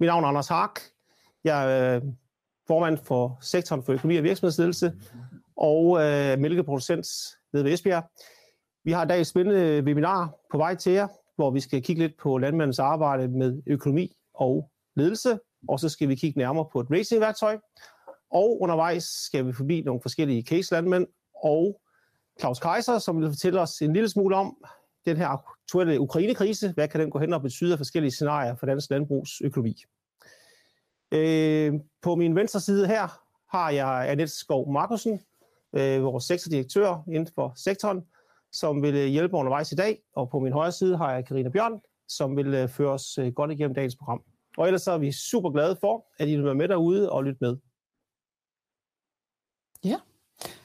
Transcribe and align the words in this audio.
Mit 0.00 0.06
navn 0.06 0.24
er 0.24 0.28
Anders 0.28 0.48
Hark. 0.48 0.80
Jeg 1.44 1.78
er 1.78 1.96
øh, 1.96 2.02
formand 2.66 2.98
for 2.98 3.38
sektoren 3.40 3.82
for 3.82 3.92
økonomi 3.92 4.16
og 4.16 4.24
virksomhedsledelse 4.24 4.92
og 5.56 6.02
øh, 6.02 6.38
mælkeproducent 6.38 7.06
ved 7.52 7.64
Esbjerg. 7.64 8.04
Vi 8.84 8.92
har 8.92 9.04
i 9.04 9.08
dag 9.08 9.20
et 9.20 9.26
spændende 9.26 9.82
webinar 9.84 10.34
på 10.50 10.56
vej 10.56 10.74
til 10.74 10.92
jer, 10.92 11.08
hvor 11.36 11.50
vi 11.50 11.60
skal 11.60 11.82
kigge 11.82 12.02
lidt 12.02 12.16
på 12.18 12.38
landmandens 12.38 12.78
arbejde 12.78 13.28
med 13.28 13.62
økonomi 13.66 14.16
og 14.34 14.70
ledelse, 14.96 15.38
og 15.68 15.80
så 15.80 15.88
skal 15.88 16.08
vi 16.08 16.14
kigge 16.14 16.38
nærmere 16.38 16.66
på 16.72 16.80
et 16.80 16.90
racingværktøj, 16.90 17.58
og 18.30 18.60
undervejs 18.60 19.04
skal 19.04 19.46
vi 19.46 19.52
forbi 19.52 19.82
nogle 19.82 20.00
forskellige 20.00 20.42
case-landmænd, 20.42 21.06
og 21.44 21.80
Claus 22.40 22.60
Kaiser, 22.60 22.98
som 22.98 23.20
vil 23.20 23.28
fortælle 23.28 23.60
os 23.60 23.82
en 23.82 23.92
lille 23.92 24.08
smule 24.08 24.36
om 24.36 24.56
den 25.06 25.16
her 25.16 25.28
aktuelle 25.28 26.00
Ukraine-krise. 26.00 26.72
Hvad 26.72 26.88
kan 26.88 27.00
den 27.00 27.10
gå 27.10 27.18
hen 27.18 27.32
og 27.32 27.42
betyde 27.42 27.72
af 27.72 27.78
forskellige 27.78 28.10
scenarier 28.10 28.54
for 28.54 28.66
dansk 28.66 28.90
landbrugsøkonomi. 28.90 29.84
Øh, 31.12 31.72
på 32.02 32.14
min 32.14 32.36
venstre 32.36 32.60
side 32.60 32.86
her 32.86 33.20
har 33.56 33.70
jeg 33.70 34.10
Annette 34.10 34.34
Skov 34.34 34.72
Markusen, 34.72 35.20
øh, 35.72 36.02
vores 36.02 36.24
sektordirektør 36.24 37.04
inden 37.08 37.28
for 37.34 37.52
sektoren, 37.56 38.02
som 38.52 38.82
vil 38.82 38.94
øh, 38.94 39.06
hjælpe 39.06 39.36
undervejs 39.36 39.72
i 39.72 39.74
dag. 39.74 40.02
Og 40.16 40.30
på 40.30 40.38
min 40.38 40.52
højre 40.52 40.72
side 40.72 40.96
har 40.96 41.12
jeg 41.12 41.26
Karina 41.26 41.48
Bjørn, 41.48 41.80
som 42.08 42.36
vil 42.36 42.54
øh, 42.54 42.68
føre 42.68 42.90
os 42.90 43.18
øh, 43.18 43.32
godt 43.32 43.52
igennem 43.52 43.74
dagens 43.74 43.96
program. 43.96 44.22
Og 44.56 44.66
ellers 44.66 44.82
så 44.82 44.92
er 44.92 44.98
vi 44.98 45.12
super 45.12 45.50
glade 45.50 45.76
for, 45.80 46.06
at 46.18 46.28
I 46.28 46.36
vil 46.36 46.44
være 46.44 46.54
med 46.54 46.68
derude 46.68 47.12
og 47.12 47.24
lytte 47.24 47.38
med. 47.40 47.56
Ja, 49.84 49.96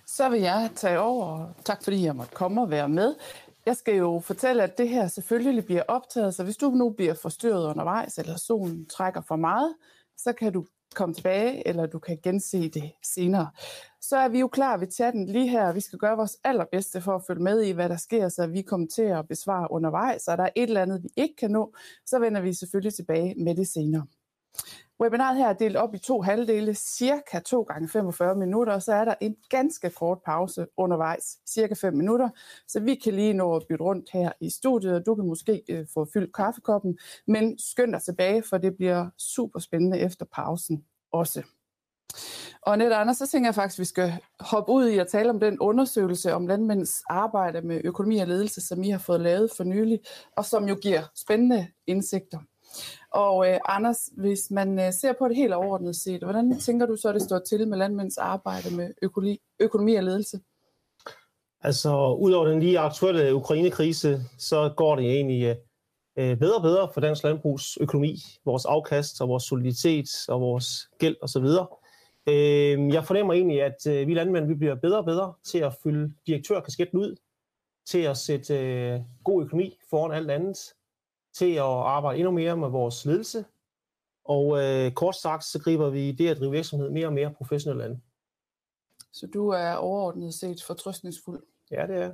så 0.05 0.30
vil 0.30 0.41
jeg 0.41 0.70
tage 0.76 0.99
over. 0.99 1.54
Tak 1.66 1.84
fordi 1.84 2.05
jeg 2.05 2.16
måtte 2.16 2.35
komme 2.35 2.62
og 2.62 2.70
være 2.70 2.90
med. 2.90 3.16
Jeg 3.70 3.78
skal 3.78 3.96
jo 3.96 4.20
fortælle, 4.20 4.64
at 4.64 4.78
det 4.78 4.90
her 4.90 5.08
selvfølgelig 5.08 5.66
bliver 5.66 5.84
optaget, 5.88 6.36
så 6.36 6.44
hvis 6.44 6.58
du 6.58 6.70
nu 6.70 6.90
bliver 6.90 7.14
forstyrret 7.14 7.70
undervejs, 7.70 8.18
eller 8.18 8.36
solen 8.38 8.86
trækker 8.86 9.22
for 9.22 9.36
meget, 9.36 9.76
så 10.18 10.34
kan 10.34 10.54
du 10.54 10.66
komme 10.96 11.16
tilbage, 11.16 11.68
eller 11.68 11.86
du 11.86 12.00
kan 12.00 12.18
gense 12.24 12.70
det 12.70 12.91
senere. 13.04 13.49
Så 14.02 14.18
er 14.18 14.30
vi 14.30 14.40
jo 14.40 14.48
klar 14.48 14.77
ved 14.77 14.91
chatten 14.91 15.26
lige 15.26 15.48
her. 15.48 15.74
Vi 15.74 15.80
skal 15.80 15.99
gøre 15.99 16.18
vores 16.18 16.38
allerbedste 16.43 17.02
for 17.02 17.16
at 17.16 17.24
følge 17.27 17.43
med 17.43 17.62
i, 17.62 17.71
hvad 17.71 17.90
der 17.90 17.98
sker, 17.98 18.30
så 18.30 18.48
vi 18.48 18.62
kommer 18.62 18.88
til 18.88 19.02
at 19.02 19.27
besvare 19.27 19.71
undervejs. 19.71 20.27
Og 20.27 20.38
der 20.38 20.43
er 20.43 20.49
et 20.55 20.63
eller 20.63 20.82
andet, 20.82 21.04
vi 21.04 21.10
ikke 21.15 21.36
kan 21.36 21.52
nå, 21.52 21.74
så 22.05 22.20
vender 22.20 22.41
vi 22.41 22.54
selvfølgelig 22.54 22.93
tilbage 22.93 23.36
med 23.43 23.55
det 23.55 23.68
senere. 23.68 24.05
Webinaret 25.02 25.38
her 25.38 25.48
er 25.48 25.54
delt 25.54 25.76
op 25.76 25.94
i 25.94 25.98
to 25.98 26.22
halvdele, 26.22 26.74
cirka 26.74 27.40
2 27.40 27.62
gange 27.62 27.90
45 27.90 28.36
minutter, 28.36 28.74
og 28.74 28.84
så 28.84 28.94
er 28.94 29.05
der 29.05 29.14
en 29.22 29.36
ganske 29.50 29.90
kort 29.90 30.18
pause 30.26 30.68
undervejs, 30.78 31.38
cirka 31.50 31.74
5 31.74 31.94
minutter, 31.94 32.30
så 32.68 32.80
vi 32.80 32.96
kan 32.96 33.14
lige 33.14 33.34
nå 33.34 33.55
at 33.55 33.64
bytte 33.70 33.84
rundt 33.84 34.10
her 34.14 34.32
i 34.42 34.50
studiet, 34.50 34.96
og 34.96 35.05
du 35.05 35.16
kan 35.16 35.27
måske 35.27 35.64
øh, 35.70 35.86
få 35.94 36.08
fyldt 36.14 36.36
kaffekoppen, 36.36 36.98
men 37.27 37.60
skynd 37.60 37.94
dig 37.94 38.02
tilbage, 38.02 38.44
for 38.50 38.58
det 38.58 38.76
bliver 38.77 39.10
super 39.18 39.60
spændende 39.60 40.00
efter 40.00 40.26
pausen 40.26 40.86
også. 41.12 41.44
Og 42.62 42.77
net 42.77 42.92
Anders, 42.92 43.18
så 43.18 43.27
tænker 43.27 43.48
jeg 43.48 43.55
faktisk, 43.55 43.77
at 43.77 43.80
vi 43.80 43.86
skal 43.86 44.14
hoppe 44.40 44.72
ud 44.72 44.88
i 44.88 44.98
at 44.98 45.08
tale 45.08 45.30
om 45.30 45.40
den 45.40 45.60
undersøgelse 45.60 46.34
om 46.34 46.48
landmænds 46.48 47.02
arbejde 47.10 47.62
med 47.62 47.82
økonomi 47.84 48.18
og 48.18 48.27
ledelse, 48.27 48.62
som 48.62 48.84
I 48.84 48.90
har 48.90 48.98
fået 48.98 49.22
lavet 49.22 49.52
for 49.58 49.64
nylig, 49.64 50.00
og 50.38 50.46
som 50.46 50.68
jo 50.68 50.76
giver 50.76 51.02
spændende 51.16 51.68
indsigter. 51.88 52.40
Og 53.12 53.49
øh, 53.49 53.60
Anders, 53.65 54.10
hvis 54.18 54.52
man 54.52 54.79
øh, 54.79 54.93
ser 54.93 55.13
på 55.20 55.27
det 55.27 55.35
helt 55.35 55.54
overordnet 55.54 55.96
set, 55.96 56.24
hvordan 56.24 56.60
tænker 56.60 56.85
du 56.85 56.96
så, 56.96 57.10
at 57.10 57.15
det 57.15 57.21
står 57.21 57.40
til 57.40 57.68
med 57.68 57.77
landmænds 57.77 58.18
arbejde 58.18 58.76
med 58.76 58.93
økonomi, 59.02 59.41
økonomi 59.60 59.96
og 59.96 60.04
ledelse? 60.04 60.40
Altså, 61.62 62.15
udover 62.20 62.48
den 62.48 62.60
lige 62.60 62.80
aktuelle 62.80 63.35
Ukraine-krise, 63.35 64.22
så 64.38 64.74
går 64.78 64.96
det 64.96 65.06
egentlig 65.06 65.44
øh, 65.44 65.56
øh, 66.19 66.38
bedre 66.38 66.56
og 66.56 66.62
bedre 66.62 66.90
for 66.94 67.02
dansk 67.02 67.24
landbrugs 67.24 67.78
økonomi, 67.81 68.16
vores 68.46 68.66
afkast 68.66 69.22
og 69.22 69.30
vores 69.30 69.44
soliditet 69.44 70.09
og 70.28 70.41
vores 70.41 70.90
gæld 71.00 71.16
osv. 71.22 71.46
Øh, 72.30 72.94
jeg 72.94 73.03
fornemmer 73.03 73.34
egentlig, 73.34 73.62
at 73.62 73.88
øh, 73.88 74.07
vi 74.07 74.13
landmænd 74.13 74.47
vi 74.47 74.53
bliver 74.53 74.75
bedre 74.75 74.97
og 74.97 75.06
bedre 75.06 75.34
til 75.44 75.57
at 75.57 75.75
fylde 75.84 76.13
direktørkasketten 76.28 77.00
ud, 77.00 77.16
til 77.88 78.00
at 78.00 78.18
sætte 78.18 78.59
øh, 78.59 79.00
god 79.24 79.44
økonomi 79.44 79.78
foran 79.90 80.12
alt 80.12 80.31
andet, 80.31 80.58
til 81.40 81.54
at 81.54 81.64
arbejde 81.64 82.20
endnu 82.20 82.32
mere 82.32 82.58
med 82.58 82.70
vores 82.70 83.06
ledelse. 83.06 83.46
Og 84.24 84.64
øh, 84.64 84.92
kort 84.92 85.16
sagt, 85.16 85.44
så 85.44 85.60
griber 85.60 85.90
vi 85.90 86.12
det 86.12 86.28
at 86.28 86.38
drive 86.38 86.52
virksomhed 86.52 86.90
mere 86.90 87.08
og 87.08 87.14
mere 87.14 87.34
professionelt 87.34 87.82
an. 87.82 88.02
Så 89.12 89.28
du 89.28 89.50
er 89.50 89.74
overordnet 89.74 90.34
set 90.34 90.64
fortrøstningsfuld? 90.64 91.44
Ja, 91.72 91.88
det 91.88 91.98
er. 92.04 92.12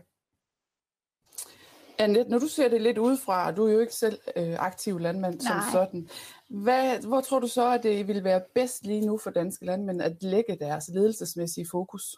Annette, 1.99 2.31
når 2.31 2.39
du 2.39 2.47
ser 2.47 2.69
det 2.69 2.81
lidt 2.81 2.97
udefra, 2.97 3.47
og 3.47 3.57
du 3.57 3.65
er 3.67 3.73
jo 3.73 3.79
ikke 3.79 3.93
selv 3.93 4.19
øh, 4.35 4.55
aktiv 4.59 4.99
landmand 4.99 5.39
Nej. 5.39 5.51
som 5.51 5.71
sådan, 5.71 6.09
hvad, 6.49 7.07
hvor 7.07 7.21
tror 7.21 7.39
du 7.39 7.47
så, 7.47 7.71
at 7.71 7.83
det 7.83 8.07
vil 8.07 8.23
være 8.23 8.41
bedst 8.55 8.85
lige 8.85 9.05
nu 9.05 9.17
for 9.17 9.29
danske 9.29 9.65
landmænd 9.65 10.01
at 10.01 10.23
lægge 10.23 10.57
deres 10.59 10.89
ledelsesmæssige 10.93 11.67
fokus? 11.71 12.15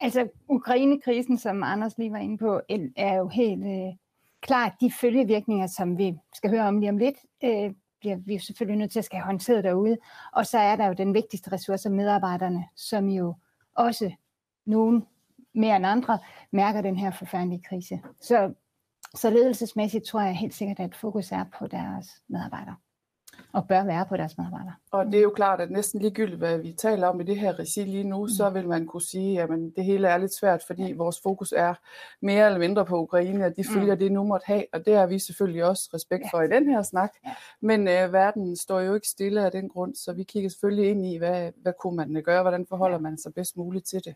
Altså, 0.00 0.28
Ukraine-krisen, 0.48 1.38
som 1.38 1.62
Anders 1.62 1.98
lige 1.98 2.12
var 2.12 2.18
inde 2.18 2.38
på, 2.38 2.60
er 2.96 3.14
jo 3.14 3.28
helt 3.28 3.64
øh, 3.64 3.94
klart 4.40 4.72
de 4.80 4.92
følgevirkninger, 4.92 5.66
som 5.66 5.98
vi 5.98 6.18
skal 6.34 6.50
høre 6.50 6.68
om 6.68 6.80
lige 6.80 6.90
om 6.90 6.98
lidt, 6.98 7.16
øh, 7.44 7.74
bliver 8.00 8.16
vi 8.16 8.34
jo 8.34 8.40
selvfølgelig 8.40 8.78
nødt 8.78 8.92
til 8.92 8.98
at 8.98 9.04
skal 9.04 9.18
have 9.18 9.26
håndteret 9.26 9.64
derude. 9.64 9.96
Og 10.32 10.46
så 10.46 10.58
er 10.58 10.76
der 10.76 10.86
jo 10.86 10.92
den 10.92 11.14
vigtigste 11.14 11.52
ressource, 11.52 11.90
medarbejderne, 11.90 12.64
som 12.76 13.08
jo 13.08 13.34
også 13.76 14.10
nogen 14.66 15.06
mere 15.54 15.76
end 15.76 15.86
andre 15.86 16.18
mærker 16.50 16.80
den 16.80 16.96
her 16.96 17.10
forfærdelige 17.10 17.62
krise. 17.68 18.00
Så, 18.20 18.54
så 19.14 19.30
ledelsesmæssigt 19.30 20.04
tror 20.04 20.20
jeg 20.20 20.36
helt 20.36 20.54
sikkert, 20.54 20.80
at 20.80 20.96
fokus 20.96 21.32
er 21.32 21.44
på 21.58 21.66
deres 21.66 22.22
medarbejdere 22.28 22.76
og 23.52 23.68
bør 23.68 23.84
være 23.84 24.06
på 24.06 24.16
deres 24.16 24.38
medarbejdere. 24.38 24.74
Og 24.90 25.06
det 25.06 25.14
er 25.14 25.22
jo 25.22 25.30
klart, 25.30 25.60
at 25.60 25.70
næsten 25.70 26.00
ligegyldigt, 26.00 26.38
hvad 26.38 26.58
vi 26.58 26.72
taler 26.72 27.06
om 27.06 27.20
i 27.20 27.24
det 27.24 27.36
her 27.36 27.58
regi 27.58 27.84
lige 27.84 28.04
nu, 28.04 28.22
mm. 28.22 28.28
så 28.28 28.50
vil 28.50 28.68
man 28.68 28.86
kunne 28.86 29.02
sige, 29.02 29.42
at 29.42 29.48
det 29.76 29.84
hele 29.84 30.08
er 30.08 30.18
lidt 30.18 30.34
svært, 30.34 30.62
fordi 30.66 30.92
vores 30.92 31.20
fokus 31.22 31.52
er 31.56 31.74
mere 32.22 32.46
eller 32.46 32.58
mindre 32.58 32.86
på 32.86 32.98
Ukraine, 32.98 33.44
at 33.44 33.56
de 33.56 33.64
mm. 33.68 33.74
følger 33.74 33.94
mm. 33.94 33.98
det 33.98 34.12
nu 34.12 34.24
måtte 34.24 34.46
have, 34.46 34.64
og 34.72 34.86
det 34.86 34.96
har 34.96 35.06
vi 35.06 35.18
selvfølgelig 35.18 35.64
også 35.64 35.90
respekt 35.94 36.24
for 36.30 36.40
ja. 36.40 36.46
i 36.46 36.50
den 36.50 36.68
her 36.68 36.82
snak. 36.82 37.12
Ja. 37.24 37.34
Men 37.60 37.88
øh, 37.88 38.12
verden 38.12 38.56
står 38.56 38.80
jo 38.80 38.94
ikke 38.94 39.08
stille 39.08 39.44
af 39.44 39.52
den 39.52 39.68
grund, 39.68 39.94
så 39.94 40.12
vi 40.12 40.22
kigger 40.22 40.50
selvfølgelig 40.50 40.90
ind 40.90 41.06
i, 41.06 41.16
hvad, 41.16 41.52
hvad 41.62 41.72
kunne 41.80 41.96
man 41.96 42.22
gøre, 42.22 42.42
hvordan 42.42 42.66
forholder 42.66 42.96
ja. 42.96 43.02
man 43.02 43.18
sig 43.18 43.34
bedst 43.34 43.56
muligt 43.56 43.86
til 43.86 44.04
det. 44.04 44.14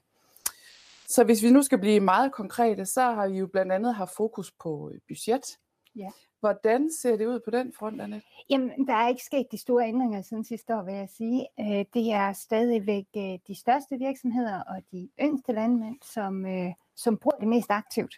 Så 1.09 1.25
hvis 1.25 1.43
vi 1.43 1.51
nu 1.51 1.63
skal 1.63 1.79
blive 1.79 2.01
meget 2.01 2.33
konkrete, 2.33 2.87
så 2.87 3.01
har 3.01 3.29
vi 3.29 3.39
jo 3.39 3.47
blandt 3.47 3.73
andet 3.73 3.95
haft 3.95 4.17
fokus 4.17 4.53
på 4.63 4.93
budget. 5.09 5.59
Ja. 5.97 6.09
Hvordan 6.45 6.91
ser 6.91 7.17
det 7.17 7.27
ud 7.27 7.41
på 7.41 7.51
den 7.51 7.73
front, 7.73 8.01
Annette? 8.01 8.27
Jamen, 8.51 8.87
der 8.87 8.95
er 8.95 9.09
ikke 9.09 9.25
sket 9.25 9.47
de 9.53 9.59
store 9.59 9.89
ændringer 9.89 10.23
siden 10.23 10.45
sidste 10.45 10.77
år, 10.77 10.83
vil 10.83 10.95
jeg 10.95 11.09
sige. 11.09 11.47
Øh, 11.61 11.85
det 11.95 12.13
er 12.13 12.33
stadigvæk 12.33 13.07
øh, 13.17 13.39
de 13.49 13.55
største 13.55 13.99
virksomheder 13.99 14.61
og 14.63 14.83
de 14.93 15.09
yngste 15.21 15.53
landmænd, 15.53 15.97
som, 16.03 16.47
øh, 16.47 16.73
som 16.97 17.17
bruger 17.17 17.37
det 17.37 17.49
mest 17.49 17.71
aktivt. 17.71 18.15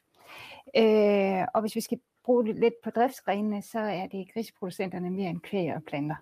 Og 1.55 1.61
hvis 1.61 1.77
vi 1.77 1.81
skal 1.81 2.01
bruge 2.25 2.47
det 2.47 2.57
lidt 2.57 2.75
på 2.85 2.91
driftsgrenene, 2.91 3.63
så 3.63 3.79
er 3.79 4.07
det 4.07 4.33
griseproducenterne 4.33 5.11
mere 5.11 5.31
end 5.31 5.41
kvæg 5.41 5.75
og 5.75 5.83
planter. 5.83 6.17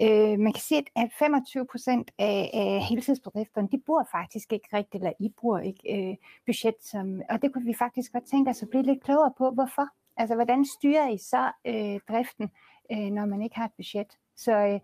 Øh, 0.00 0.38
man 0.38 0.52
kan 0.52 0.62
se, 0.62 0.84
at 0.96 1.10
25 1.18 1.66
procent 1.66 2.10
af, 2.18 2.50
af 2.54 2.82
heltidsbedrifterne, 2.90 3.68
de 3.72 3.82
bruger 3.86 4.04
faktisk 4.10 4.52
ikke 4.52 4.68
rigtigt, 4.72 5.04
eller 5.04 5.12
I 5.20 5.28
bruger 5.28 5.58
ikke 5.58 6.10
øh, 6.10 6.16
budget, 6.46 6.74
som, 6.80 7.22
og 7.30 7.42
det 7.42 7.52
kunne 7.52 7.66
vi 7.66 7.74
faktisk 7.74 8.12
godt 8.12 8.24
tænke 8.24 8.50
os 8.50 8.62
at 8.62 8.68
blive 8.68 8.82
lidt 8.82 9.04
klogere 9.04 9.32
på, 9.38 9.50
hvorfor. 9.50 9.88
Altså, 10.16 10.34
hvordan 10.34 10.64
styrer 10.64 11.08
I 11.08 11.18
så 11.18 11.52
øh, 11.64 12.00
driften, 12.08 12.50
øh, 12.92 13.10
når 13.10 13.26
man 13.26 13.42
ikke 13.42 13.56
har 13.56 13.64
et 13.64 13.72
budget? 13.76 14.06
Så 14.36 14.52
øh, 14.52 14.80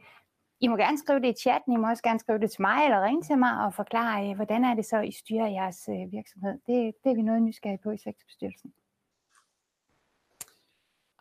I 0.61 0.69
må 0.69 0.77
gerne 0.77 0.99
skrive 0.99 1.21
det 1.21 1.29
i 1.29 1.41
chatten, 1.41 1.73
I 1.73 1.77
må 1.77 1.89
også 1.89 2.03
gerne 2.03 2.19
skrive 2.19 2.39
det 2.39 2.51
til 2.51 2.63
mig, 2.63 2.85
eller 2.85 3.05
ringe 3.05 3.23
til 3.23 3.39
mig 3.39 3.65
og 3.65 3.75
forklare, 3.75 4.31
øh, 4.31 4.37
hvordan 4.37 4.65
er 4.65 4.75
det 4.75 4.85
så, 4.85 5.01
I 5.01 5.11
styrer 5.13 5.47
jeres 5.47 5.89
øh, 5.89 6.13
virksomhed. 6.13 6.53
Det, 6.53 6.95
det 7.05 7.11
er 7.11 7.15
vi 7.15 7.23
noget 7.23 7.43
nysgerrige 7.43 7.81
på 7.83 7.91
i 7.91 7.99
sektorbestyrelsen. 7.99 8.73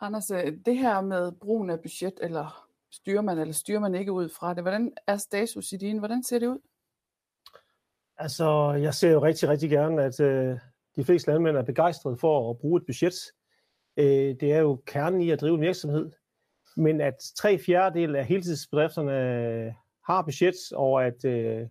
Anders, 0.02 0.31
øh, 0.31 0.53
det 0.66 0.78
her 0.78 1.02
med 1.02 1.31
brugen 1.31 1.70
af 1.70 1.80
budget, 1.80 2.14
eller 2.22 2.70
styrer 2.91 3.22
man, 3.22 3.38
eller 3.38 3.53
styrer 3.53 3.80
man 3.80 3.96
ikke 3.96 4.11
ud 4.11 4.29
fra 4.29 4.53
det, 4.53 4.64
hvordan 4.64 4.94
er 5.08 5.17
status 5.17 5.72
i 5.72 5.78
din? 5.78 5.97
Hvordan 5.97 6.23
ser 6.23 6.40
det 6.40 6.47
ud? 6.47 6.59
Altså, 8.17 8.72
jeg 8.72 8.94
ser 8.94 9.11
jo 9.11 9.22
rigtig, 9.22 9.50
rigtig 9.50 9.70
gerne, 9.70 10.03
at 10.03 10.20
øh, 10.20 10.59
de 10.96 11.03
fleste 11.03 11.32
landmænd 11.32 11.58
er 11.58 11.64
begejstrede 11.64 12.17
for 12.17 12.50
at 12.50 12.58
bruge 12.58 12.78
et 12.82 12.85
budget. 12.85 13.14
Øh, 13.99 14.35
det 14.40 14.53
er 14.53 14.59
jo 14.59 14.81
kernen 14.85 15.22
i 15.22 15.29
at 15.29 15.41
drive 15.41 15.55
en 15.55 15.61
virksomhed. 15.61 16.11
Men 16.78 17.01
at 17.01 17.16
tre 17.37 17.59
fjerdedel 17.59 18.16
af 18.16 18.25
heltidsbedrifterne 18.25 19.11
øh, 19.11 19.73
har 20.05 20.22
budget, 20.22 20.55
og 20.75 21.05
at 21.05 21.25
øh, 21.25 21.67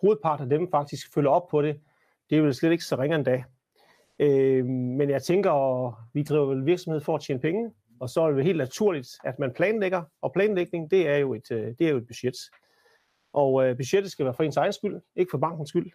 hovedparten 0.00 0.52
af 0.52 0.58
dem 0.58 0.70
faktisk 0.70 1.14
følger 1.14 1.30
op 1.30 1.48
på 1.48 1.62
det, 1.62 1.80
det 2.30 2.38
er 2.38 2.42
vel 2.42 2.54
slet 2.54 2.72
ikke 2.72 2.84
så 2.84 2.96
ringe 2.96 3.16
endda. 3.16 3.44
Øh, 4.18 4.64
men 4.66 5.10
jeg 5.10 5.22
tænker, 5.22 5.52
at 5.52 5.94
vi 6.14 6.22
driver 6.22 6.46
vel 6.46 6.66
virksomhed 6.66 7.00
for 7.00 7.14
at 7.14 7.22
tjene 7.22 7.40
penge, 7.40 7.70
og 8.00 8.10
så 8.10 8.20
er 8.20 8.30
det 8.30 8.44
helt 8.44 8.58
naturligt, 8.58 9.08
at 9.24 9.38
man 9.38 9.52
planlægger, 9.52 10.02
og 10.22 10.32
planlægning, 10.32 10.90
det 10.90 11.08
er 11.08 11.16
jo 11.16 11.34
et, 11.34 11.50
øh, 11.50 11.74
det 11.78 11.86
er 11.86 11.90
jo 11.90 11.96
et 11.96 12.06
budget. 12.06 12.36
Og 13.32 13.64
øh, 13.64 13.76
budgettet 13.76 14.12
skal 14.12 14.24
være 14.24 14.34
for 14.34 14.42
ens 14.42 14.56
egen 14.56 14.72
skyld, 14.72 15.00
ikke 15.16 15.30
for 15.30 15.38
bankens 15.38 15.68
skyld. 15.68 15.90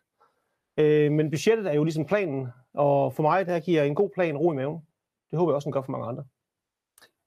Øh, 0.78 1.12
men 1.12 1.30
budgettet 1.32 1.68
er 1.68 1.74
jo 1.74 1.84
ligesom 1.84 2.06
planen, 2.06 2.48
og 2.74 3.14
for 3.14 3.24
mig 3.24 3.46
der 3.46 3.60
giver 3.60 3.84
en 3.84 3.96
god 3.96 4.10
plan 4.16 4.38
ro 4.38 4.52
i 4.52 4.56
maven. 4.56 4.82
Det 5.34 5.40
håber 5.40 5.52
jeg 5.52 5.56
også, 5.56 5.66
den 5.66 5.74
gør 5.74 5.82
for 5.82 5.92
mange 5.92 6.08
andre. 6.08 6.24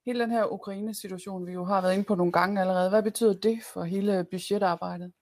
Hele 0.06 0.20
den 0.20 0.31
her 0.31 0.53
Ukraine-situation, 0.53 1.47
vi 1.47 1.53
jo 1.53 1.64
har 1.64 1.81
været 1.81 1.94
inde 1.94 2.05
på 2.05 2.14
nogle 2.14 2.32
gange 2.32 2.61
allerede, 2.61 2.91
hvad 2.91 3.03
betyder 3.03 3.32
det 3.32 3.58
for 3.73 3.82
hele 3.82 4.25
budgetarbejdet? 4.31 5.12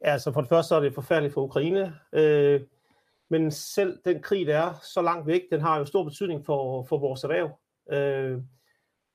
Altså 0.00 0.32
for 0.32 0.40
det 0.40 0.48
første 0.48 0.68
så 0.68 0.74
er 0.74 0.80
det 0.80 0.94
forfærdeligt 0.94 1.34
for 1.34 1.42
Ukraine, 1.42 1.94
øh, 2.12 2.60
men 3.30 3.50
selv 3.50 3.98
den 4.04 4.22
krig, 4.22 4.46
der 4.46 4.58
er 4.58 4.74
så 4.82 5.02
langt 5.02 5.26
væk, 5.26 5.42
den 5.50 5.60
har 5.60 5.78
jo 5.78 5.84
stor 5.84 6.04
betydning 6.04 6.46
for, 6.46 6.84
for 6.84 6.98
vores 6.98 7.24
erhverv. 7.24 7.58
Øh, 7.92 8.42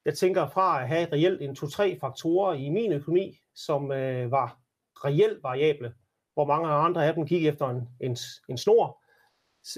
jeg 0.05 0.17
tænker 0.17 0.47
fra 0.47 0.81
at 0.81 0.87
have 0.87 1.07
reelt 1.11 1.41
en 1.41 1.55
to-tre 1.55 1.99
faktorer 1.99 2.53
i 2.53 2.69
min 2.69 2.91
økonomi, 2.91 3.39
som 3.55 3.91
øh, 3.91 4.31
var 4.31 4.59
reelt 4.95 5.43
variable, 5.43 5.93
hvor 6.33 6.45
mange 6.45 6.67
andre 6.67 7.07
af 7.07 7.13
dem 7.13 7.25
gik 7.25 7.45
efter 7.45 7.69
en, 7.69 7.89
en, 7.99 8.17
en 8.49 8.57
snor. 8.57 9.04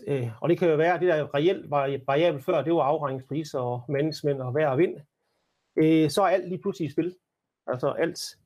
Øh, 0.08 0.30
og 0.42 0.50
det 0.50 0.60
kan 0.60 0.70
jo 0.70 0.76
være, 0.76 0.94
at 0.94 1.02
det 1.02 1.10
der 1.10 1.36
reelt 1.36 1.70
var 1.72 2.00
variabelt 2.08 2.46
før, 2.46 2.64
det 2.64 2.74
var 2.74 2.82
afregningspriser 2.82 3.60
og 3.60 3.84
management 3.90 4.42
og 4.42 4.54
vejr 4.54 4.70
og 4.70 4.78
vind. 4.78 4.98
Øh, 5.76 6.10
så 6.10 6.22
er 6.22 6.28
alt 6.28 6.50
lige 6.50 6.62
pludselig 6.62 6.88
i 6.88 6.92
spil. 6.92 7.16
Altså 7.68 7.90
alt. 7.90 8.38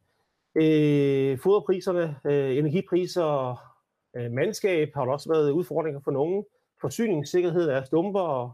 Øh, 0.56 1.40
foderpriserne, 1.40 2.16
øh, 2.26 2.58
energipriser, 2.58 3.56
øh, 4.16 4.32
mandskab 4.32 4.90
har 4.94 5.06
der 5.06 5.12
også 5.12 5.30
været 5.30 5.52
udfordringer 5.52 6.02
for 6.04 6.12
nogen. 6.12 6.46
Forsyningssikkerhed 6.82 7.70
er 7.70 7.84
stumper, 7.84 8.22
og 8.22 8.52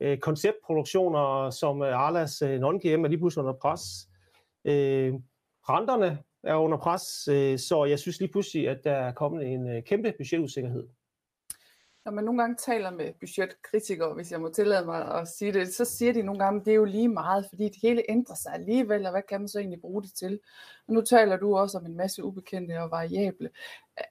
øh, 0.00 0.18
konceptproduktioner 0.18 1.50
som 1.50 1.82
øh, 1.82 2.00
Arlas 2.00 2.42
øh, 2.42 2.60
non-GM 2.60 3.04
er 3.04 3.08
lige 3.08 3.18
pludselig 3.18 3.44
under 3.44 3.58
pres. 3.60 4.08
Øh, 4.64 5.14
renterne 5.68 6.18
er 6.44 6.54
under 6.54 6.78
pres, 6.78 7.28
øh, 7.28 7.58
så 7.58 7.84
jeg 7.84 7.98
synes 7.98 8.20
lige 8.20 8.32
pludselig, 8.32 8.68
at 8.68 8.80
der 8.84 8.92
er 8.92 9.12
kommet 9.12 9.46
en 9.46 9.68
øh, 9.68 9.82
kæmpe 9.82 10.12
budgetusikkerhed. 10.18 10.88
Når 12.08 12.14
man 12.14 12.24
nogle 12.24 12.42
gange 12.42 12.56
taler 12.56 12.90
med 12.90 13.12
budgetkritikere, 13.20 14.14
hvis 14.14 14.32
jeg 14.32 14.40
må 14.40 14.48
tillade 14.48 14.86
mig 14.86 15.14
at 15.14 15.28
sige 15.28 15.52
det, 15.52 15.74
så 15.74 15.84
siger 15.84 16.12
de 16.12 16.22
nogle 16.22 16.44
gange, 16.44 16.60
at 16.60 16.66
det 16.66 16.70
er 16.70 16.76
jo 16.76 16.84
lige 16.84 17.08
meget, 17.08 17.46
fordi 17.48 17.64
det 17.64 17.76
hele 17.82 18.02
ændrer 18.08 18.34
sig 18.34 18.54
alligevel, 18.54 19.06
og 19.06 19.10
hvad 19.10 19.22
kan 19.28 19.40
man 19.40 19.48
så 19.48 19.58
egentlig 19.58 19.80
bruge 19.80 20.02
det 20.02 20.12
til? 20.14 20.40
Og 20.88 20.94
nu 20.94 21.00
taler 21.00 21.36
du 21.36 21.56
også 21.56 21.78
om 21.78 21.86
en 21.86 21.96
masse 21.96 22.24
ubekendte 22.24 22.80
og 22.80 22.90
variable. 22.90 23.50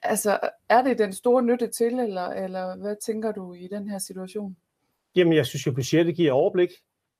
Altså, 0.04 0.40
er 0.70 0.82
det 0.82 0.98
den 0.98 1.14
store 1.14 1.44
nytte 1.44 1.68
til, 1.68 2.00
eller, 2.00 2.28
eller 2.28 2.76
hvad 2.76 2.96
tænker 3.06 3.32
du 3.32 3.54
i 3.54 3.68
den 3.68 3.90
her 3.90 4.00
situation? 4.00 4.58
Jamen, 5.16 5.34
jeg 5.34 5.46
synes 5.46 5.68
jo, 5.68 5.72
budgettet 5.72 6.16
giver 6.16 6.32
overblik, 6.32 6.70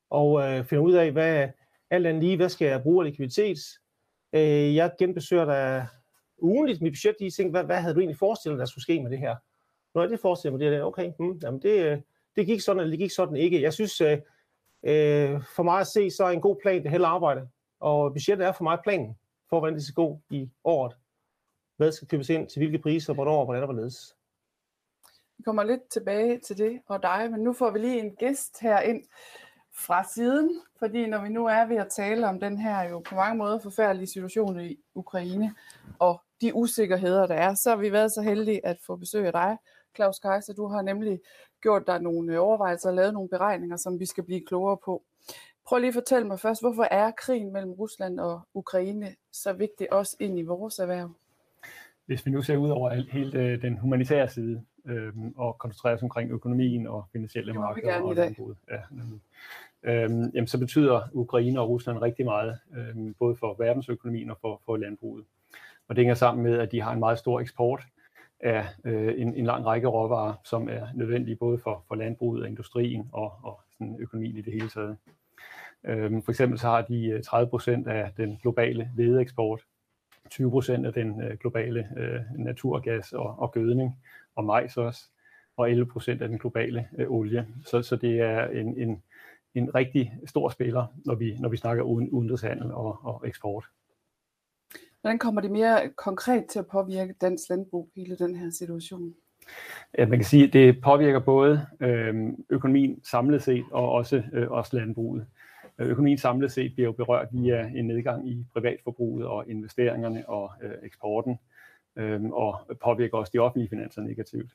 og 0.10 0.42
øh, 0.42 0.66
finder 0.66 0.84
ud 0.84 0.94
af, 0.94 1.12
hvad 1.12 1.48
alt 1.90 2.08
andet 2.08 2.24
lige, 2.24 2.38
hvad 2.38 2.50
skal 2.50 2.68
jeg 2.68 2.82
bruge 2.82 3.06
af 3.06 3.12
likviditet? 3.12 3.58
Øh, 4.34 4.76
jeg 4.76 4.92
genbesøger 5.00 5.46
da 5.46 5.86
ugenligt 6.38 6.82
mit 6.82 6.92
budget, 6.92 7.16
lige 7.20 7.32
tænker, 7.32 7.52
hvad, 7.52 7.64
hvad 7.64 7.82
havde 7.82 7.94
du 7.94 8.00
egentlig 8.00 8.18
forestillet, 8.18 8.60
der 8.60 8.66
skulle 8.66 8.84
ske 8.84 9.04
med 9.04 9.12
det 9.12 9.20
her? 9.20 9.36
Nå, 9.98 10.08
det 10.08 10.20
forestiller 10.20 10.58
mig, 10.58 10.60
det 10.60 10.78
er 10.78 10.84
okay, 10.84 11.12
hmm, 11.20 11.40
jamen 11.44 11.62
det, 11.62 11.86
øh, 11.86 11.98
det 12.36 12.46
gik 12.46 12.62
sådan, 12.62 12.80
eller 12.80 12.92
det 12.92 13.00
gik 13.00 13.12
sådan 13.12 13.36
ikke. 13.36 13.62
Jeg 13.62 13.74
synes, 13.74 14.02
øh, 14.02 14.18
øh, 14.84 15.42
for 15.56 15.64
mig 15.64 15.80
at 15.80 15.88
se, 15.88 16.12
så 16.12 16.24
er 16.24 16.30
en 16.30 16.42
god 16.42 16.56
plan 16.62 16.84
det 16.84 16.92
hele 16.92 17.08
arbejde, 17.08 17.48
og 17.80 18.14
budgettet 18.14 18.48
er 18.48 18.52
for 18.52 18.64
mig 18.64 18.80
planen, 18.84 19.18
for 19.50 19.60
hvordan 19.60 19.76
det 19.76 19.84
skal 19.84 19.94
gå 19.94 20.22
i 20.30 20.50
året. 20.64 20.98
Hvad 21.78 21.92
skal 21.92 22.08
købes 22.08 22.30
ind, 22.30 22.50
til 22.50 22.60
hvilke 22.60 22.80
priser, 22.80 23.14
hvornår 23.14 23.40
og 23.40 23.46
hvordan 23.46 23.64
og 23.64 23.68
hvorledes. 23.68 24.16
Vi 25.38 25.44
kommer 25.44 25.64
lidt 25.64 25.90
tilbage 25.90 26.40
til 26.40 26.58
det 26.58 26.80
og 26.88 27.04
dig, 27.04 27.32
men 27.32 27.40
nu 27.40 27.54
får 27.54 27.72
vi 27.72 27.80
lige 27.80 28.00
en 28.00 28.16
gæst 28.16 28.62
her 28.62 28.80
ind 28.80 29.04
fra 29.78 30.04
siden, 30.04 30.62
fordi 30.80 31.06
når 31.06 31.24
vi 31.24 31.30
nu 31.30 31.46
er 31.46 31.66
ved 31.66 31.78
at 31.78 31.90
tale 31.90 32.28
om 32.28 32.40
den 32.40 32.58
her 32.58 32.90
jo 32.90 33.00
på 33.00 33.16
mange 33.16 33.38
måder 33.38 33.60
forfærdelige 33.60 34.08
situation 34.08 34.60
i 34.60 34.78
Ukraine, 34.96 35.56
og 36.00 36.22
de 36.42 36.56
usikkerheder, 36.56 37.28
der 37.28 37.36
er, 37.36 37.54
så 37.54 37.70
har 37.70 37.78
vi 37.78 37.92
været 37.92 38.12
så 38.12 38.22
heldige 38.22 38.66
at 38.66 38.78
få 38.86 38.96
besøg 38.96 39.26
af 39.26 39.32
dig, 39.32 39.58
Claus 39.98 40.20
Kaiser. 40.20 40.54
Du 40.54 40.68
har 40.68 40.82
nemlig 40.82 41.20
gjort 41.62 41.88
dig 41.88 42.02
nogle 42.02 42.40
overvejelser 42.40 42.90
og 42.90 42.96
lavet 42.96 43.14
nogle 43.14 43.30
beregninger, 43.30 43.78
som 43.78 44.00
vi 44.00 44.06
skal 44.06 44.24
blive 44.24 44.46
klogere 44.48 44.78
på. 44.86 45.04
Prøv 45.68 45.80
lige 45.80 45.88
at 45.88 45.94
fortælle 45.94 46.28
mig 46.28 46.40
først, 46.40 46.62
hvorfor 46.64 46.88
er 46.92 47.12
krigen 47.12 47.54
mellem 47.54 47.72
Rusland 47.72 48.20
og 48.20 48.42
Ukraine 48.54 49.16
så 49.32 49.54
vigtig 49.54 49.94
også 49.94 50.18
ind 50.20 50.40
i 50.40 50.42
vores 50.42 50.80
erhverv? 50.80 51.12
Hvis 52.06 52.26
vi 52.26 52.32
nu 52.32 52.42
ser 52.42 52.58
ud 52.58 52.70
over 52.70 52.90
hele 53.12 53.40
øh, 53.40 53.62
den 53.62 53.78
humanitære 53.78 54.30
side, 54.30 54.64
øhm, 54.86 55.34
og 55.38 55.58
koncentrerer 55.58 55.96
os 55.96 56.04
omkring 56.04 56.32
økonomien 56.32 56.88
og 56.88 57.06
finansielle 57.12 57.54
markeder 57.54 58.02
og 58.02 58.16
landbruget. 58.16 58.58
Ja, 58.72 58.82
øhm, 59.84 60.32
jamen, 60.34 60.48
så 60.48 60.60
betyder 60.60 61.02
Ukraine 61.14 61.60
og 61.60 61.70
Rusland 61.70 61.98
rigtig 61.98 62.26
meget, 62.26 62.60
øhm, 62.78 63.14
både 63.14 63.36
for 63.36 63.56
verdensøkonomien 63.60 64.32
og 64.32 64.38
for, 64.42 64.62
for 64.66 64.78
landbruget. 64.78 65.26
Og 65.88 65.96
det 65.96 66.02
hænger 66.02 66.16
sammen 66.16 66.44
med, 66.44 66.60
at 66.60 66.72
de 66.72 66.82
har 66.82 66.94
en 66.94 67.00
meget 67.00 67.20
stor 67.20 67.40
eksport 67.40 67.84
af 68.40 68.66
øh, 68.86 69.14
en, 69.22 69.36
en 69.36 69.46
lang 69.46 69.66
række 69.66 69.88
råvarer, 69.88 70.34
som 70.44 70.70
er 70.70 70.88
nødvendige 70.96 71.36
både 71.36 71.58
for, 71.58 71.84
for 71.88 71.96
landbruget 71.96 72.42
og 72.42 72.50
industrien 72.50 73.10
og, 73.14 73.32
og 73.44 73.62
sådan 73.72 73.98
økonomien 74.00 74.38
i 74.38 74.42
det 74.42 74.54
hele 74.54 74.70
taget. 74.70 74.98
Øh, 75.84 76.24
for 76.24 76.32
eksempel 76.32 76.60
så 76.60 76.68
har 76.68 76.82
de 76.82 77.22
30 77.26 77.46
øh, 77.46 77.50
procent 77.50 77.88
af 77.88 78.12
den 78.18 78.40
globale 78.42 78.92
hvedeeksport, 78.96 79.62
20 80.32 80.52
procent 80.52 80.86
af 80.86 80.94
den 80.94 81.22
øh, 81.22 81.38
globale 81.38 81.88
øh, 81.98 82.20
naturgas 82.36 83.14
og, 83.14 83.40
og 83.40 83.52
gødning, 83.52 84.00
og 84.36 84.46
majs 84.46 84.78
også, 84.78 85.10
og 85.58 85.72
11 85.72 85.92
procent 85.92 86.22
af 86.22 86.30
den 86.30 86.38
globale 86.38 86.88
øh, 86.98 87.12
olie. 87.12 87.48
Så, 87.66 87.82
så 87.82 87.96
det 87.96 88.20
er 88.20 88.48
en, 88.48 88.78
en, 88.78 89.04
en 89.56 89.76
rigtig 89.76 90.14
stor 90.26 90.50
spiller, 90.50 90.86
når 91.06 91.16
vi, 91.16 91.38
når 91.40 91.50
vi 91.50 91.58
snakker 91.58 91.84
uden, 91.84 92.10
udenrigshandel 92.10 92.72
og, 92.72 93.06
og 93.06 93.28
eksport. 93.28 93.66
Hvordan 95.02 95.20
kommer 95.20 95.42
det 95.42 95.52
mere 95.52 95.90
konkret 95.96 96.46
til 96.46 96.60
at 96.60 96.68
påvirke 96.68 97.14
dansk 97.22 97.50
landbrug, 97.50 97.90
hele 97.96 98.18
den 98.18 98.36
her 98.36 98.50
situation? 98.50 99.14
Ja, 99.98 100.06
man 100.06 100.20
kan 100.20 100.26
sige, 100.26 100.48
at 100.48 100.54
det 100.54 100.82
påvirker 100.82 101.20
både 101.20 101.66
øhm, 101.80 102.46
økonomien 102.50 103.04
samlet 103.04 103.44
set 103.44 103.66
og 103.72 103.92
også, 103.92 104.24
øh, 104.34 104.52
også 104.52 104.78
landbruget. 104.78 105.26
Økonomien 105.80 106.18
samlet 106.18 106.52
set 106.52 106.74
bliver 106.74 106.88
jo 106.88 106.92
berørt 106.92 107.28
via 107.32 107.72
en 107.76 107.88
nedgang 107.88 108.30
i 108.30 108.46
privatforbruget 108.54 109.26
og 109.26 109.50
investeringerne 109.50 110.30
og 110.30 110.52
øh, 110.64 110.72
eksporten, 110.84 111.40
øh, 111.96 112.24
og 112.24 112.60
påvirker 112.84 113.18
også 113.18 113.32
de 113.34 113.40
offentlige 113.40 113.70
finanser 113.70 114.02
negativt. 114.02 114.52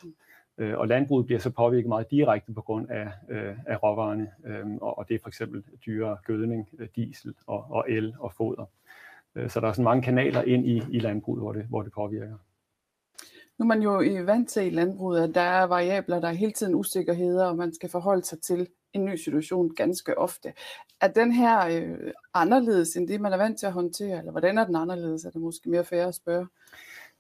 Øh, 0.59 0.79
og 0.79 0.89
landbruget 0.89 1.27
bliver 1.27 1.39
så 1.39 1.50
påvirket 1.50 1.89
meget 1.89 2.11
direkte 2.11 2.53
på 2.53 2.61
grund 2.61 2.91
af, 2.91 3.09
øh, 3.29 3.55
af 3.67 3.83
råvarerne, 3.83 4.31
øh, 4.47 4.67
og, 4.81 4.99
og 4.99 5.09
det 5.09 5.15
er 5.15 5.19
for 5.23 5.29
eksempel 5.29 5.62
dyre 5.87 6.17
gødning, 6.25 6.69
øh, 6.79 6.89
diesel 6.97 7.35
og, 7.47 7.67
og 7.71 7.85
el 7.89 8.15
og 8.19 8.33
foder. 8.33 8.65
Øh, 9.34 9.50
så 9.50 9.61
der 9.61 9.69
er 9.69 9.73
sådan 9.73 9.84
mange 9.84 10.02
kanaler 10.02 10.43
ind 10.43 10.67
i, 10.67 10.82
i 10.90 10.99
landbruget, 10.99 11.43
hvor 11.43 11.52
det, 11.52 11.64
hvor 11.69 11.82
det 11.82 11.93
påvirker. 11.93 12.37
Nu 13.58 13.64
er 13.64 13.67
man 13.67 13.82
jo 13.82 14.00
i 14.00 14.26
vant 14.26 14.49
til 14.49 14.67
i 14.67 14.70
landbruget, 14.70 15.29
at 15.29 15.34
der 15.34 15.40
er 15.40 15.64
variabler, 15.64 16.20
der 16.20 16.29
er 16.29 16.32
hele 16.32 16.52
tiden 16.52 16.75
usikkerheder, 16.75 17.46
og 17.46 17.56
man 17.56 17.75
skal 17.75 17.88
forholde 17.88 18.25
sig 18.25 18.40
til 18.40 18.69
en 18.93 19.05
ny 19.05 19.17
situation 19.17 19.75
ganske 19.75 20.19
ofte. 20.19 20.52
Er 21.00 21.08
den 21.08 21.32
her 21.32 21.67
øh, 21.67 22.12
anderledes 22.34 22.96
end 22.96 23.08
det, 23.08 23.20
man 23.20 23.32
er 23.32 23.37
vant 23.37 23.58
til 23.58 23.67
at 23.67 23.73
håndtere, 23.73 24.19
eller 24.19 24.31
hvordan 24.31 24.58
er 24.58 24.67
den 24.67 24.76
anderledes? 24.76 25.25
Er 25.25 25.31
det 25.31 25.40
måske 25.40 25.70
mere 25.70 25.84
fair 25.84 26.06
at 26.06 26.15
spørge? 26.15 26.46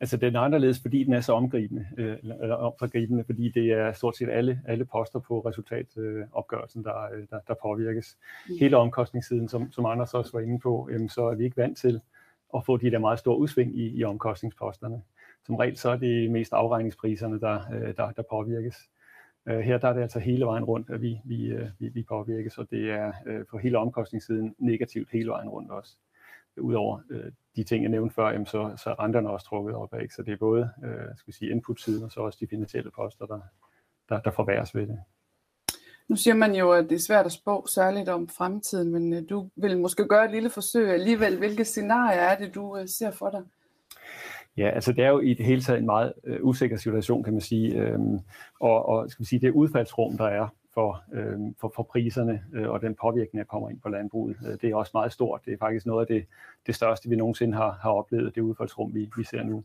Altså 0.02 0.16
den 0.16 0.36
er 0.36 0.40
anderledes, 0.40 0.80
fordi 0.80 1.04
den 1.04 1.12
er 1.12 1.20
så 1.20 1.32
omgribende, 1.32 1.86
øh, 1.98 2.16
eller 2.22 2.54
omforgribende, 2.54 3.24
fordi 3.24 3.48
det 3.48 3.72
er 3.72 3.92
stort 3.92 4.16
set 4.16 4.28
alle, 4.28 4.60
alle 4.66 4.84
poster 4.84 5.18
på 5.18 5.40
resultatopgørelsen, 5.40 6.80
øh, 6.80 6.84
der, 6.84 7.08
der, 7.30 7.38
der 7.48 7.54
påvirkes. 7.62 8.16
Mm. 8.48 8.54
Hele 8.60 8.76
omkostningssiden, 8.76 9.48
som, 9.48 9.72
som 9.72 9.86
Anders 9.86 10.14
også 10.14 10.32
var 10.32 10.40
inde 10.40 10.58
på, 10.58 10.88
øh, 10.90 11.10
så 11.10 11.26
er 11.26 11.34
vi 11.34 11.44
ikke 11.44 11.56
vant 11.56 11.78
til 11.78 12.00
at 12.54 12.64
få 12.66 12.76
de 12.76 12.90
der 12.90 12.98
meget 12.98 13.18
store 13.18 13.38
udsving 13.38 13.78
i, 13.78 13.98
i 13.98 14.04
omkostningsposterne. 14.04 15.02
Som 15.46 15.56
regel 15.56 15.76
så 15.76 15.90
er 15.90 15.96
det 15.96 16.30
mest 16.30 16.52
afregningspriserne, 16.52 17.40
der, 17.40 17.60
øh, 17.74 17.96
der, 17.96 18.10
der 18.10 18.22
påvirkes. 18.30 18.76
Øh, 19.46 19.58
her 19.58 19.78
der 19.78 19.88
er 19.88 19.92
det 19.92 20.02
altså 20.02 20.18
hele 20.18 20.44
vejen 20.44 20.64
rundt, 20.64 20.90
at 20.90 21.02
vi, 21.02 21.20
vi, 21.24 21.46
øh, 21.46 21.68
vi, 21.78 21.88
vi 21.88 22.02
påvirkes, 22.02 22.58
og 22.58 22.70
det 22.70 22.90
er 22.90 23.12
øh, 23.26 23.46
på 23.50 23.58
hele 23.58 23.78
omkostningssiden 23.78 24.54
negativt 24.58 25.08
hele 25.12 25.30
vejen 25.30 25.48
rundt 25.48 25.70
også. 25.70 25.96
Udover 26.60 26.98
øh, 27.10 27.32
de 27.56 27.64
ting, 27.64 27.82
jeg 27.82 27.90
nævnte 27.90 28.14
før, 28.14 28.30
jamen, 28.30 28.46
så, 28.46 28.74
så 28.76 28.90
er 28.90 29.00
renterne 29.00 29.30
også 29.30 29.46
trukket 29.46 29.74
op 29.74 29.94
af. 29.94 30.06
Så 30.16 30.22
det 30.22 30.32
er 30.32 30.36
både 30.36 30.70
øh, 30.84 31.16
skal 31.16 31.26
vi 31.26 31.32
sige, 31.32 31.50
input-siden 31.50 32.04
og 32.04 32.10
så 32.10 32.20
også 32.20 32.38
de 32.40 32.46
finansielle 32.46 32.90
poster, 32.90 33.26
der, 33.26 33.40
der, 34.08 34.20
der 34.20 34.30
forværres 34.30 34.74
ved 34.74 34.86
det. 34.86 34.98
Nu 36.08 36.16
siger 36.16 36.34
man 36.34 36.54
jo, 36.54 36.72
at 36.72 36.84
det 36.84 36.94
er 36.94 37.00
svært 37.00 37.26
at 37.26 37.32
spå 37.32 37.66
særligt 37.66 38.08
om 38.08 38.28
fremtiden, 38.28 38.92
men 38.92 39.12
øh, 39.12 39.22
du 39.30 39.48
vil 39.56 39.78
måske 39.78 40.08
gøre 40.08 40.24
et 40.24 40.30
lille 40.30 40.50
forsøg 40.50 40.90
alligevel. 40.90 41.38
Hvilke 41.38 41.64
scenarier 41.64 42.20
er 42.20 42.38
det, 42.38 42.54
du 42.54 42.76
øh, 42.76 42.88
ser 42.88 43.10
for 43.10 43.30
dig? 43.30 43.42
Ja, 44.56 44.70
altså 44.70 44.92
det 44.92 45.04
er 45.04 45.08
jo 45.08 45.20
i 45.20 45.34
det 45.34 45.46
hele 45.46 45.62
taget 45.62 45.78
en 45.78 45.86
meget 45.86 46.12
øh, 46.24 46.38
usikker 46.42 46.76
situation, 46.76 47.22
kan 47.22 47.32
man 47.32 47.42
sige. 47.42 47.74
Øhm, 47.74 48.20
og, 48.60 48.88
og 48.88 49.10
skal 49.10 49.22
vi 49.22 49.28
sige, 49.28 49.40
det 49.40 49.50
udfaldsrum, 49.50 50.18
der 50.18 50.26
er 50.26 50.48
for, 50.74 51.04
øh, 51.12 51.38
for, 51.60 51.72
for 51.76 51.82
priserne 51.82 52.44
øh, 52.52 52.70
og 52.70 52.82
den 52.82 52.94
påvirkning, 52.94 53.38
der 53.38 53.44
kommer 53.44 53.70
ind 53.70 53.80
på 53.80 53.88
landbruget. 53.88 54.36
Øh, 54.46 54.58
det 54.60 54.70
er 54.70 54.76
også 54.76 54.90
meget 54.94 55.12
stort. 55.12 55.40
Det 55.44 55.52
er 55.52 55.58
faktisk 55.58 55.86
noget 55.86 56.00
af 56.00 56.06
det, 56.06 56.26
det 56.66 56.74
største, 56.74 57.08
vi 57.08 57.16
nogensinde 57.16 57.56
har, 57.56 57.78
har 57.82 57.90
oplevet, 57.90 58.34
det 58.34 58.40
udfaldsrum, 58.40 58.94
vi, 58.94 59.10
vi 59.16 59.24
ser 59.24 59.42
nu. 59.42 59.64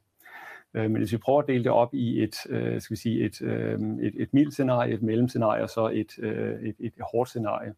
Øh, 0.73 0.91
men 0.91 0.97
hvis 0.97 1.11
vi 1.11 1.17
prøver 1.17 1.41
at 1.41 1.47
dele 1.47 1.63
det 1.63 1.71
op 1.71 1.93
i 1.93 2.23
et, 2.23 2.35
øh, 2.49 2.81
skal 2.81 2.95
vi 2.95 2.99
sige, 2.99 3.25
et, 3.25 3.41
øh, 3.41 3.79
et, 4.01 4.13
et 4.15 4.33
mildt 4.33 4.53
scenarie, 4.53 4.93
et 4.93 5.01
mellemscenarie 5.01 5.63
og 5.63 5.69
så 5.69 5.89
et, 5.93 6.19
øh, 6.19 6.61
et, 6.61 6.75
et 6.79 6.93
hårdt 7.11 7.29
scenarie. 7.29 7.73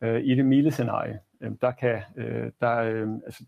Øh, 0.00 0.22
I 0.24 0.34
det 0.34 0.44
milde 0.44 0.70
scenarie, 0.70 1.20
øh, 1.40 1.50
der, 1.60 1.70
kan, 1.70 2.00
øh, 2.16 2.50
der, 2.60 2.76
øh, 2.76 3.08
altså, 3.26 3.44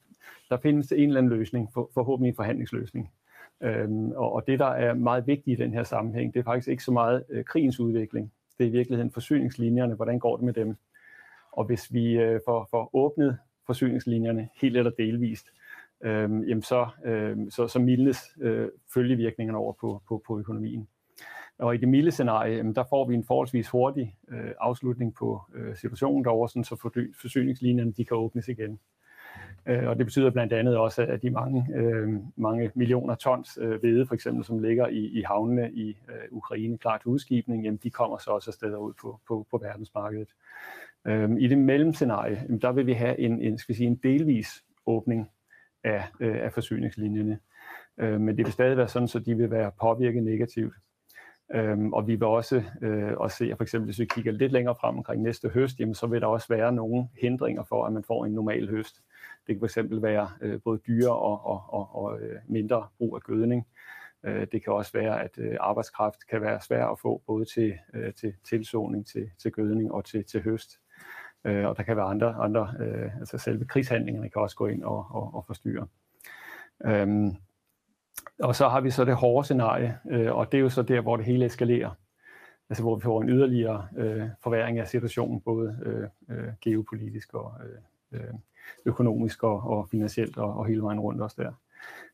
der 0.50 0.56
findes 0.56 0.92
en 0.92 1.08
eller 1.08 1.18
anden 1.18 1.32
løsning, 1.32 1.68
for, 1.74 1.90
forhåbentlig 1.94 2.28
en 2.28 2.36
forhandlingsløsning. 2.36 3.10
Øhm, 3.60 4.12
og, 4.12 4.32
og 4.32 4.46
det, 4.46 4.58
der 4.58 4.66
er 4.66 4.94
meget 4.94 5.26
vigtigt 5.26 5.60
i 5.60 5.62
den 5.62 5.72
her 5.72 5.82
sammenhæng, 5.82 6.34
det 6.34 6.40
er 6.40 6.44
faktisk 6.44 6.68
ikke 6.68 6.84
så 6.84 6.92
meget 6.92 7.24
øh, 7.28 7.44
krigens 7.44 7.80
udvikling, 7.80 8.32
det 8.60 8.66
er 8.66 8.68
i 8.68 8.72
virkeligheden 8.72 9.10
forsyningslinjerne, 9.10 9.94
hvordan 9.94 10.18
går 10.18 10.36
det 10.36 10.44
med 10.44 10.52
dem. 10.52 10.76
Og 11.52 11.64
hvis 11.64 11.92
vi 11.92 12.12
øh, 12.12 12.40
får, 12.46 12.68
får 12.70 12.90
åbnet 12.92 13.38
forsyningslinjerne 13.66 14.48
helt 14.60 14.76
eller 14.76 14.90
delvist, 14.90 15.46
øh, 16.00 16.48
jamen 16.48 16.62
så, 16.62 16.88
øh, 17.04 17.36
så, 17.50 17.68
så 17.68 17.78
mildnes 17.78 18.18
øh, 18.40 18.68
følgevirkningerne 18.94 19.58
over 19.58 19.72
på, 19.72 20.02
på, 20.08 20.22
på 20.26 20.38
økonomien. 20.38 20.88
Og 21.58 21.74
i 21.74 21.78
det 21.78 21.88
milde 21.88 22.10
scenarie, 22.10 22.56
jamen, 22.56 22.74
der 22.74 22.84
får 22.90 23.08
vi 23.08 23.14
en 23.14 23.24
forholdsvis 23.24 23.68
hurtig 23.68 24.16
øh, 24.28 24.50
afslutning 24.60 25.14
på 25.14 25.40
øh, 25.54 25.76
situationen 25.76 26.24
derovre, 26.24 26.48
sådan, 26.48 26.64
så 26.64 26.76
forsyningslinjerne 27.20 27.92
de 27.92 28.04
kan 28.04 28.16
åbnes 28.16 28.48
igen. 28.48 28.78
Øh, 29.66 29.88
og 29.88 29.98
det 29.98 30.06
betyder 30.06 30.30
blandt 30.30 30.52
andet 30.52 30.76
også, 30.76 31.02
at 31.02 31.22
de 31.22 31.30
mange, 31.30 31.66
øh, 31.74 32.08
mange 32.36 32.70
millioner 32.74 33.14
tons 33.14 33.58
øh, 33.60 33.80
hvede, 33.80 34.06
for 34.06 34.14
eksempel, 34.14 34.44
som 34.44 34.58
ligger 34.58 34.86
i, 34.86 35.06
i 35.06 35.22
havnene 35.22 35.72
i 35.72 35.88
øh, 35.88 36.14
Ukraine 36.30 36.78
klar 36.78 36.98
til 36.98 37.08
udskibning, 37.08 37.64
jamen, 37.64 37.80
de 37.82 37.90
kommer 37.90 38.18
så 38.18 38.30
også 38.30 38.50
afsted 38.50 38.76
ud 38.76 38.92
på, 39.00 39.20
på, 39.28 39.46
på 39.50 39.58
verdensmarkedet. 39.58 40.28
I 41.38 41.48
det 41.48 41.58
mellemscenarie, 41.58 42.42
jamen, 42.42 42.60
der 42.60 42.72
vil 42.72 42.86
vi 42.86 42.92
have 42.92 43.18
en, 43.18 43.42
en, 43.42 43.58
skal 43.58 43.74
sige, 43.74 43.86
en 43.86 44.00
delvis 44.02 44.64
åbning 44.86 45.30
af, 45.84 46.04
af 46.20 46.52
forsyningslinjerne. 46.52 47.38
Men 47.96 48.28
det 48.28 48.38
vil 48.38 48.52
stadig 48.52 48.76
være 48.76 48.88
sådan, 48.88 49.08
så 49.08 49.18
de 49.18 49.36
vil 49.36 49.50
være 49.50 49.70
påvirket 49.80 50.22
negativt. 50.22 50.74
Øhm, 51.54 51.92
og 51.92 52.06
vi 52.06 52.14
vil 52.14 52.24
også, 52.24 52.62
øh, 52.82 53.12
også 53.16 53.36
se, 53.36 53.50
at 53.50 53.56
for 53.56 53.64
eksempel 53.64 53.84
hvis 53.84 53.98
vi 53.98 54.04
kigger 54.04 54.32
lidt 54.32 54.52
længere 54.52 54.74
frem 54.80 54.96
omkring 54.96 55.22
næste 55.22 55.48
høst, 55.48 55.80
jamen, 55.80 55.94
så 55.94 56.06
vil 56.06 56.20
der 56.20 56.26
også 56.26 56.46
være 56.48 56.72
nogle 56.72 57.08
hindringer 57.20 57.62
for, 57.62 57.84
at 57.84 57.92
man 57.92 58.04
får 58.04 58.26
en 58.26 58.32
normal 58.32 58.68
høst. 58.70 58.96
Det 59.50 59.60
kan 59.60 59.68
fx 59.68 60.02
være 60.02 60.30
øh, 60.40 60.60
både 60.64 60.78
dyre 60.86 61.10
og, 61.10 61.46
og, 61.46 61.64
og, 61.68 61.94
og 61.94 62.20
øh, 62.20 62.38
mindre 62.48 62.88
brug 62.98 63.16
af 63.16 63.22
gødning. 63.22 63.66
Øh, 64.24 64.46
det 64.52 64.64
kan 64.64 64.72
også 64.72 64.92
være, 64.92 65.22
at 65.22 65.38
øh, 65.38 65.56
arbejdskraft 65.60 66.26
kan 66.26 66.40
være 66.40 66.60
svær 66.60 66.86
at 66.86 66.98
få 66.98 67.22
både 67.26 67.44
til, 67.44 67.74
øh, 67.94 68.14
til 68.14 68.34
tilsåning, 68.48 69.06
til, 69.06 69.30
til 69.42 69.52
gødning 69.52 69.92
og 69.92 70.04
til, 70.04 70.24
til 70.24 70.42
høst. 70.42 70.80
Øh, 71.44 71.66
og 71.66 71.76
der 71.76 71.82
kan 71.82 71.96
være 71.96 72.06
andre, 72.06 72.34
andre 72.34 72.74
øh, 72.80 73.18
altså 73.20 73.38
selve 73.38 73.64
krigshandlingerne 73.64 74.30
kan 74.30 74.42
også 74.42 74.56
gå 74.56 74.66
ind 74.66 74.84
og, 74.84 75.06
og, 75.10 75.34
og 75.34 75.44
forstyrre. 75.46 75.86
Øhm, 76.84 77.30
og 78.42 78.56
så 78.56 78.68
har 78.68 78.80
vi 78.80 78.90
så 78.90 79.04
det 79.04 79.14
hårde 79.14 79.44
scenarie, 79.44 79.98
øh, 80.10 80.36
og 80.36 80.52
det 80.52 80.58
er 80.58 80.62
jo 80.62 80.68
så 80.68 80.82
der, 80.82 81.00
hvor 81.00 81.16
det 81.16 81.26
hele 81.26 81.46
eskalerer. 81.46 81.90
Altså 82.70 82.82
hvor 82.82 82.96
vi 82.96 83.02
får 83.02 83.22
en 83.22 83.28
yderligere 83.28 83.88
øh, 83.96 84.28
forværing 84.42 84.78
af 84.78 84.88
situationen, 84.88 85.40
både 85.40 85.78
øh, 85.82 86.36
øh, 86.36 86.48
geopolitisk 86.60 87.34
og 87.34 87.54
øh, 87.64 88.20
øh 88.20 88.34
økonomisk 88.86 89.42
og, 89.42 89.62
og 89.62 89.88
finansielt 89.90 90.38
og, 90.38 90.54
og 90.54 90.66
hele 90.66 90.82
vejen 90.82 91.00
rundt 91.00 91.22
også 91.22 91.36
der. 91.42 91.52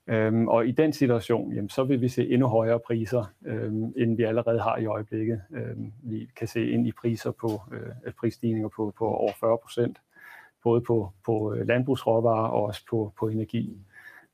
Øhm, 0.08 0.48
og 0.48 0.66
i 0.66 0.70
den 0.70 0.92
situation, 0.92 1.52
jamen, 1.52 1.68
så 1.68 1.84
vil 1.84 2.00
vi 2.00 2.08
se 2.08 2.28
endnu 2.28 2.46
højere 2.46 2.80
priser, 2.80 3.24
øhm, 3.46 3.92
end 3.96 4.16
vi 4.16 4.22
allerede 4.22 4.60
har 4.60 4.76
i 4.76 4.86
øjeblikket. 4.86 5.42
Øhm, 5.50 5.92
vi 6.02 6.30
kan 6.36 6.48
se 6.48 6.70
ind 6.70 6.86
i 6.86 6.92
priser 6.92 7.30
på 7.30 7.48
øh, 7.72 8.12
prisstigninger 8.12 8.68
på, 8.68 8.94
på 8.98 9.06
over 9.06 9.32
40 9.40 9.58
procent, 9.58 9.98
både 10.62 10.80
på, 10.80 11.12
på 11.24 11.54
øh, 11.54 11.68
landbrugsråvarer 11.68 12.48
og 12.48 12.62
også 12.62 12.82
på, 12.90 13.12
på 13.18 13.28
energi. 13.28 13.78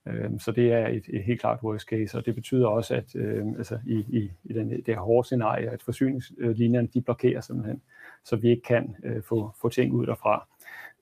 Øhm, 0.07 0.38
så 0.38 0.52
det 0.52 0.73
er 0.73 0.88
et, 0.88 1.04
et 1.09 1.25
helt 1.25 1.40
klart 1.40 1.62
worst 1.62 1.88
case, 1.88 2.19
og 2.19 2.26
det 2.26 2.35
betyder 2.35 2.66
også, 2.66 2.95
at 2.95 3.16
øhm, 3.16 3.54
altså 3.57 3.78
i, 3.87 3.95
i, 3.95 4.31
i 4.45 4.52
den, 4.52 4.71
det 4.71 4.95
her 4.95 5.00
hårde 5.00 5.26
scenarie, 5.26 5.71
at 5.71 5.83
forsyningslinjerne 5.83 6.88
de 6.95 7.00
blokerer 7.00 7.40
simpelthen, 7.40 7.83
så 8.25 8.37
vi 8.37 8.50
ikke 8.50 8.62
kan 8.62 8.97
øh, 9.04 9.23
få, 9.23 9.52
få 9.61 9.69
ting 9.69 9.92
ud 9.92 10.07
derfra 10.07 10.49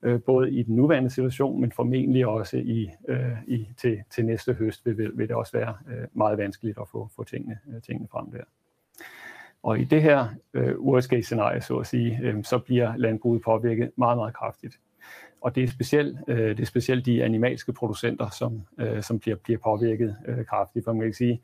øh, 0.03 0.21
både 0.21 0.51
i 0.51 0.63
den 0.63 0.75
nuværende 0.75 1.09
situation, 1.09 1.61
men 1.61 1.71
formentlig 1.71 2.27
også 2.27 2.57
i, 2.57 2.89
øh, 3.07 3.37
i 3.47 3.67
til, 3.77 4.03
til 4.09 4.25
næste 4.25 4.53
høst 4.53 4.85
vil, 4.85 5.11
vil, 5.17 5.27
det 5.27 5.35
også 5.35 5.57
være 5.57 5.75
øh, 5.87 6.07
meget 6.13 6.37
vanskeligt 6.37 6.77
at 6.81 6.87
få, 6.91 7.09
få 7.15 7.23
tingene, 7.23 7.59
øh, 7.75 7.81
tingene 7.81 8.07
frem 8.11 8.31
der. 8.31 8.43
Og 9.63 9.79
i 9.79 9.83
det 9.83 10.01
her 10.01 10.27
øh, 10.53 10.79
worst 10.79 11.09
case 11.09 11.23
scenarie, 11.23 11.61
så 11.61 11.77
at 11.77 11.87
sige, 11.87 12.19
øh, 12.23 12.43
så 12.43 12.59
bliver 12.59 12.97
landbruget 12.97 13.41
påvirket 13.41 13.91
meget, 13.95 14.17
meget 14.17 14.33
kraftigt. 14.33 14.79
Og 15.41 15.55
det 15.55 15.63
er 15.63 15.67
specielt, 15.67 16.19
øh, 16.27 16.49
det 16.49 16.59
er 16.59 16.65
specielt 16.65 17.05
de 17.05 17.23
animalske 17.23 17.73
producenter, 17.73 18.29
som, 18.29 18.61
øh, 18.77 19.03
som 19.03 19.19
bliver, 19.19 19.35
bliver 19.35 19.59
påvirket 19.59 20.15
øh, 20.27 20.45
kraftigt. 20.45 20.85
For 20.85 20.93
man 20.93 21.01
kan 21.01 21.13
sige, 21.13 21.41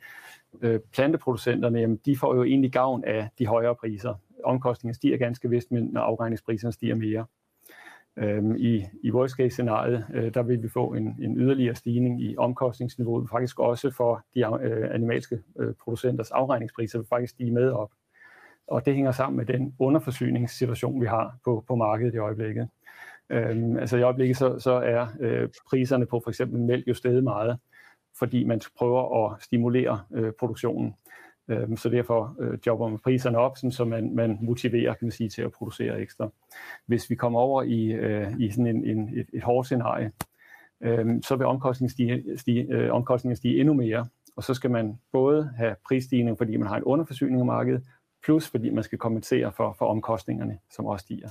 øh, 0.62 0.80
planteproducenterne, 0.80 1.80
jamen, 1.80 2.00
de 2.06 2.18
får 2.18 2.36
jo 2.36 2.44
egentlig 2.44 2.72
gavn 2.72 3.04
af 3.04 3.30
de 3.40 3.48
højere 3.48 3.76
priser. 3.76 4.14
Omkostningerne 4.44 4.96
stiger 4.96 5.18
ganske 5.18 5.50
vist, 5.50 5.72
men 5.72 5.84
når 5.84 6.02
afregningspriserne 6.02 6.72
stiger 6.72 6.96
mere. 6.96 7.26
Øhm, 8.20 8.56
I, 8.56 8.86
i 9.04 9.12
worst 9.12 9.36
case 9.36 9.50
scenariet, 9.50 10.06
øh, 10.14 10.34
der 10.34 10.44
vil 10.44 10.64
vi 10.64 10.70
få 10.70 10.94
en, 10.94 11.16
en 11.22 11.38
yderligere 11.38 11.76
stigning 11.76 12.22
i 12.22 12.38
omkostningsniveauet, 12.38 13.30
faktisk 13.30 13.60
også 13.60 13.92
for 13.92 14.26
de 14.36 14.46
øh, 14.62 14.96
animalske 14.96 15.40
øh, 15.60 15.74
producenters 15.84 16.32
afregningspriser 16.32 17.00
vil 17.00 17.08
faktisk 17.08 17.34
stige 17.34 17.52
med 17.52 17.72
op. 17.72 17.92
Og 18.68 18.86
det 18.86 18.96
hænger 18.96 19.12
sammen 19.12 19.38
med 19.38 19.46
den 19.46 19.76
underforsyningssituation, 19.80 21.02
vi 21.02 21.06
har 21.06 21.38
på, 21.44 21.64
på 21.68 21.76
markedet 21.76 22.14
i 22.14 22.18
øjeblikket. 22.18 22.70
Øhm, 23.30 23.78
altså 23.78 23.98
i 23.98 24.02
øjeblikket 24.02 24.38
så, 24.38 24.60
så 24.60 24.72
er 24.72 25.08
øh, 25.20 25.50
priserne 25.70 26.06
på 26.06 26.22
for 26.24 26.30
eksempel 26.30 26.60
mælk 26.60 26.88
jo 26.88 26.94
steget 26.94 27.24
meget, 27.24 27.58
fordi 28.20 28.44
man 28.44 28.62
prøver 28.78 29.26
at 29.26 29.44
stimulere 29.44 30.02
øh, 30.14 30.34
produktionen. 30.40 30.96
Øhm, 31.50 31.78
så 31.78 31.90
derfor 31.90 32.36
øh, 32.40 32.58
jobber 32.68 32.88
man 32.88 33.00
priserne 33.00 33.38
op, 33.38 33.58
sådan, 33.58 33.72
så 33.72 33.86
man, 33.86 34.16
man 34.16 34.38
motiverer 34.42 34.94
kan 34.94 35.06
man 35.06 35.12
sige, 35.12 35.30
til 35.30 35.42
at 35.42 35.52
producere 35.52 36.00
ekstra. 36.00 36.30
Hvis 36.86 37.10
vi 37.10 37.16
kommer 37.16 37.40
over 37.40 37.64
i, 37.64 37.86
øh, 37.86 38.34
i 38.40 38.52
sådan 38.52 38.68
en, 38.68 38.86
en, 38.86 39.10
et, 39.20 39.28
et 39.34 39.44
hårdt 39.44 39.68
scenarie, 39.68 40.12
øh, 40.82 41.06
så 41.24 41.36
vil 41.36 41.46
omkostningen 41.46 41.92
stige, 41.92 42.38
stige, 42.38 42.66
øh, 42.70 42.94
omkostningen 42.94 43.36
stige 43.36 43.60
endnu 43.60 43.74
mere, 43.74 44.06
og 44.36 44.44
så 44.44 44.54
skal 44.54 44.72
man 44.72 45.00
både 45.12 45.52
have 45.58 45.76
prisstigning, 45.88 46.38
fordi 46.38 46.58
man 46.58 46.68
har 46.68 46.78
en 46.78 46.84
underforsyning 46.84 47.40
af 47.40 47.46
markedet, 47.46 47.84
plus 48.24 48.50
fordi 48.50 48.70
man 48.70 48.84
skal 48.84 48.98
kompensere 48.98 49.52
for, 49.52 49.76
for 49.80 49.86
omkostningerne, 49.86 50.58
som 50.72 50.86
også 50.86 51.04
stiger. 51.04 51.30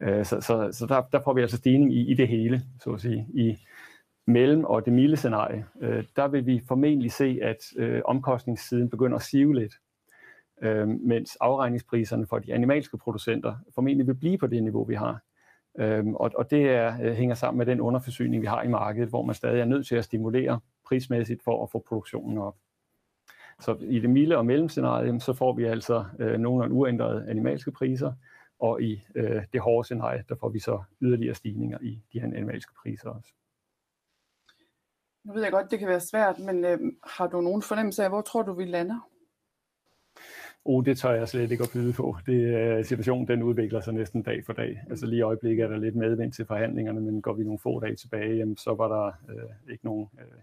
Øh, 0.00 0.24
så 0.24 0.40
så, 0.40 0.68
så 0.72 0.86
der, 0.86 1.02
der 1.12 1.20
får 1.24 1.32
vi 1.32 1.40
altså 1.40 1.56
stigning 1.56 1.94
i, 1.94 2.10
i 2.10 2.14
det 2.14 2.28
hele, 2.28 2.62
så 2.80 2.90
at 2.90 3.00
sige, 3.00 3.26
i, 3.34 3.58
mellem 4.26 4.64
og 4.64 4.84
det 4.84 4.92
milde 4.92 5.16
scenarie, 5.16 5.66
øh, 5.80 6.04
der 6.16 6.28
vil 6.28 6.46
vi 6.46 6.62
formentlig 6.68 7.12
se, 7.12 7.38
at 7.42 7.58
øh, 7.76 8.02
omkostningssiden 8.04 8.90
begynder 8.90 9.16
at 9.16 9.22
sive 9.22 9.54
lidt, 9.54 9.74
øh, 10.62 10.88
mens 10.88 11.36
afregningspriserne 11.40 12.26
for 12.26 12.38
de 12.38 12.54
animalske 12.54 12.98
producenter 12.98 13.56
formentlig 13.74 14.06
vil 14.06 14.14
blive 14.14 14.38
på 14.38 14.46
det 14.46 14.62
niveau, 14.62 14.84
vi 14.84 14.94
har. 14.94 15.20
Øh, 15.78 16.06
og, 16.06 16.30
og 16.34 16.50
det 16.50 16.70
er, 16.70 17.02
øh, 17.02 17.12
hænger 17.12 17.34
sammen 17.34 17.58
med 17.58 17.66
den 17.66 17.80
underforsyning, 17.80 18.42
vi 18.42 18.46
har 18.46 18.62
i 18.62 18.68
markedet, 18.68 19.08
hvor 19.08 19.22
man 19.22 19.34
stadig 19.34 19.60
er 19.60 19.64
nødt 19.64 19.86
til 19.86 19.96
at 19.96 20.04
stimulere 20.04 20.60
prismæssigt 20.86 21.42
for 21.44 21.62
at 21.62 21.70
få 21.70 21.84
produktionen 21.88 22.38
op. 22.38 22.56
Så 23.60 23.76
i 23.80 24.00
det 24.00 24.10
milde 24.10 24.36
og 24.36 24.46
mellemscenarie, 24.46 25.20
så 25.20 25.32
får 25.32 25.52
vi 25.52 25.64
altså 25.64 26.04
øh, 26.18 26.38
nogenlunde 26.38 26.74
uændrede 26.74 27.26
animalske 27.28 27.72
priser, 27.72 28.12
og 28.58 28.82
i 28.82 29.04
øh, 29.14 29.42
det 29.52 29.60
hårde 29.60 29.84
scenarie, 29.84 30.24
der 30.28 30.34
får 30.34 30.48
vi 30.48 30.58
så 30.58 30.82
yderligere 31.02 31.34
stigninger 31.34 31.78
i 31.82 32.02
de 32.12 32.20
her 32.20 32.26
animalske 32.26 32.72
priser 32.82 33.10
også. 33.10 33.32
Nu 35.24 35.32
ved 35.32 35.42
jeg 35.42 35.52
godt, 35.52 35.70
det 35.70 35.78
kan 35.78 35.88
være 35.88 36.00
svært, 36.00 36.38
men 36.38 36.64
øh, 36.64 36.78
har 37.04 37.26
du 37.26 37.40
nogen 37.40 37.62
fornemmelse 37.62 38.04
af, 38.04 38.10
hvor 38.10 38.20
tror 38.20 38.42
du, 38.42 38.52
vi 38.52 38.64
lander? 38.64 39.08
Oh, 40.64 40.84
det 40.84 40.98
tør 40.98 41.10
jeg 41.10 41.28
slet 41.28 41.50
ikke 41.50 41.64
at 41.64 41.70
byde 41.72 41.92
på. 41.92 42.16
Det, 42.26 42.78
uh, 42.78 42.84
situationen 42.84 43.28
den 43.28 43.42
udvikler 43.42 43.80
sig 43.80 43.94
næsten 43.94 44.22
dag 44.22 44.44
for 44.46 44.52
dag. 44.52 44.82
Altså 44.90 45.06
lige 45.06 45.18
i 45.18 45.22
øjeblikket 45.22 45.64
er 45.64 45.68
der 45.68 45.76
lidt 45.76 45.96
medvind 45.96 46.32
til 46.32 46.46
forhandlingerne, 46.46 47.00
men 47.00 47.22
går 47.22 47.32
vi 47.32 47.44
nogle 47.44 47.58
få 47.58 47.80
dage 47.80 47.96
tilbage, 47.96 48.36
jamen, 48.36 48.56
så 48.56 48.74
var 48.74 48.88
der 48.88 49.34
uh, 49.34 49.72
ikke 49.72 49.84
nogen 49.84 50.08
uh, 50.12 50.40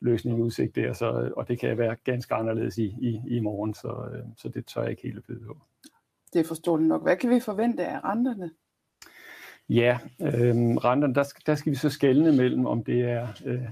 løsning 0.00 0.38
i 0.38 0.42
udsigt 0.42 0.76
der, 0.76 0.92
så, 0.92 1.32
og 1.36 1.48
det 1.48 1.58
kan 1.58 1.78
være 1.78 1.96
ganske 2.04 2.34
anderledes 2.34 2.78
i, 2.78 2.84
i, 3.00 3.20
i 3.26 3.40
morgen, 3.40 3.74
så, 3.74 3.88
uh, 3.88 4.30
så 4.36 4.48
det 4.48 4.66
tør 4.66 4.80
jeg 4.80 4.90
ikke 4.90 5.02
helt 5.02 5.18
at 5.18 5.24
byde 5.24 5.44
på. 5.46 5.56
Det 6.32 6.40
er 6.40 6.44
forståeligt 6.44 6.88
nok. 6.88 7.02
Hvad 7.02 7.16
kan 7.16 7.30
vi 7.30 7.40
forvente 7.40 7.86
af 7.86 8.04
renterne? 8.04 8.50
Ja, 9.68 9.98
øh, 10.20 10.56
renterne, 10.56 11.14
der, 11.14 11.32
der 11.46 11.54
skal 11.54 11.70
vi 11.70 11.76
så 11.76 11.90
skelne 11.90 12.32
mellem, 12.32 12.66
om 12.66 12.84
det 12.84 13.00
er 13.00 13.28
øh, 13.44 13.68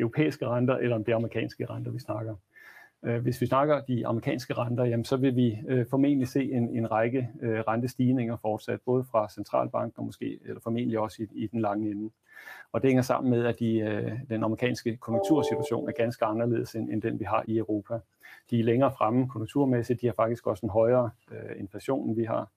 europæiske 0.00 0.46
renter, 0.46 0.76
eller 0.76 0.96
om 0.96 1.04
det 1.04 1.12
er 1.12 1.16
amerikanske 1.16 1.66
renter, 1.66 1.90
vi 1.90 1.98
snakker. 1.98 2.34
Øh, 3.04 3.22
hvis 3.22 3.40
vi 3.40 3.46
snakker 3.46 3.80
de 3.80 4.06
amerikanske 4.06 4.54
renter, 4.54 4.84
jamen, 4.84 5.04
så 5.04 5.16
vil 5.16 5.36
vi 5.36 5.58
øh, 5.68 5.86
formentlig 5.90 6.28
se 6.28 6.52
en, 6.52 6.76
en 6.76 6.90
række 6.90 7.28
øh, 7.42 7.60
rentestigninger 7.60 8.36
fortsat, 8.36 8.80
både 8.86 9.04
fra 9.04 9.28
centralbanken 9.28 10.00
og 10.00 10.04
måske, 10.04 10.38
eller 10.44 10.60
formentlig 10.60 10.98
også 10.98 11.22
i, 11.22 11.26
i 11.44 11.46
den 11.46 11.60
lange 11.60 11.90
ende. 11.90 12.10
Og 12.72 12.82
det 12.82 12.88
hænger 12.88 13.02
sammen 13.02 13.30
med, 13.30 13.44
at 13.44 13.58
de, 13.58 13.78
øh, 13.78 14.12
den 14.28 14.44
amerikanske 14.44 14.96
konjunktursituation 14.96 15.88
er 15.88 15.92
ganske 15.92 16.24
anderledes 16.24 16.74
end, 16.74 16.90
end 16.90 17.02
den, 17.02 17.20
vi 17.20 17.24
har 17.24 17.44
i 17.48 17.58
Europa. 17.58 17.98
De 18.50 18.60
er 18.60 18.64
længere 18.64 18.92
fremme 18.98 19.28
konjunkturmæssigt, 19.28 20.00
de 20.00 20.06
har 20.06 20.14
faktisk 20.14 20.46
også 20.46 20.66
en 20.66 20.70
højere 20.70 21.10
øh, 21.30 21.60
inflation, 21.60 22.08
end 22.08 22.16
vi 22.16 22.24
har. 22.24 22.50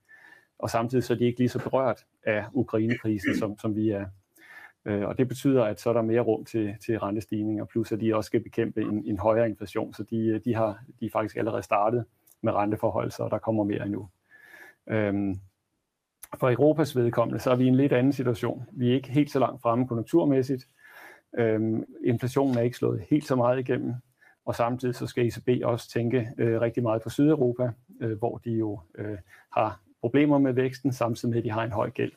Og 0.60 0.70
samtidig 0.70 1.04
så 1.04 1.14
er 1.14 1.18
de 1.18 1.26
ikke 1.26 1.40
lige 1.40 1.50
så 1.50 1.60
berørt 1.60 2.06
af 2.24 2.46
Ukrainekrisen, 2.54 3.38
som, 3.38 3.58
som 3.58 3.76
vi 3.76 3.90
er. 3.90 4.06
Øh, 4.88 5.08
og 5.08 5.18
det 5.18 5.28
betyder, 5.28 5.64
at 5.64 5.80
så 5.80 5.90
er 5.90 5.94
der 5.94 6.02
mere 6.02 6.22
rum 6.22 6.46
til, 6.46 6.76
til 6.86 7.00
rentestigninger, 7.00 7.66
plus 7.66 7.92
at 7.92 8.02
de 8.02 8.16
også 8.16 8.28
skal 8.28 8.40
bekæmpe 8.40 8.82
en, 8.82 9.04
en 9.06 9.20
højere 9.20 9.50
inflation, 9.50 9.94
så 9.94 10.04
de, 10.04 10.18
øh, 10.18 10.42
de, 10.46 10.56
har, 10.56 10.84
de 11.00 11.06
er 11.06 11.10
faktisk 11.10 11.38
allerede 11.38 11.64
startet 11.64 12.06
med 12.42 12.54
renteforhold, 12.54 13.12
så 13.12 13.28
der 13.32 13.38
kommer 13.38 13.64
mere 13.64 13.86
endnu. 13.86 14.10
Øhm, 14.90 15.40
for 16.40 16.52
Europas 16.52 16.96
vedkommende, 16.96 17.40
så 17.40 17.52
er 17.52 17.56
vi 17.56 17.64
i 17.64 17.68
en 17.68 17.76
lidt 17.76 17.94
anden 17.94 18.14
situation. 18.14 18.66
Vi 18.72 18.90
er 18.90 18.94
ikke 18.94 19.12
helt 19.12 19.32
så 19.32 19.40
langt 19.40 19.62
fremme 19.62 19.88
konjunkturmæssigt. 19.88 20.68
Øhm, 21.38 21.84
inflationen 22.04 22.58
er 22.58 22.62
ikke 22.62 22.78
slået 22.78 23.04
helt 23.10 23.28
så 23.28 23.36
meget 23.36 23.60
igennem, 23.60 23.94
og 24.46 24.56
samtidig 24.56 24.96
så 24.96 25.08
skal 25.08 25.28
ECB 25.28 25.50
også 25.64 25.90
tænke 25.90 26.30
øh, 26.38 26.62
rigtig 26.62 26.84
meget 26.84 27.02
på 27.02 27.10
Sydeuropa, 27.10 27.72
øh, 28.02 28.18
hvor 28.18 28.38
de 28.38 28.52
jo 28.52 28.80
øh, 28.98 29.18
har 29.52 29.80
problemer 30.02 30.38
med 30.38 30.54
væksten, 30.54 30.94
samtidig 30.94 31.30
med, 31.30 31.38
at 31.38 31.44
de 31.44 31.52
har 31.52 31.64
en 31.64 31.72
høj 31.72 31.90
gæld. 31.90 32.12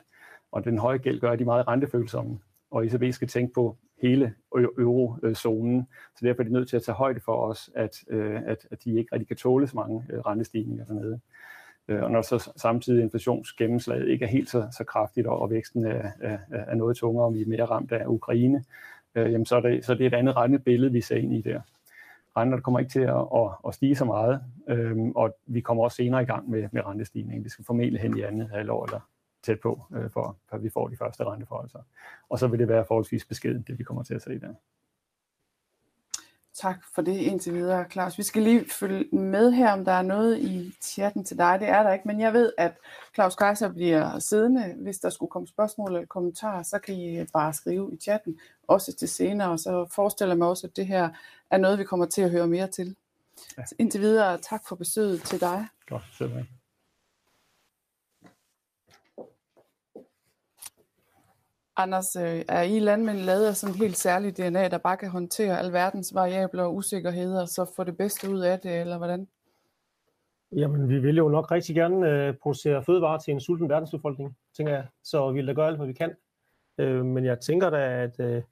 Og 0.52 0.64
den 0.64 0.78
høje 0.78 0.98
gæld 0.98 1.20
gør, 1.20 1.30
at 1.30 1.38
de 1.38 1.42
er 1.42 1.46
meget 1.46 1.68
rentefølsomme, 1.68 2.38
og 2.70 2.86
ECB 2.86 3.14
skal 3.14 3.28
tænke 3.28 3.52
på 3.52 3.76
hele 4.02 4.34
eurozonen, 4.78 5.88
så 6.16 6.26
derfor 6.26 6.42
er 6.42 6.46
de 6.46 6.52
nødt 6.52 6.68
til 6.68 6.76
at 6.76 6.82
tage 6.82 6.96
højde 6.96 7.20
for 7.20 7.36
os, 7.36 7.70
at, 7.74 7.96
øh, 8.08 8.40
at, 8.46 8.66
at 8.70 8.84
de 8.84 8.98
ikke 8.98 9.08
rigtig 9.12 9.28
kan 9.28 9.36
tåle 9.36 9.66
så 9.66 9.76
mange 9.76 10.04
øh, 10.12 10.18
rentestigninger 10.18 10.84
dernede. 10.84 11.20
Øh, 11.88 12.02
og 12.02 12.10
når 12.10 12.22
så 12.22 12.52
samtidig 12.56 13.02
inflationsgennemslaget 13.02 14.08
ikke 14.08 14.24
er 14.24 14.28
helt 14.28 14.50
så, 14.50 14.68
så 14.78 14.84
kraftigt, 14.84 15.26
og 15.26 15.50
væksten 15.50 15.86
er, 15.86 16.10
er, 16.20 16.38
er 16.50 16.74
noget 16.74 16.96
tungere, 16.96 17.26
og 17.26 17.34
vi 17.34 17.42
er 17.42 17.46
mere 17.46 17.64
ramt 17.64 17.92
af 17.92 18.06
Ukraine, 18.06 18.64
øh, 19.14 19.32
jamen 19.32 19.46
så, 19.46 19.56
er 19.56 19.60
det, 19.60 19.84
så 19.84 19.92
er 19.92 19.96
det 19.96 20.06
et 20.06 20.14
andet 20.14 20.36
rentebillede, 20.36 20.92
vi 20.92 21.00
ser 21.00 21.16
ind 21.16 21.34
i 21.34 21.40
der. 21.40 21.60
Renterne 22.36 22.62
kommer 22.62 22.80
ikke 22.80 22.92
til 22.92 23.00
at, 23.00 23.26
at, 23.34 23.48
at 23.68 23.74
stige 23.74 23.96
så 23.96 24.04
meget, 24.04 24.40
øh, 24.68 24.96
og 25.16 25.36
vi 25.46 25.60
kommer 25.60 25.84
også 25.84 25.96
senere 25.96 26.22
i 26.22 26.26
gang 26.26 26.50
med, 26.50 26.68
med 26.72 26.86
rentestigningen. 26.86 27.44
Det 27.44 27.52
skal 27.52 27.64
formentlig 27.64 28.00
hen 28.00 28.18
i 28.18 28.20
andet 28.20 28.48
halvår 28.50 28.84
eller 28.84 29.00
tæt 29.42 29.60
på, 29.60 29.82
øh, 29.94 30.10
for, 30.10 30.36
for 30.48 30.58
vi 30.58 30.70
får 30.70 30.88
de 30.88 30.96
første 30.96 31.24
renteforholdelser. 31.24 31.82
Og 32.28 32.38
så 32.38 32.46
vil 32.46 32.58
det 32.58 32.68
være 32.68 32.84
forholdsvis 32.84 33.24
beskeden, 33.24 33.62
det 33.62 33.78
vi 33.78 33.84
kommer 33.84 34.02
til 34.02 34.14
at 34.14 34.22
se 34.22 34.40
der. 34.40 34.54
Tak 36.54 36.84
for 36.94 37.02
det 37.02 37.16
indtil 37.16 37.54
videre, 37.54 37.84
Claus. 37.92 38.18
Vi 38.18 38.22
skal 38.22 38.42
lige 38.42 38.64
følge 38.70 39.16
med 39.16 39.52
her, 39.52 39.72
om 39.72 39.84
der 39.84 39.92
er 39.92 40.02
noget 40.02 40.38
i 40.38 40.74
chatten 40.82 41.24
til 41.24 41.38
dig. 41.38 41.60
Det 41.60 41.68
er 41.68 41.82
der 41.82 41.92
ikke, 41.92 42.08
men 42.08 42.20
jeg 42.20 42.32
ved, 42.32 42.52
at 42.58 42.72
Claus 43.14 43.34
Kaiser 43.34 43.72
bliver 43.72 44.18
siddende. 44.18 44.74
Hvis 44.76 44.98
der 44.98 45.10
skulle 45.10 45.30
komme 45.30 45.48
spørgsmål 45.48 45.94
eller 45.94 46.06
kommentarer, 46.06 46.62
så 46.62 46.78
kan 46.78 46.94
I 46.94 47.24
bare 47.32 47.52
skrive 47.52 47.94
i 47.94 47.96
chatten, 47.96 48.38
også 48.68 48.96
til 48.96 49.08
senere. 49.08 49.50
Og 49.50 49.58
så 49.58 49.86
forestiller 49.90 50.34
jeg 50.34 50.38
mig 50.38 50.48
også, 50.48 50.66
at 50.66 50.76
det 50.76 50.86
her 50.86 51.10
er 51.50 51.58
noget, 51.58 51.78
vi 51.78 51.84
kommer 51.84 52.06
til 52.06 52.22
at 52.22 52.30
høre 52.30 52.46
mere 52.46 52.66
til. 52.66 52.96
Ja. 53.58 53.62
indtil 53.78 54.00
videre, 54.00 54.38
tak 54.38 54.68
for 54.68 54.76
besøget 54.76 55.22
til 55.22 55.40
dig. 55.40 55.66
Godt, 55.88 56.04
selv 56.12 56.32
Anders, 61.82 62.16
øh, 62.16 62.44
er 62.48 62.62
I 62.62 62.78
landmænd 62.78 63.18
lavet 63.18 63.46
af 63.46 63.56
sådan 63.56 63.74
en 63.74 63.80
helt 63.80 63.96
særlig 63.96 64.36
DNA, 64.36 64.68
der 64.68 64.78
bare 64.78 64.96
kan 64.96 65.08
håndtere 65.08 65.58
alverdens 65.58 66.14
variabler 66.14 66.62
og 66.62 66.74
usikkerheder, 66.74 67.44
så 67.44 67.72
få 67.76 67.84
det 67.84 67.96
bedste 67.96 68.30
ud 68.30 68.40
af 68.40 68.60
det, 68.60 68.80
eller 68.80 68.98
hvordan? 68.98 69.28
Jamen, 70.52 70.88
vi 70.88 70.98
vil 70.98 71.16
jo 71.16 71.28
nok 71.28 71.50
rigtig 71.50 71.74
gerne 71.74 72.10
øh, 72.10 72.34
producere 72.34 72.84
fødevarer 72.84 73.18
til 73.18 73.32
en 73.32 73.40
sulten 73.40 73.68
verdensbefolkning, 73.68 74.36
tænker 74.56 74.72
jeg. 74.72 74.86
Så 75.04 75.32
vi 75.32 75.38
vil 75.38 75.46
da 75.46 75.52
gøre 75.52 75.66
alt, 75.66 75.76
hvad 75.76 75.86
vi 75.86 75.92
kan. 75.92 76.14
Øh, 76.78 77.04
men 77.04 77.24
jeg 77.24 77.40
tænker 77.40 77.70
da, 77.70 78.02
at, 78.02 78.20
øh, 78.20 78.42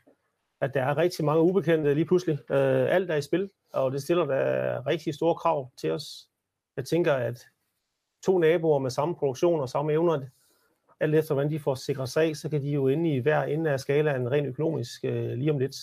at 0.60 0.74
der 0.74 0.82
er 0.82 0.96
rigtig 0.96 1.24
mange 1.24 1.42
ubekendte 1.42 1.94
lige 1.94 2.06
pludselig. 2.06 2.38
Øh, 2.50 2.94
alt 2.94 3.10
er 3.10 3.16
i 3.16 3.22
spil, 3.22 3.50
og 3.72 3.92
det 3.92 4.02
stiller 4.02 4.24
da 4.24 4.82
rigtig 4.86 5.14
store 5.14 5.34
krav 5.34 5.70
til 5.76 5.90
os. 5.92 6.28
Jeg 6.76 6.84
tænker, 6.84 7.14
at 7.14 7.46
to 8.24 8.38
naboer 8.38 8.78
med 8.78 8.90
samme 8.90 9.14
produktion 9.14 9.60
og 9.60 9.68
samme 9.68 9.92
evner, 9.92 10.20
alt 11.00 11.14
efter 11.14 11.34
hvordan 11.34 11.50
de 11.50 11.60
får 11.60 11.74
sikret 11.74 12.08
sig 12.08 12.24
af, 12.24 12.36
så 12.36 12.48
kan 12.48 12.62
de 12.62 12.70
jo 12.70 12.88
inde 12.88 13.14
i 13.14 13.18
hver 13.18 13.42
ende 13.42 13.70
af 13.70 13.80
skalaen 13.80 14.30
rent 14.30 14.46
økonomisk 14.46 15.04
øh, 15.04 15.32
lige 15.32 15.50
om 15.50 15.58
lidt. 15.58 15.76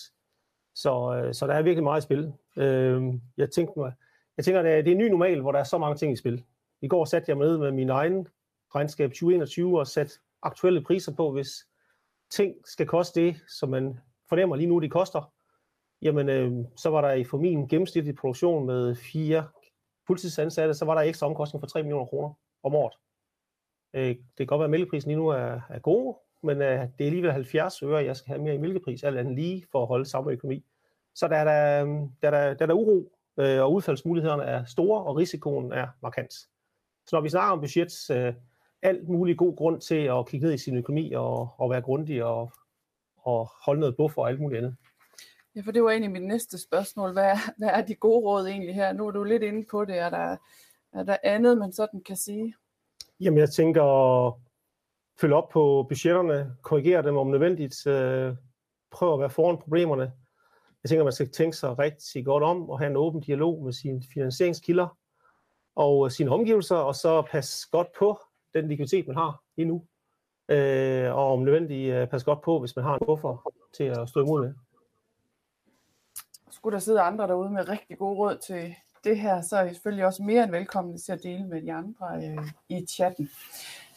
Så, 0.74 1.22
øh, 1.24 1.34
så 1.34 1.46
der 1.46 1.54
er 1.54 1.62
virkelig 1.62 1.84
meget 1.84 2.00
i 2.00 2.04
spil. 2.04 2.32
Øh, 2.56 3.02
jeg, 3.36 3.50
tænkte 3.50 3.78
mig, 3.78 3.92
jeg 4.36 4.44
tænker, 4.44 4.60
at 4.60 4.84
det 4.84 4.90
er 4.90 4.94
en 4.94 4.98
ny 4.98 5.08
normal, 5.08 5.40
hvor 5.40 5.52
der 5.52 5.58
er 5.58 5.64
så 5.64 5.78
mange 5.78 5.96
ting 5.96 6.12
i 6.12 6.16
spil. 6.16 6.44
I 6.82 6.88
går 6.88 7.04
satte 7.04 7.30
jeg 7.30 7.36
mig 7.36 7.46
ned 7.46 7.58
med 7.58 7.72
min 7.72 7.90
egen 7.90 8.28
regnskab 8.74 9.10
2021 9.10 9.78
og 9.78 9.86
sat 9.86 10.20
aktuelle 10.42 10.84
priser 10.84 11.14
på, 11.14 11.32
hvis 11.32 11.66
ting 12.30 12.54
skal 12.64 12.86
koste 12.86 13.20
det, 13.20 13.36
som 13.48 13.68
man 13.68 13.98
fornemmer 14.28 14.56
lige 14.56 14.68
nu, 14.68 14.78
det 14.78 14.90
koster, 14.90 15.32
jamen 16.02 16.28
øh, 16.28 16.64
så 16.76 16.90
var 16.90 17.00
der 17.00 17.24
for 17.24 17.38
min 17.38 17.68
gennemsnitlige 17.68 18.16
produktion 18.16 18.66
med 18.66 18.94
fire 18.94 19.48
fuldtidsansatte, 20.06 20.74
så 20.74 20.84
var 20.84 20.94
der 20.94 21.02
ekstra 21.02 21.26
omkostning 21.26 21.62
for 21.62 21.66
3 21.66 21.82
millioner 21.82 22.06
kroner 22.06 22.34
om 22.62 22.74
året. 22.74 22.94
Øh, 23.96 24.08
det 24.08 24.18
kan 24.38 24.46
godt 24.46 24.58
være, 24.58 24.64
at 24.64 24.70
mælkeprisen 24.70 25.08
lige 25.08 25.18
nu 25.18 25.28
er, 25.28 25.60
er 25.68 25.78
god, 25.78 26.14
men 26.42 26.62
øh, 26.62 26.80
det 26.80 27.00
er 27.00 27.04
alligevel 27.04 27.32
70 27.32 27.82
øre, 27.82 28.04
jeg 28.04 28.16
skal 28.16 28.28
have 28.28 28.42
mere 28.42 28.54
i 28.54 28.58
mælkepris, 28.58 29.02
alt 29.02 29.18
andet 29.18 29.34
lige 29.34 29.66
for 29.72 29.82
at 29.82 29.88
holde 29.88 30.04
samme 30.04 30.32
økonomi. 30.32 30.64
Så 31.14 31.28
der 31.28 31.36
er 31.36 31.44
der, 31.44 31.82
øhm, 31.82 32.10
der, 32.22 32.30
der, 32.30 32.54
der, 32.54 32.66
der 32.66 32.74
uro, 32.74 33.12
øh, 33.36 33.62
og 33.62 33.72
udfaldsmulighederne 33.72 34.42
er 34.42 34.64
store, 34.64 35.04
og 35.04 35.16
risikoen 35.16 35.72
er 35.72 35.86
markant. 36.02 36.32
Så 37.06 37.16
når 37.16 37.20
vi 37.20 37.28
snakker 37.28 37.52
om 37.52 37.60
budget, 37.60 38.10
øh, 38.10 38.34
alt 38.82 39.08
mulig 39.08 39.38
god 39.38 39.56
grund 39.56 39.80
til 39.80 39.94
at 39.94 40.26
kigge 40.28 40.46
ned 40.46 40.54
i 40.54 40.58
sin 40.58 40.76
økonomi 40.76 41.12
og, 41.12 41.48
og 41.58 41.70
være 41.70 41.82
grundig 41.82 42.24
og, 42.24 42.52
og 43.16 43.50
holde 43.64 43.80
noget 43.80 43.96
buffer 43.96 44.22
og 44.22 44.28
alt 44.28 44.40
muligt 44.40 44.58
andet. 44.58 44.76
Ja, 45.56 45.60
for 45.60 45.72
det 45.72 45.82
var 45.82 45.90
egentlig 45.90 46.10
mit 46.10 46.22
næste 46.22 46.58
spørgsmål. 46.58 47.12
Hvad 47.12 47.24
er, 47.24 47.36
hvad 47.58 47.68
er 47.68 47.80
de 47.80 47.94
gode 47.94 48.24
råd 48.26 48.46
egentlig 48.46 48.74
her? 48.74 48.92
Nu 48.92 49.06
er 49.06 49.10
du 49.10 49.24
lidt 49.24 49.42
inde 49.42 49.66
på 49.70 49.84
det. 49.84 49.98
Er 49.98 50.10
der, 50.10 50.36
er 50.92 51.02
der 51.02 51.16
andet, 51.22 51.58
man 51.58 51.72
sådan 51.72 52.00
kan 52.00 52.16
sige? 52.16 52.54
Jamen, 53.20 53.38
jeg 53.38 53.50
tænker 53.50 53.82
at 53.82 54.34
følge 55.20 55.34
op 55.34 55.48
på 55.48 55.86
budgetterne, 55.88 56.56
korrigere 56.62 57.02
dem 57.02 57.16
om 57.16 57.26
nødvendigt, 57.26 57.86
øh, 57.86 58.34
prøve 58.90 59.14
at 59.14 59.20
være 59.20 59.30
foran 59.30 59.58
problemerne. 59.58 60.12
Jeg 60.82 60.88
tænker, 60.88 61.04
man 61.04 61.12
skal 61.12 61.30
tænke 61.30 61.56
sig 61.56 61.78
rigtig 61.78 62.24
godt 62.24 62.42
om 62.42 62.70
og 62.70 62.78
have 62.78 62.90
en 62.90 62.96
åben 62.96 63.20
dialog 63.20 63.64
med 63.64 63.72
sine 63.72 64.02
finansieringskilder 64.14 64.98
og 65.76 66.06
øh, 66.06 66.10
sine 66.10 66.30
omgivelser, 66.30 66.76
og 66.76 66.94
så 66.94 67.22
passe 67.22 67.68
godt 67.70 67.88
på 67.98 68.20
den 68.54 68.68
likviditet, 68.68 69.06
man 69.06 69.16
har 69.16 69.42
lige 69.56 69.68
nu. 69.68 69.86
Øh, 70.48 71.14
og 71.14 71.32
om 71.32 71.42
nødvendigt 71.42 71.94
øh, 71.94 72.08
passe 72.08 72.24
godt 72.24 72.42
på, 72.42 72.60
hvis 72.60 72.76
man 72.76 72.84
har 72.84 72.94
en 72.98 73.06
buffer 73.06 73.52
til 73.76 73.84
at 73.84 74.08
stå 74.08 74.20
imod 74.20 74.40
med. 74.40 74.54
Skulle 76.50 76.74
der 76.74 76.80
sidde 76.80 77.00
andre 77.00 77.26
derude 77.26 77.50
med 77.50 77.68
rigtig 77.68 77.98
gode 77.98 78.16
råd 78.16 78.38
til 78.46 78.74
det 79.06 79.18
her, 79.18 79.40
så 79.40 79.56
er 79.56 79.64
I 79.64 79.74
selvfølgelig 79.74 80.06
også 80.06 80.22
mere 80.22 80.44
end 80.44 80.50
velkommen 80.50 80.98
til 80.98 81.12
at 81.12 81.22
dele 81.22 81.46
med 81.46 81.62
de 81.62 81.72
andre 81.72 82.06
øh, 82.16 82.48
i 82.68 82.86
chatten. 82.86 83.30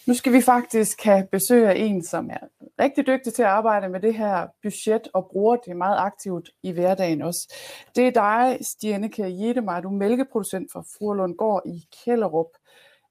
Nu 0.08 0.14
skal 0.14 0.34
vi 0.34 0.42
faktisk 0.42 1.04
have 1.04 1.28
besøg 1.32 1.68
af 1.68 1.74
en, 1.78 2.04
som 2.04 2.30
er 2.30 2.48
rigtig 2.80 3.08
dygtig 3.08 3.34
til 3.34 3.44
at 3.44 3.50
arbejde 3.50 3.90
med 3.90 4.00
det 4.00 4.14
her 4.14 4.48
budget 4.64 5.08
og 5.14 5.30
bruger 5.32 5.56
det 5.56 5.78
meget 5.78 5.98
aktivt 5.98 6.50
i 6.64 6.72
hverdagen 6.72 7.22
også. 7.22 7.56
Det 7.96 8.08
er 8.08 8.12
dig, 8.12 8.66
Stianeke 8.66 9.24
Jedemar, 9.24 9.82
du 9.82 9.88
er 9.88 9.94
mælkeproducent 9.94 10.72
for 10.72 10.86
Furlund 10.98 11.36
Gård 11.36 11.62
i 11.66 11.88
Kællerup. 12.04 12.52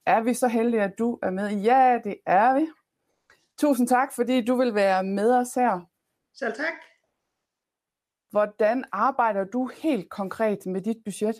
Er 0.06 0.20
vi 0.20 0.34
så 0.34 0.48
heldige, 0.48 0.82
at 0.82 0.98
du 0.98 1.18
er 1.22 1.30
med? 1.30 1.50
Ja, 1.50 1.98
det 2.04 2.16
er 2.26 2.54
vi. 2.54 2.66
Tusind 3.58 3.88
tak, 3.88 4.08
fordi 4.14 4.44
du 4.44 4.56
vil 4.56 4.74
være 4.74 5.04
med 5.04 5.34
os 5.34 5.54
her. 5.54 5.80
Selv 6.34 6.54
tak. 6.54 6.74
Hvordan 8.30 8.84
arbejder 8.92 9.44
du 9.44 9.70
helt 9.82 10.10
konkret 10.10 10.58
med 10.66 10.80
dit 10.80 10.96
budget? 11.04 11.36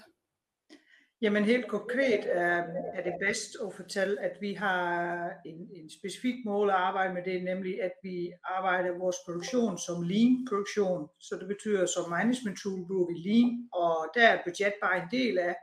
Jamen 1.23 1.45
helt 1.45 1.69
konkret 1.69 2.21
er, 2.27 2.65
er 2.95 3.03
det 3.03 3.15
bedst 3.21 3.57
at 3.67 3.75
fortælle, 3.75 4.21
at 4.21 4.37
vi 4.41 4.55
har 4.55 5.31
en, 5.45 5.69
en 5.73 5.91
specifik 5.91 6.35
mål 6.45 6.71
at 6.71 6.77
arbejde 6.77 7.15
med 7.15 7.23
det, 7.25 7.45
nemlig 7.45 7.83
at 7.83 7.93
vi 8.03 8.33
arbejder 8.45 8.99
vores 8.99 9.17
produktion 9.25 9.79
som 9.79 10.03
lean 10.03 10.47
produktion. 10.49 11.09
Så 11.21 11.37
det 11.41 11.49
betyder, 11.49 11.83
at 11.83 11.89
som 11.89 12.11
management 12.11 12.59
tool 12.63 12.87
bruger 12.87 13.07
vi 13.07 13.29
lean, 13.29 13.69
og 13.73 14.11
der 14.15 14.29
er 14.29 14.43
budget 14.45 14.73
bare 14.83 14.97
en 15.03 15.09
del 15.11 15.39
af, 15.39 15.57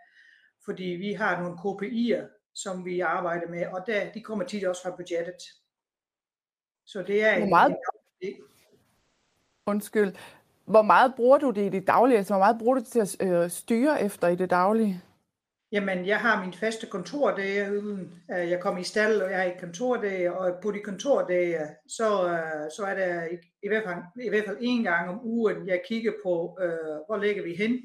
fordi 0.66 0.84
vi 0.84 1.14
har 1.14 1.42
nogle 1.42 1.58
KPI'er, 1.62 2.52
som 2.56 2.86
vi 2.86 3.00
arbejder 3.00 3.48
med, 3.50 3.66
og 3.68 3.84
der, 3.88 4.12
de 4.12 4.22
kommer 4.22 4.46
tit 4.46 4.64
også 4.64 4.82
fra 4.84 4.96
budgettet. 4.96 5.42
Så 6.86 7.04
det 7.08 7.24
er 7.24 7.40
Hvor 7.40 7.48
meget... 7.50 7.76
en 8.22 8.34
Undskyld. 9.68 10.16
Hvor 10.66 10.82
meget 10.82 11.14
bruger 11.16 11.38
du 11.38 11.52
det 11.52 11.66
i 11.66 11.70
det 11.70 11.88
daglige? 11.88 12.18
Altså, 12.18 12.34
hvor 12.34 12.40
meget 12.40 12.58
bruger 12.60 12.76
du 12.76 12.80
det 12.80 12.88
til 12.88 13.00
at 13.00 13.44
øh, 13.44 13.50
styre 13.50 14.02
efter 14.02 14.28
i 14.28 14.36
det 14.36 14.50
daglige? 14.50 15.02
Jamen, 15.72 16.06
jeg 16.06 16.20
har 16.20 16.44
min 16.44 16.54
faste 16.54 16.88
kontordage, 16.88 17.68
øh, 18.32 18.50
jeg 18.50 18.60
kommer 18.60 18.82
i 18.82 18.84
stald, 18.84 19.22
og 19.22 19.32
jeg 19.32 19.40
har 19.40 19.46
et 19.46 19.60
kontordage, 19.60 20.34
og 20.34 20.54
på 20.64 20.72
de 20.72 20.80
kontordage, 20.80 21.60
så, 21.88 22.30
øh, 22.30 22.72
så 22.76 22.84
er 22.86 22.96
der 22.96 23.26
i, 23.26 23.36
i, 23.64 23.68
hvert 23.68 23.84
fald, 23.84 23.98
i 24.26 24.30
hvert 24.30 24.46
fald 24.46 24.58
en 24.62 24.84
gang 24.84 25.10
om 25.10 25.20
ugen, 25.24 25.68
jeg 25.68 25.82
kigger 25.88 26.12
på, 26.24 26.58
øh, 26.62 26.96
hvor 27.08 27.18
ligger 27.18 27.44
vi 27.44 27.56
hen, 27.56 27.80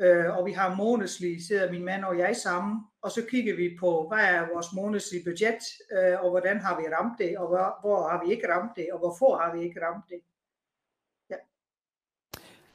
øh, 0.00 0.38
og 0.38 0.46
vi 0.46 0.52
har 0.52 0.74
månedslig, 0.74 1.46
sidder 1.46 1.72
min 1.72 1.84
mand 1.84 2.04
og 2.04 2.18
jeg 2.18 2.36
sammen, 2.36 2.80
og 3.02 3.10
så 3.10 3.26
kigger 3.30 3.56
vi 3.56 3.76
på, 3.80 4.08
hvad 4.08 4.24
er 4.24 4.52
vores 4.52 4.66
månedslige 4.74 5.24
budget, 5.24 5.62
øh, 5.96 6.24
og 6.24 6.30
hvordan 6.30 6.58
har 6.60 6.80
vi 6.80 6.94
ramt 6.94 7.18
det, 7.18 7.38
og 7.38 7.48
hvor, 7.48 7.80
hvor 7.80 8.08
har 8.08 8.24
vi 8.24 8.32
ikke 8.32 8.48
ramt 8.52 8.72
det, 8.76 8.86
og 8.92 8.98
hvorfor 8.98 9.36
har 9.36 9.56
vi 9.56 9.62
ikke 9.64 9.80
ramt 9.86 10.04
det. 10.08 10.20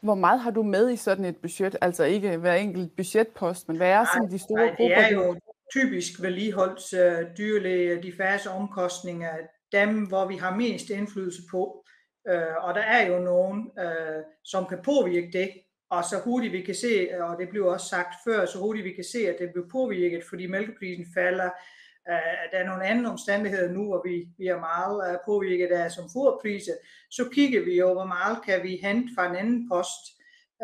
Hvor 0.02 0.16
meget 0.16 0.40
har 0.40 0.52
du 0.52 0.64
med 0.64 0.92
i 0.92 0.96
sådan 0.96 1.26
et 1.26 1.38
budget? 1.38 1.76
Altså 1.82 2.04
ikke 2.04 2.38
hver 2.38 2.54
enkelt 2.54 2.96
budgetpost, 2.96 3.68
men 3.68 3.78
hvad 3.78 3.90
er 3.90 4.06
sådan 4.14 4.32
de 4.32 4.40
store 4.40 4.66
nej, 4.66 4.76
grupper? 4.76 4.96
det 4.96 5.06
er 5.06 5.10
jo 5.10 5.36
typisk 5.74 6.22
vedligeholds 6.22 6.94
uh, 6.94 7.38
dyrlæge, 7.38 8.04
diverse 8.04 8.50
omkostninger, 8.50 9.32
dem 9.72 10.08
hvor 10.08 10.28
vi 10.28 10.36
har 10.36 10.56
mest 10.56 10.90
indflydelse 10.90 11.42
på. 11.52 11.86
Uh, 12.32 12.66
og 12.66 12.74
der 12.76 12.82
er 12.82 13.08
jo 13.08 13.20
nogen, 13.20 13.72
uh, 13.78 14.24
som 14.44 14.66
kan 14.66 14.80
påvirke 14.86 15.30
det, 15.34 15.50
og 15.90 16.04
så 16.04 16.16
hurtigt 16.24 16.54
vi 16.54 16.62
kan 16.62 16.76
se, 16.76 17.10
og 17.20 17.38
det 17.40 17.50
blev 17.50 17.66
også 17.66 17.88
sagt 17.88 18.14
før, 18.28 18.46
så 18.46 18.60
hurtigt 18.60 18.86
vi 18.86 18.94
kan 18.94 19.04
se, 19.04 19.30
at 19.30 19.36
det 19.40 19.50
bliver 19.54 19.68
påvirket, 19.72 20.24
fordi 20.30 20.48
mælkeprisen 20.48 21.06
falder, 21.14 21.50
Øh, 22.10 22.52
der 22.52 22.58
er 22.58 22.66
nogle 22.66 22.86
andre 22.86 23.12
omstændigheder 23.12 23.72
nu, 23.72 23.86
hvor 23.86 24.02
vi, 24.06 24.28
vi 24.38 24.48
er 24.48 24.60
meget 24.60 25.12
øh, 25.12 25.18
påvirket 25.26 25.68
af 25.68 25.92
som 25.92 26.10
foderpriser, 26.14 26.74
så 27.10 27.30
kigger 27.34 27.66
vi 27.66 27.78
jo, 27.78 27.94
hvor 27.94 28.06
meget 28.06 28.38
kan 28.46 28.64
vi 28.64 28.80
hente 28.84 29.14
fra 29.16 29.30
en 29.30 29.36
anden 29.36 29.70
post 29.70 30.04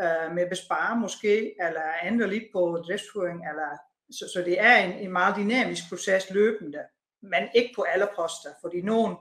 uh, 0.02 0.36
med 0.36 0.50
bespare 0.50 1.00
måske, 1.00 1.56
eller 1.66 1.82
ændre 2.04 2.30
lidt 2.30 2.44
på 2.54 2.84
driftsføring, 2.88 3.40
eller, 3.50 3.70
så, 4.12 4.26
så 4.34 4.42
det 4.46 4.62
er 4.62 4.76
en, 4.76 4.92
en 4.92 5.12
meget 5.12 5.36
dynamisk 5.36 5.84
proces 5.90 6.30
løbende. 6.30 6.84
men 7.22 7.44
ikke 7.56 7.74
på 7.76 7.82
alle 7.82 8.08
poster, 8.16 8.50
fordi 8.62 8.82
nogen, 8.82 9.16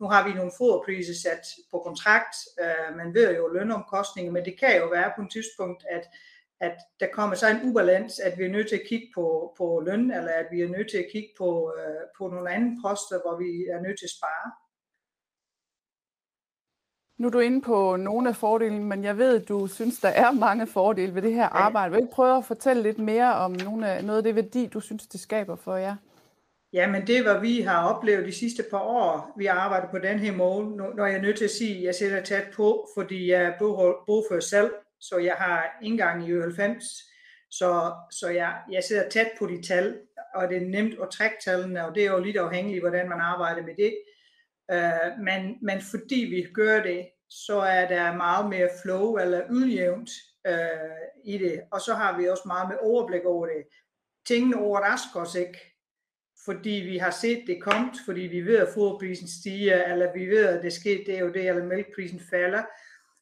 nu 0.00 0.06
har 0.08 0.28
vi 0.28 0.34
nogle 0.34 0.52
foderpriser 0.58 1.14
sat 1.14 1.44
på 1.70 1.78
kontrakt, 1.78 2.36
øh, 2.62 2.96
man 2.96 3.14
ved 3.14 3.36
jo 3.36 3.48
lønomkostninger, 3.48 4.32
men 4.32 4.44
det 4.44 4.58
kan 4.60 4.76
jo 4.76 4.86
være 4.88 5.12
på 5.16 5.22
et 5.22 5.30
tidspunkt, 5.32 5.84
at, 5.90 6.04
at 6.66 6.76
der 7.00 7.08
kommer 7.12 7.36
så 7.36 7.46
en 7.48 7.68
ubalans, 7.68 8.18
at 8.18 8.38
vi 8.38 8.44
er 8.44 8.54
nødt 8.56 8.68
til 8.68 8.76
at 8.76 8.88
kigge 8.88 9.08
på, 9.14 9.54
på 9.58 9.82
løn, 9.86 10.10
eller 10.10 10.32
at 10.42 10.46
vi 10.52 10.62
er 10.62 10.68
nødt 10.68 10.90
til 10.90 10.98
at 10.98 11.08
kigge 11.12 11.32
på, 11.38 11.72
øh, 11.78 12.02
på 12.18 12.28
nogle 12.28 12.50
andre 12.50 12.76
poster, 12.84 13.18
hvor 13.24 13.36
vi 13.42 13.50
er 13.74 13.80
nødt 13.80 13.98
til 13.98 14.06
at 14.10 14.16
spare. 14.18 14.46
Nu 17.18 17.26
er 17.26 17.30
du 17.30 17.38
inde 17.38 17.60
på 17.62 17.96
nogle 17.96 18.28
af 18.28 18.36
fordelene, 18.36 18.84
men 18.84 19.04
jeg 19.04 19.18
ved, 19.18 19.40
at 19.40 19.48
du 19.48 19.66
synes, 19.66 20.00
der 20.00 20.08
er 20.08 20.32
mange 20.32 20.66
fordele 20.66 21.14
ved 21.14 21.22
det 21.22 21.34
her 21.34 21.48
arbejde. 21.48 21.90
Vil 21.90 22.00
du 22.00 22.04
ikke 22.04 22.14
prøve 22.14 22.36
at 22.36 22.44
fortælle 22.44 22.82
lidt 22.82 22.98
mere 22.98 23.34
om 23.34 23.52
nogle 23.52 23.90
af, 23.90 24.04
noget 24.04 24.18
af 24.18 24.24
det 24.24 24.34
værdi, 24.34 24.66
du 24.66 24.80
synes, 24.80 25.06
det 25.06 25.20
skaber 25.20 25.56
for 25.56 25.76
jer? 25.76 25.96
Jamen 26.72 27.06
det, 27.06 27.22
hvad 27.22 27.40
vi 27.40 27.60
har 27.60 27.94
oplevet 27.94 28.26
de 28.26 28.32
sidste 28.32 28.64
par 28.70 28.80
år, 28.80 29.32
vi 29.36 29.44
har 29.44 29.54
arbejdet 29.54 29.90
på 29.90 29.98
den 29.98 30.18
her 30.18 30.32
måde, 30.32 30.76
når 30.76 31.06
jeg 31.06 31.16
er 31.16 31.22
nødt 31.22 31.38
til 31.38 31.44
at 31.44 31.50
sige, 31.50 31.78
at 31.78 31.84
jeg 31.84 31.94
sætter 31.94 32.22
tæt 32.22 32.46
på, 32.54 32.88
fordi 32.96 33.30
jeg 33.30 33.42
er 33.42 33.58
bogfører 34.06 34.40
selv, 34.40 34.70
så 35.08 35.18
jeg 35.18 35.34
har 35.34 35.78
indgang 35.82 36.28
i 36.28 36.40
90, 36.40 36.84
så, 37.50 37.92
så 38.10 38.28
jeg, 38.28 38.62
jeg 38.70 38.84
sidder 38.84 39.08
tæt 39.08 39.30
på 39.38 39.46
de 39.46 39.62
tal, 39.62 40.00
og 40.34 40.48
det 40.48 40.56
er 40.56 40.66
nemt 40.66 41.00
at 41.02 41.10
trække 41.10 41.36
tallene, 41.44 41.86
og 41.86 41.94
det 41.94 42.06
er 42.06 42.10
jo 42.10 42.20
lidt 42.20 42.36
afhængigt, 42.36 42.80
hvordan 42.80 43.08
man 43.08 43.20
arbejder 43.20 43.62
med 43.62 43.74
det. 43.76 43.94
Uh, 44.72 45.24
men, 45.24 45.56
men 45.62 45.80
fordi 45.90 46.20
vi 46.30 46.52
gør 46.54 46.82
det, 46.82 47.08
så 47.28 47.58
er 47.58 47.88
der 47.88 48.16
meget 48.16 48.48
mere 48.50 48.68
flow 48.82 49.16
eller 49.16 49.50
udjævnt 49.50 50.10
uh, 50.48 50.54
øh, 50.54 51.04
i 51.24 51.38
det, 51.38 51.60
og 51.72 51.80
så 51.80 51.94
har 51.94 52.18
vi 52.18 52.28
også 52.28 52.42
meget 52.46 52.68
med 52.68 52.76
overblik 52.80 53.24
over 53.24 53.46
det. 53.46 53.64
Tingene 54.26 54.56
overrasker 54.56 55.20
os 55.20 55.34
ikke, 55.34 55.58
fordi 56.44 56.70
vi 56.70 56.98
har 56.98 57.10
set 57.10 57.44
det 57.46 57.62
komme, 57.62 57.90
fordi 58.04 58.20
vi 58.20 58.40
ved, 58.40 58.56
at 58.56 58.74
foderprisen 58.74 59.28
stiger, 59.28 59.84
eller 59.84 60.12
vi 60.12 60.26
ved, 60.26 60.46
at 60.46 60.62
det 60.62 60.72
sker 60.72 61.04
det 61.06 61.22
og 61.22 61.34
det, 61.34 61.48
eller 61.48 61.64
mælkprisen 61.64 62.20
falder, 62.30 62.62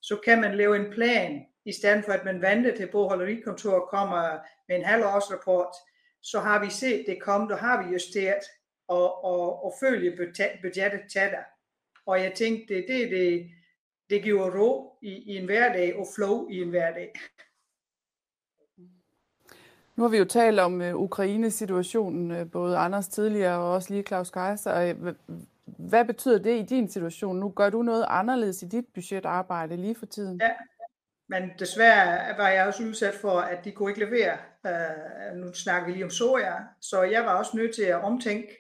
så 0.02 0.20
kan 0.24 0.40
man 0.40 0.54
lave 0.54 0.76
en 0.76 0.92
plan, 0.92 1.46
i 1.64 1.72
stedet 1.72 2.05
for 2.05 2.12
at 2.12 2.25
man 2.25 2.42
venter 2.42 2.77
til 2.77 2.88
bogholderikontoret 2.92 3.90
kommer 3.90 4.38
med 4.68 4.77
en 4.77 4.85
halvårsrapport, 4.85 5.75
så 6.22 6.40
har 6.40 6.64
vi 6.64 6.70
set 6.70 7.05
det 7.09 7.22
komme, 7.22 7.55
og 7.55 7.59
har 7.59 7.83
vi 7.83 7.92
justeret 7.92 8.44
og, 8.88 9.25
og, 9.25 9.64
og 9.64 9.75
følge 9.81 10.16
budgettet 10.62 11.01
tættere. 11.12 11.44
Og 12.07 12.22
jeg 12.22 12.33
tænkte, 12.35 12.75
det, 12.75 12.85
det, 12.88 13.11
det, 13.11 13.51
det 14.11 14.22
giver 14.22 14.59
ro 14.59 14.98
i, 15.03 15.09
i 15.09 15.37
en 15.37 15.44
hverdag 15.44 15.96
og 15.96 16.07
flow 16.16 16.48
i 16.48 16.62
en 16.62 16.70
hverdag. 16.70 17.12
Nu 19.96 20.03
har 20.03 20.09
vi 20.09 20.18
jo 20.18 20.25
talt 20.25 20.61
om 20.61 20.81
uh, 20.81 20.94
Ukraine-situationen, 20.94 22.31
uh, 22.31 22.51
både 22.51 22.77
Anders 22.77 23.09
tidligere 23.09 23.59
og 23.59 23.72
også 23.72 23.90
lige 23.90 24.03
Claus 24.03 24.31
Kaiser. 24.31 24.92
Uh, 24.92 25.14
hvad 25.64 26.05
betyder 26.05 26.38
det 26.38 26.59
i 26.59 26.62
din 26.62 26.88
situation 26.88 27.37
nu? 27.37 27.53
Gør 27.57 27.70
du 27.70 27.83
noget 27.83 28.05
anderledes 28.09 28.62
i 28.62 28.66
dit 28.66 28.85
budgetarbejde 28.94 29.77
lige 29.77 29.94
for 29.94 30.07
tiden? 30.07 30.40
Ja, 30.40 30.51
men 31.32 31.50
desværre 31.58 32.38
var 32.38 32.48
jeg 32.48 32.66
også 32.66 32.82
udsat 32.82 33.14
for, 33.14 33.40
at 33.40 33.64
de 33.64 33.72
kunne 33.72 33.90
ikke 33.90 34.04
levere. 34.04 34.38
Uh, 34.68 35.36
nu 35.36 35.52
snakker 35.52 35.86
vi 35.86 35.92
lige 35.92 36.04
om 36.04 36.10
soja, 36.10 36.54
så 36.80 37.02
jeg 37.02 37.24
var 37.24 37.34
også 37.34 37.56
nødt 37.56 37.74
til 37.74 37.82
at 37.82 38.02
omtænke. 38.02 38.58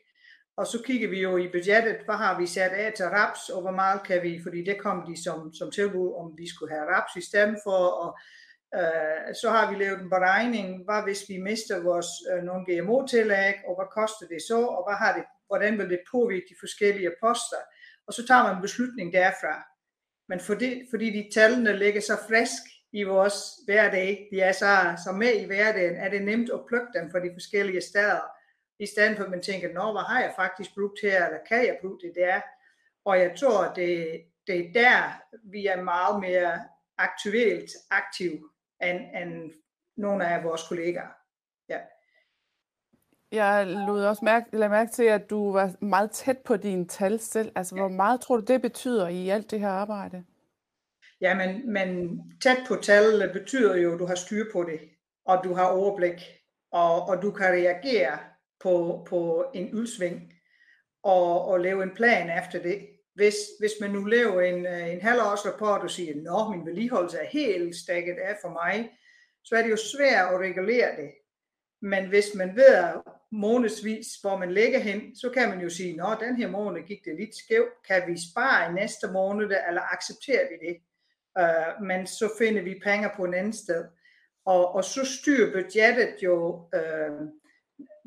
Og 0.56 0.66
så 0.66 0.82
kigger 0.86 1.08
vi 1.08 1.20
jo 1.20 1.36
i 1.36 1.48
budgettet, 1.48 1.96
hvad 2.04 2.14
har 2.14 2.40
vi 2.40 2.46
sat 2.46 2.72
af 2.72 2.92
til 2.96 3.06
raps, 3.06 3.48
og 3.48 3.60
hvor 3.60 3.70
meget 3.70 4.00
kan 4.06 4.22
vi, 4.22 4.40
fordi 4.42 4.64
det 4.64 4.80
kom 4.80 5.06
de 5.06 5.22
som, 5.24 5.54
som 5.54 5.70
tilbud, 5.70 6.14
om 6.20 6.34
vi 6.38 6.48
skulle 6.48 6.74
have 6.74 6.94
raps 6.94 7.16
i 7.16 7.28
stedet 7.28 7.56
for, 7.64 7.80
og 8.02 8.18
Øh, 8.74 9.34
så 9.34 9.50
har 9.50 9.70
vi 9.70 9.84
lavet 9.84 10.00
en 10.00 10.10
beregning, 10.10 10.84
hvad 10.84 11.02
hvis 11.02 11.22
vi 11.28 11.36
mister 11.36 11.82
vores 11.82 12.10
øh, 12.30 12.42
nogle 12.42 12.64
GMO-tillæg, 12.68 13.54
og 13.68 13.72
hvad 13.76 13.88
koster 13.98 14.26
det 14.32 14.42
så, 14.48 14.60
og 14.76 14.82
hvad 14.86 14.96
har 14.96 15.12
det, 15.16 15.24
hvordan 15.46 15.78
vil 15.78 15.90
det 15.90 16.00
påvirke 16.12 16.46
de 16.50 16.56
forskellige 16.60 17.12
poster, 17.22 17.62
og 18.06 18.12
så 18.14 18.26
tager 18.26 18.42
man 18.42 18.56
en 18.56 18.62
beslutning 18.62 19.12
derfra. 19.12 19.54
Men 20.28 20.40
fordi, 20.40 20.86
fordi 20.90 21.10
de 21.10 21.30
tallene 21.34 21.78
ligger 21.78 22.00
så 22.00 22.16
frisk 22.28 22.62
i 22.92 23.02
vores 23.02 23.34
hverdag, 23.64 24.28
de 24.30 24.40
er 24.40 24.52
så, 24.52 25.02
så 25.04 25.12
med 25.12 25.34
i 25.34 25.46
hverdagen, 25.46 25.96
er 25.96 26.08
det 26.08 26.22
nemt 26.22 26.50
at 26.50 26.66
plukke 26.68 26.98
dem 26.98 27.10
fra 27.10 27.20
de 27.20 27.30
forskellige 27.32 27.80
steder, 27.80 28.20
i 28.78 28.86
stedet 28.86 29.16
for 29.16 29.24
at 29.24 29.30
man 29.30 29.42
tænker, 29.42 29.72
nå, 29.72 29.92
hvad 29.92 30.02
har 30.02 30.20
jeg 30.20 30.32
faktisk 30.36 30.74
brugt 30.74 30.98
her, 31.02 31.26
eller 31.26 31.38
kan 31.48 31.66
jeg 31.66 31.78
bruge 31.80 32.00
det 32.00 32.12
der? 32.14 32.40
Og 33.04 33.18
jeg 33.18 33.36
tror, 33.38 33.72
det, 33.74 34.22
det 34.46 34.58
er 34.58 34.72
der, 34.72 35.22
vi 35.44 35.66
er 35.66 35.82
meget 35.82 36.20
mere 36.20 36.60
aktuelt 36.98 37.70
aktiv 37.90 38.50
end, 38.82 38.98
end 39.16 39.52
nogle 39.96 40.26
af 40.26 40.44
vores 40.44 40.68
kollegaer. 40.68 41.08
Ja. 41.68 41.78
Jeg 43.32 43.66
lod 43.66 44.04
også 44.04 44.24
mærke, 44.24 44.46
lade 44.56 44.70
mærke 44.70 44.92
til, 44.92 45.04
at 45.04 45.30
du 45.30 45.52
var 45.52 45.74
meget 45.80 46.10
tæt 46.10 46.38
på 46.38 46.56
dine 46.56 46.88
tal 46.88 47.20
selv. 47.20 47.52
Altså, 47.54 47.74
hvor 47.74 47.88
meget 47.88 48.20
tror 48.20 48.36
du, 48.36 48.44
det 48.44 48.62
betyder 48.62 49.08
i 49.08 49.28
alt 49.28 49.50
det 49.50 49.60
her 49.60 49.68
arbejde? 49.68 50.24
Ja, 51.20 51.34
men, 51.34 51.72
men 51.72 52.18
tæt 52.42 52.58
på 52.68 52.76
tal 52.76 53.30
betyder 53.32 53.76
jo, 53.76 53.92
at 53.92 53.98
du 53.98 54.06
har 54.06 54.14
styr 54.14 54.44
på 54.52 54.64
det, 54.64 54.80
og 55.24 55.44
du 55.44 55.54
har 55.54 55.66
overblik, 55.66 56.22
og, 56.72 57.08
og 57.08 57.22
du 57.22 57.30
kan 57.30 57.46
reagere 57.46 58.18
på, 58.60 59.06
på 59.08 59.44
en 59.54 59.74
udsving, 59.74 60.32
og, 61.02 61.44
og 61.44 61.60
lave 61.60 61.82
en 61.82 61.94
plan 61.94 62.38
efter 62.38 62.62
det. 62.62 62.88
Hvis, 63.14 63.34
hvis 63.60 63.72
man 63.80 63.90
nu 63.90 64.04
laver 64.04 64.40
en, 64.40 64.66
øh, 64.66 64.92
en 64.92 65.00
halvårsrapport 65.00 65.80
og 65.80 65.90
siger, 65.90 66.40
at 66.40 66.56
min 66.56 66.66
vedligeholdelse 66.66 67.18
er 67.18 67.26
helt 67.26 67.76
stakket 67.76 68.16
af 68.18 68.36
for 68.42 68.48
mig, 68.48 68.90
så 69.44 69.56
er 69.56 69.62
det 69.62 69.70
jo 69.70 69.76
svært 69.76 70.34
at 70.34 70.40
regulere 70.40 70.96
det. 70.96 71.10
Men 71.82 72.08
hvis 72.08 72.34
man 72.34 72.56
ved 72.56 73.02
månedsvis, 73.32 74.06
hvor 74.20 74.36
man 74.38 74.52
lægger 74.52 74.78
hen, 74.78 75.16
så 75.16 75.30
kan 75.30 75.48
man 75.48 75.60
jo 75.60 75.68
sige, 75.68 76.02
at 76.02 76.18
den 76.20 76.36
her 76.36 76.48
måned 76.48 76.82
gik 76.82 77.04
det 77.04 77.16
lidt 77.20 77.36
skævt. 77.36 77.82
Kan 77.88 78.02
vi 78.06 78.16
spare 78.32 78.70
i 78.70 78.74
næste 78.74 79.06
måned, 79.12 79.50
eller 79.68 79.92
accepterer 79.92 80.48
vi 80.48 80.68
det? 80.68 80.76
Uh, 81.40 81.86
men 81.86 82.06
så 82.06 82.30
finder 82.38 82.62
vi 82.62 82.80
penge 82.84 83.10
på 83.16 83.24
en 83.24 83.34
anden 83.34 83.52
sted. 83.52 83.84
Og, 84.46 84.74
og 84.74 84.84
så 84.84 85.04
styrer 85.04 85.52
budgettet 85.52 86.14
jo, 86.22 86.54
uh, 86.54 87.28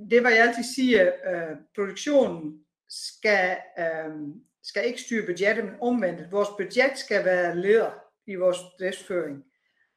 det 0.10 0.24
var 0.24 0.30
jeg 0.30 0.48
altid 0.48 0.64
siger, 0.76 1.12
uh, 1.32 1.58
produktionen 1.76 2.60
skal 2.90 3.58
uh, 3.80 4.36
skal 4.64 4.86
ikke 4.86 5.02
styre 5.02 5.26
budgettet, 5.26 5.66
men 5.66 5.74
omvendt. 5.82 6.32
Vores 6.32 6.50
budget 6.58 6.98
skal 6.98 7.26
være 7.26 7.58
leder 7.58 7.92
i 8.28 8.36
vores 8.36 8.58
driftsføring. 8.80 9.44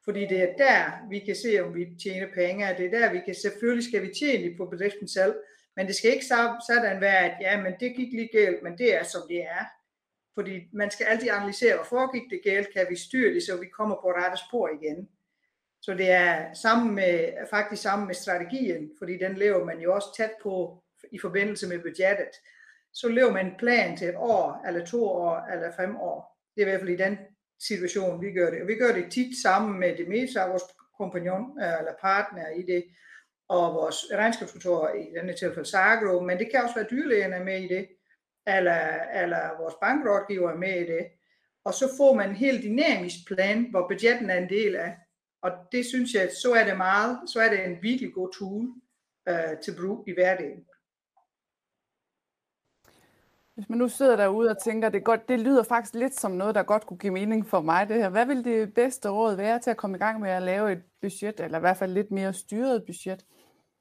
Fordi 0.09 0.27
det 0.27 0.42
er 0.42 0.57
der, 0.59 1.09
vi 1.11 1.18
kan 1.18 1.37
se, 1.37 1.61
om 1.61 1.75
vi 1.75 1.87
tjener 2.03 2.27
penge. 2.35 2.75
Det 2.79 2.87
er 2.87 2.99
der, 2.99 3.12
vi 3.12 3.21
kan, 3.25 3.35
selvfølgelig 3.35 3.85
skal 3.85 4.03
vi 4.03 4.14
tjene 4.18 4.57
på 4.57 4.66
bedriften 4.66 5.09
selv, 5.09 5.35
men 5.77 5.87
det 5.87 5.94
skal 5.94 6.12
ikke 6.12 6.25
sådan 6.25 7.01
være, 7.01 7.18
at 7.18 7.37
ja, 7.40 7.62
men 7.62 7.73
det 7.81 7.97
gik 7.97 8.12
lige 8.12 8.29
galt, 8.33 8.62
men 8.62 8.79
det 8.79 8.94
er, 8.94 9.05
som 9.05 9.23
det 9.29 9.42
er. 9.42 9.64
Fordi 10.35 10.68
man 10.73 10.90
skal 10.90 11.07
altid 11.07 11.31
analysere, 11.31 11.77
hvorfor 11.77 12.12
gik 12.12 12.31
det 12.31 12.40
galt, 12.44 12.73
kan 12.73 12.87
vi 12.90 12.97
styre 12.97 13.35
det, 13.35 13.42
så 13.42 13.57
vi 13.57 13.66
kommer 13.66 13.97
på 13.97 14.11
rette 14.11 14.38
spor 14.49 14.68
igen. 14.83 15.09
Så 15.83 15.94
det 15.94 16.11
er 16.11 16.55
sammen 16.55 16.94
med, 16.94 17.33
faktisk 17.51 17.83
sammen 17.83 18.07
med 18.07 18.14
strategien, 18.14 18.90
fordi 18.99 19.18
den 19.18 19.35
lever 19.35 19.64
man 19.64 19.81
jo 19.81 19.94
også 19.94 20.09
tæt 20.16 20.33
på 20.42 20.83
i 21.12 21.18
forbindelse 21.18 21.68
med 21.68 21.79
budgettet 21.79 22.31
så 22.92 23.09
lever 23.09 23.33
man 23.33 23.47
en 23.47 23.57
plan 23.59 23.97
til 23.97 24.09
et 24.09 24.16
år, 24.16 24.64
eller 24.66 24.87
to 24.87 25.05
år, 25.05 25.53
eller 25.53 25.73
fem 25.77 25.97
år. 25.97 26.38
Det 26.55 26.62
er 26.62 26.66
i 26.66 26.71
hvert 26.71 26.81
fald 26.81 26.90
i 26.90 26.97
den 26.97 27.18
situation, 27.61 28.23
vi 28.23 28.33
gør 28.33 28.51
det. 28.51 28.62
Og 28.62 28.68
vi 28.68 28.75
gør 28.75 28.92
det 28.92 29.12
tit 29.12 29.42
sammen 29.42 29.81
med 29.81 29.97
det 29.97 30.09
meste 30.09 30.40
af 30.40 30.51
vores 30.51 30.62
kompagnon, 30.99 31.44
øh, 31.62 31.79
eller 31.79 31.94
partner 32.01 32.49
i 32.49 32.62
det, 32.62 32.85
og 33.49 33.75
vores 33.75 33.97
regnskabskontor, 34.12 34.88
i 34.88 35.05
denne 35.18 35.33
tilfælde 35.33 35.68
Sagro, 35.68 36.21
men 36.21 36.38
det 36.38 36.51
kan 36.51 36.62
også 36.62 36.75
være 36.75 36.87
dyrlægerne 36.90 37.44
med 37.44 37.61
i 37.61 37.68
det, 37.68 37.88
eller, 38.47 38.81
eller 39.23 39.61
vores 39.61 39.75
bankrådgiver 39.81 40.51
er 40.51 40.57
med 40.57 40.81
i 40.81 40.87
det. 40.87 41.07
Og 41.64 41.75
så 41.75 41.88
får 41.97 42.14
man 42.14 42.29
en 42.29 42.37
helt 42.37 42.62
dynamisk 42.62 43.16
plan, 43.27 43.71
hvor 43.71 43.88
budgetten 43.88 44.31
er 44.31 44.38
en 44.38 44.49
del 44.49 44.77
af. 44.77 44.97
Og 45.42 45.51
det 45.73 45.87
synes 45.87 46.14
jeg, 46.14 46.31
så 46.42 46.53
er 46.53 46.64
det 46.64 46.77
meget, 46.77 47.18
så 47.33 47.40
er 47.40 47.51
det 47.51 47.64
en 47.64 47.83
virkelig 47.83 48.12
god 48.12 48.33
tool 48.38 48.68
øh, 49.29 49.59
til 49.64 49.75
brug 49.81 50.05
i 50.09 50.12
hverdagen. 50.12 50.64
Hvis 53.59 53.68
man 53.68 53.79
nu 53.79 53.88
sidder 53.88 54.16
derude 54.16 54.51
og 54.51 54.62
tænker, 54.64 54.88
det, 54.88 55.05
godt, 55.05 55.29
det 55.29 55.40
lyder 55.40 55.62
faktisk 55.62 55.94
lidt 55.94 56.21
som 56.21 56.31
noget, 56.31 56.55
der 56.55 56.62
godt 56.62 56.87
kunne 56.87 56.99
give 56.99 57.12
mening 57.12 57.49
for 57.49 57.61
mig, 57.61 57.88
det 57.88 57.97
her. 57.97 58.09
Hvad 58.09 58.27
vil 58.27 58.44
det 58.44 58.75
bedste 58.75 59.09
råd 59.09 59.35
være 59.37 59.59
til 59.59 59.71
at 59.71 59.77
komme 59.77 59.97
i 59.97 59.99
gang 59.99 60.21
med 60.21 60.31
at 60.31 60.42
lave 60.42 60.73
et 60.73 60.83
budget, 61.01 61.40
eller 61.40 61.59
i 61.59 61.61
hvert 61.61 61.77
fald 61.77 61.92
lidt 61.92 62.11
mere 62.11 62.33
styret 62.33 62.85
budget? 62.87 63.25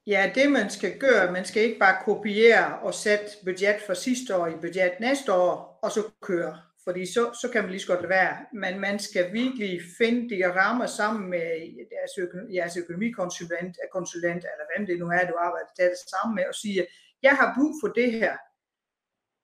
Ja, 0.07 0.31
det 0.35 0.51
man 0.51 0.69
skal 0.69 0.97
gøre, 0.99 1.31
man 1.31 1.45
skal 1.45 1.63
ikke 1.63 1.79
bare 1.79 1.95
kopiere 2.05 2.79
og 2.79 2.93
sætte 2.93 3.25
budget 3.45 3.75
for 3.85 3.93
sidste 3.93 4.37
år 4.37 4.47
i 4.47 4.55
budget 4.61 4.91
næste 4.99 5.33
år, 5.33 5.79
og 5.83 5.91
så 5.91 6.01
køre. 6.21 6.57
Fordi 6.83 7.05
så, 7.13 7.37
så 7.41 7.49
kan 7.53 7.61
man 7.61 7.71
lige 7.71 7.81
så 7.81 7.87
godt 7.87 8.01
lade 8.01 8.09
være. 8.09 8.35
Men 8.53 8.79
man 8.79 8.99
skal 8.99 9.33
virkelig 9.33 9.81
finde 9.97 10.29
de 10.29 10.59
rammer 10.59 10.85
sammen 10.85 11.29
med 11.29 11.47
jeres, 11.93 12.17
økonom, 12.17 12.53
jeres 12.53 12.77
økonomikonsulent, 12.77 13.77
konsulent, 13.93 14.43
eller 14.51 14.65
hvem 14.69 14.87
det 14.87 14.99
nu 14.99 15.05
er, 15.05 15.27
du 15.31 15.35
arbejder 15.47 15.71
det 15.77 15.91
sammen 16.13 16.35
med, 16.35 16.43
og 16.49 16.55
sige, 16.55 16.87
jeg 17.23 17.31
har 17.31 17.53
brug 17.57 17.73
for 17.81 17.87
det 17.87 18.11
her 18.11 18.33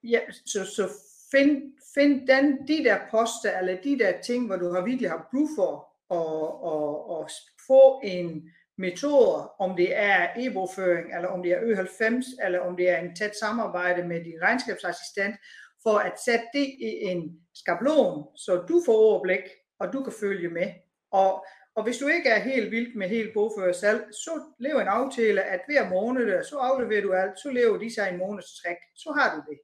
ja, 0.04 0.20
så, 0.46 0.66
så 0.66 0.90
find, 1.32 1.74
find 1.94 2.28
den, 2.28 2.68
de 2.68 2.84
der 2.84 2.98
poster, 3.12 3.60
eller 3.60 3.82
de 3.84 4.00
der 4.00 4.22
ting, 4.22 4.48
hvor 4.48 4.56
du 4.56 4.74
har 4.74 4.82
virkelig 4.82 5.10
har 5.10 5.28
brug 5.32 5.50
for 5.58 5.72
at, 6.20 6.46
at, 6.74 7.26
at 7.26 7.32
få 7.68 8.02
en 8.04 8.50
metode, 8.78 9.50
om 9.60 9.76
det 9.76 9.90
er 9.98 10.28
e-bogføring, 10.38 11.16
eller 11.16 11.30
om 11.30 11.44
det 11.44 11.52
er 11.52 11.60
Ø90, 11.60 12.46
eller 12.46 12.60
om 12.60 12.78
det 12.78 12.90
er 12.90 12.98
en 12.98 13.16
tæt 13.16 13.36
samarbejde 13.40 14.08
med 14.08 14.24
din 14.24 14.42
regnskabsassistent, 14.42 15.36
for 15.84 15.98
at 15.98 16.14
sætte 16.26 16.46
det 16.54 16.68
i 16.80 17.02
en 17.02 17.42
skabelon, 17.54 18.28
så 18.36 18.56
du 18.56 18.82
får 18.86 18.94
overblik, 18.94 19.44
og 19.80 19.94
du 19.94 20.04
kan 20.04 20.14
følge 20.20 20.50
med. 20.50 20.72
Og, 21.12 21.46
og 21.76 21.84
hvis 21.84 21.98
du 21.98 22.08
ikke 22.08 22.30
er 22.30 22.40
helt 22.40 22.72
vild 22.72 22.96
med 22.96 23.10
helt 23.10 23.34
bogfører 23.34 23.74
selv, 23.74 24.14
så 24.14 24.42
lav 24.60 24.78
en 24.78 24.88
aftale, 24.88 25.44
at 25.44 25.60
hver 25.68 25.90
måned, 25.90 26.44
så 26.44 26.58
afleverer 26.58 27.02
du 27.02 27.14
alt, 27.14 27.40
så 27.40 27.50
lever 27.50 27.78
de 27.78 27.94
sig 27.94 28.10
en 28.10 28.18
måneds 28.18 28.62
træk, 28.62 28.78
så 28.96 29.12
har 29.12 29.36
du 29.36 29.52
det. 29.52 29.60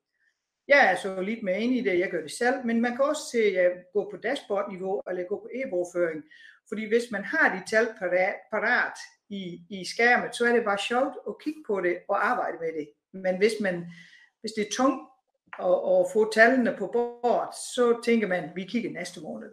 Jeg 0.70 0.92
er 0.92 0.96
så 0.96 1.22
lidt 1.22 1.44
med 1.44 1.54
enig 1.58 1.78
i 1.78 1.84
det, 1.84 2.00
jeg 2.00 2.10
gør 2.10 2.22
det 2.22 2.32
selv, 2.32 2.66
men 2.66 2.82
man 2.82 2.96
kan 2.96 3.06
også 3.06 3.22
se, 3.32 3.60
at 3.60 3.72
gå 3.94 4.10
på 4.12 4.18
dashboard-niveau, 4.18 5.02
eller 5.10 5.24
gå 5.24 5.38
på 5.40 5.50
e-bogføring, 5.54 6.24
fordi 6.68 6.88
hvis 6.88 7.12
man 7.12 7.24
har 7.24 7.56
de 7.56 7.70
tal 7.70 7.88
parat 8.52 8.98
i, 9.30 9.62
i 9.70 9.86
skærmet, 9.86 10.36
så 10.36 10.46
er 10.46 10.54
det 10.54 10.64
bare 10.64 10.78
sjovt 10.78 11.16
at 11.28 11.40
kigge 11.44 11.64
på 11.68 11.82
det 11.82 11.98
og 12.10 12.28
arbejde 12.28 12.58
med 12.62 12.74
det. 12.80 12.90
Men 13.12 13.38
hvis, 13.38 13.52
man, 13.62 13.86
hvis 14.42 14.52
det 14.52 14.68
er 14.68 14.72
tungt 14.72 15.10
at, 15.60 15.66
at 15.66 16.06
få 16.14 16.32
tallene 16.34 16.76
på 16.78 16.88
bord, 16.88 17.54
så 17.76 18.02
tænker 18.06 18.28
man, 18.28 18.50
vi 18.56 18.64
kigger 18.64 18.92
næste 18.92 19.22
måned. 19.22 19.52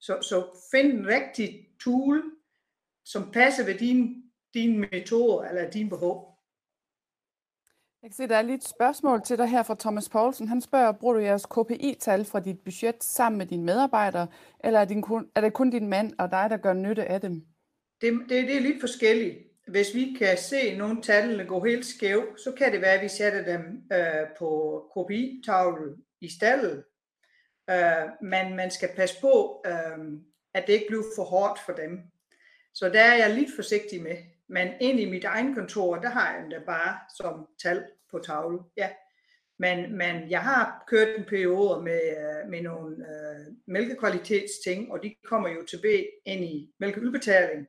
Så, 0.00 0.22
så 0.22 0.46
find 0.70 0.92
en 0.92 1.06
rigtig 1.06 1.68
tool, 1.84 2.22
som 3.04 3.30
passer 3.32 3.64
ved 3.64 3.74
din, 3.74 4.22
din 4.54 4.80
metode 4.80 5.48
eller 5.48 5.70
din 5.70 5.88
behov. 5.88 6.27
Jeg 8.02 8.10
kan 8.10 8.16
se, 8.16 8.28
der 8.28 8.36
er 8.36 8.42
lige 8.42 8.56
et 8.56 8.64
spørgsmål 8.64 9.22
til 9.22 9.38
dig 9.38 9.48
her 9.48 9.62
fra 9.62 9.76
Thomas 9.78 10.08
Poulsen. 10.08 10.48
Han 10.48 10.60
spørger, 10.60 10.92
bruger 10.92 11.14
du 11.14 11.20
jeres 11.20 11.46
KPI-tal 11.46 12.24
fra 12.24 12.40
dit 12.40 12.60
budget 12.60 13.04
sammen 13.04 13.38
med 13.38 13.46
dine 13.46 13.64
medarbejdere, 13.64 14.26
eller 14.64 14.80
er, 14.80 14.84
din 14.84 15.02
kun, 15.02 15.30
er 15.34 15.40
det 15.40 15.52
kun 15.52 15.70
din 15.70 15.88
mand 15.88 16.12
og 16.18 16.30
dig, 16.30 16.46
der 16.50 16.56
gør 16.56 16.72
nytte 16.72 17.04
af 17.04 17.20
dem? 17.20 17.46
Det, 18.00 18.12
det, 18.28 18.48
det 18.48 18.56
er 18.56 18.60
lidt 18.60 18.80
forskelligt. 18.80 19.38
Hvis 19.68 19.94
vi 19.94 20.16
kan 20.18 20.38
se 20.38 20.76
nogle 20.76 21.02
tallene 21.02 21.44
gå 21.44 21.64
helt 21.64 21.86
skæv, 21.86 22.38
så 22.38 22.52
kan 22.52 22.72
det 22.72 22.80
være, 22.80 22.92
at 22.92 23.02
vi 23.02 23.08
sætter 23.08 23.44
dem 23.44 23.82
øh, 23.92 24.26
på 24.38 24.82
KPI-tavlen 24.92 26.04
i 26.20 26.28
stallet. 26.28 26.84
Øh, 27.70 28.08
men 28.22 28.56
man 28.56 28.70
skal 28.70 28.88
passe 28.96 29.20
på, 29.20 29.64
øh, 29.66 29.98
at 30.54 30.66
det 30.66 30.72
ikke 30.72 30.86
bliver 30.88 31.04
for 31.16 31.24
hårdt 31.24 31.60
for 31.66 31.72
dem. 31.72 32.00
Så 32.74 32.88
der 32.88 33.00
er 33.00 33.16
jeg 33.16 33.34
lidt 33.34 33.50
forsigtig 33.56 34.02
med. 34.02 34.16
Men 34.48 34.68
ind 34.80 35.00
i 35.00 35.10
mit 35.10 35.24
egen 35.24 35.54
kontor, 35.54 35.96
der 35.96 36.08
har 36.08 36.32
jeg 36.32 36.42
dem 36.42 36.50
der 36.50 36.60
bare 36.60 36.98
som 37.16 37.46
tal 37.62 37.84
på 38.10 38.18
tavle. 38.18 38.58
Ja. 38.76 38.88
Men, 39.58 39.96
men 39.98 40.30
jeg 40.30 40.40
har 40.40 40.84
kørt 40.88 41.18
en 41.18 41.24
periode 41.24 41.82
med, 41.82 42.00
øh, 42.18 42.50
med 42.50 42.62
nogle 42.62 42.96
øh, 42.96 43.54
mælkekvalitetsting, 43.66 44.92
og 44.92 45.02
de 45.02 45.14
kommer 45.24 45.48
jo 45.48 45.64
tilbage 45.70 46.06
ind 46.26 46.44
i 46.44 46.70
mælkeudbetaling. 46.80 47.66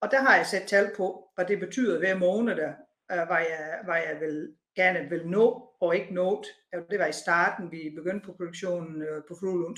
Og 0.00 0.10
der 0.10 0.20
har 0.20 0.36
jeg 0.36 0.46
sat 0.46 0.62
tal 0.62 0.90
på, 0.96 1.28
og 1.36 1.48
det 1.48 1.60
betyder, 1.60 1.98
hver 1.98 2.18
måned, 2.18 2.56
der, 2.56 2.72
øh, 3.12 3.28
var, 3.28 3.38
jeg, 3.38 3.78
var 3.86 3.96
jeg 3.96 4.20
vil, 4.20 4.54
gerne 4.76 5.10
vil 5.10 5.26
nå 5.26 5.72
og 5.80 5.96
ikke 5.96 6.14
nået. 6.14 6.46
Det 6.90 6.98
var 6.98 7.06
i 7.06 7.12
starten, 7.12 7.72
vi 7.72 7.92
begyndte 7.96 8.26
på 8.26 8.32
produktionen 8.32 9.02
øh, 9.02 9.22
på 9.28 9.34
Fruelund. 9.40 9.76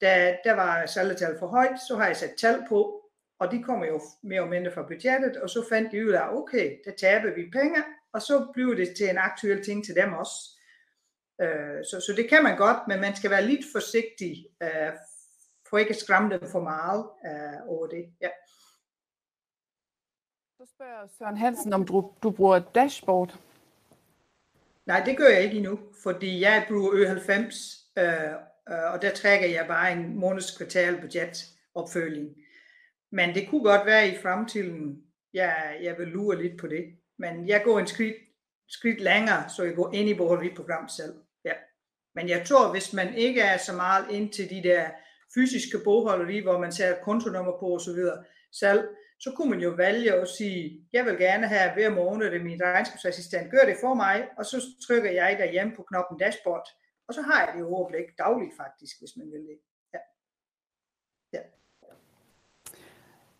Da 0.00 0.36
der 0.44 0.52
var 0.52 0.86
salgetal 0.86 1.36
for 1.38 1.46
højt, 1.46 1.78
så 1.88 1.96
har 1.96 2.06
jeg 2.06 2.16
sat 2.16 2.34
tal 2.38 2.62
på, 2.68 3.05
og 3.38 3.50
de 3.50 3.62
kommer 3.62 3.86
jo 3.86 4.00
mere 4.22 4.40
og 4.40 4.48
mindre 4.48 4.72
fra 4.72 4.82
budgettet, 4.82 5.36
og 5.36 5.50
så 5.50 5.66
fandt 5.68 5.92
de 5.92 6.06
ud 6.06 6.12
af, 6.12 6.32
okay, 6.32 6.78
der 6.84 6.92
taber 6.92 7.34
vi 7.34 7.50
penge, 7.52 7.82
og 8.12 8.22
så 8.22 8.50
bliver 8.52 8.74
det 8.74 8.96
til 8.96 9.10
en 9.10 9.18
aktuel 9.18 9.64
ting 9.64 9.84
til 9.84 9.94
dem 9.94 10.12
også. 10.12 10.56
Øh, 11.40 11.84
så, 11.84 12.00
så 12.06 12.12
det 12.16 12.28
kan 12.28 12.42
man 12.42 12.56
godt, 12.56 12.78
men 12.88 13.00
man 13.00 13.16
skal 13.16 13.30
være 13.30 13.46
lidt 13.46 13.64
forsigtig, 13.72 14.46
øh, 14.62 14.92
for 15.68 15.78
ikke 15.78 15.90
at 15.90 16.00
skræmme 16.00 16.30
dem 16.30 16.48
for 16.48 16.60
meget 16.60 17.04
øh, 17.26 17.68
over 17.68 17.86
det. 17.86 18.04
Ja. 18.20 18.28
Så 20.58 20.64
spørger 20.74 21.06
Søren 21.18 21.36
Hansen, 21.36 21.72
om 21.72 21.86
du, 21.86 22.12
du 22.22 22.30
bruger 22.30 22.58
dashboard. 22.58 23.38
Nej, 24.86 25.02
det 25.04 25.16
gør 25.16 25.28
jeg 25.28 25.42
ikke 25.42 25.56
endnu, 25.56 25.78
fordi 26.02 26.40
jeg 26.40 26.64
bruger 26.68 26.92
Ø90, 26.92 28.00
øh, 28.00 28.32
øh, 28.68 28.92
og 28.92 29.02
der 29.02 29.14
trækker 29.14 29.48
jeg 29.48 29.66
bare 29.68 29.92
en 29.92 30.18
måneds 30.18 30.56
kvartal 30.56 31.00
budget 31.00 31.44
opfølging. 31.74 32.36
Men 33.18 33.34
det 33.34 33.48
kunne 33.48 33.64
godt 33.70 33.86
være 33.86 34.08
i 34.08 34.16
fremtiden, 34.22 35.02
jeg, 35.32 35.78
jeg 35.82 35.94
vil 35.98 36.08
lure 36.08 36.42
lidt 36.42 36.60
på 36.60 36.66
det. 36.66 36.84
Men 37.18 37.48
jeg 37.48 37.62
går 37.64 37.78
en 37.78 37.86
skridt, 37.86 38.16
skridt 38.68 39.00
længere, 39.00 39.48
så 39.56 39.62
jeg 39.62 39.74
går 39.74 39.92
ind 39.94 40.08
i 40.08 40.14
program 40.14 40.88
selv. 40.88 41.14
Ja. 41.44 41.52
Men 42.14 42.28
jeg 42.28 42.46
tror, 42.46 42.72
hvis 42.72 42.92
man 42.92 43.14
ikke 43.14 43.40
er 43.40 43.56
så 43.56 43.72
meget 43.72 44.04
ind 44.10 44.32
til 44.32 44.50
de 44.50 44.62
der 44.62 44.90
fysiske 45.34 45.78
bogholderi, 45.84 46.38
hvor 46.40 46.58
man 46.58 46.72
sætter 46.72 47.02
kontonummer 47.02 47.52
på 47.60 47.66
osv. 47.74 48.00
selv, 48.52 48.88
så 49.20 49.32
kunne 49.36 49.50
man 49.50 49.60
jo 49.60 49.70
vælge 49.70 50.12
at 50.14 50.28
sige, 50.28 50.86
jeg 50.92 51.04
vil 51.06 51.18
gerne 51.18 51.46
have 51.46 51.72
hver 51.74 51.90
måned, 51.90 52.26
at 52.26 52.42
min 52.42 52.62
regnskabsassistent 52.62 53.50
gør 53.50 53.64
det 53.66 53.76
for 53.80 53.94
mig, 53.94 54.28
og 54.38 54.44
så 54.46 54.56
trykker 54.86 55.10
jeg 55.10 55.36
derhjemme 55.38 55.72
på 55.76 55.82
knoppen 55.82 56.18
dashboard, 56.18 56.66
og 57.08 57.14
så 57.14 57.22
har 57.22 57.44
jeg 57.44 57.54
det 57.56 57.64
overblik 57.64 58.08
dagligt 58.18 58.56
faktisk, 58.56 58.94
hvis 59.00 59.16
man 59.16 59.26
vil 59.32 59.44
det. 59.50 59.58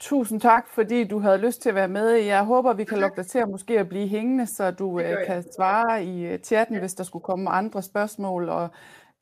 Tusind 0.01 0.41
tak, 0.41 0.69
fordi 0.69 1.05
du 1.05 1.19
havde 1.19 1.39
lyst 1.39 1.63
til 1.63 1.69
at 1.69 1.75
være 1.75 1.89
med. 1.89 2.11
Jeg 2.11 2.45
håber, 2.45 2.73
vi 2.73 2.85
kan 2.85 2.99
lukke 2.99 3.17
dig 3.17 3.27
til 3.27 3.39
at 3.39 3.49
måske 3.49 3.81
at 3.81 3.89
blive 3.89 4.09
hængende, 4.09 4.47
så 4.47 4.71
du 4.71 5.01
øh, 5.01 5.27
kan 5.27 5.45
svare 5.57 6.05
i 6.05 6.27
øh, 6.27 6.39
chatten, 6.39 6.79
hvis 6.79 6.95
der 6.95 7.05
skulle 7.05 7.23
komme 7.23 7.51
andre 7.51 7.83
spørgsmål. 7.83 8.49
Og 8.49 8.69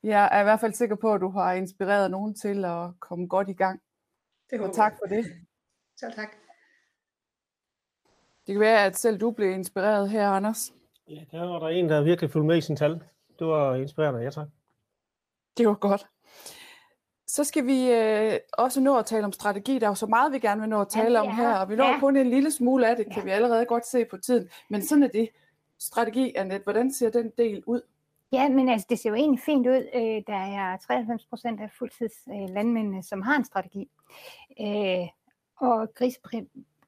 jeg 0.03 0.29
er 0.31 0.39
i 0.39 0.43
hvert 0.43 0.59
fald 0.59 0.73
sikker 0.73 0.95
på, 0.95 1.13
at 1.13 1.21
du 1.21 1.29
har 1.29 1.53
inspireret 1.53 2.11
nogen 2.11 2.35
til 2.35 2.65
at 2.65 2.99
komme 2.99 3.27
godt 3.27 3.49
i 3.49 3.53
gang. 3.53 3.81
Det 4.49 4.59
håber 4.59 4.69
og 4.69 4.75
tak 4.75 4.93
for 4.93 5.15
det. 5.15 5.25
Selv 5.99 6.13
tak. 6.13 6.29
Det 8.47 8.53
kan 8.53 8.59
være, 8.59 8.85
at 8.85 8.97
selv 8.97 9.19
du 9.19 9.31
blev 9.31 9.51
inspireret 9.51 10.09
her, 10.09 10.29
Anders. 10.29 10.73
Ja, 11.09 11.23
der 11.31 11.45
var 11.45 11.59
der 11.59 11.67
en, 11.67 11.89
der 11.89 12.03
virkelig 12.03 12.31
fulgte 12.31 12.47
med 12.47 12.57
i 12.57 12.61
sin 12.61 12.75
tal. 12.75 12.91
Det 13.39 13.47
var 13.47 13.75
inspirerende, 13.75 14.19
ja 14.19 14.29
tak. 14.29 14.47
Det 15.57 15.67
var 15.67 15.73
godt. 15.73 16.07
Så 17.27 17.43
skal 17.43 17.65
vi 17.65 17.91
øh, 17.91 18.39
også 18.53 18.81
nå 18.81 18.97
at 18.97 19.05
tale 19.05 19.25
om 19.25 19.31
strategi. 19.31 19.79
Der 19.79 19.85
er 19.85 19.91
jo 19.91 19.95
så 19.95 20.07
meget, 20.07 20.33
vi 20.33 20.39
gerne 20.39 20.61
vil 20.61 20.69
nå 20.69 20.81
at 20.81 20.89
tale 20.89 21.19
ja, 21.19 21.27
om 21.27 21.35
her, 21.35 21.55
og 21.55 21.69
vi 21.69 21.75
når 21.75 21.85
ja. 21.85 21.99
kun 21.99 22.17
en 22.17 22.29
lille 22.29 22.51
smule 22.51 22.87
af 22.87 22.95
det, 22.95 23.05
kan 23.05 23.17
ja. 23.17 23.23
vi 23.23 23.29
allerede 23.29 23.65
godt 23.65 23.87
se 23.87 24.05
på 24.05 24.17
tiden. 24.17 24.49
Men 24.69 24.81
sådan 24.81 25.03
er 25.03 25.07
det. 25.07 25.29
Strategi, 25.79 26.33
Annette, 26.35 26.63
hvordan 26.63 26.93
ser 26.93 27.09
den 27.09 27.31
del 27.37 27.63
ud? 27.65 27.81
Ja, 28.31 28.49
men 28.49 28.69
altså, 28.69 28.87
det 28.89 28.99
ser 28.99 29.09
jo 29.09 29.15
egentlig 29.15 29.39
fint 29.39 29.67
ud. 29.67 29.87
Øh, 29.95 30.21
der 30.27 30.35
er 30.35 30.77
93 30.77 31.25
procent 31.25 31.61
af 31.61 31.71
fuldtidslandmændene, 31.77 33.03
som 33.03 33.21
har 33.21 33.35
en 33.35 33.45
strategi. 33.45 33.89
Øh, 34.61 35.07
og 35.59 35.93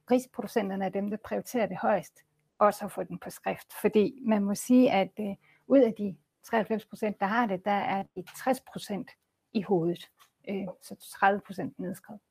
grisproducenterne 0.08 0.86
er 0.86 0.90
dem, 0.90 1.10
der 1.10 1.18
prioriterer 1.26 1.66
det 1.66 1.78
højst, 1.78 2.14
også 2.60 2.86
at 2.86 2.92
få 2.92 3.04
den 3.04 3.20
på 3.20 3.30
skrift. 3.30 3.74
Fordi 3.82 4.22
man 4.26 4.44
må 4.44 4.56
sige, 4.56 4.92
at 4.92 5.12
øh, 5.20 5.36
ud 5.68 5.80
af 5.80 5.94
de 5.94 6.16
93 6.44 6.86
procent, 6.86 7.20
der 7.20 7.26
har 7.26 7.46
det, 7.46 7.66
der 7.66 7.72
er 7.72 8.04
de 8.16 8.24
60 8.44 8.62
procent 8.62 9.12
i 9.54 9.62
hovedet 9.62 10.10
øh, 10.50 10.68
så 10.82 10.96
30 11.20 11.42
procent 11.48 11.80
nedskrevet. 11.80 12.22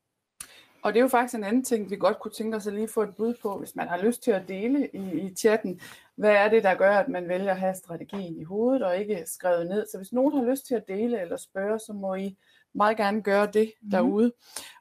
Og 0.82 0.94
det 0.94 1.00
er 1.00 1.02
jo 1.02 1.08
faktisk 1.08 1.34
en 1.34 1.44
anden 1.44 1.64
ting, 1.64 1.90
vi 1.90 1.96
godt 1.96 2.18
kunne 2.18 2.32
tænke 2.32 2.56
os 2.56 2.66
at 2.66 2.72
lige 2.72 2.88
få 2.88 3.02
et 3.02 3.16
bud 3.16 3.34
på, 3.42 3.58
hvis 3.58 3.76
man 3.76 3.88
har 3.88 3.98
lyst 3.98 4.22
til 4.22 4.30
at 4.30 4.48
dele 4.48 4.88
i, 4.92 5.20
i 5.20 5.34
chatten. 5.34 5.80
Hvad 6.16 6.30
er 6.30 6.48
det, 6.48 6.62
der 6.62 6.74
gør, 6.74 6.98
at 6.98 7.08
man 7.08 7.28
vælger 7.28 7.50
at 7.50 7.60
have 7.60 7.74
strategien 7.74 8.36
i 8.36 8.44
hovedet 8.44 8.82
og 8.82 8.98
ikke 8.98 9.22
skrevet 9.26 9.66
ned? 9.66 9.86
Så 9.86 9.96
hvis 9.96 10.12
nogen 10.12 10.38
har 10.38 10.50
lyst 10.50 10.66
til 10.66 10.74
at 10.74 10.88
dele 10.88 11.20
eller 11.20 11.36
spørge, 11.36 11.78
så 11.78 11.92
må 11.92 12.14
I 12.14 12.36
meget 12.74 12.96
gerne 12.96 13.22
gøre 13.22 13.46
det 13.46 13.72
mm. 13.82 13.90
derude. 13.90 14.32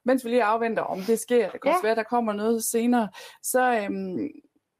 Mens 0.03 0.25
vi 0.25 0.29
lige 0.29 0.43
afventer, 0.43 0.83
om 0.83 0.99
det 1.01 1.19
sker, 1.19 1.51
det 1.51 1.61
kan 1.61 1.71
ja. 1.71 1.77
være, 1.83 1.91
at 1.91 1.97
der 1.97 2.03
kommer 2.03 2.33
noget 2.33 2.63
senere, 2.63 3.09
så, 3.43 3.79
øhm, 3.83 4.29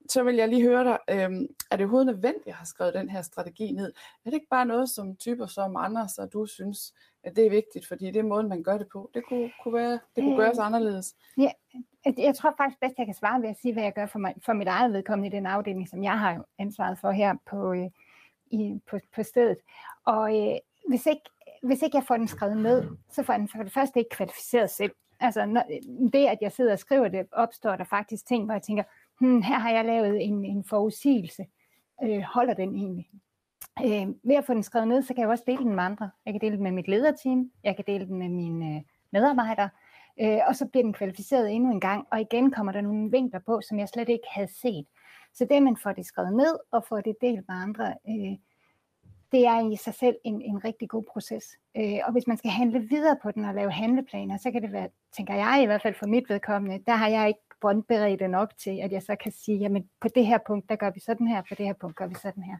så 0.10 0.24
vil 0.24 0.36
jeg 0.36 0.50
lige 0.50 0.62
høre 0.62 0.84
dig, 0.84 1.00
øhm, 1.10 1.48
er 1.72 1.76
det 1.78 1.84
overhovedet 1.84 2.06
nødvendigt 2.06 2.48
at 2.48 2.54
have 2.54 2.65
skrevet 2.65 2.94
den 2.94 3.10
her 3.10 3.22
strategi 3.22 3.72
ned? 3.72 3.94
Er 4.26 4.30
det 4.30 4.34
ikke 4.34 4.48
bare 4.50 4.65
noget, 4.65 4.89
som 4.89 5.15
typer 5.15 5.46
som 5.46 5.76
Anders 5.76 6.18
og 6.18 6.34
du 6.34 6.46
synes, 6.46 6.94
at 7.24 7.36
det 7.36 7.46
er 7.46 7.50
vigtigt, 7.50 7.88
fordi 7.88 8.06
det 8.06 8.15
er 8.15 8.24
måden, 8.24 8.50
man 8.50 8.63
gør 8.63 8.78
det 8.78 8.88
på. 8.94 9.10
Det 9.13 9.26
kunne, 9.26 9.52
kunne, 9.63 9.74
være, 9.74 9.91
det 9.91 10.24
kunne 10.24 10.32
øh, 10.32 10.38
gøres 10.38 10.58
anderledes. 10.58 11.15
Ja, 11.38 11.52
jeg 12.18 12.36
tror 12.36 12.54
faktisk 12.58 12.80
bedst, 12.80 12.98
jeg 12.98 13.06
kan 13.06 13.15
svare 13.15 13.41
ved 13.41 13.50
at 13.50 13.58
sige, 13.62 13.74
hvad 13.74 13.84
jeg 13.84 13.94
gør 13.94 14.06
for, 14.06 14.20
mig, 14.20 14.34
for 14.46 14.54
mit 14.54 14.68
eget 14.68 14.94
vedkommende 14.94 15.28
i 15.28 15.32
den 15.32 15.46
afdeling, 15.46 15.89
som 15.89 16.04
jeg 16.04 16.20
har 16.20 16.46
ansvaret 16.60 17.00
for 17.00 17.12
her 17.12 17.36
på, 17.46 17.74
øh, 17.74 17.89
i, 18.52 18.80
på, 18.89 19.00
på 19.15 19.24
stedet. 19.24 19.58
Og 20.06 20.38
øh, 20.41 20.58
hvis, 20.88 21.06
ikke, 21.06 21.22
hvis 21.63 21.82
ikke 21.82 21.98
jeg 21.98 22.04
får 22.08 22.18
den 22.18 22.28
skrevet 22.28 22.58
ned, 22.58 22.84
så 23.10 23.24
får 23.24 23.34
den 23.34 23.50
for 23.50 23.63
det 23.63 23.74
første 23.74 24.00
ikke 24.00 24.10
kvalificeret 24.10 24.70
selv. 24.70 24.91
Altså 25.20 25.46
når, 25.46 25.63
det, 26.13 26.26
at 26.26 26.38
jeg 26.41 26.52
sidder 26.52 26.72
og 26.72 26.80
skriver 26.80 27.08
det, 27.08 27.28
opstår 27.32 27.76
der 27.76 27.84
faktisk 27.84 28.28
ting, 28.28 28.46
hvor 28.46 28.54
jeg 28.54 28.62
tænker, 28.62 28.84
hmm, 29.19 29.41
her 29.41 29.60
har 29.60 29.71
jeg 29.71 29.86
lavet 29.86 30.25
en, 30.25 30.45
en 30.45 30.63
forudsigelse. 30.63 31.45
Øh, 32.04 32.21
holder 32.21 32.54
den 32.54 32.75
egentlig? 32.75 33.10
Øh, 33.86 34.08
ved 34.23 34.36
at 34.36 34.45
få 34.45 34.54
den 34.54 34.63
skrevet 34.63 34.88
ned, 34.88 35.01
så 35.01 35.13
kan 35.13 35.21
jeg 35.21 35.30
også 35.30 35.43
dele 35.47 35.63
den 35.63 35.75
med 35.75 35.84
andre. 35.84 36.10
Jeg 36.25 36.34
kan 36.34 36.41
dele 36.41 36.56
den 36.56 36.63
med 36.63 36.71
mit 36.71 36.88
lederteam, 36.88 37.51
jeg 37.63 37.75
kan 37.75 37.86
dele 37.88 38.06
den 38.06 38.17
med 38.17 38.30
mine 38.30 38.75
øh, 38.75 38.82
medarbejdere, 39.12 39.69
øh, 40.21 40.39
og 40.47 40.56
så 40.56 40.65
bliver 40.65 40.84
den 40.84 40.93
kvalificeret 40.93 41.51
endnu 41.51 41.71
en 41.71 41.80
gang, 41.80 42.08
og 42.12 42.21
igen 42.21 42.51
kommer 42.51 42.71
der 42.71 42.82
nogle 42.82 43.12
vinkler 43.12 43.39
på, 43.39 43.62
som 43.62 43.80
jeg 43.80 43.89
slet 43.89 44.10
ikke 44.10 44.28
havde 44.32 44.51
set. 44.62 44.86
Så 45.34 45.45
det, 45.49 45.63
man 45.63 45.78
får 45.78 45.91
det 45.91 46.06
skrevet 46.06 46.34
ned 46.34 46.60
og 46.71 46.86
får 46.89 47.01
det 47.01 47.15
delt 47.21 47.47
med 47.47 47.56
andre, 47.56 47.93
øh, 48.10 48.38
det 49.32 49.47
er 49.47 49.71
i 49.71 49.75
sig 49.75 49.93
selv 49.93 50.15
en, 50.23 50.41
en 50.41 50.65
rigtig 50.65 50.89
god 50.89 51.04
proces. 51.04 51.45
Øh, 51.78 51.99
og 52.06 52.12
hvis 52.12 52.28
man 52.28 52.38
skal 52.38 52.51
handle 52.51 52.80
videre 52.80 53.17
på 53.23 53.32
den 53.32 53.45
og 53.45 53.54
lave 53.56 53.71
handleplaner, 53.71 54.38
så 54.38 54.51
kan 54.51 54.62
det 54.62 54.71
være, 54.71 54.89
tænker 55.15 55.36
jeg 55.36 55.60
i 55.63 55.65
hvert 55.65 55.82
fald 55.82 55.93
for 55.93 56.06
mit 56.06 56.30
vedkommende, 56.30 56.84
der 56.88 56.95
har 56.95 57.08
jeg 57.08 57.28
ikke 57.28 57.44
båndberedte 57.62 58.28
nok 58.28 58.58
til, 58.58 58.80
at 58.80 58.91
jeg 58.91 59.04
så 59.04 59.15
kan 59.15 59.32
sige, 59.32 59.58
jamen 59.58 59.89
på 60.02 60.08
det 60.08 60.26
her 60.26 60.38
punkt, 60.48 60.70
der 60.70 60.76
gør 60.76 60.89
vi 60.89 61.00
sådan 61.00 61.28
her, 61.28 61.41
på 61.41 61.56
det 61.56 61.65
her 61.65 61.74
punkt 61.74 61.96
gør 61.96 62.08
vi 62.08 62.15
sådan 62.15 62.44
her. 62.44 62.58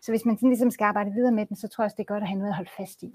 Så 0.00 0.12
hvis 0.12 0.24
man 0.24 0.36
sådan 0.36 0.48
ligesom 0.48 0.70
skal 0.70 0.84
arbejde 0.84 1.10
videre 1.10 1.32
med 1.32 1.46
den, 1.46 1.56
så 1.56 1.68
tror 1.68 1.82
jeg 1.82 1.86
også, 1.86 1.94
det 1.96 2.02
er 2.02 2.14
godt 2.14 2.22
at 2.22 2.28
have 2.28 2.38
noget 2.38 2.50
at 2.50 2.56
holde 2.56 2.70
fast 2.76 3.02
i. 3.02 3.12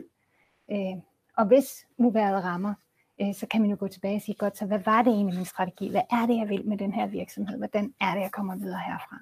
Øh, 0.71 1.01
og 1.37 1.45
hvis 1.45 1.87
uværet 1.97 2.43
rammer, 2.43 2.73
øh, 3.21 3.35
så 3.35 3.47
kan 3.47 3.61
man 3.61 3.69
jo 3.69 3.77
gå 3.79 3.87
tilbage 3.87 4.15
og 4.15 4.21
sige, 4.21 4.35
godt, 4.35 4.57
så 4.57 4.65
hvad 4.65 4.79
var 4.79 5.01
det 5.01 5.13
egentlig 5.13 5.35
min 5.35 5.45
strategi? 5.45 5.89
Hvad 5.89 6.01
er 6.11 6.25
det, 6.25 6.37
jeg 6.37 6.49
vil 6.49 6.65
med 6.65 6.77
den 6.77 6.93
her 6.93 7.07
virksomhed? 7.07 7.57
Hvordan 7.57 7.93
er 8.01 8.13
det, 8.13 8.21
jeg 8.21 8.31
kommer 8.31 8.55
videre 8.55 8.79
herfra? 8.87 9.17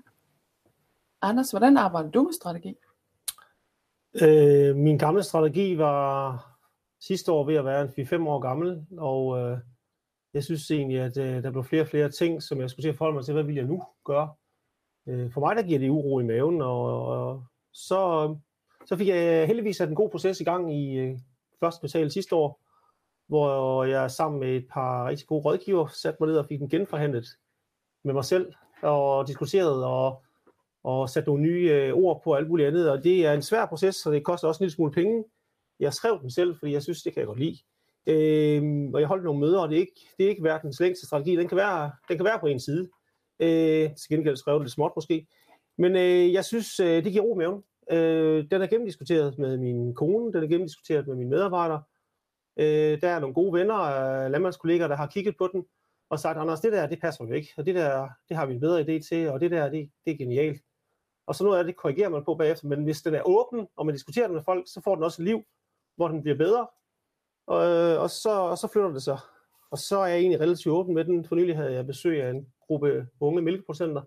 Anders, 1.21 1.51
hvordan 1.51 1.77
arbejder 1.77 2.09
du 2.11 2.23
med 2.23 2.33
strategi? 2.33 2.75
Øh, 4.21 4.75
min 4.75 4.97
gamle 4.97 5.23
strategi 5.23 5.77
var 5.77 6.57
sidste 6.99 7.31
år 7.31 7.43
ved 7.45 7.55
at 7.55 7.65
være 7.65 7.81
en 7.81 7.89
4-5 7.89 8.27
år 8.27 8.39
gammel, 8.39 8.85
og 8.97 9.39
øh, 9.39 9.57
jeg 10.33 10.43
synes 10.43 10.71
egentlig, 10.71 10.99
at 10.99 11.17
øh, 11.17 11.43
der 11.43 11.51
blev 11.51 11.63
flere 11.63 11.81
og 11.81 11.87
flere 11.87 12.09
ting, 12.09 12.43
som 12.43 12.61
jeg 12.61 12.69
skulle 12.69 12.83
til 12.83 12.89
at 12.89 12.95
forholde 12.95 13.15
mig 13.15 13.25
til, 13.25 13.33
hvad 13.33 13.43
vil 13.43 13.55
jeg 13.55 13.65
nu 13.65 13.83
gøre? 14.05 14.33
Øh, 15.07 15.31
for 15.31 15.39
mig 15.39 15.55
der 15.55 15.63
giver 15.63 15.79
det 15.79 15.89
uro 15.89 16.19
i 16.19 16.23
maven, 16.23 16.61
og, 16.61 17.05
og 17.05 17.43
så, 17.73 18.35
så 18.85 18.97
fik 18.97 19.07
jeg 19.07 19.47
heldigvis 19.47 19.77
sat 19.77 19.89
en 19.89 19.95
god 19.95 20.09
proces 20.09 20.41
i 20.41 20.43
gang 20.43 20.75
i 20.75 20.97
øh, 20.97 21.17
første 21.59 21.79
kvartal 21.79 22.11
sidste 22.11 22.35
år, 22.35 22.61
hvor 23.27 23.83
jeg 23.83 24.11
sammen 24.11 24.39
med 24.39 24.55
et 24.55 24.67
par 24.69 25.07
rigtig 25.07 25.27
gode 25.27 25.41
rådgiver 25.41 25.87
satte 25.87 26.17
mig 26.19 26.27
ned 26.27 26.37
og 26.37 26.45
fik 26.45 26.59
den 26.59 26.69
genforhandlet 26.69 27.27
med 28.03 28.13
mig 28.13 28.25
selv, 28.25 28.53
og 28.81 29.27
diskuterede 29.27 29.85
og, 29.85 30.23
og 30.83 31.09
satte 31.09 31.29
nogle 31.29 31.43
nye 31.43 31.69
øh, 31.71 31.93
ord 31.93 32.21
på 32.23 32.33
alt 32.33 32.49
muligt 32.49 32.67
andet, 32.67 32.91
og 32.91 33.03
det 33.03 33.25
er 33.25 33.33
en 33.33 33.41
svær 33.41 33.65
proces, 33.65 33.95
så 33.95 34.11
det 34.11 34.23
koster 34.23 34.47
også 34.47 34.63
en 34.63 34.65
lille 34.65 34.75
smule 34.75 34.91
penge. 34.91 35.23
Jeg 35.79 35.93
skrev 35.93 36.21
den 36.21 36.31
selv, 36.31 36.55
fordi 36.59 36.73
jeg 36.73 36.83
synes, 36.83 37.03
det 37.03 37.13
kan 37.13 37.19
jeg 37.19 37.27
godt 37.27 37.39
lide. 37.39 37.57
Øh, 38.07 38.89
og 38.93 38.99
jeg 38.99 39.07
holdt 39.07 39.23
nogle 39.23 39.39
møder, 39.39 39.59
og 39.59 39.69
det 39.69 39.75
er 39.75 39.79
ikke, 39.79 40.07
det 40.17 40.25
er 40.25 40.29
ikke 40.29 40.43
verdens 40.43 40.79
længste 40.79 41.05
strategi. 41.05 41.35
Den 41.35 41.47
kan 41.47 41.57
være, 41.57 41.91
den 42.07 42.17
kan 42.17 42.25
være 42.25 42.39
på 42.39 42.47
en 42.47 42.59
side. 42.59 42.89
Øh, 43.39 43.95
til 43.95 44.09
gengæld 44.09 44.35
skrev 44.35 44.53
det 44.53 44.61
lidt 44.61 44.71
småt 44.71 44.91
måske. 44.95 45.27
Men 45.77 45.95
øh, 45.95 46.33
jeg 46.33 46.45
synes, 46.45 46.79
øh, 46.79 47.03
det 47.03 47.11
giver 47.11 47.23
ro 47.23 47.35
i 47.35 47.37
maven. 47.37 47.63
Øh, 47.91 48.51
den 48.51 48.61
er 48.61 48.67
gennemdiskuteret 48.67 49.37
med 49.37 49.57
min 49.57 49.95
kone, 49.95 50.33
den 50.33 50.43
er 50.43 50.47
gennemdiskuteret 50.47 51.07
med 51.07 51.15
mine 51.15 51.29
medarbejdere. 51.29 51.83
Øh, 52.59 53.01
der 53.01 53.09
er 53.09 53.19
nogle 53.19 53.33
gode 53.33 53.53
venner, 53.53 53.75
og 53.75 54.31
landmandskolleger, 54.31 54.87
der 54.87 54.95
har 54.95 55.07
kigget 55.07 55.37
på 55.37 55.49
den 55.53 55.65
og 56.09 56.19
sagt, 56.19 56.39
Anders, 56.39 56.59
det 56.59 56.73
der, 56.73 56.87
det 56.87 57.01
passer 57.01 57.25
jo 57.25 57.33
ikke, 57.33 57.53
og 57.57 57.65
det 57.65 57.75
der, 57.75 58.09
det 58.29 58.37
har 58.37 58.45
vi 58.45 58.53
en 58.53 58.59
bedre 58.59 58.81
idé 58.81 59.07
til, 59.09 59.29
og 59.29 59.39
det 59.39 59.51
der, 59.51 59.69
det, 59.69 59.89
det 60.05 60.13
er 60.13 60.17
genialt. 60.17 60.61
Og 61.27 61.35
så 61.35 61.43
noget 61.43 61.59
af 61.59 61.63
det 61.63 61.75
korrigerer 61.75 62.09
man 62.09 62.25
på 62.25 62.35
bagefter, 62.35 62.67
men 62.67 62.83
hvis 62.83 63.01
den 63.01 63.15
er 63.15 63.21
åben, 63.25 63.67
og 63.75 63.85
man 63.85 63.95
diskuterer 63.95 64.27
den 64.27 64.35
med 64.35 64.43
folk, 64.43 64.67
så 64.67 64.81
får 64.81 64.95
den 64.95 65.03
også 65.03 65.23
liv, 65.23 65.43
hvor 65.95 66.07
den 66.07 66.21
bliver 66.21 66.37
bedre, 66.37 66.67
og, 67.49 67.65
øh, 67.65 68.01
og, 68.01 68.09
så, 68.09 68.29
og 68.29 68.57
så 68.57 68.67
flytter 68.67 68.89
det 68.89 69.03
sig. 69.03 69.19
Og 69.71 69.77
så 69.77 69.99
er 69.99 70.05
jeg 70.05 70.19
egentlig 70.19 70.39
relativt 70.39 70.73
åben 70.73 70.95
med 70.95 71.05
den. 71.05 71.25
For 71.25 71.35
nylig 71.35 71.55
havde 71.55 71.73
jeg 71.73 71.87
besøg 71.87 72.23
af 72.23 72.29
en 72.29 72.47
gruppe 72.67 73.07
unge 73.19 73.41
mælkeproducenter, 73.41 74.01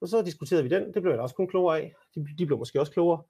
og 0.00 0.08
så 0.08 0.22
diskuterede 0.22 0.62
vi 0.62 0.68
den. 0.68 0.94
Det 0.94 1.02
blev 1.02 1.12
jeg 1.12 1.20
også 1.20 1.34
kun 1.34 1.48
klogere 1.48 1.78
af. 1.78 1.94
De, 2.14 2.26
de 2.38 2.46
blev 2.46 2.58
måske 2.58 2.80
også 2.80 2.92
klogere. 2.92 3.22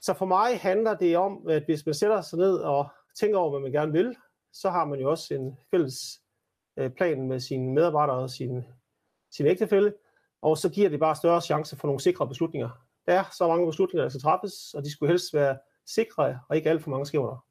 Så 0.00 0.14
for 0.14 0.26
mig 0.26 0.60
handler 0.60 0.94
det 0.94 1.16
om, 1.16 1.48
at 1.48 1.64
hvis 1.64 1.86
man 1.86 1.94
sætter 1.94 2.20
sig 2.20 2.38
ned 2.38 2.56
og 2.56 2.88
tænker 3.20 3.38
over, 3.38 3.50
hvad 3.50 3.60
man 3.60 3.72
gerne 3.72 3.92
vil, 3.92 4.16
så 4.52 4.70
har 4.70 4.84
man 4.84 5.00
jo 5.00 5.10
også 5.10 5.34
en 5.34 5.58
fælles 5.70 6.20
øh, 6.76 6.90
plan 6.90 7.28
med 7.28 7.40
sine 7.40 7.72
medarbejdere 7.72 8.16
og 8.16 8.30
sin, 8.30 8.64
sin 9.30 9.46
ægtefælde, 9.46 9.94
og 10.42 10.58
så 10.58 10.68
giver 10.68 10.88
det 10.88 11.00
bare 11.00 11.16
større 11.16 11.40
chance 11.40 11.76
for 11.76 11.88
nogle 11.88 12.00
sikre 12.00 12.28
beslutninger. 12.28 12.70
Der 13.06 13.14
er 13.14 13.24
så 13.38 13.48
mange 13.48 13.66
beslutninger, 13.66 14.02
der 14.04 14.08
skal 14.08 14.22
træffes, 14.22 14.74
og 14.74 14.84
de 14.84 14.92
skulle 14.92 15.12
helst 15.12 15.34
være 15.34 15.58
sikre 15.86 16.40
og 16.48 16.56
ikke 16.56 16.70
alt 16.70 16.82
for 16.82 16.90
mange 16.90 17.06
skævner 17.06 17.43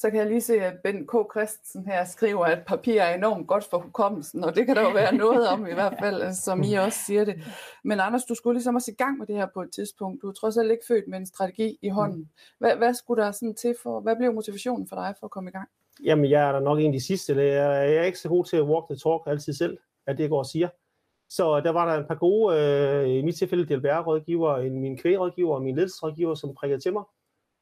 så 0.00 0.10
kan 0.10 0.18
jeg 0.18 0.28
lige 0.28 0.40
se, 0.40 0.54
at 0.54 0.74
Ben 0.84 1.06
K. 1.06 1.12
Christensen 1.32 1.86
her 1.86 2.04
skriver, 2.04 2.44
at 2.44 2.66
papir 2.66 3.00
er 3.00 3.14
enormt 3.14 3.46
godt 3.46 3.64
for 3.64 3.78
hukommelsen, 3.78 4.44
og 4.44 4.56
det 4.56 4.66
kan 4.66 4.76
der 4.76 4.82
jo 4.82 4.90
være 4.90 5.14
noget 5.14 5.48
om 5.48 5.66
i 5.66 5.74
hvert 5.74 5.94
fald, 6.00 6.22
øh, 6.22 6.32
som 6.32 6.62
I 6.62 6.74
også 6.74 6.98
siger 7.06 7.24
det. 7.24 7.34
Men 7.84 8.00
Anders, 8.00 8.24
du 8.24 8.34
skulle 8.34 8.54
ligesom 8.54 8.74
også 8.74 8.90
i 8.90 8.94
gang 8.94 9.18
med 9.18 9.26
det 9.26 9.36
her 9.36 9.46
på 9.54 9.62
et 9.62 9.70
tidspunkt. 9.72 10.22
Du 10.22 10.28
er 10.28 10.32
trods 10.32 10.56
alt 10.56 10.70
ikke 10.70 10.84
født 10.88 11.08
med 11.08 11.18
en 11.18 11.26
strategi 11.26 11.78
i 11.82 11.88
hånden. 11.88 12.30
Hvad, 12.58 12.76
hvad 12.76 12.94
skulle 12.94 13.22
der 13.22 13.30
sådan 13.30 13.54
til 13.54 13.74
for, 13.82 14.00
hvad 14.00 14.16
blev 14.16 14.32
motivationen 14.32 14.88
for 14.88 14.96
dig 14.96 15.14
for 15.20 15.26
at 15.26 15.30
komme 15.30 15.50
i 15.50 15.52
gang? 15.52 15.68
Jamen, 16.04 16.30
jeg 16.30 16.48
er 16.48 16.52
da 16.52 16.60
nok 16.60 16.78
en 16.78 16.86
af 16.86 16.92
de 16.92 17.06
sidste. 17.06 17.42
Jeg 17.42 17.94
er 17.96 18.02
ikke 18.02 18.18
så 18.18 18.28
god 18.28 18.44
til 18.44 18.56
at 18.56 18.62
walk 18.62 18.84
the 18.90 18.96
talk 18.96 19.22
altid 19.26 19.52
selv, 19.52 19.78
at 20.06 20.18
det 20.18 20.30
går 20.30 20.38
og 20.38 20.46
siger. 20.46 20.68
Så 21.28 21.56
øh, 21.56 21.64
der 21.64 21.70
var 21.70 21.92
der 21.92 22.00
en 22.00 22.06
par 22.08 22.14
gode, 22.14 22.56
øh, 22.56 23.08
i 23.08 23.22
mit 23.22 23.36
tilfælde 23.36 23.74
DLBR-rådgiver, 23.74 24.70
min 24.70 24.96
kvægrådgiver 24.96 25.54
og 25.54 25.62
min 25.62 25.76
ledelsesrådgiver, 25.76 26.34
som 26.34 26.54
prikkede 26.54 26.80
til 26.80 26.92
mig 26.92 27.02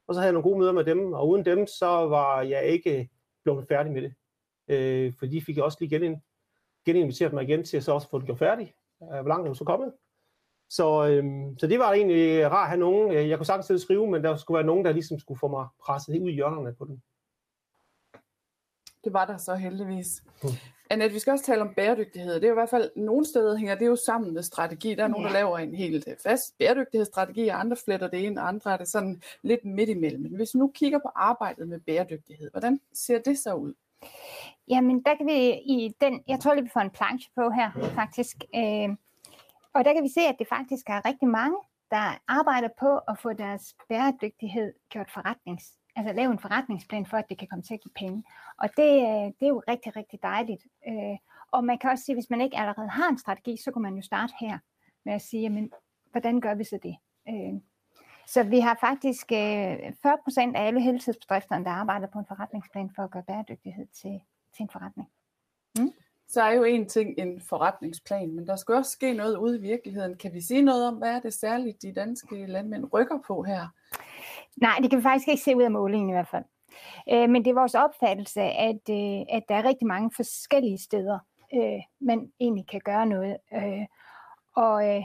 og 0.09 0.15
så 0.15 0.21
havde 0.21 0.27
jeg 0.27 0.33
nogle 0.33 0.51
gode 0.51 0.59
møder 0.59 0.73
med 0.73 0.85
dem, 0.85 1.13
og 1.13 1.29
uden 1.29 1.45
dem, 1.45 1.67
så 1.67 1.87
var 1.87 2.43
jeg 2.43 2.65
ikke 2.65 3.09
blevet 3.45 3.69
færdig 3.69 3.93
med 3.93 4.03
det. 4.03 4.15
Øh, 4.69 5.13
for 5.19 5.27
de 5.27 5.43
fik 5.43 5.57
jeg 5.57 5.65
også 5.65 5.79
lige 5.81 5.99
gen, 5.99 6.23
geninviteret 6.85 7.33
mig 7.33 7.43
igen 7.43 7.65
til 7.65 7.77
at 7.77 7.85
så 7.85 7.93
også 7.93 8.09
få 8.09 8.19
det 8.19 8.27
gjort 8.27 8.39
færdigt. 8.39 8.75
Øh, 9.03 9.09
hvor 9.09 9.29
langt 9.29 9.47
er 9.47 9.49
du 9.49 9.55
så 9.55 9.65
kommet? 9.65 9.93
Så, 10.71 11.07
øh, 11.07 11.25
så 11.59 11.67
det 11.67 11.79
var 11.79 11.93
egentlig 11.93 12.47
rart 12.47 12.65
at 12.65 12.69
have 12.69 12.81
nogen. 12.81 13.13
Øh, 13.13 13.29
jeg 13.29 13.39
kunne 13.39 13.47
sagtens 13.47 13.83
skrive, 13.83 14.11
men 14.11 14.25
der 14.25 14.37
skulle 14.37 14.59
være 14.59 14.67
nogen, 14.67 14.85
der 14.85 14.93
ligesom 14.93 15.19
skulle 15.19 15.39
få 15.39 15.49
mig 15.49 15.67
presset 15.83 16.21
ud 16.21 16.29
i 16.29 16.35
hjørnerne 16.35 16.75
på 16.75 16.85
den. 16.85 17.03
Det 19.05 19.13
var 19.13 19.25
der 19.25 19.37
så 19.37 19.55
heldigvis. 19.55 20.23
Mm. 20.43 20.49
Annette, 20.91 21.15
vi 21.15 21.19
skal 21.19 21.31
også 21.31 21.45
tale 21.45 21.63
om 21.63 21.75
bæredygtighed. 21.75 22.35
Det 22.35 22.45
er 22.45 22.49
jo 22.49 22.55
i 22.55 22.61
hvert 22.61 22.71
fald, 22.71 22.91
nogle 22.97 23.27
steder 23.27 23.57
hænger 23.57 23.75
det 23.75 23.87
jo 23.87 23.97
sammen 23.97 24.35
med 24.35 24.43
strategi. 24.43 24.95
Der 24.95 25.05
er 25.05 25.09
nogen, 25.09 25.27
der 25.27 25.33
laver 25.33 25.59
en 25.59 25.75
helt 25.75 26.09
fast 26.23 26.59
bæredygtighedsstrategi, 26.59 27.49
og 27.49 27.61
andre 27.61 27.77
fletter 27.85 28.09
det 28.09 28.19
ind, 28.19 28.39
og 28.39 28.49
andre 28.49 28.73
er 28.73 28.77
det 28.77 28.89
sådan 28.89 29.23
lidt 29.43 29.65
midt 29.65 29.89
imellem. 29.89 30.23
Men 30.23 30.37
hvis 30.37 30.55
vi 30.55 30.59
nu 30.59 30.71
kigger 30.75 30.99
på 30.99 31.11
arbejdet 31.15 31.69
med 31.69 31.81
bæredygtighed, 31.81 32.51
hvordan 32.51 32.81
ser 32.93 33.19
det 33.19 33.39
så 33.39 33.55
ud? 33.55 33.75
Jamen, 34.69 35.03
der 35.03 35.17
kan 35.17 35.27
vi 35.27 35.53
i 35.53 35.95
den, 36.01 36.23
jeg 36.29 36.41
tror 36.41 36.55
lige, 36.55 36.65
vi 36.65 36.71
får 36.73 36.81
en 36.81 36.91
planche 36.91 37.31
på 37.35 37.51
her, 37.51 37.71
faktisk. 37.95 38.37
Øh, 38.55 38.89
og 39.73 39.85
der 39.85 39.93
kan 39.93 40.03
vi 40.03 40.09
se, 40.09 40.21
at 40.21 40.37
det 40.39 40.49
faktisk 40.49 40.85
er 40.89 41.09
rigtig 41.09 41.29
mange, 41.29 41.57
der 41.91 42.19
arbejder 42.29 42.69
på 42.81 42.99
at 42.99 43.19
få 43.19 43.33
deres 43.33 43.75
bæredygtighed 43.89 44.73
gjort 44.89 45.11
forretnings 45.11 45.73
altså 45.99 46.13
lave 46.13 46.33
en 46.33 46.39
forretningsplan 46.39 47.07
for, 47.07 47.17
at 47.17 47.29
det 47.29 47.39
kan 47.39 47.49
komme 47.49 47.63
til 47.63 47.75
at 47.75 47.81
give 47.81 47.93
penge. 47.97 48.25
Og 48.59 48.69
det, 48.77 48.93
øh, 49.11 49.27
det 49.39 49.43
er 49.43 49.49
jo 49.49 49.63
rigtig, 49.69 49.97
rigtig 49.97 50.23
dejligt. 50.23 50.63
Øh, 50.89 51.17
og 51.51 51.65
man 51.65 51.79
kan 51.79 51.91
også 51.91 52.05
sige, 52.05 52.17
hvis 52.17 52.31
man 52.31 52.41
ikke 52.41 52.59
allerede 52.59 52.89
har 52.89 53.09
en 53.09 53.19
strategi, 53.19 53.57
så 53.57 53.73
kan 53.73 53.83
man 53.83 53.95
jo 53.95 54.03
starte 54.03 54.33
her 54.41 54.59
med 55.05 55.13
at 55.15 55.23
sige, 55.23 55.43
jamen, 55.43 55.73
hvordan 56.11 56.41
gør 56.41 56.55
vi 56.55 56.65
så 56.65 56.79
det? 56.83 56.97
Øh, 57.29 57.61
så 58.27 58.43
vi 58.43 58.61
har 58.61 58.79
faktisk 58.81 59.33
40% 59.33 60.57
af 60.57 60.67
alle 60.67 60.81
heltidsbedrifterne, 60.81 61.65
der 61.65 61.71
arbejder 61.71 62.07
på 62.07 62.19
en 62.19 62.27
forretningsplan 62.29 62.91
for 62.97 63.03
at 63.03 63.11
gøre 63.11 63.23
bæredygtighed 63.23 63.87
til, 63.87 64.21
til 64.57 64.63
en 64.63 64.71
forretning. 64.73 65.09
Mm? 65.79 65.93
så 66.29 66.43
er 66.43 66.53
jo 66.53 66.65
en 66.65 66.89
ting 66.89 67.15
en 67.19 67.41
forretningsplan, 67.41 68.35
men 68.35 68.47
der 68.47 68.57
skal 68.57 68.75
også 68.75 68.91
ske 68.91 69.13
noget 69.13 69.37
ude 69.37 69.59
i 69.59 69.61
virkeligheden. 69.61 70.17
Kan 70.17 70.35
vi 70.35 70.41
sige 70.41 70.63
noget 70.63 70.89
om, 70.89 70.95
hvad 70.95 71.11
er 71.11 71.21
det 71.21 71.35
særligt, 71.35 71.83
de 71.83 71.93
danske 71.93 72.47
landmænd 72.47 72.93
rykker 72.93 73.19
på 73.27 73.43
her? 73.43 73.69
Nej, 74.61 74.79
det 74.83 74.91
kan 74.91 74.99
vi 74.99 75.03
faktisk 75.03 75.29
ikke 75.29 75.43
se 75.43 75.57
ud 75.57 75.63
af 75.63 75.71
målingen 75.71 76.09
i 76.09 76.13
hvert 76.13 76.29
fald. 76.29 76.45
Øh, 77.13 77.31
men 77.31 77.45
det 77.45 77.51
er 77.51 77.55
vores 77.55 77.75
opfattelse, 77.75 78.41
at, 78.41 78.83
øh, 78.91 79.21
at 79.29 79.43
der 79.49 79.55
er 79.55 79.65
rigtig 79.65 79.87
mange 79.87 80.11
forskellige 80.17 80.79
steder, 80.79 81.19
øh, 81.55 81.81
man 82.01 82.33
egentlig 82.41 82.67
kan 82.69 82.81
gøre 82.85 83.07
noget. 83.07 83.37
Øh, 83.55 83.87
og 84.57 84.89
øh, 84.89 85.05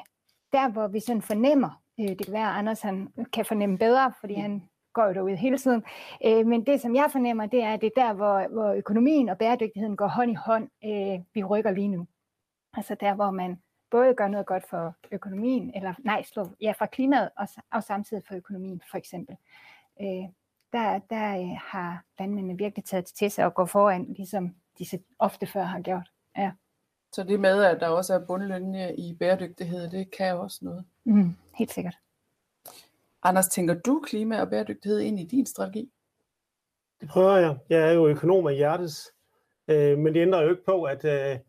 der, 0.53 0.69
hvor 0.69 0.87
vi 0.87 0.99
sådan 0.99 1.21
fornemmer, 1.21 1.81
øh, 1.99 2.07
det 2.07 2.25
kan 2.25 2.33
være, 2.33 2.49
at 2.49 2.57
Anders 2.57 2.81
han 2.81 3.07
kan 3.33 3.45
fornemme 3.45 3.77
bedre, 3.77 4.13
fordi 4.19 4.33
han 4.33 4.69
går 4.93 5.05
jo 5.07 5.13
derude 5.13 5.35
hele 5.35 5.57
tiden. 5.57 5.83
Øh, 6.25 6.47
men 6.47 6.65
det, 6.65 6.81
som 6.81 6.95
jeg 6.95 7.09
fornemmer, 7.11 7.45
det 7.45 7.63
er, 7.63 7.73
at 7.73 7.81
det 7.81 7.91
er 7.95 8.01
der, 8.01 8.13
hvor, 8.13 8.47
hvor 8.53 8.73
økonomien 8.73 9.29
og 9.29 9.37
bæredygtigheden 9.37 9.97
går 9.97 10.07
hånd 10.07 10.31
i 10.31 10.37
hånd, 10.45 10.69
øh, 10.85 11.19
vi 11.33 11.43
rykker 11.43 11.71
lige 11.71 11.87
nu. 11.87 12.07
Altså 12.73 12.95
der, 12.99 13.13
hvor 13.13 13.31
man 13.31 13.61
både 13.93 14.13
gør 14.13 14.27
noget 14.27 14.45
godt 14.45 14.69
for 14.69 14.95
økonomien, 15.11 15.71
eller 15.75 15.93
nej, 15.99 16.23
slå, 16.23 16.47
ja, 16.61 16.73
for 16.79 16.85
klimaet, 16.85 17.29
og, 17.37 17.47
og 17.71 17.83
samtidig 17.83 18.23
for 18.27 18.35
økonomien, 18.35 18.81
for 18.91 18.97
eksempel. 18.97 19.35
Øh, 20.01 20.25
der 20.73 20.99
der 21.09 21.37
øh, 21.39 21.57
har 21.61 22.03
landmændene 22.19 22.57
virkelig 22.57 22.85
taget 22.85 23.05
til 23.05 23.31
sig 23.31 23.45
at 23.45 23.53
gå 23.53 23.65
foran, 23.65 24.13
ligesom 24.13 24.55
de 24.79 24.85
ofte 25.19 25.45
før 25.45 25.63
har 25.63 25.79
gjort. 25.79 26.11
Ja. 26.37 26.51
Så 27.11 27.23
det 27.23 27.39
med, 27.39 27.63
at 27.63 27.79
der 27.79 27.87
også 27.87 28.13
er 28.13 28.25
bundlinje 28.25 28.95
i 28.95 29.15
bæredygtighed, 29.19 29.89
det 29.89 30.11
kan 30.11 30.35
også 30.35 30.59
noget? 30.61 30.85
Mm, 31.03 31.35
helt 31.55 31.71
sikkert. 31.71 31.97
Anders, 33.23 33.47
tænker 33.47 33.73
du 33.73 34.01
klima 34.05 34.41
og 34.41 34.49
bæredygtighed 34.49 34.99
ind 34.99 35.19
i 35.19 35.23
din 35.23 35.45
strategi? 35.45 35.91
Det 37.01 37.09
prøver 37.09 37.37
jeg. 37.37 37.57
Jeg 37.69 37.89
er 37.89 37.91
jo 37.91 38.07
økonom 38.07 38.47
af 38.47 38.55
hjertes. 38.55 39.11
Øh, 39.67 39.97
men 39.97 40.13
det 40.13 40.21
ændrer 40.21 40.41
jo 40.41 40.49
ikke 40.49 40.65
på, 40.65 40.83
at, 40.83 41.05
øh, 41.05 41.39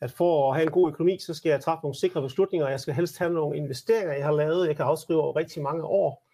at 0.00 0.10
for 0.10 0.50
at 0.50 0.56
have 0.56 0.66
en 0.66 0.72
god 0.72 0.90
økonomi, 0.90 1.18
så 1.18 1.34
skal 1.34 1.50
jeg 1.50 1.60
træffe 1.60 1.82
nogle 1.82 1.98
sikre 1.98 2.22
beslutninger. 2.22 2.68
Jeg 2.68 2.80
skal 2.80 2.94
helst 2.94 3.18
have 3.18 3.32
nogle 3.32 3.56
investeringer, 3.56 4.14
jeg 4.14 4.24
har 4.24 4.32
lavet. 4.32 4.66
Jeg 4.66 4.76
kan 4.76 4.84
afskrive 4.84 5.20
over 5.20 5.36
rigtig 5.36 5.62
mange 5.62 5.84
år. 5.84 6.26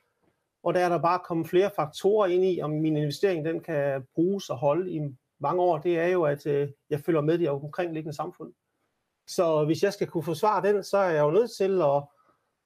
Og 0.63 0.75
der 0.75 0.81
er 0.81 0.89
der 0.89 0.99
bare 0.99 1.21
kommet 1.25 1.49
flere 1.49 1.71
faktorer 1.77 2.27
ind 2.27 2.45
i, 2.45 2.61
om 2.63 2.71
min 2.71 2.97
investering 2.97 3.45
den 3.45 3.61
kan 3.61 4.07
bruges 4.15 4.51
og 4.51 4.57
holde 4.57 4.93
i 4.93 5.01
mange 5.41 5.63
år. 5.63 5.79
Det 5.79 5.99
er 5.99 6.07
jo, 6.07 6.23
at 6.23 6.47
øh, 6.47 6.69
jeg 6.91 7.01
følger 7.01 7.21
med 7.21 7.39
det 7.39 7.51
omkringliggende 7.51 8.17
samfund. 8.17 8.53
Så 9.27 9.65
hvis 9.65 9.83
jeg 9.83 9.93
skal 9.93 10.07
kunne 10.07 10.23
forsvare 10.23 10.73
den, 10.73 10.85
så 10.85 10.99
er 10.99 11.11
jeg 11.11 11.23
jo 11.23 11.31
nødt 11.31 11.51
til 11.57 11.83
at 11.83 12.03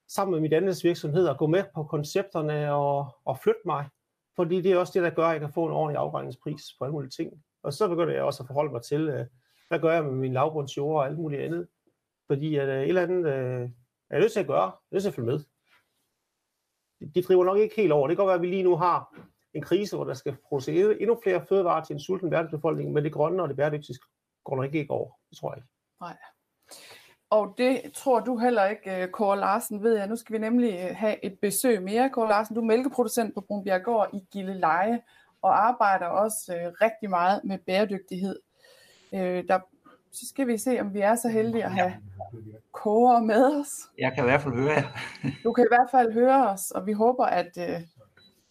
sammen 0.07 0.31
med 0.31 0.41
mit 0.41 0.53
andet 0.53 0.83
virksomhed 0.83 1.27
at 1.27 1.37
gå 1.37 1.47
med 1.47 1.63
på 1.75 1.83
koncepterne 1.83 2.73
og, 2.73 3.07
og 3.25 3.39
flytte 3.39 3.61
mig. 3.65 3.85
Fordi 4.35 4.61
det 4.61 4.71
er 4.71 4.77
også 4.77 4.93
det, 4.93 5.03
der 5.03 5.09
gør, 5.09 5.25
at 5.25 5.31
jeg 5.31 5.39
kan 5.39 5.53
få 5.53 5.65
en 5.65 5.71
ordentlig 5.71 5.99
afregningspris 5.99 6.63
på 6.79 6.85
alle 6.85 6.93
mulige 6.93 7.09
ting. 7.09 7.33
Og 7.63 7.73
så 7.73 7.87
begynder 7.87 8.13
jeg 8.13 8.23
også 8.23 8.43
at 8.43 8.47
forholde 8.47 8.71
mig 8.71 8.81
til, 8.81 9.09
øh, 9.09 9.25
hvad 9.67 9.79
gør 9.79 9.93
jeg 9.93 10.03
med 10.03 10.11
min 10.11 10.33
lavbundsjord 10.33 10.99
og 10.99 11.05
alt 11.05 11.17
muligt 11.17 11.41
andet? 11.41 11.67
Fordi 12.27 12.55
at, 12.55 12.69
øh, 12.69 12.81
et 12.81 12.87
eller 12.87 13.01
andet 13.01 13.25
øh, 13.25 13.61
er 13.61 14.15
jeg 14.15 14.19
nødt 14.19 14.31
til 14.31 14.39
at 14.39 14.47
gøre. 14.47 14.63
Jeg 14.63 14.71
er 14.91 14.95
nødt 14.95 15.03
til 15.03 15.09
at 15.09 15.15
følge 15.15 15.27
med. 15.27 15.39
De 17.15 17.21
driver 17.21 17.45
nok 17.45 17.57
ikke 17.57 17.75
helt 17.75 17.91
over. 17.91 18.07
Det 18.07 18.17
kan 18.17 18.21
godt 18.23 18.27
være, 18.27 18.35
at 18.35 18.41
vi 18.41 18.47
lige 18.47 18.63
nu 18.63 18.75
har 18.75 19.15
en 19.53 19.61
krise, 19.61 19.95
hvor 19.95 20.05
der 20.05 20.13
skal 20.13 20.37
producere 20.47 21.01
endnu 21.01 21.19
flere 21.23 21.45
fødevarer 21.45 21.83
til 21.83 21.93
en 21.93 21.99
sulten 21.99 22.31
verdensbefolkning, 22.31 22.93
men 22.93 23.03
det 23.03 23.13
grønne 23.13 23.43
og 23.43 23.49
det 23.49 23.57
bæredygtige 23.57 23.99
går 24.43 24.55
nok 24.55 24.73
ikke 24.73 24.91
over. 24.91 25.11
Det 25.29 25.37
tror 25.37 25.51
jeg 25.51 25.57
ikke. 25.57 25.69
Nej. 26.01 26.17
Og 27.29 27.53
det 27.57 27.81
tror 27.93 28.19
du 28.19 28.37
heller 28.37 28.65
ikke, 28.65 29.03
øh, 29.03 29.09
Kåre 29.09 29.39
Larsen, 29.39 29.83
ved 29.83 29.97
jeg. 29.97 30.07
Nu 30.07 30.15
skal 30.15 30.33
vi 30.33 30.37
nemlig 30.37 30.73
øh, 30.73 30.95
have 30.95 31.25
et 31.25 31.39
besøg 31.41 31.83
mere. 31.83 32.09
Kåre 32.09 32.29
Larsen, 32.29 32.55
du 32.55 32.61
er 32.61 32.65
mælkeproducent 32.65 33.33
på 33.33 33.41
Brunbjerggård 33.41 34.09
i 34.13 34.19
Gilleleje 34.31 35.01
og 35.41 35.67
arbejder 35.67 36.05
også 36.05 36.71
rigtig 36.81 37.09
meget 37.09 37.41
med 37.43 37.57
bæredygtighed. 37.57 38.39
Øh, 39.13 39.47
der, 39.47 39.59
så 40.11 40.27
skal 40.27 40.47
vi 40.47 40.57
se, 40.57 40.79
om 40.79 40.93
vi 40.93 40.99
er 40.99 41.15
så 41.15 41.29
heldige 41.29 41.63
at 41.63 41.71
have 41.71 41.93
Kåre 42.71 43.21
med 43.21 43.59
os. 43.59 43.67
Jeg 43.97 44.13
kan 44.15 44.23
i 44.23 44.27
hvert 44.27 44.41
fald 44.41 44.53
høre 44.53 44.71
jer. 44.71 44.87
du 45.43 45.53
kan 45.53 45.63
i 45.63 45.67
hvert 45.69 45.89
fald 45.91 46.13
høre 46.13 46.49
os, 46.49 46.71
og 46.71 46.85
vi 46.85 46.91
håber, 46.91 47.25
at 47.25 47.57
øh, 47.59 47.81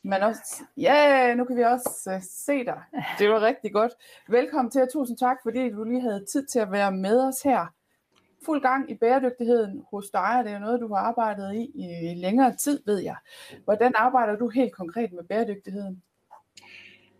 man 0.02 0.22
også... 0.22 0.62
Ja, 0.76 1.34
nu 1.34 1.44
kan 1.44 1.56
vi 1.56 1.62
også 1.62 2.10
øh, 2.14 2.22
se 2.22 2.64
dig. 2.64 2.80
Det 3.18 3.30
var 3.30 3.40
rigtig 3.40 3.72
godt. 3.72 3.92
Velkommen 4.28 4.70
til, 4.70 4.82
og 4.82 4.92
tusind 4.92 5.18
tak, 5.18 5.36
fordi 5.42 5.70
du 5.70 5.84
lige 5.84 6.00
havde 6.00 6.24
tid 6.32 6.46
til 6.46 6.58
at 6.58 6.72
være 6.72 6.92
med 6.92 7.28
os 7.28 7.42
her 7.42 7.66
fuld 8.46 8.62
gang 8.62 8.90
i 8.90 8.94
bæredygtigheden 8.94 9.82
hos 9.90 10.10
dig, 10.10 10.42
det 10.44 10.52
er 10.52 10.58
noget, 10.58 10.80
du 10.80 10.94
har 10.94 11.02
arbejdet 11.02 11.54
i 11.54 11.70
i 11.74 12.14
længere 12.14 12.56
tid, 12.56 12.82
ved 12.86 12.98
jeg. 12.98 13.16
Hvordan 13.64 13.92
arbejder 13.96 14.36
du 14.36 14.48
helt 14.48 14.72
konkret 14.72 15.12
med 15.12 15.24
bæredygtigheden? 15.24 16.02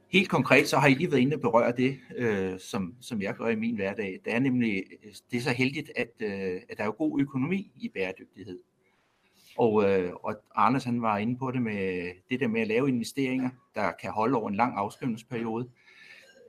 Helt 0.08 0.28
konkret, 0.28 0.68
så 0.68 0.76
har 0.78 0.88
I 0.88 0.94
lige 0.94 1.10
været 1.10 1.20
inde 1.20 1.36
og 1.36 1.40
berøre 1.40 1.72
det, 1.72 1.98
øh, 2.16 2.58
som, 2.58 2.94
som 3.00 3.22
jeg 3.22 3.34
gør 3.34 3.48
i 3.48 3.56
min 3.56 3.74
hverdag. 3.74 4.20
Det 4.24 4.34
er 4.34 4.38
nemlig, 4.38 4.84
det 5.30 5.36
er 5.36 5.40
så 5.40 5.50
heldigt, 5.50 5.90
at, 5.96 6.10
øh, 6.20 6.60
at 6.68 6.76
der 6.76 6.82
er 6.82 6.86
jo 6.86 6.94
god 6.98 7.20
økonomi 7.20 7.70
i 7.76 7.88
bæredygtighed. 7.88 8.58
Og, 9.58 9.90
øh, 9.90 10.12
og 10.12 10.36
Anders 10.54 10.84
han 10.84 11.02
var 11.02 11.18
inde 11.18 11.38
på 11.38 11.50
det 11.50 11.62
med 11.62 12.10
det 12.30 12.40
der 12.40 12.48
med 12.48 12.60
at 12.60 12.68
lave 12.68 12.88
investeringer, 12.88 13.50
der 13.74 13.92
kan 14.02 14.10
holde 14.10 14.36
over 14.36 14.48
en 14.48 14.56
lang 14.56 14.76
afskrivningsperiode 14.76 15.68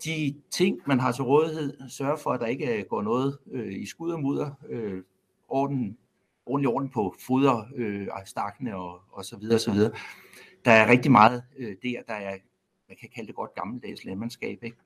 de 0.03 0.35
ting, 0.51 0.79
man 0.85 0.99
har 0.99 1.11
til 1.11 1.23
rådighed, 1.23 1.89
sørge 1.89 2.17
for, 2.17 2.31
at 2.31 2.39
der 2.39 2.45
ikke 2.45 2.79
øh, 2.79 2.85
går 2.85 3.01
noget 3.01 3.37
øh, 3.51 3.73
i 3.73 3.85
skud 3.85 4.11
og 4.11 4.21
mudder, 4.21 4.51
øh, 4.69 5.03
orden, 5.47 5.97
ordentlig 6.45 6.69
orden 6.69 6.89
på 6.89 7.15
foder, 7.27 7.67
øh, 7.75 8.07
stakkene 8.25 8.75
og, 8.75 9.01
og 9.11 9.25
så 9.25 9.37
videre, 9.37 9.55
og 9.55 9.59
så 9.59 9.71
videre. 9.71 9.91
Der 10.65 10.71
er 10.71 10.87
rigtig 10.87 11.11
meget 11.11 11.43
øh, 11.57 11.75
der, 11.83 12.01
der 12.07 12.13
er, 12.13 12.37
man 12.89 12.97
kan 13.01 13.09
kalde 13.15 13.27
det 13.27 13.35
godt 13.35 13.55
gammeldags 13.55 14.05
landmandskab. 14.05 14.63
Ikke? 14.63 14.77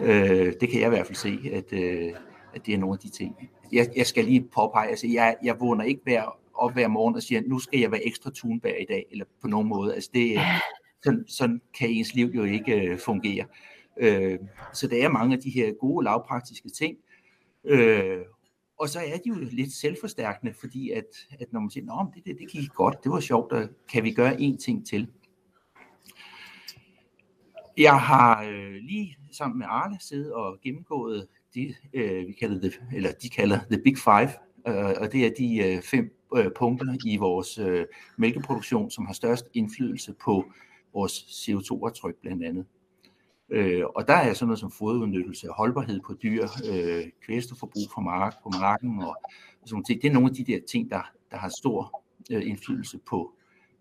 Øh, 0.00 0.52
det 0.60 0.68
kan 0.68 0.80
jeg 0.80 0.86
i 0.86 0.88
hvert 0.88 1.06
fald 1.06 1.16
se, 1.16 1.50
at, 1.52 1.72
øh, 1.72 2.12
at 2.54 2.66
det 2.66 2.74
er 2.74 2.78
nogle 2.78 2.94
af 2.94 2.98
de 2.98 3.10
ting. 3.10 3.50
Jeg, 3.72 3.88
jeg 3.96 4.06
skal 4.06 4.24
lige 4.24 4.48
påpege, 4.54 4.88
altså 4.88 5.06
jeg, 5.06 5.36
jeg 5.44 5.60
vågner 5.60 5.84
ikke 5.84 6.00
hver, 6.04 6.38
op 6.54 6.72
hver 6.72 6.88
morgen 6.88 7.14
og 7.14 7.22
siger, 7.22 7.42
nu 7.46 7.58
skal 7.58 7.80
jeg 7.80 7.90
være 7.90 8.06
ekstra 8.06 8.30
tunbær 8.30 8.74
i 8.74 8.86
dag, 8.88 9.06
eller 9.10 9.24
på 9.42 9.48
nogen 9.48 9.68
måde. 9.68 9.94
Altså 9.94 10.10
det, 10.14 10.32
øh, 10.32 10.60
sådan, 11.04 11.24
sådan 11.28 11.60
kan 11.78 11.90
ens 11.90 12.14
liv 12.14 12.26
jo 12.34 12.44
ikke 12.44 12.80
øh, 12.80 12.98
fungere. 12.98 13.46
Øh, 14.00 14.38
så 14.72 14.86
der 14.86 15.04
er 15.04 15.08
mange 15.08 15.36
af 15.36 15.42
de 15.42 15.50
her 15.50 15.72
gode 15.72 16.04
lavpraktiske 16.04 16.68
ting. 16.68 16.96
Øh, 17.64 18.20
og 18.78 18.88
så 18.88 18.98
er 18.98 19.16
de 19.16 19.28
jo 19.28 19.34
lidt 19.34 19.72
selvforstærkende, 19.72 20.54
fordi 20.60 20.90
at, 20.90 21.04
at 21.40 21.52
når 21.52 21.60
man 21.60 21.70
siger, 21.70 21.92
at 21.92 22.14
det, 22.14 22.24
det, 22.24 22.36
det 22.38 22.50
gik 22.50 22.70
godt, 22.70 23.04
det 23.04 23.12
var 23.12 23.20
sjovt, 23.20 23.52
og 23.52 23.68
kan 23.92 24.04
vi 24.04 24.12
gøre 24.12 24.32
én 24.32 24.56
ting 24.56 24.86
til. 24.86 25.08
Jeg 27.76 28.00
har 28.00 28.42
øh, 28.42 28.74
lige 28.74 29.16
sammen 29.32 29.58
med 29.58 29.66
Arne 29.70 29.96
siddet 30.00 30.32
og 30.32 30.58
gennemgået 30.62 31.26
de, 31.54 31.74
øh, 31.92 32.26
vi 32.28 32.32
kalder 32.32 32.60
det, 32.60 32.80
eller 32.94 33.12
de 33.22 33.28
kalder 33.28 33.58
The 33.70 33.82
Big 33.84 33.98
Five, 33.98 34.30
øh, 34.68 34.94
og 35.00 35.12
det 35.12 35.26
er 35.26 35.30
de 35.38 35.56
øh, 35.56 35.82
fem 35.82 36.16
øh, 36.36 36.46
punkter 36.56 36.96
i 37.06 37.16
vores 37.16 37.58
øh, 37.58 37.86
mælkeproduktion, 38.16 38.90
som 38.90 39.06
har 39.06 39.12
størst 39.12 39.44
indflydelse 39.54 40.14
på 40.24 40.44
vores 40.94 41.12
CO2-aftryk 41.12 42.14
blandt 42.20 42.44
andet. 42.44 42.66
Øh, 43.50 43.84
og 43.96 44.08
der 44.08 44.14
er 44.14 44.34
sådan 44.34 44.46
noget 44.46 44.58
som 44.58 44.70
fodudnyttelse, 44.70 45.48
holdbarhed 45.48 46.00
på 46.00 46.14
dyr, 46.22 46.46
øh, 46.72 47.04
kvælstofforbrug 47.26 47.82
på, 47.94 48.00
mark, 48.00 48.34
på 48.42 48.50
marken 48.60 49.02
og, 49.02 49.16
og 49.62 49.68
sådan 49.68 49.82
noget. 49.88 50.02
Det 50.02 50.08
er 50.08 50.12
nogle 50.12 50.28
af 50.28 50.34
de 50.34 50.44
der 50.44 50.58
ting, 50.68 50.90
der, 50.90 51.12
der 51.30 51.36
har 51.36 51.50
stor 51.58 52.02
øh, 52.30 52.48
indflydelse 52.48 52.98
på, 52.98 53.32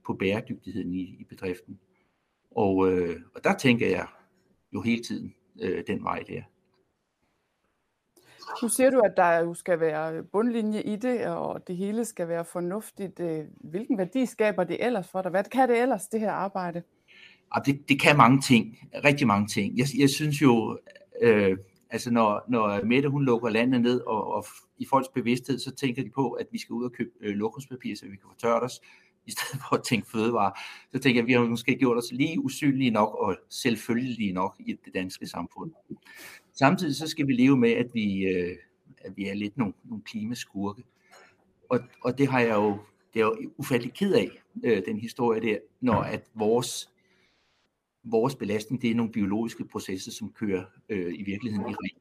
på 0.05 0.13
bæredygtigheden 0.13 0.93
i, 0.93 1.01
i 1.19 1.23
bedriften. 1.29 1.79
Og, 2.51 2.91
øh, 2.91 3.15
og 3.35 3.43
der 3.43 3.57
tænker 3.57 3.87
jeg 3.87 4.07
jo 4.73 4.81
hele 4.81 5.03
tiden 5.03 5.33
øh, 5.61 5.83
den 5.87 6.03
vej 6.03 6.23
der. 6.27 6.41
Nu 8.61 8.69
siger 8.69 8.89
du, 8.89 8.99
at 8.99 9.13
der 9.17 9.39
jo 9.39 9.53
skal 9.53 9.79
være 9.79 10.23
bundlinje 10.23 10.81
i 10.81 10.95
det, 10.95 11.25
og 11.25 11.67
det 11.67 11.77
hele 11.77 12.05
skal 12.05 12.27
være 12.27 12.45
fornuftigt. 12.45 13.19
Øh, 13.19 13.45
hvilken 13.63 13.97
værdi 13.97 14.25
skaber 14.25 14.63
det 14.63 14.85
ellers 14.85 15.09
for 15.11 15.21
dig? 15.21 15.31
Hvad 15.31 15.43
kan 15.43 15.69
det 15.69 15.81
ellers, 15.81 16.07
det 16.07 16.19
her 16.19 16.31
arbejde? 16.31 16.83
Og 17.51 17.65
det, 17.65 17.89
det 17.89 18.01
kan 18.01 18.17
mange 18.17 18.41
ting, 18.41 18.77
rigtig 19.05 19.27
mange 19.27 19.47
ting. 19.47 19.77
Jeg, 19.77 19.85
jeg 19.97 20.09
synes 20.09 20.41
jo, 20.41 20.79
øh, 21.21 21.57
altså 21.89 22.11
når, 22.11 22.43
når 22.47 22.85
Mette 22.85 23.09
hun 23.09 23.25
lukker 23.25 23.49
landet 23.49 23.81
ned, 23.81 24.01
og, 24.01 24.33
og 24.33 24.45
i 24.77 24.85
folks 24.89 25.07
bevidsthed, 25.07 25.59
så 25.59 25.75
tænker 25.75 26.03
de 26.03 26.09
på, 26.09 26.31
at 26.31 26.47
vi 26.51 26.59
skal 26.59 26.73
ud 26.73 26.85
og 26.85 26.91
købe 26.91 27.09
øh, 27.21 27.35
lokumspapir, 27.35 27.95
så 27.95 28.05
vi 28.05 28.15
kan 28.15 28.29
få 28.29 28.37
tørt 28.37 28.63
os, 28.63 28.81
i 29.31 29.35
stedet 29.35 29.63
for 29.69 29.75
at 29.75 29.83
tænke 29.83 30.11
fødevare. 30.11 30.51
Så 30.91 30.99
tænker 30.99 31.17
jeg, 31.19 31.23
at 31.23 31.27
vi 31.27 31.33
har 31.33 31.41
måske 31.41 31.75
gjort 31.75 31.97
os 31.97 32.11
lige 32.11 32.39
usynlige 32.39 32.91
nok 32.91 33.15
og 33.15 33.37
selvfølgelige 33.49 34.33
nok 34.33 34.55
i 34.59 34.77
det 34.85 34.93
danske 34.93 35.27
samfund. 35.27 35.71
Samtidig 36.53 36.95
så 36.95 37.07
skal 37.07 37.27
vi 37.27 37.33
leve 37.33 37.57
med, 37.57 37.71
at 37.71 37.87
vi, 37.93 38.23
øh, 38.25 38.57
at 38.97 39.17
vi 39.17 39.27
er 39.27 39.33
lidt 39.33 39.57
nogle, 39.57 39.73
nogle 39.83 40.03
klimaskurke. 40.03 40.83
Og, 41.69 41.79
og 42.03 42.17
det 42.17 42.27
har 42.27 42.39
jeg 42.39 42.55
jo, 42.55 42.77
det 43.13 43.21
er 43.21 43.25
jo 43.25 43.51
ufattelig 43.57 43.93
ked 43.93 44.13
af, 44.13 44.29
øh, 44.63 44.81
den 44.85 44.99
historie 44.99 45.41
der, 45.41 45.57
når 45.81 46.01
at 46.01 46.23
vores 46.35 46.91
vores 48.03 48.35
belastning, 48.35 48.81
det 48.81 48.91
er 48.91 48.95
nogle 48.95 49.11
biologiske 49.11 49.65
processer, 49.65 50.11
som 50.11 50.33
kører 50.33 50.63
øh, 50.89 51.13
i 51.13 51.23
virkeligheden 51.23 51.69
i 51.69 51.73
ring. 51.73 52.00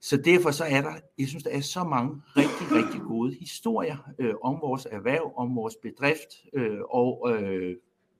Så 0.00 0.16
derfor 0.16 0.50
så 0.50 0.64
er 0.64 0.80
der, 0.80 0.92
jeg 1.18 1.28
synes, 1.28 1.44
der 1.44 1.50
er 1.50 1.60
så 1.60 1.84
mange 1.84 2.22
rigtig, 2.36 2.76
rigtig 2.76 3.00
gode 3.00 3.34
historier 3.34 3.96
øh, 4.18 4.34
om 4.42 4.58
vores 4.60 4.86
erhverv, 4.90 5.32
om 5.36 5.56
vores 5.56 5.76
bedrift, 5.82 6.46
øh, 6.52 6.80
og 6.90 7.30
øh, 7.32 7.76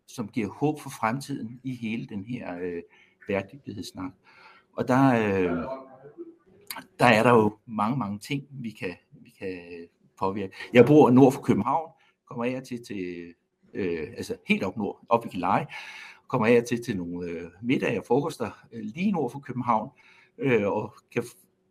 som 0.06 0.28
giver 0.28 0.48
håb 0.48 0.80
for 0.80 0.90
fremtiden 0.90 1.60
i 1.64 1.74
hele 1.74 2.06
den 2.06 2.24
her 2.24 2.58
øh, 2.58 2.82
bæredygtighedssnak. 3.26 4.12
Og 4.76 4.88
der, 4.88 5.14
øh, 5.14 5.64
der 6.98 7.06
er 7.06 7.22
der 7.22 7.30
jo 7.30 7.56
mange, 7.66 7.96
mange 7.96 8.18
ting, 8.18 8.46
vi 8.50 8.70
kan, 8.70 8.94
vi 9.12 9.30
kan 9.38 9.58
påvirke. 10.18 10.54
Jeg 10.72 10.86
bor 10.86 11.10
nord 11.10 11.32
for 11.32 11.42
København, 11.42 11.90
kommer 12.28 12.44
jeg 12.44 12.64
til, 12.64 12.84
til 12.84 13.34
øh, 13.74 14.08
altså 14.16 14.36
helt 14.46 14.62
op 14.62 14.76
nord, 14.76 15.04
op 15.08 15.26
i 15.26 15.28
Gilleleje, 15.28 15.66
kommer 16.28 16.46
jeg 16.46 16.64
til 16.64 16.84
til 16.84 16.96
nogle 16.96 17.30
øh, 17.30 17.50
middage 17.62 18.00
og 18.00 18.06
frokoster 18.06 18.50
øh, 18.72 18.82
lige 18.82 19.12
nord 19.12 19.32
for 19.32 19.38
København, 19.38 19.90
øh, 20.38 20.66
og 20.66 20.94
kan 21.12 21.24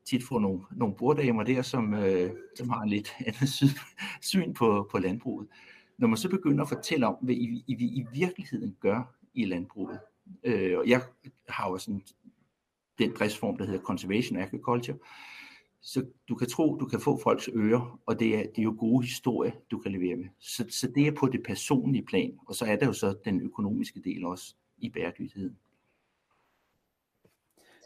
tit 0.10 0.24
få 0.24 0.40
nogle, 0.40 0.60
nogle 0.72 0.96
borddamer 0.96 1.44
der, 1.44 1.62
som, 1.62 1.94
øh, 1.94 2.32
som 2.56 2.70
har 2.70 2.82
en 2.82 2.90
lidt 2.90 3.16
andet 3.28 3.50
syn, 3.50 3.68
syn 4.22 4.54
på, 4.54 4.88
på 4.92 4.98
landbruget. 4.98 5.48
Når 5.98 6.08
man 6.08 6.18
så 6.18 6.30
begynder 6.30 6.64
at 6.64 6.70
fortælle 6.70 7.08
om, 7.08 7.16
hvad 7.22 7.36
I, 7.36 7.64
I, 7.68 7.74
I 7.74 8.06
virkeligheden 8.14 8.76
gør 8.80 9.16
i 9.34 9.46
landbruget, 9.46 10.00
øh, 10.44 10.78
og 10.78 10.90
jeg 10.90 11.02
har 11.50 11.70
jo 11.70 11.78
sådan 11.78 12.02
den 12.98 13.14
driftsform, 13.20 13.58
der 13.58 13.66
hedder 13.66 13.80
Conservation 13.80 14.38
Agriculture, 14.38 14.98
så 15.82 16.06
du 16.30 16.36
kan 16.36 16.48
tro, 16.48 16.78
du 16.80 16.86
kan 16.86 17.00
få 17.00 17.20
folks 17.24 17.50
ører, 17.56 18.00
og 18.06 18.20
det 18.20 18.36
er, 18.36 18.44
det 18.44 18.60
er 18.60 18.64
jo 18.64 18.76
gode 18.80 19.06
historier, 19.06 19.52
du 19.72 19.78
kan 19.78 19.92
levere 19.92 20.16
med. 20.16 20.26
Så, 20.40 20.66
så 20.70 20.92
det 20.96 21.08
er 21.08 21.12
på 21.12 21.28
det 21.28 21.44
personlige 21.44 22.06
plan, 22.06 22.38
og 22.48 22.56
så 22.56 22.66
er 22.66 22.76
der 22.76 22.86
jo 22.86 22.94
så 22.94 23.16
den 23.26 23.42
økonomiske 23.42 24.02
del 24.04 24.26
også 24.26 24.56
i 24.78 24.90
bæredygtigheden. 24.90 25.58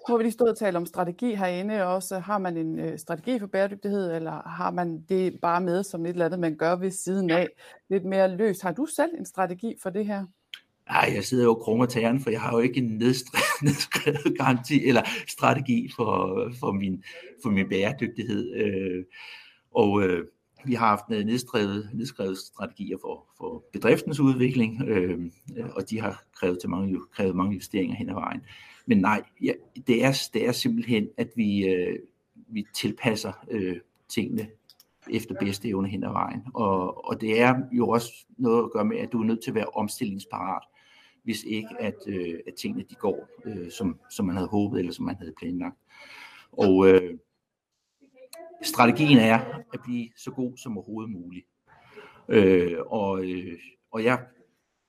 Nu 0.08 0.14
har 0.14 0.18
vi 0.18 0.24
lige 0.24 0.34
stået 0.34 0.52
og 0.52 0.58
talt 0.58 0.78
om 0.78 0.86
strategi 0.86 1.36
herinde 1.36 1.86
også. 1.86 2.20
Har 2.20 2.38
man 2.38 2.58
en 2.58 2.80
øh, 2.80 3.00
strategi 3.00 3.40
for 3.40 3.48
bæredygtighed, 3.48 4.16
eller 4.16 4.50
har 4.50 4.72
man 4.72 5.02
det 5.10 5.40
bare 5.42 5.62
med 5.62 5.84
som 5.84 6.06
et 6.06 6.10
eller 6.10 6.26
andet, 6.26 6.40
man 6.40 6.56
gør 6.56 6.76
ved 6.76 6.92
siden 6.92 7.30
af? 7.30 7.48
Lidt 7.90 8.06
mere 8.06 8.38
løst. 8.38 8.62
Har 8.62 8.72
du 8.72 8.86
selv 8.86 9.12
en 9.18 9.26
strategi 9.26 9.76
for 9.84 9.90
det 9.90 10.06
her? 10.06 10.26
Ej, 10.88 11.12
jeg 11.16 11.24
sidder 11.24 11.44
jo 11.44 11.50
og 11.50 11.62
krummer 11.62 11.86
tæren, 11.86 12.20
for 12.20 12.30
jeg 12.30 12.42
har 12.42 12.52
jo 12.52 12.60
ikke 12.60 12.78
en 12.78 12.98
nedskrevet 13.64 14.38
garanti 14.38 14.88
eller 14.88 15.02
strategi 15.28 15.90
for, 15.96 16.42
for, 16.60 16.72
min, 16.72 17.04
for 17.44 17.50
min 17.50 17.70
bæredygtighed. 17.70 18.54
Øh, 18.56 19.06
og 19.72 20.04
øh, 20.04 20.26
vi 20.66 20.74
har 20.74 20.88
haft 20.88 21.10
nedskrevet, 21.10 21.90
nedskrevet 21.94 22.38
strategier 22.38 22.98
for, 23.02 23.26
for 23.38 23.64
bedriftens 23.74 24.20
udvikling, 24.20 24.82
øh, 24.88 25.20
og 25.76 25.90
de 25.90 26.02
har 26.02 26.24
krævet, 26.36 26.60
til 26.60 26.70
mange, 26.70 27.00
krævet 27.14 27.36
mange 27.36 27.56
justeringer 27.56 27.96
hen 27.96 28.10
ad 28.10 28.14
vejen. 28.14 28.42
Men 28.86 28.98
nej, 28.98 29.24
ja, 29.44 29.54
det, 29.88 30.06
er, 30.06 30.30
det 30.34 30.48
er 30.48 30.52
simpelthen, 30.52 31.10
at 31.18 31.30
vi, 31.36 31.66
øh, 31.68 32.00
vi 32.36 32.66
tilpasser 32.74 33.46
øh, 33.52 33.78
tingene 34.10 34.48
efter 35.12 35.36
bedste 35.40 35.68
evne 35.68 35.88
hen 35.88 36.04
ad 36.04 36.12
vejen. 36.12 36.42
Og, 36.54 37.08
og 37.08 37.22
det 37.22 37.42
er 37.42 37.56
jo 37.72 37.90
også 37.90 38.26
noget 38.38 38.64
at 38.64 38.72
gøre 38.72 38.86
med, 38.86 38.98
at 38.98 39.12
du 39.12 39.22
er 39.22 39.26
nødt 39.26 39.44
til 39.44 39.52
at 39.52 39.56
være 39.56 39.70
omstillingsparat 39.74 40.64
hvis 41.24 41.44
ikke 41.44 41.76
at, 41.80 41.96
øh, 42.08 42.40
at 42.48 42.54
tingene 42.54 42.86
de 42.90 42.96
går, 42.96 43.28
øh, 43.46 43.72
som, 43.72 44.00
som 44.10 44.26
man 44.26 44.36
havde 44.36 44.48
håbet 44.48 44.80
eller 44.80 44.92
som 44.92 45.06
man 45.06 45.16
havde 45.16 45.34
planlagt. 45.38 45.78
Og 46.52 46.88
øh, 46.88 47.18
strategien 48.64 49.18
er 49.18 49.40
at 49.74 49.80
blive 49.84 50.10
så 50.18 50.32
god 50.32 50.58
som 50.58 50.78
overhovedet 50.78 51.12
muligt. 51.12 51.46
Øh, 52.30 52.78
og, 52.86 53.26
øh, 53.26 53.60
og 53.92 54.04
jeg, 54.04 54.26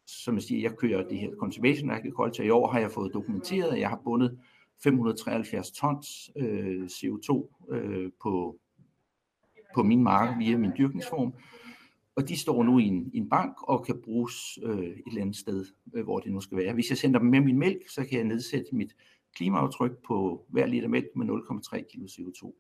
som 0.07 0.35
jeg 0.35 0.43
siger, 0.43 0.63
jeg 0.63 0.77
kører 0.77 1.09
det 1.09 1.19
her 1.19 1.31
Conservation 1.39 1.91
Agriculture. 1.91 2.47
I 2.47 2.51
år 2.51 2.73
har 2.73 2.81
jeg 2.81 2.91
fået 2.91 3.15
dokumenteret, 3.15 3.73
at 3.73 3.81
jeg 3.81 3.89
har 3.89 4.01
bundet 4.05 4.39
573 4.83 5.71
tons 5.71 6.31
øh, 6.37 6.85
CO2 6.85 7.49
øh, 7.75 8.11
på, 8.23 8.57
på 9.75 9.83
min 9.83 10.03
mark 10.03 10.39
via 10.39 10.57
min 10.57 10.73
dyrkningsform. 10.79 11.35
Og 12.17 12.29
de 12.29 12.39
står 12.39 12.63
nu 12.63 12.79
i 12.79 12.85
en, 12.85 13.11
i 13.13 13.19
en 13.19 13.29
bank 13.29 13.63
og 13.63 13.85
kan 13.85 14.01
bruges 14.05 14.59
øh, 14.63 14.79
et 14.79 15.03
eller 15.07 15.21
andet 15.21 15.37
sted, 15.37 15.65
øh, 15.95 16.05
hvor 16.05 16.21
det 16.21 16.33
nu 16.33 16.41
skal 16.41 16.59
være. 16.59 16.75
Hvis 16.75 16.91
jeg 16.91 16.99
sender 16.99 17.19
dem 17.19 17.29
med 17.29 17.41
min 17.41 17.59
mælk, 17.59 17.89
så 17.89 18.05
kan 18.05 18.19
jeg 18.19 18.25
nedsætte 18.25 18.77
mit 18.77 18.97
klimaaftryk 19.37 19.93
på 20.07 20.47
hver 20.49 20.67
liter 20.67 20.89
mælk 20.89 21.07
med 21.17 21.27
0,3 21.27 21.79
kg 21.79 22.03
CO2. 22.03 22.53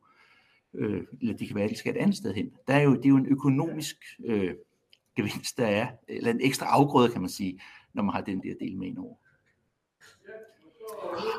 Øh, 0.74 1.02
eller 1.20 1.36
det 1.36 1.46
kan 1.46 1.56
være, 1.56 1.64
at 1.64 1.70
de 1.70 1.76
skal 1.76 1.96
et 1.96 2.00
andet 2.00 2.16
sted 2.16 2.34
hen. 2.34 2.50
Der 2.66 2.74
er 2.74 2.82
jo, 2.82 2.94
det 2.94 3.04
er 3.04 3.08
jo 3.08 3.16
en 3.16 3.26
økonomisk 3.26 3.96
øh, 4.24 4.54
gevinst, 5.16 5.58
der 5.58 5.66
er, 5.66 5.86
eller 6.08 6.30
en 6.30 6.40
ekstra 6.40 6.66
afgrøde, 6.66 7.10
kan 7.10 7.20
man 7.20 7.30
sige, 7.30 7.60
når 7.92 8.02
man 8.02 8.14
har 8.14 8.20
den 8.20 8.42
der 8.42 8.54
del 8.60 8.78
med 8.78 8.98
over. 8.98 9.16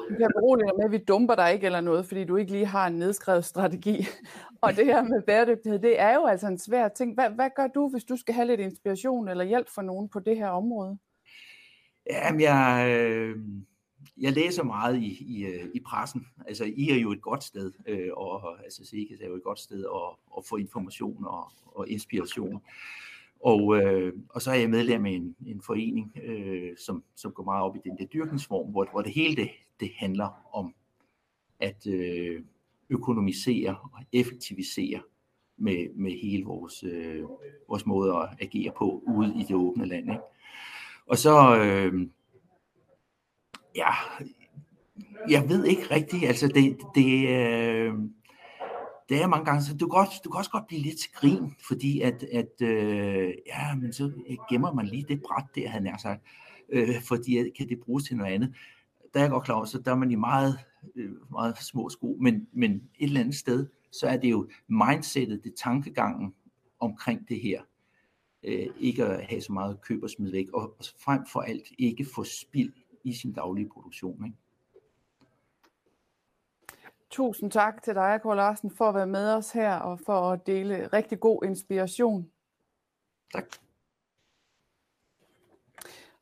Du 0.09 0.15
kan 0.17 0.31
berolige 0.35 0.71
med, 0.77 0.85
at 0.85 0.91
vi 0.91 0.97
dumper 0.97 1.35
dig 1.35 1.53
ikke 1.53 1.65
eller 1.65 1.81
noget, 1.81 2.05
fordi 2.05 2.23
du 2.23 2.35
ikke 2.35 2.51
lige 2.51 2.65
har 2.65 2.87
en 2.87 2.93
nedskrevet 2.93 3.45
strategi. 3.45 4.05
Og 4.61 4.75
det 4.75 4.85
her 4.85 5.03
med 5.03 5.21
bæredygtighed, 5.21 5.79
det 5.79 5.99
er 5.99 6.13
jo 6.13 6.25
altså 6.25 6.47
en 6.47 6.59
svær 6.59 6.87
ting. 6.87 7.13
Hvad, 7.13 7.29
hvad 7.29 7.49
gør 7.55 7.67
du, 7.67 7.89
hvis 7.89 8.03
du 8.03 8.17
skal 8.17 8.35
have 8.35 8.47
lidt 8.47 8.59
inspiration 8.59 9.27
eller 9.27 9.43
hjælp 9.43 9.69
fra 9.69 9.81
nogen 9.81 10.09
på 10.09 10.19
det 10.19 10.37
her 10.37 10.47
område? 10.47 10.97
Jamen, 12.09 12.41
jeg, 12.41 12.87
øh, 12.89 13.35
jeg 14.17 14.33
læser 14.33 14.63
meget 14.63 14.97
i, 14.97 15.23
i, 15.37 15.45
øh, 15.45 15.65
i 15.73 15.79
pressen. 15.79 16.27
Altså, 16.47 16.63
I 16.75 16.89
er 16.89 16.95
jo 16.95 17.11
et 17.11 17.21
godt 17.21 17.43
sted, 17.43 17.71
øh, 17.87 18.09
og 18.13 18.63
altså, 18.63 18.85
Sikkes 18.85 19.19
er 19.19 19.27
jo 19.27 19.35
et 19.35 19.43
godt 19.43 19.59
sted 19.59 19.85
at, 19.85 20.35
at 20.37 20.45
få 20.45 20.55
information 20.55 21.25
og, 21.25 21.51
og 21.65 21.89
inspiration. 21.89 22.61
Og, 23.45 23.77
øh, 23.77 24.13
og 24.29 24.41
så 24.41 24.51
er 24.51 24.55
jeg 24.55 24.69
medlem 24.69 25.05
af 25.05 25.11
en, 25.11 25.35
en 25.45 25.61
forening, 25.61 26.17
øh, 26.23 26.77
som, 26.77 27.03
som 27.15 27.31
går 27.31 27.43
meget 27.43 27.63
op 27.63 27.75
i 27.75 27.89
den 27.89 27.97
der 27.97 28.05
dyrkningsform, 28.05 28.71
hvor, 28.71 28.87
hvor 28.91 29.01
det 29.01 29.11
hele 29.11 29.35
det, 29.35 29.49
det 29.79 29.91
handler 29.97 30.55
om 30.55 30.73
at 31.59 31.87
øh, 31.87 32.43
økonomisere 32.89 33.75
og 33.93 33.99
effektivisere 34.13 35.01
med, 35.57 35.95
med 35.95 36.11
hele 36.11 36.43
vores, 36.43 36.83
øh, 36.83 37.23
vores 37.69 37.85
måde 37.85 38.15
at 38.15 38.29
agere 38.39 38.71
på 38.77 39.03
ude 39.07 39.33
i 39.39 39.43
det 39.43 39.55
åbne 39.55 39.85
land. 39.85 40.11
Ikke? 40.11 40.23
Og 41.07 41.17
så, 41.17 41.57
øh, 41.57 42.07
ja, 43.75 43.91
jeg 45.29 45.49
ved 45.49 45.65
ikke 45.65 45.91
rigtigt, 45.91 46.23
altså 46.23 46.47
det, 46.47 46.77
det, 46.95 47.29
øh, 47.29 47.93
det 49.09 49.21
er 49.21 49.27
mange 49.27 49.45
gange, 49.45 49.63
så 49.63 49.77
du 49.77 49.87
kan, 49.87 49.99
også, 49.99 50.21
du 50.23 50.29
kan 50.29 50.37
også 50.37 50.51
godt 50.51 50.67
blive 50.67 50.81
lidt 50.81 50.99
til 50.99 51.11
grin, 51.11 51.55
fordi 51.67 52.01
at, 52.01 52.23
at 52.23 52.61
øh, 52.61 53.33
ja, 53.47 53.75
men 53.75 53.93
så 53.93 54.11
gemmer 54.49 54.73
man 54.73 54.85
lige 54.85 55.05
det 55.07 55.21
bræt 55.21 55.45
der, 55.55 55.69
han 55.69 55.87
er 55.87 55.97
sagt, 55.97 56.21
øh, 56.69 57.01
fordi 57.01 57.37
at, 57.37 57.51
kan 57.57 57.69
det 57.69 57.79
bruges 57.79 58.03
til 58.03 58.17
noget 58.17 58.33
andet. 58.33 58.55
Der 59.13 59.19
er 59.19 59.23
jeg 59.23 59.31
godt 59.31 59.43
klar 59.43 59.55
over, 59.55 59.65
så 59.65 59.79
der 59.79 59.91
er 59.91 59.95
man 59.95 60.11
i 60.11 60.15
meget, 60.15 60.59
øh, 60.95 61.11
meget 61.31 61.57
små 61.57 61.89
sko, 61.89 62.17
men, 62.21 62.47
men 62.53 62.71
et 62.71 62.81
eller 62.99 63.19
andet 63.19 63.35
sted, 63.35 63.67
så 63.91 64.07
er 64.07 64.17
det 64.17 64.31
jo 64.31 64.49
mindsetet, 64.67 65.43
det 65.43 65.53
tankegangen 65.55 66.33
omkring 66.79 67.29
det 67.29 67.41
her, 67.41 67.61
øh, 68.43 68.67
ikke 68.79 69.05
at 69.05 69.25
have 69.25 69.41
så 69.41 69.53
meget 69.53 69.81
køb 69.81 70.03
og 70.03 70.09
smid 70.09 70.31
væk, 70.31 70.49
og, 70.53 70.61
og 70.61 70.85
frem 71.03 71.21
for 71.31 71.39
alt 71.39 71.67
ikke 71.77 72.05
få 72.15 72.23
spild 72.23 72.73
i 73.03 73.13
sin 73.13 73.33
daglige 73.33 73.69
produktion. 73.69 74.25
Ikke? 74.25 74.37
Tusind 77.15 77.51
tak 77.51 77.83
til 77.83 77.95
dig, 77.95 78.19
Kåre 78.23 78.35
Larsen, 78.35 78.71
for 78.71 78.89
at 78.89 78.95
være 78.95 79.07
med 79.07 79.33
os 79.33 79.51
her 79.51 79.75
og 79.75 79.99
for 80.05 80.31
at 80.31 80.47
dele 80.47 80.87
rigtig 80.93 81.19
god 81.19 81.43
inspiration. 81.43 82.31
Tak. 83.33 83.45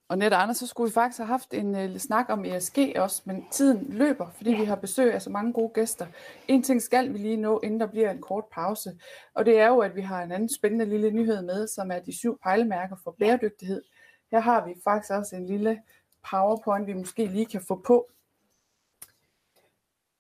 Og 0.08 0.18
net 0.18 0.34
Anders, 0.34 0.58
så 0.58 0.68
skulle 0.68 0.90
vi 0.90 0.94
faktisk 0.94 1.18
have 1.18 1.28
haft 1.28 1.54
en 1.54 1.76
uh, 1.76 1.98
snak 1.98 2.26
om 2.30 2.46
ESG 2.46 2.78
også, 2.96 3.22
men 3.26 3.46
tiden 3.52 3.86
løber, 3.90 4.30
fordi 4.32 4.54
vi 4.54 4.64
har 4.64 4.76
besøg 4.76 5.14
af 5.14 5.22
så 5.22 5.30
mange 5.30 5.54
gode 5.54 5.72
gæster. 5.74 6.06
En 6.48 6.64
ting 6.64 6.82
skal 6.82 7.14
vi 7.14 7.18
lige 7.18 7.38
nå, 7.38 7.60
inden 7.64 7.80
der 7.80 7.88
bliver 7.88 8.12
en 8.12 8.22
kort 8.22 8.46
pause, 8.52 9.00
og 9.34 9.46
det 9.46 9.60
er 9.60 9.68
jo, 9.68 9.80
at 9.80 9.96
vi 9.96 10.02
har 10.02 10.24
en 10.24 10.32
anden 10.32 10.50
spændende 10.50 10.86
lille 10.86 11.12
nyhed 11.12 11.42
med, 11.42 11.68
som 11.68 11.92
er 11.92 12.00
de 12.00 12.18
syv 12.18 12.40
pejlemærker 12.44 12.96
for 13.04 13.16
bæredygtighed. 13.20 13.84
Her 14.32 14.40
har 14.40 14.66
vi 14.66 14.74
faktisk 14.84 15.12
også 15.12 15.36
en 15.36 15.46
lille 15.46 15.82
PowerPoint, 16.30 16.88
vi 16.88 16.94
måske 16.94 17.26
lige 17.26 17.46
kan 17.46 17.62
få 17.68 17.82
på. 17.88 18.10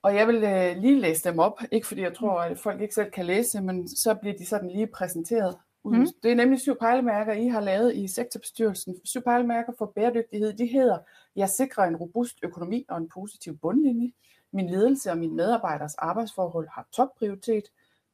Og 0.03 0.15
jeg 0.15 0.27
vil 0.27 0.43
øh, 0.43 0.77
lige 0.77 0.99
læse 0.99 1.29
dem 1.29 1.39
op, 1.39 1.59
ikke 1.71 1.87
fordi 1.87 2.01
jeg 2.01 2.15
tror, 2.15 2.39
at 2.41 2.59
folk 2.59 2.81
ikke 2.81 2.93
selv 2.93 3.11
kan 3.11 3.25
læse, 3.25 3.61
men 3.61 3.87
så 3.87 4.15
bliver 4.15 4.37
de 4.37 4.45
sådan 4.45 4.69
lige 4.69 4.87
præsenteret. 4.87 5.57
Mm. 5.85 6.07
Det 6.23 6.31
er 6.31 6.35
nemlig 6.35 6.59
syv 6.59 6.75
pejlemærker, 6.79 7.33
I 7.33 7.47
har 7.47 7.61
lavet 7.61 7.95
i 7.95 8.07
sektorbestyrelsen. 8.07 8.95
Syv 9.03 9.21
pejlemærker 9.21 9.73
for 9.77 9.85
bæredygtighed, 9.95 10.53
de 10.53 10.65
hedder, 10.65 10.97
jeg 11.35 11.49
sikrer 11.49 11.83
en 11.83 11.95
robust 11.95 12.39
økonomi 12.43 12.85
og 12.89 12.97
en 12.97 13.09
positiv 13.09 13.57
bundlinje. 13.57 14.11
Min 14.51 14.69
ledelse 14.69 15.11
og 15.11 15.17
mine 15.17 15.35
medarbejders 15.35 15.95
arbejdsforhold 15.95 16.67
har 16.67 16.87
topprioritet. 16.91 17.63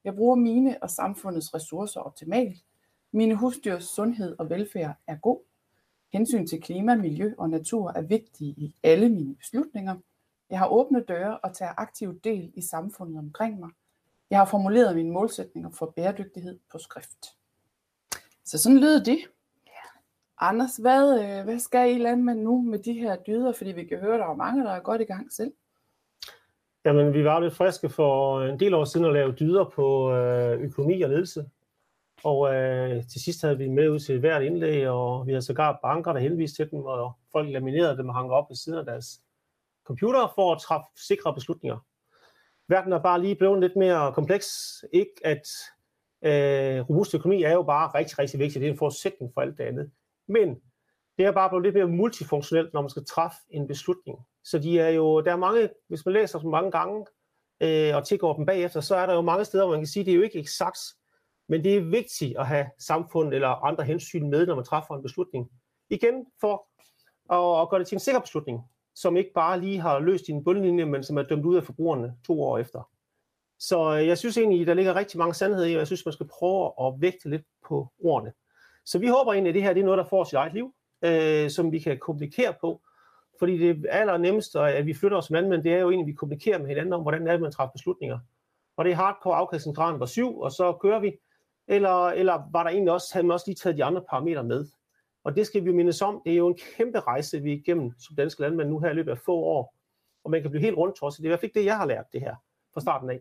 Jeg 0.04 0.16
bruger 0.16 0.36
mine 0.36 0.78
og 0.82 0.90
samfundets 0.90 1.54
ressourcer 1.54 2.00
optimalt. 2.00 2.58
Mine 3.12 3.36
husdyrs 3.36 3.84
sundhed 3.84 4.36
og 4.40 4.50
velfærd 4.50 4.96
er 5.08 5.16
god. 5.16 5.40
Hensyn 6.14 6.48
til 6.48 6.62
klima, 6.62 6.96
miljø 6.96 7.34
og 7.38 7.50
natur 7.50 7.92
er 7.96 8.02
vigtige 8.02 8.54
i 8.58 8.76
alle 8.84 9.10
mine 9.10 9.36
beslutninger. 9.36 9.96
Jeg 10.50 10.60
har 10.60 10.68
åbne 10.68 11.04
døre 11.04 11.38
og 11.38 11.54
tager 11.54 11.74
aktiv 11.78 12.20
del 12.24 12.52
i 12.56 12.62
samfundet 12.62 13.18
omkring 13.18 13.60
mig. 13.60 13.70
Jeg 14.30 14.40
har 14.40 14.46
formuleret 14.46 14.96
mine 14.96 15.12
målsætninger 15.12 15.70
for 15.70 15.94
bæredygtighed 15.96 16.60
på 16.72 16.78
skrift. 16.78 17.26
Så 18.46 18.58
sådan 18.58 18.80
lyder 18.80 19.04
det. 19.04 19.20
Anders, 20.42 20.78
hvad, 20.78 21.20
øh, 21.24 21.44
hvad 21.44 21.60
skal 21.60 21.96
I 21.96 21.98
landmænd 21.98 22.42
nu 22.42 22.62
med 22.62 22.80
de 22.80 22.94
her 22.94 23.16
dyder? 23.16 23.52
Fordi 23.52 23.72
vi 23.72 23.86
kan 23.86 24.00
høre, 24.00 24.18
der 24.18 24.26
er 24.26 24.36
mange, 24.36 24.64
der 24.64 24.72
er 24.72 24.80
godt 24.80 25.02
i 25.02 25.04
gang 25.04 25.34
selv. 25.34 25.54
Jamen, 26.86 27.14
vi 27.14 27.24
var 27.24 27.40
lidt 27.40 27.56
friske 27.56 27.90
for 27.90 28.42
en 28.42 28.60
del 28.60 28.74
år 28.74 28.86
siden 28.86 29.06
at 29.06 29.14
lave 29.14 29.32
dyder 29.32 29.66
på 29.66 30.14
øh, 30.14 30.62
økonomi 30.62 31.02
og 31.02 31.10
ledelse. 31.10 31.46
Og 32.24 32.56
øh, 32.56 33.08
til 33.08 33.22
sidst 33.22 33.42
havde 33.42 33.58
vi 33.58 33.68
med 33.68 33.90
ud 33.90 34.00
til 34.00 34.20
hvert 34.20 34.44
indlæg, 34.44 34.90
og 34.90 35.28
vi 35.28 35.32
havde 35.32 35.42
sågar 35.42 35.80
banker, 35.82 36.14
der 36.14 36.20
henviste 36.20 36.64
til 36.64 36.72
dem, 36.72 36.80
og 36.80 37.14
folk 37.32 37.50
laminerede 37.50 37.98
dem 37.98 38.10
og 38.10 38.16
hang 38.16 38.32
op 38.32 38.50
ved 38.50 38.56
siden 38.56 38.80
af 38.80 38.86
deres 38.86 39.22
computer 39.90 40.32
for 40.36 40.54
at 40.54 40.62
træffe 40.62 40.88
sikre 40.96 41.34
beslutninger. 41.34 41.78
Verden 42.68 42.94
er 42.94 43.00
bare 43.00 43.22
lige 43.22 43.36
blevet 43.36 43.60
lidt 43.60 43.76
mere 43.76 44.14
kompleks. 44.14 44.48
Ikke 44.94 45.16
at 45.24 45.48
øh, 46.24 46.90
robust 46.90 47.16
økonomi 47.16 47.44
er 47.44 47.54
jo 47.54 47.64
bare 47.64 47.92
rigtig, 48.00 48.20
rigtig 48.20 48.40
vigtigt. 48.40 48.62
Det 48.62 48.68
er 48.68 48.72
en 48.72 48.78
forudsætning 48.78 49.32
for 49.34 49.42
alt 49.42 49.58
det 49.58 49.64
andet. 49.64 49.92
Men 50.28 50.56
det 51.18 51.26
er 51.26 51.32
bare 51.32 51.50
blevet 51.50 51.64
lidt 51.64 51.76
mere 51.76 51.88
multifunktionelt, 51.88 52.74
når 52.74 52.82
man 52.82 52.90
skal 52.90 53.06
træffe 53.06 53.38
en 53.50 53.68
beslutning. 53.68 54.18
Så 54.44 54.60
de 54.60 54.80
er 54.80 54.90
jo, 54.90 55.22
der 55.22 55.32
er 55.32 55.36
mange, 55.38 55.70
hvis 55.88 56.06
man 56.06 56.14
læser 56.14 56.40
dem 56.40 56.50
mange 56.50 56.72
gange, 56.72 57.06
øh, 57.62 57.96
og 57.96 58.08
tilgår 58.08 58.34
dem 58.36 58.46
bagefter, 58.46 58.82
så 58.82 58.96
er 58.96 59.06
der 59.06 59.14
jo 59.14 59.22
mange 59.22 59.46
steder, 59.46 59.66
hvor 59.66 59.74
man 59.74 59.82
kan 59.82 59.88
sige, 59.88 60.02
at 60.02 60.06
det 60.06 60.12
er 60.12 60.16
jo 60.16 60.22
ikke 60.22 60.40
eksakt, 60.40 60.80
men 61.48 61.64
det 61.64 61.78
er 61.78 61.82
vigtigt 61.82 62.38
at 62.38 62.48
have 62.48 62.66
samfund 62.80 63.34
eller 63.34 63.66
andre 63.66 63.84
hensyn 63.84 64.30
med, 64.30 64.46
når 64.46 64.56
man 64.56 64.66
træffer 64.66 64.96
en 64.96 65.04
beslutning. 65.04 65.50
Igen 65.90 66.26
for 66.42 66.68
at, 67.34 67.62
at 67.62 67.70
gøre 67.70 67.80
det 67.80 67.88
til 67.88 67.96
en 67.96 68.00
sikker 68.00 68.22
beslutning 68.22 68.60
som 68.96 69.18
ikke 69.18 69.32
bare 69.34 69.60
lige 69.60 69.80
har 69.80 70.00
løst 70.00 70.28
din 70.28 70.44
bundlinje, 70.44 70.86
men 70.86 71.04
som 71.04 71.18
er 71.18 71.24
dømt 71.24 71.46
ud 71.46 71.56
af 71.56 71.64
forbrugerne 71.64 72.14
to 72.28 72.42
år 72.44 72.58
efter. 72.58 72.90
Så 73.60 73.98
øh, 73.98 74.08
jeg 74.08 74.18
synes 74.18 74.38
egentlig, 74.38 74.68
der 74.68 74.74
ligger 74.74 74.96
rigtig 74.96 75.18
mange 75.18 75.34
sandheder 75.34 75.68
i, 75.68 75.74
og 75.74 75.80
jeg 75.80 75.88
synes, 75.88 76.06
man 76.06 76.14
skal 76.14 76.28
prøve 76.28 76.72
at 76.82 76.94
vægte 77.02 77.30
lidt 77.30 77.44
på 77.68 77.88
ordene. 78.04 78.34
Så 78.86 79.00
vi 79.00 79.08
håber 79.08 79.34
egentlig, 79.34 79.50
at 79.50 79.56
det 79.56 79.64
her 79.64 79.74
det 79.74 79.82
er 79.82 79.86
noget, 79.86 79.98
der 79.98 80.10
får 80.10 80.24
sit 80.24 80.34
eget 80.34 80.54
liv, 80.54 80.74
øh, 81.02 81.50
som 81.50 81.72
vi 81.72 81.80
kan 81.80 81.98
kommunikere 82.00 82.54
på. 82.62 82.82
Fordi 83.40 83.58
det 83.58 83.86
allernemmeste, 83.90 84.60
at 84.60 84.86
vi 84.86 84.94
flytter 84.94 85.18
os 85.18 85.26
som 85.26 85.34
landmænd, 85.34 85.64
det 85.64 85.74
er 85.74 85.80
jo 85.80 85.90
egentlig, 85.90 86.04
at 86.04 86.08
vi 86.08 86.14
kommunikerer 86.14 86.58
med 86.58 86.68
hinanden 86.68 86.94
om, 86.94 87.02
hvordan 87.02 87.28
er 87.28 87.32
det, 87.32 87.42
man 87.42 87.52
træffer 87.52 87.72
beslutninger. 87.72 88.20
Og 88.78 88.86
det 88.86 88.92
er 88.92 88.96
hardcore 88.96 89.36
afkastningsgraden 89.36 90.00
var 90.00 90.06
syv, 90.06 90.40
og 90.40 90.52
så 90.52 90.78
kører 90.82 91.00
vi. 91.00 91.12
Eller, 91.68 92.08
eller 92.08 92.42
var 92.52 92.64
der 92.64 92.70
egentlig 92.70 92.94
også, 92.94 93.08
havde 93.14 93.28
man 93.28 93.34
også 93.34 93.46
lige 93.48 93.56
taget 93.56 93.78
de 93.78 93.84
andre 93.84 94.02
parametre 94.10 94.44
med. 94.44 94.66
Og 95.24 95.36
det 95.36 95.46
skal 95.46 95.64
vi 95.64 95.70
jo 95.70 95.76
mindes 95.76 96.02
om. 96.02 96.22
Det 96.26 96.34
er 96.34 96.38
jo 96.38 96.48
en 96.48 96.58
kæmpe 96.78 97.00
rejse, 97.00 97.42
vi 97.42 97.52
er 97.52 97.58
igennem 97.58 97.92
som 98.00 98.16
danske 98.16 98.42
landmænd 98.42 98.70
nu 98.70 98.80
her 98.80 98.90
i 98.90 98.94
løbet 98.94 99.12
af 99.12 99.18
få 99.18 99.36
år. 99.36 99.76
Og 100.24 100.32
man 100.32 100.42
kan 100.42 100.52
blive 100.52 100.64
helt 100.64 100.78
rundt 100.78 101.04
også. 101.04 101.18
Det 101.18 101.24
er 101.24 101.28
i 101.28 101.30
hvert 101.30 101.40
fald 101.40 101.50
ikke 101.50 101.60
det, 101.60 101.66
jeg 101.66 101.78
har 101.78 101.86
lært 101.86 102.06
det 102.14 102.22
her 102.22 102.36
fra 102.74 102.82
starten 102.82 103.10
af. 103.10 103.20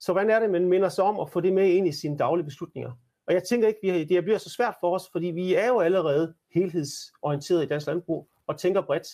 Så 0.00 0.12
hvordan 0.12 0.30
er 0.30 0.40
det, 0.40 0.50
man 0.50 0.68
minder 0.68 0.88
sig 0.88 1.04
om 1.04 1.20
at 1.20 1.30
få 1.30 1.40
det 1.40 1.52
med 1.52 1.68
ind 1.68 1.88
i 1.88 1.92
sine 1.92 2.18
daglige 2.18 2.44
beslutninger? 2.44 2.92
Og 3.26 3.34
jeg 3.34 3.42
tænker 3.44 3.68
ikke, 3.68 3.92
at 3.92 4.08
det 4.08 4.24
bliver 4.24 4.38
så 4.38 4.50
svært 4.50 4.74
for 4.80 4.94
os, 4.94 5.08
fordi 5.12 5.26
vi 5.26 5.54
er 5.54 5.68
jo 5.68 5.80
allerede 5.80 6.34
helhedsorienteret 6.54 7.64
i 7.64 7.66
dansk 7.66 7.86
landbrug 7.86 8.28
og 8.46 8.58
tænker 8.58 8.82
bredt. 8.82 9.06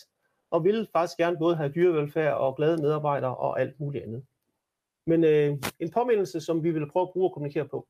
Og 0.51 0.63
vil 0.63 0.87
faktisk 0.93 1.17
gerne 1.17 1.37
både 1.37 1.55
have 1.55 1.71
dyrevelfærd 1.75 2.33
og 2.33 2.55
glade 2.55 2.81
medarbejdere 2.81 3.35
og 3.35 3.61
alt 3.61 3.79
muligt 3.79 4.03
andet. 4.03 4.25
Men 5.05 5.23
øh, 5.23 5.57
en 5.79 5.91
påmindelse, 5.91 6.41
som 6.41 6.63
vi 6.63 6.71
vil 6.71 6.89
prøve 6.91 7.03
at 7.07 7.13
bruge 7.13 7.29
og 7.29 7.33
kommunikere 7.33 7.67
på. 7.67 7.87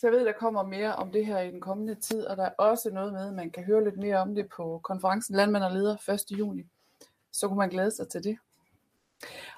Så 0.00 0.06
jeg 0.06 0.12
ved, 0.12 0.24
der 0.24 0.32
kommer 0.32 0.62
mere 0.62 0.94
om 0.94 1.12
det 1.12 1.26
her 1.26 1.40
i 1.40 1.50
den 1.50 1.60
kommende 1.60 1.94
tid, 1.94 2.26
og 2.26 2.36
der 2.36 2.44
er 2.44 2.50
også 2.58 2.90
noget 2.90 3.12
med, 3.12 3.28
at 3.28 3.34
man 3.34 3.50
kan 3.50 3.64
høre 3.64 3.84
lidt 3.84 3.96
mere 3.96 4.16
om 4.16 4.34
det 4.34 4.48
på 4.56 4.80
konferencen 4.84 5.34
Landmand 5.34 5.64
og 5.64 5.72
Leder 5.72 6.10
1. 6.32 6.38
juni. 6.38 6.66
Så 7.32 7.48
kunne 7.48 7.58
man 7.58 7.68
glæde 7.68 7.90
sig 7.90 8.08
til 8.08 8.24
det. 8.24 8.38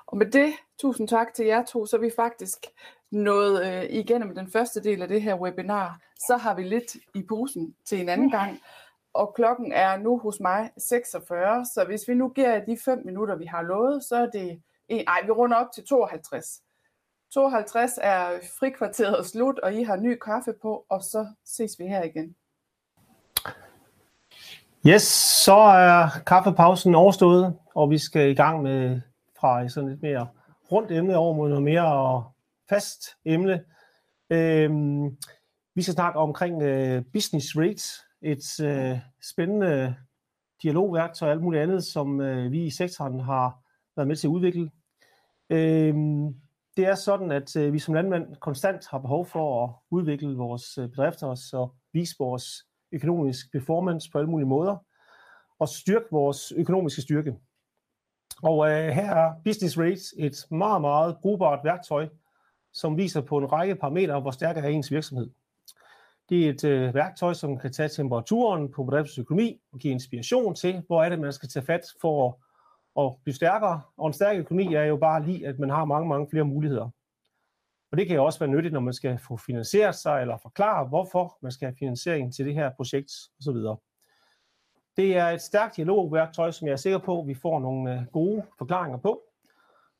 Og 0.06 0.16
med 0.16 0.26
det, 0.26 0.52
tusind 0.78 1.08
tak 1.08 1.34
til 1.34 1.46
jer 1.46 1.64
to, 1.64 1.86
så 1.86 1.96
er 1.96 2.00
vi 2.00 2.10
faktisk 2.16 2.66
nået 3.10 3.66
øh, 3.66 3.84
igennem 3.90 4.34
den 4.34 4.50
første 4.50 4.82
del 4.82 5.02
af 5.02 5.08
det 5.08 5.22
her 5.22 5.34
webinar. 5.34 6.00
Så 6.26 6.36
har 6.36 6.54
vi 6.54 6.62
lidt 6.62 6.96
i 7.14 7.22
posen 7.22 7.74
til 7.84 8.00
en 8.00 8.08
anden 8.08 8.30
gang, 8.30 8.60
og 9.12 9.34
klokken 9.34 9.72
er 9.72 9.96
nu 9.96 10.18
hos 10.18 10.40
mig 10.40 10.70
46, 10.78 11.64
så 11.74 11.84
hvis 11.84 12.08
vi 12.08 12.14
nu 12.14 12.28
giver 12.28 12.64
de 12.64 12.78
5 12.84 13.02
minutter, 13.04 13.36
vi 13.36 13.44
har 13.44 13.62
lovet, 13.62 14.04
så 14.04 14.16
er 14.16 14.26
det, 14.26 14.62
nej, 14.90 15.22
vi 15.24 15.30
runder 15.30 15.56
op 15.56 15.72
til 15.74 15.84
52. 15.84 16.62
52 17.34 17.98
er 18.02 18.38
frikvarteret 18.58 19.26
slut, 19.26 19.58
og 19.58 19.74
I 19.74 19.82
har 19.82 19.96
ny 19.96 20.18
kaffe 20.18 20.52
på, 20.62 20.86
og 20.88 21.02
så 21.02 21.26
ses 21.44 21.78
vi 21.78 21.86
her 21.86 22.02
igen. 22.02 22.34
Yes, 24.86 25.02
så 25.44 25.54
er 25.56 26.08
kaffepausen 26.26 26.94
overstået, 26.94 27.56
og 27.74 27.90
vi 27.90 27.98
skal 27.98 28.30
i 28.30 28.34
gang 28.34 28.62
med 28.62 29.00
fra 29.40 29.68
sådan 29.68 29.88
lidt 29.88 30.02
mere 30.02 30.28
rundt 30.72 30.90
emne 30.90 31.16
over 31.16 31.34
mod 31.34 31.48
noget 31.48 31.64
mere 31.64 32.24
fast 32.68 33.16
emne. 33.24 33.64
Øhm, 34.30 35.16
vi 35.74 35.82
skal 35.82 35.94
snakke 35.94 36.18
omkring 36.18 36.62
øh, 36.62 37.04
business 37.12 37.56
rates, 37.56 38.04
et 38.22 38.60
øh, 38.60 38.98
spændende 39.22 39.96
dialogværktøj 40.62 41.28
og 41.28 41.32
alt 41.32 41.42
muligt 41.42 41.62
andet, 41.62 41.84
som 41.84 42.20
øh, 42.20 42.52
vi 42.52 42.64
i 42.66 42.70
sektoren 42.70 43.20
har 43.20 43.58
været 43.96 44.08
med 44.08 44.16
til 44.16 44.26
at 44.26 44.30
udvikle. 44.30 44.70
Øhm, 45.50 46.34
det 46.80 46.88
er 46.88 46.94
sådan, 46.94 47.30
at 47.30 47.56
øh, 47.56 47.72
vi 47.72 47.78
som 47.78 47.94
landmænd 47.94 48.36
konstant 48.36 48.86
har 48.90 48.98
behov 48.98 49.26
for 49.26 49.64
at 49.64 49.70
udvikle 49.90 50.36
vores 50.36 50.78
øh, 50.78 50.88
bedrifter 50.88 51.58
og 51.58 51.74
vise 51.92 52.14
vores 52.18 52.44
økonomisk 52.92 53.52
performance 53.52 54.10
på 54.10 54.18
alle 54.18 54.30
mulige 54.30 54.48
måder 54.48 54.76
og 55.58 55.68
styrke 55.68 56.06
vores 56.10 56.52
økonomiske 56.56 57.02
styrke. 57.02 57.36
Og 58.42 58.70
øh, 58.70 58.88
her 58.88 59.14
er 59.14 59.32
Business 59.44 59.78
Rates 59.78 60.14
et 60.18 60.46
meget, 60.50 60.80
meget 60.80 61.16
brugbart 61.22 61.60
værktøj, 61.64 62.08
som 62.72 62.96
viser 62.96 63.20
på 63.20 63.38
en 63.38 63.52
række 63.52 63.74
parametre, 63.74 64.20
hvor 64.20 64.30
stærk 64.30 64.56
er 64.56 64.68
ens 64.68 64.90
virksomhed. 64.90 65.30
Det 66.28 66.46
er 66.46 66.50
et 66.50 66.64
øh, 66.64 66.94
værktøj, 66.94 67.34
som 67.34 67.58
kan 67.58 67.72
tage 67.72 67.88
temperaturen 67.88 68.72
på 68.72 68.84
bedriftens 68.84 69.18
økonomi 69.18 69.60
og 69.72 69.78
give 69.78 69.92
inspiration 69.92 70.54
til, 70.54 70.82
hvor 70.86 71.04
er 71.04 71.08
det, 71.08 71.20
man 71.20 71.32
skal 71.32 71.48
tage 71.48 71.66
fat 71.66 71.82
for 72.00 72.28
at, 72.28 72.34
at 72.98 73.12
blive 73.22 73.34
stærkere. 73.34 73.80
Og 73.96 74.06
en 74.06 74.12
stærk 74.12 74.36
økonomi 74.36 74.74
er 74.74 74.84
jo 74.84 74.96
bare 74.96 75.24
lige, 75.24 75.46
at 75.46 75.58
man 75.58 75.70
har 75.70 75.84
mange, 75.84 76.08
mange 76.08 76.26
flere 76.30 76.44
muligheder. 76.44 76.90
Og 77.92 77.98
det 77.98 78.06
kan 78.06 78.16
jo 78.16 78.24
også 78.24 78.38
være 78.38 78.50
nyttigt, 78.50 78.72
når 78.72 78.80
man 78.80 78.94
skal 78.94 79.18
få 79.18 79.36
finansieret 79.36 79.94
sig, 79.94 80.20
eller 80.20 80.36
forklare, 80.36 80.88
hvorfor 80.88 81.38
man 81.42 81.52
skal 81.52 81.66
have 81.66 81.76
finansiering 81.78 82.34
til 82.34 82.46
det 82.46 82.54
her 82.54 82.70
projekt 82.70 83.12
osv. 83.40 83.56
Det 84.96 85.16
er 85.16 85.26
et 85.26 85.42
stærkt 85.42 85.76
dialogværktøj, 85.76 86.50
som 86.50 86.66
jeg 86.66 86.72
er 86.72 86.76
sikker 86.76 86.98
på, 86.98 87.20
at 87.20 87.26
vi 87.26 87.34
får 87.34 87.60
nogle 87.60 87.94
øh, 87.94 88.06
gode 88.12 88.42
forklaringer 88.58 88.98
på. 88.98 89.22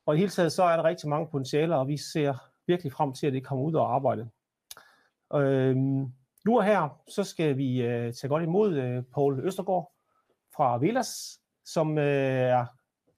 Og 0.07 0.15
i 0.15 0.19
hele 0.19 0.31
taget 0.31 0.53
så 0.53 0.63
er 0.63 0.77
der 0.77 0.85
rigtig 0.85 1.09
mange 1.09 1.29
potentialer, 1.31 1.77
og 1.77 1.89
vi 1.89 1.97
ser 1.97 2.35
virkelig 2.67 2.93
frem 2.93 3.13
til, 3.13 3.27
at 3.27 3.33
det 3.33 3.45
kommer 3.45 3.65
ud 3.65 3.75
og 3.75 3.95
arbejde. 3.95 4.29
Øhm, 5.35 6.13
nu 6.45 6.57
og 6.57 6.65
her, 6.65 7.01
så 7.09 7.25
skal 7.25 7.57
vi 7.57 7.83
øh, 7.83 8.13
tage 8.13 8.29
godt 8.29 8.43
imod 8.43 8.77
øh, 8.77 9.03
Paul 9.03 9.41
Østergaard 9.47 9.93
fra 10.57 10.79
Velas, 10.79 11.41
som 11.65 11.99
øh, 11.99 12.05
er 12.05 12.67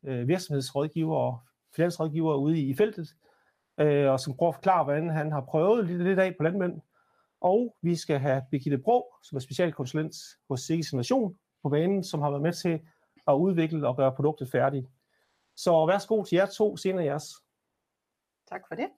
øh, 0.05 0.29
virksomhedsrådgiver 0.29 1.17
og 1.17 1.41
finansrådgiver 1.77 2.35
ude 2.35 2.59
i, 2.59 2.71
i 2.71 2.75
feltet, 2.75 3.17
øh, 3.81 4.11
og 4.11 4.21
som 4.21 4.37
prøver 4.37 4.53
at 4.53 4.55
forklare, 4.55 4.85
hvordan 4.85 5.11
han 5.11 5.33
har 5.33 5.41
prøvet 5.41 5.87
lidt, 5.87 6.03
lidt 6.03 6.19
af 6.19 6.35
på 6.37 6.43
landmænd. 6.43 6.81
Og 7.41 7.77
vi 7.83 7.97
skal 7.97 8.19
have 8.19 8.43
Birgitte 8.51 8.79
Bro, 8.79 9.15
som 9.23 9.37
er 9.37 9.41
specialkonsulent 9.41 10.15
hos 10.49 10.61
Sikkes 10.61 10.93
Innovation 10.93 11.39
på 11.63 11.69
banen, 11.69 12.05
som 12.05 12.21
har 12.21 12.31
været 12.31 12.43
med 12.43 12.53
til 12.53 12.81
at 13.27 13.33
udvikle 13.33 13.89
og 13.89 13.97
gøre 13.97 14.15
produktet 14.15 14.51
færdigt. 14.51 14.87
Så 15.57 15.87
værsgo 15.87 16.25
til 16.25 16.37
jer 16.37 16.47
to, 16.47 16.77
senere 16.77 17.05
jeres. 17.05 17.25
Tak 18.49 18.63
for 18.69 18.75
det. 18.75 18.89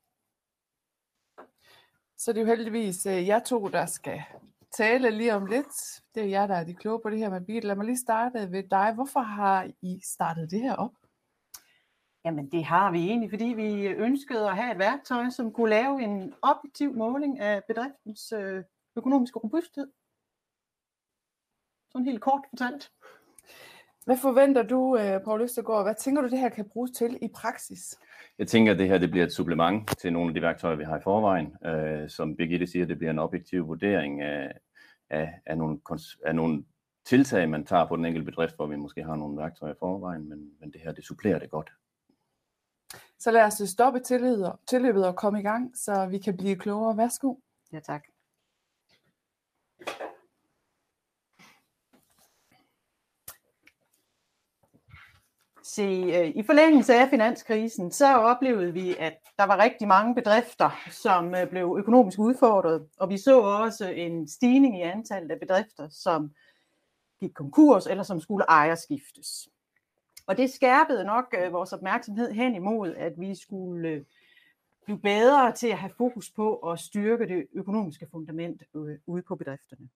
Så 2.17 2.33
det 2.33 2.39
er 2.39 2.43
jo 2.43 2.47
heldigvis 2.47 3.07
øh, 3.07 3.27
jer 3.27 3.39
to, 3.39 3.69
der 3.69 3.87
skal 3.87 4.23
tale 4.77 5.11
lige 5.11 5.35
om 5.35 5.47
lidt. 5.47 6.03
Det 6.15 6.23
er 6.23 6.27
jer, 6.27 6.47
der 6.47 6.55
er 6.55 6.65
de 6.65 6.75
kloge 6.75 7.01
på 7.03 7.11
det 7.11 7.19
her 7.19 7.31
med 7.31 7.41
bil. 7.41 7.65
Lad 7.65 7.77
mig 7.77 7.87
lige 7.87 7.99
starte 7.99 8.53
ved 8.53 8.63
dig. 8.63 8.93
Hvorfor 8.95 9.21
har 9.21 9.71
I 9.83 10.01
startet 10.05 10.51
det 10.51 10.61
her 10.61 10.75
op? 10.75 10.95
Jamen 12.25 12.51
det 12.53 12.65
har 12.65 12.91
vi 12.91 12.99
egentlig, 13.09 13.31
fordi 13.31 13.45
vi 13.45 13.87
ønskede 13.87 14.51
at 14.51 14.57
have 14.57 14.73
et 14.73 14.79
værktøj, 14.79 15.31
som 15.31 15.53
kunne 15.53 15.71
lave 15.71 16.03
en 16.03 16.35
objektiv 16.43 16.95
måling 16.95 17.41
af 17.41 17.65
bedriftens 17.69 18.33
øh, 18.33 18.65
økonomiske 18.97 19.39
robusthed. 19.39 19.87
Sådan 21.93 22.07
helt 22.07 22.21
kort 22.21 22.45
fortalt. 22.51 22.93
Hvad 24.05 24.17
forventer 24.17 24.63
du, 24.63 24.97
øh, 24.97 25.21
Paul 25.25 25.43
Østergaard? 25.43 25.85
Hvad 25.85 25.95
tænker 25.95 26.23
du, 26.23 26.29
det 26.29 26.39
her 26.39 26.49
kan 26.49 26.69
bruges 26.69 26.91
til 26.91 27.19
i 27.23 27.29
praksis? 27.35 27.99
Jeg 28.39 28.49
tænker, 28.49 28.73
at 28.73 28.79
det 28.79 28.89
her 28.89 28.99
det 28.99 29.11
bliver 29.11 29.27
et 29.27 29.33
supplement 29.33 29.99
til 29.99 30.13
nogle 30.13 30.29
af 30.29 30.35
de 30.35 30.43
værktøjer, 30.43 30.77
vi 30.77 30.85
har 30.85 30.99
i 30.99 31.03
forvejen. 31.03 31.57
Øh, 31.67 32.11
som 32.11 32.37
Birgitte 32.37 32.67
siger, 32.67 32.87
det 32.87 32.99
bliver 32.99 33.11
en 33.11 33.19
objektiv 33.19 33.69
vurdering 33.69 34.23
af, 34.23 34.53
af, 35.11 35.41
af, 35.47 35.59
nogle, 35.59 35.81
af 36.27 36.35
nogle 36.35 36.65
tiltag, 37.07 37.49
man 37.49 37.67
tager 37.67 37.89
på 37.89 37.97
den 37.97 38.05
enkelte 38.05 38.31
bedrift, 38.31 38.57
hvor 38.57 38.67
vi 38.67 38.77
måske 38.77 39.03
har 39.03 39.17
nogle 39.17 39.43
værktøjer 39.43 39.75
i 39.75 39.77
forvejen, 39.79 40.29
men, 40.29 40.51
men 40.61 40.73
det 40.73 40.81
her, 40.81 40.93
det 40.93 41.05
supplerer 41.05 41.39
det 41.39 41.51
godt. 41.51 41.71
Så 43.19 43.31
lad 43.31 43.43
os 43.43 43.63
stoppe 43.69 44.01
tilløbet 44.69 45.07
og 45.07 45.17
komme 45.17 45.41
i 45.41 45.43
gang, 45.43 45.77
så 45.77 46.07
vi 46.07 46.19
kan 46.19 46.37
blive 46.37 46.57
klogere. 46.57 46.97
Værsgo. 46.97 47.35
Ja, 47.73 47.81
tak. 47.81 48.03
Se, 55.67 55.83
øh, 55.83 56.29
i 56.29 56.43
forlængelse 56.43 56.95
af 56.95 57.09
finanskrisen, 57.09 57.91
så 57.91 58.17
oplevede 58.17 58.73
vi, 58.73 58.97
at 58.99 59.15
der 59.39 59.45
var 59.45 59.63
rigtig 59.63 59.89
mange 59.89 60.15
bedrifter, 60.15 60.71
som 60.91 61.35
øh, 61.35 61.49
blev 61.49 61.77
økonomisk 61.79 62.19
udfordret, 62.19 62.87
og 62.97 63.09
vi 63.09 63.19
så 63.19 63.41
også 63.41 63.89
en 63.89 64.29
stigning 64.29 64.79
i 64.79 64.83
antallet 64.83 65.31
af 65.31 65.41
bedrifter, 65.41 65.89
som 65.89 66.31
gik 67.21 67.31
konkurs 67.35 67.87
eller 67.87 68.03
som 68.03 68.21
skulle 68.21 68.45
ejerskiftes. 68.49 69.49
Og 70.27 70.37
det 70.37 70.53
skærpede 70.53 71.05
nok 71.05 71.35
øh, 71.39 71.53
vores 71.53 71.73
opmærksomhed 71.73 72.33
hen 72.33 72.55
imod, 72.55 72.95
at 72.95 73.13
vi 73.19 73.35
skulle 73.35 74.05
blive 74.85 74.99
bedre 74.99 75.53
til 75.53 75.69
at 75.69 75.79
have 75.79 75.93
fokus 75.97 76.31
på 76.31 76.57
at 76.57 76.81
styrke 76.81 77.29
det 77.29 77.47
økonomiske 77.55 78.07
fundament 78.11 78.63
ude 79.07 79.23
på 79.23 79.37
bedrifterne. 79.37 79.89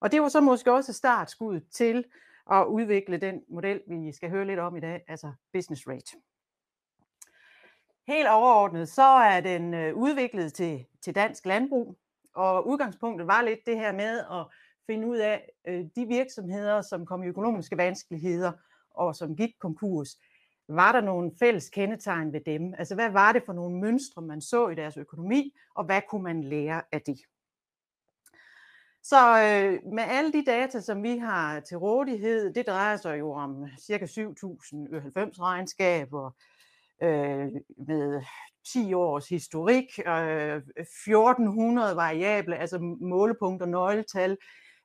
Og 0.00 0.12
det 0.12 0.22
var 0.22 0.28
så 0.28 0.40
måske 0.40 0.72
også 0.72 0.92
startskud 0.92 1.60
til 1.60 2.04
at 2.50 2.66
udvikle 2.66 3.16
den 3.16 3.42
model, 3.48 3.82
vi 3.86 4.12
skal 4.12 4.30
høre 4.30 4.46
lidt 4.46 4.58
om 4.58 4.76
i 4.76 4.80
dag, 4.80 5.02
altså 5.08 5.32
business 5.52 5.88
rate. 5.88 6.16
Helt 8.06 8.28
overordnet, 8.28 8.88
så 8.88 9.02
er 9.02 9.40
den 9.40 9.74
øh, 9.74 9.94
udviklet 9.94 10.54
til, 10.54 10.86
til 11.02 11.14
dansk 11.14 11.46
landbrug, 11.46 11.98
og 12.34 12.68
udgangspunktet 12.68 13.26
var 13.26 13.42
lidt 13.42 13.66
det 13.66 13.76
her 13.76 13.92
med 13.92 14.18
at 14.18 14.46
finde 14.86 15.06
ud 15.06 15.16
af 15.16 15.50
øh, 15.68 15.84
de 15.96 16.06
virksomheder, 16.06 16.82
som 16.82 17.06
kom 17.06 17.22
i 17.22 17.26
økonomiske 17.26 17.76
vanskeligheder 17.76 18.52
og 18.90 19.16
som 19.16 19.36
gik 19.36 19.50
konkurs. 19.60 20.08
Var 20.68 20.92
der 20.92 21.00
nogle 21.00 21.32
fælles 21.38 21.70
kendetegn 21.70 22.32
ved 22.32 22.40
dem? 22.46 22.74
Altså 22.78 22.94
hvad 22.94 23.10
var 23.10 23.32
det 23.32 23.42
for 23.46 23.52
nogle 23.52 23.80
mønstre, 23.80 24.22
man 24.22 24.40
så 24.40 24.68
i 24.68 24.74
deres 24.74 24.96
økonomi, 24.96 25.54
og 25.74 25.84
hvad 25.84 26.00
kunne 26.08 26.22
man 26.22 26.44
lære 26.44 26.82
af 26.92 27.02
det? 27.02 27.18
Så 29.08 29.16
øh, 29.16 29.92
med 29.92 30.04
alle 30.06 30.32
de 30.32 30.44
data, 30.44 30.80
som 30.80 31.02
vi 31.02 31.16
har 31.16 31.60
til 31.60 31.76
rådighed, 31.76 32.54
det 32.54 32.66
drejer 32.66 32.96
sig 32.96 33.18
jo 33.18 33.32
om 33.32 33.66
ca. 33.80 34.04
7.090 34.04 35.40
regnskaber 35.40 36.30
øh, 37.02 37.48
med 37.86 38.22
10 38.72 38.94
års 38.94 39.28
historik, 39.28 39.98
øh, 40.06 40.56
1400 40.56 41.96
variable, 41.96 42.56
altså 42.56 42.78
målepunkter, 43.00 43.66
nøgletal 43.66 44.36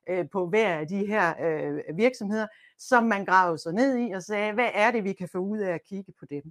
øh, 0.08 0.26
på 0.32 0.48
hver 0.48 0.78
af 0.78 0.88
de 0.88 1.06
her 1.06 1.34
øh, 1.40 1.96
virksomheder, 1.96 2.46
som 2.78 3.04
man 3.04 3.24
gravede 3.24 3.58
sig 3.58 3.72
ned 3.72 3.98
i 3.98 4.12
og 4.12 4.22
sagde, 4.22 4.52
hvad 4.52 4.70
er 4.74 4.90
det, 4.90 5.04
vi 5.04 5.12
kan 5.12 5.28
få 5.32 5.38
ud 5.38 5.58
af 5.58 5.74
at 5.74 5.84
kigge 5.88 6.12
på 6.20 6.26
dem? 6.30 6.42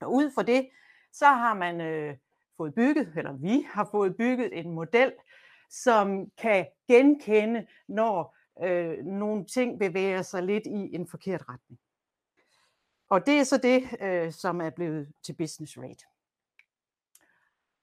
Og 0.00 0.12
ud 0.12 0.30
fra 0.34 0.42
det, 0.42 0.68
så 1.12 1.26
har 1.26 1.54
man 1.54 1.80
øh, 1.80 2.16
fået 2.56 2.74
bygget, 2.74 3.12
eller 3.16 3.32
vi 3.32 3.66
har 3.70 3.88
fået 3.92 4.16
bygget 4.16 4.58
en 4.58 4.70
model, 4.70 5.12
som 5.70 6.30
kan 6.38 6.66
genkende, 6.88 7.66
når 7.88 8.36
øh, 8.62 8.98
nogle 9.04 9.44
ting 9.44 9.78
bevæger 9.78 10.22
sig 10.22 10.42
lidt 10.42 10.66
i 10.66 10.94
en 10.94 11.08
forkert 11.08 11.48
retning. 11.48 11.80
Og 13.08 13.26
det 13.26 13.38
er 13.38 13.44
så 13.44 13.56
det, 13.56 13.88
øh, 14.00 14.32
som 14.32 14.60
er 14.60 14.70
blevet 14.70 15.12
til 15.22 15.32
business 15.32 15.78
rate. 15.78 16.04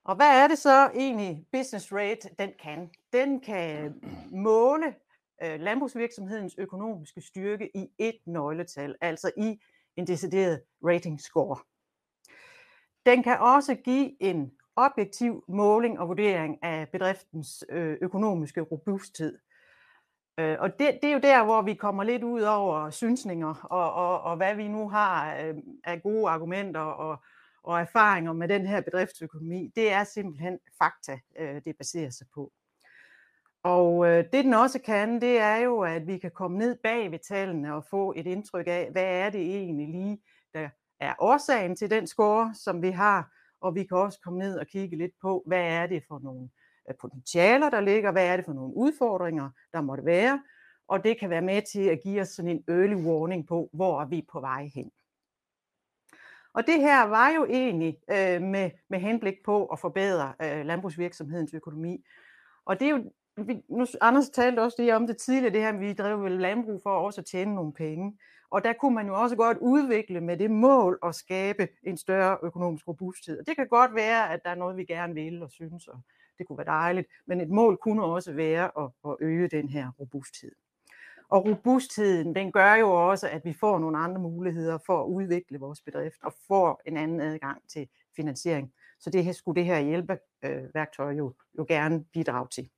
Og 0.03 0.15
hvad 0.15 0.43
er 0.43 0.47
det 0.47 0.57
så 0.57 0.91
egentlig 0.95 1.45
business 1.51 1.93
rate, 1.93 2.29
den 2.39 2.51
kan? 2.59 2.89
Den 3.13 3.39
kan 3.39 4.01
måle 4.31 4.95
øh, 5.43 5.59
landbrugsvirksomhedens 5.59 6.55
økonomiske 6.57 7.21
styrke 7.21 7.77
i 7.77 7.87
et 7.97 8.17
nøgletal, 8.25 8.95
altså 9.01 9.31
i 9.37 9.61
en 9.95 10.07
decideret 10.07 10.61
rating 10.83 11.21
score. 11.21 11.57
Den 13.05 13.23
kan 13.23 13.39
også 13.39 13.75
give 13.75 14.23
en 14.23 14.51
objektiv 14.85 15.43
måling 15.47 15.99
og 15.99 16.07
vurdering 16.07 16.63
af 16.63 16.89
bedriftens 16.89 17.65
øh, 17.69 17.97
økonomiske 18.01 18.61
robusthed. 18.61 19.37
Øh, 20.39 20.57
og 20.59 20.79
det, 20.79 20.99
det 21.01 21.09
er 21.09 21.13
jo 21.13 21.19
der, 21.19 21.43
hvor 21.43 21.61
vi 21.61 21.73
kommer 21.73 22.03
lidt 22.03 22.23
ud 22.23 22.41
over 22.41 22.89
synsninger, 22.89 23.67
og, 23.69 23.93
og, 23.93 24.21
og 24.21 24.37
hvad 24.37 24.55
vi 24.55 24.67
nu 24.67 24.89
har 24.89 25.35
øh, 25.35 25.55
af 25.83 26.01
gode 26.01 26.29
argumenter 26.29 26.79
og, 26.79 27.23
og 27.63 27.79
erfaringer 27.79 28.33
med 28.33 28.47
den 28.47 28.65
her 28.65 28.81
bedriftsøkonomi. 28.81 29.71
Det 29.75 29.91
er 29.91 30.03
simpelthen 30.03 30.59
fakta, 30.77 31.19
det 31.65 31.77
baserer 31.77 32.09
sig 32.09 32.27
på. 32.33 32.51
Og 33.63 34.07
øh, 34.07 34.23
det 34.31 34.45
den 34.45 34.53
også 34.53 34.79
kan, 34.79 35.21
det 35.21 35.39
er 35.39 35.55
jo, 35.55 35.79
at 35.79 36.07
vi 36.07 36.17
kan 36.17 36.31
komme 36.31 36.57
ned 36.57 36.77
bag 36.83 37.11
ved 37.11 37.19
tallene 37.19 37.75
og 37.75 37.85
få 37.89 38.13
et 38.15 38.27
indtryk 38.27 38.67
af, 38.67 38.89
hvad 38.91 39.03
er 39.03 39.29
det 39.29 39.41
egentlig 39.41 39.87
lige, 39.87 40.21
der 40.53 40.69
er 40.99 41.13
årsagen 41.19 41.75
til 41.75 41.89
den 41.89 42.07
score, 42.07 42.53
som 42.53 42.81
vi 42.81 42.89
har, 42.89 43.31
og 43.61 43.75
vi 43.75 43.83
kan 43.83 43.97
også 43.97 44.19
komme 44.23 44.39
ned 44.39 44.59
og 44.59 44.67
kigge 44.67 44.97
lidt 44.97 45.11
på, 45.21 45.43
hvad 45.47 45.63
er 45.63 45.87
det 45.87 46.03
for 46.07 46.19
nogle 46.23 46.49
øh, 46.89 46.95
potentialer, 47.01 47.69
der 47.69 47.81
ligger, 47.81 48.11
hvad 48.11 48.27
er 48.27 48.35
det 48.35 48.45
for 48.45 48.53
nogle 48.53 48.75
udfordringer, 48.75 49.49
der 49.73 49.81
måtte 49.81 50.05
være, 50.05 50.43
og 50.87 51.03
det 51.03 51.19
kan 51.19 51.29
være 51.29 51.41
med 51.41 51.61
til 51.71 51.89
at 51.89 51.99
give 52.03 52.21
os 52.21 52.27
sådan 52.29 52.51
en 52.51 52.63
early 52.67 52.95
warning 52.95 53.47
på, 53.47 53.69
hvor 53.73 54.01
er 54.01 54.05
vi 54.05 54.25
på 54.31 54.39
vej 54.39 54.69
hen. 54.75 54.91
Og 56.53 56.67
det 56.67 56.81
her 56.81 57.03
var 57.03 57.29
jo 57.29 57.45
egentlig 57.45 57.97
øh, 58.11 58.41
med, 58.41 58.71
med 58.89 58.99
henblik 58.99 59.35
på 59.45 59.65
at 59.65 59.79
forbedre 59.79 60.33
øh, 60.41 60.65
landbrugsvirksomhedens 60.65 61.53
økonomi. 61.53 62.05
Og 62.65 62.79
det 62.79 62.87
er 62.87 62.91
jo 62.91 63.03
vi, 63.37 63.61
nu, 63.69 63.85
Anders 64.01 64.29
talte 64.29 64.59
også 64.59 64.75
lige 64.79 64.95
om 64.95 65.07
det 65.07 65.17
tidligere, 65.17 65.53
det 65.53 65.61
her, 65.61 65.77
vi 65.77 65.93
drev 65.93 66.27
landbrug 66.27 66.81
for 66.83 66.89
også 66.89 67.21
at 67.21 67.25
tjene 67.25 67.55
nogle 67.55 67.73
penge. 67.73 68.17
Og 68.51 68.63
der 68.63 68.73
kunne 68.73 68.95
man 68.95 69.07
jo 69.07 69.21
også 69.21 69.35
godt 69.35 69.57
udvikle 69.57 70.21
med 70.21 70.37
det 70.37 70.51
mål 70.51 70.99
at 71.03 71.15
skabe 71.15 71.67
en 71.83 71.97
større 71.97 72.37
økonomisk 72.43 72.87
robusthed. 72.87 73.39
Og 73.39 73.47
det 73.47 73.55
kan 73.55 73.67
godt 73.67 73.95
være, 73.95 74.33
at 74.33 74.43
der 74.43 74.49
er 74.49 74.55
noget, 74.55 74.77
vi 74.77 74.85
gerne 74.85 75.13
vil 75.13 75.43
og 75.43 75.51
synes, 75.51 75.87
og 75.87 75.99
det 76.37 76.47
kunne 76.47 76.57
være 76.57 76.65
dejligt. 76.65 77.07
Men 77.25 77.41
et 77.41 77.49
mål 77.49 77.77
kunne 77.77 78.03
også 78.03 78.33
være 78.33 78.71
at, 78.77 78.89
at 79.05 79.15
øge 79.19 79.47
den 79.47 79.69
her 79.69 79.91
robusthed. 79.99 80.51
Og 81.29 81.45
robustheden, 81.45 82.35
den 82.35 82.51
gør 82.51 82.75
jo 82.75 83.09
også, 83.09 83.29
at 83.29 83.45
vi 83.45 83.53
får 83.53 83.79
nogle 83.79 83.97
andre 83.97 84.21
muligheder 84.21 84.77
for 84.85 85.03
at 85.03 85.07
udvikle 85.07 85.59
vores 85.59 85.81
bedrift 85.81 86.23
og 86.23 86.33
får 86.47 86.81
en 86.85 86.97
anden 86.97 87.21
adgang 87.21 87.61
til 87.69 87.87
finansiering. 88.15 88.73
Så 88.99 89.09
det 89.09 89.23
her 89.23 89.31
skulle 89.31 89.55
det 89.55 89.65
her 89.65 89.79
hjælpeværktøj 89.79 91.11
øh, 91.11 91.17
jo, 91.17 91.33
jo 91.57 91.65
gerne 91.69 92.03
bidrage 92.13 92.47
til. 92.51 92.69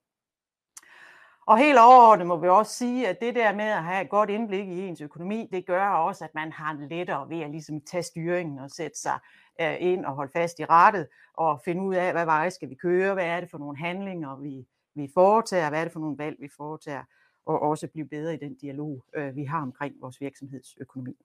Og 1.45 1.57
helt 1.57 1.79
overordnet 1.79 2.27
må 2.27 2.37
vi 2.37 2.47
også 2.47 2.73
sige, 2.73 3.07
at 3.07 3.21
det 3.21 3.35
der 3.35 3.55
med 3.55 3.65
at 3.65 3.83
have 3.83 4.03
et 4.03 4.09
godt 4.09 4.29
indblik 4.29 4.67
i 4.67 4.87
ens 4.87 5.01
økonomi, 5.01 5.49
det 5.51 5.65
gør 5.65 5.87
også, 5.87 6.23
at 6.23 6.35
man 6.35 6.51
har 6.51 6.73
lettere 6.89 7.29
ved 7.29 7.41
at 7.41 7.51
ligesom 7.51 7.81
tage 7.81 8.03
styringen 8.03 8.59
og 8.59 8.71
sætte 8.71 8.99
sig 8.99 9.19
øh, 9.61 9.75
ind 9.79 10.05
og 10.05 10.13
holde 10.13 10.31
fast 10.31 10.59
i 10.59 10.65
rettet 10.65 11.07
og 11.33 11.61
finde 11.65 11.81
ud 11.81 11.95
af, 11.95 12.11
hvad 12.11 12.25
vej 12.25 12.49
skal 12.49 12.69
vi 12.69 12.75
køre, 12.75 13.13
hvad 13.13 13.25
er 13.25 13.39
det 13.39 13.51
for 13.51 13.57
nogle 13.57 13.77
handlinger, 13.77 14.35
vi, 14.35 14.67
vi 14.95 15.11
foretager, 15.13 15.69
hvad 15.69 15.79
er 15.79 15.83
det 15.83 15.93
for 15.93 15.99
nogle 15.99 16.17
valg, 16.17 16.35
vi 16.39 16.49
foretager, 16.57 17.03
og 17.45 17.61
også 17.61 17.87
blive 17.87 18.07
bedre 18.07 18.33
i 18.33 18.37
den 18.37 18.55
dialog, 18.55 19.03
øh, 19.13 19.35
vi 19.35 19.43
har 19.43 19.61
omkring 19.61 19.95
vores 20.01 20.21
virksomhedsøkonomi. 20.21 21.15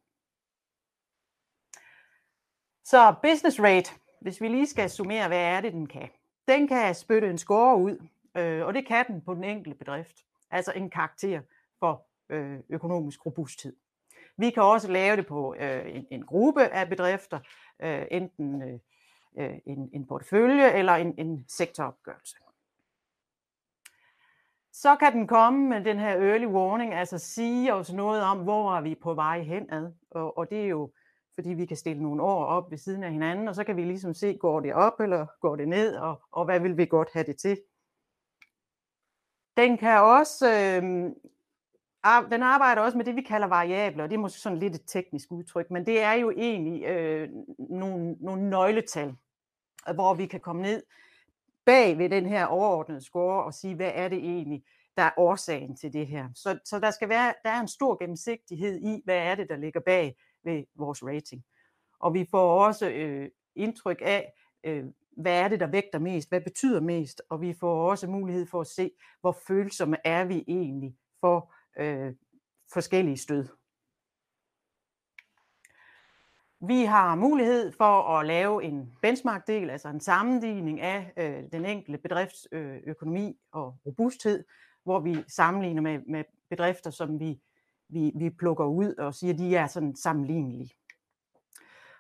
Så 2.85 3.15
business 3.23 3.61
rate, 3.61 3.91
hvis 4.21 4.41
vi 4.41 4.49
lige 4.49 4.67
skal 4.67 4.91
summere, 4.91 5.29
hvad 5.29 5.43
er 5.43 5.61
det, 5.61 5.73
den 5.73 5.87
kan? 5.87 6.09
Den 6.49 6.69
kan 6.69 6.95
spytte 6.95 7.31
en 7.31 7.39
score 7.39 7.77
ud, 7.77 8.09
øh, 8.37 8.67
og 8.67 8.75
det 8.75 8.87
kan 8.87 9.07
den 9.07 9.21
på 9.21 9.35
den 9.35 9.45
enkelte 9.45 9.79
bedrift. 9.79 10.17
Altså 10.51 10.73
en 10.77 10.91
karakter 10.91 11.41
for 11.79 12.07
øh, 12.29 12.59
økonomisk 12.69 13.27
robusthed. 13.27 13.77
Vi 14.37 14.51
kan 14.51 14.63
også 14.63 14.93
lave 14.93 15.17
det 15.17 15.27
på 15.27 15.55
øh, 15.59 15.97
en, 15.97 16.07
en 16.11 16.27
gruppe 16.27 16.63
af 16.63 16.89
bedrifter, 16.89 17.39
øh, 17.81 18.07
enten 18.11 18.63
øh, 18.63 18.79
øh, 19.39 19.59
en, 19.67 19.91
en 19.93 20.07
portefølje 20.07 20.73
eller 20.73 20.93
en, 20.93 21.15
en 21.19 21.45
sektoropgørelse. 21.49 22.37
Så 24.73 24.97
kan 24.97 25.13
den 25.13 25.27
komme 25.27 25.69
med 25.69 25.85
den 25.85 25.99
her 25.99 26.17
early 26.17 26.47
warning, 26.47 26.95
altså 26.95 27.19
sige 27.19 27.75
os 27.75 27.93
noget 27.93 28.23
om, 28.23 28.39
hvor 28.39 28.77
er 28.77 28.81
vi 28.81 28.95
på 28.95 29.15
vej 29.15 29.41
henad. 29.41 29.93
Og, 30.11 30.39
og 30.39 30.51
det 30.51 30.61
er 30.61 30.67
jo, 30.67 30.91
fordi 31.35 31.49
vi 31.49 31.67
kan 31.67 31.77
stille 31.77 32.03
nogle 32.03 32.23
år 32.23 32.45
op 32.45 32.71
ved 32.71 32.79
siden 32.79 33.05
af 33.05 33.13
hinanden, 33.13 33.49
og 33.49 33.55
så 33.55 33.65
kan 33.65 33.77
vi 33.77 33.85
ligesom 33.85 34.15
se, 34.15 34.37
går 34.37 34.61
det 34.61 34.75
op 34.75 35.01
eller 35.01 35.27
går 35.41 35.57
det 35.57 35.69
ned, 35.69 35.97
og, 35.97 36.23
og 36.33 36.45
hvad 36.45 36.61
vil 36.61 36.77
vi 36.77 36.87
godt 36.87 37.09
have 37.13 37.25
det 37.25 37.37
til. 37.37 37.59
Den 39.59 39.79
kan 39.79 40.01
også, 40.01 40.47
øh, 40.53 40.83
den 42.31 42.43
arbejder 42.43 42.83
også 42.83 42.97
med 42.97 43.05
det, 43.05 43.17
vi 43.17 43.23
kalder 43.23 43.47
variabler, 43.47 44.05
og 44.05 44.11
det 44.11 44.17
er 44.17 44.21
måske 44.21 44.41
sådan 44.41 44.59
lidt 44.59 44.75
et 44.75 44.83
teknisk 44.87 45.33
udtryk, 45.33 45.71
men 45.71 45.87
det 45.87 46.03
er 46.03 46.13
jo 46.13 46.31
egentlig 46.31 46.85
øh, 46.85 47.29
nogle, 47.59 48.17
nogle 48.21 48.51
nøgletal, 48.51 49.15
hvor 49.95 50.15
vi 50.15 50.27
kan 50.27 50.41
komme 50.41 50.63
ned 50.63 50.83
bag 51.65 51.99
ved 51.99 52.11
den 52.11 52.27
her 52.27 52.47
overordnede 52.47 53.01
score 53.01 53.45
og 53.45 53.55
sige, 53.55 53.75
hvad 53.75 53.91
er 53.95 54.09
det 54.09 54.19
egentlig, 54.19 54.65
der 54.97 55.03
er 55.03 55.11
årsagen 55.17 55.77
til 55.77 55.93
det 55.93 56.07
her. 56.07 56.29
Så, 56.35 56.59
så 56.65 56.81
der 56.81 56.91
skal 56.91 57.09
være, 57.09 57.35
der 57.45 57.51
er 57.51 57.61
en 57.61 57.69
stor 57.69 57.99
gennemsigtighed 58.01 58.81
i, 58.81 59.03
hvad 59.05 59.17
er 59.17 59.35
det, 59.35 59.49
der 59.51 59.57
ligger 59.57 59.81
bag 59.81 60.17
ved 60.45 60.65
vores 60.75 61.05
rating. 61.05 61.45
Og 62.01 62.15
vi 62.15 62.27
får 62.31 62.65
også 62.65 62.89
øh, 62.91 63.31
indtryk 63.55 64.03
af, 64.05 64.33
øh, 64.65 64.85
hvad 65.19 65.41
er 65.41 65.49
det, 65.49 65.61
der 65.61 65.67
vægter 65.67 65.99
mest, 65.99 66.29
hvad 66.29 66.41
betyder 66.41 66.81
mest, 66.81 67.23
og 67.31 67.41
vi 67.41 67.53
får 67.53 67.91
også 67.91 68.07
mulighed 68.07 68.47
for 68.47 68.61
at 68.61 68.67
se, 68.67 68.91
hvor 69.21 69.39
følsomme 69.49 69.97
er 70.05 70.25
vi 70.25 70.45
egentlig 70.49 70.97
for 71.21 71.55
øh, 71.79 72.15
forskellige 72.73 73.17
stød. 73.17 73.49
Vi 76.61 76.85
har 76.85 77.15
mulighed 77.15 77.73
for 77.73 78.19
at 78.19 78.27
lave 78.27 78.65
en 78.65 78.93
benchmark-del, 79.03 79.71
altså 79.71 79.89
en 79.89 80.01
sammenligning 80.01 80.81
af 80.81 81.13
øh, 81.17 81.53
den 81.53 81.65
enkelte 81.65 81.99
bedrifts 81.99 82.49
øh, 82.53 82.81
økonomi 82.87 83.37
og 83.53 83.77
robusthed, 83.87 84.45
hvor 84.85 85.01
vi 85.01 85.25
sammenligner 85.29 85.83
med, 85.83 86.01
med 86.09 86.25
bedrifter, 86.51 86.91
som 86.91 87.21
vi, 87.21 87.41
vi, 87.89 88.13
vi 88.15 88.31
plukker 88.31 88.65
ud 88.65 88.95
og 88.95 89.15
siger, 89.15 89.33
at 89.33 89.39
de 89.39 89.57
er 89.57 89.67
sådan 89.67 89.97
sammenlignelige. 89.97 90.78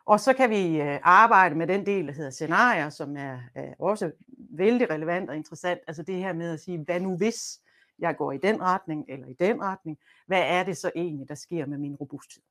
Og 0.09 0.21
så 0.21 0.33
kan 0.33 0.51
vi 0.51 0.81
øh, 0.81 1.01
arbejde 1.03 1.55
med 1.55 1.67
den 1.67 1.87
del, 1.87 2.07
der 2.07 2.13
hedder 2.13 2.31
scenarier, 2.31 2.91
som 2.91 3.17
er 3.17 3.39
også 3.79 4.13
vældig 4.51 4.91
relevant 4.91 5.31
og 5.31 5.37
interessant. 5.37 5.81
Altså 5.87 6.03
det 6.03 6.15
her 6.15 6.33
med 6.33 6.53
at 6.53 6.61
sige, 6.61 6.79
hvad 6.79 7.01
nu 7.01 7.17
hvis 7.17 7.61
jeg 7.99 8.17
går 8.17 8.33
i 8.33 8.39
den 8.39 8.63
retning 8.63 9.05
eller 9.09 9.27
i 9.27 9.33
den 9.33 9.63
retning? 9.63 9.99
Hvad 10.27 10.43
er 10.43 10.65
det 10.65 10.77
så 10.77 10.91
egentlig, 10.97 11.29
der 11.29 11.35
sker 11.35 11.67
med 11.67 11.79
min 11.79 11.95
robusthed? 11.95 12.43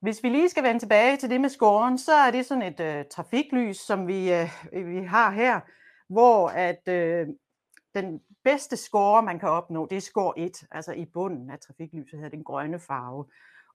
Hvis 0.00 0.22
vi 0.22 0.28
lige 0.28 0.48
skal 0.48 0.62
vende 0.62 0.80
tilbage 0.80 1.16
til 1.16 1.30
det 1.30 1.40
med 1.40 1.48
scoren, 1.48 1.98
så 1.98 2.12
er 2.12 2.30
det 2.30 2.46
sådan 2.46 2.62
et 2.62 2.80
øh, 2.80 3.04
trafiklys, 3.10 3.76
som 3.76 4.06
vi, 4.06 4.32
øh, 4.32 4.48
vi 4.72 5.04
har 5.04 5.30
her, 5.30 5.60
hvor 6.08 6.48
at 6.48 6.88
øh, 6.88 7.26
den 7.94 8.20
bedste 8.44 8.76
score, 8.76 9.22
man 9.22 9.38
kan 9.38 9.48
opnå, 9.48 9.86
det 9.86 9.96
er 9.96 10.00
score 10.00 10.38
1, 10.38 10.64
altså 10.70 10.92
i 10.92 11.04
bunden 11.04 11.50
af 11.50 11.58
trafiklyset 11.58 12.18
hedder 12.18 12.36
den 12.36 12.44
grønne 12.44 12.80
farve. 12.80 13.24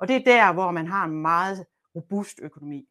Og 0.03 0.09
det 0.09 0.15
er 0.15 0.23
der, 0.23 0.53
hvor 0.53 0.71
man 0.71 0.87
har 0.87 1.05
en 1.05 1.21
meget 1.21 1.65
robust 1.95 2.39
økonomi. 2.41 2.89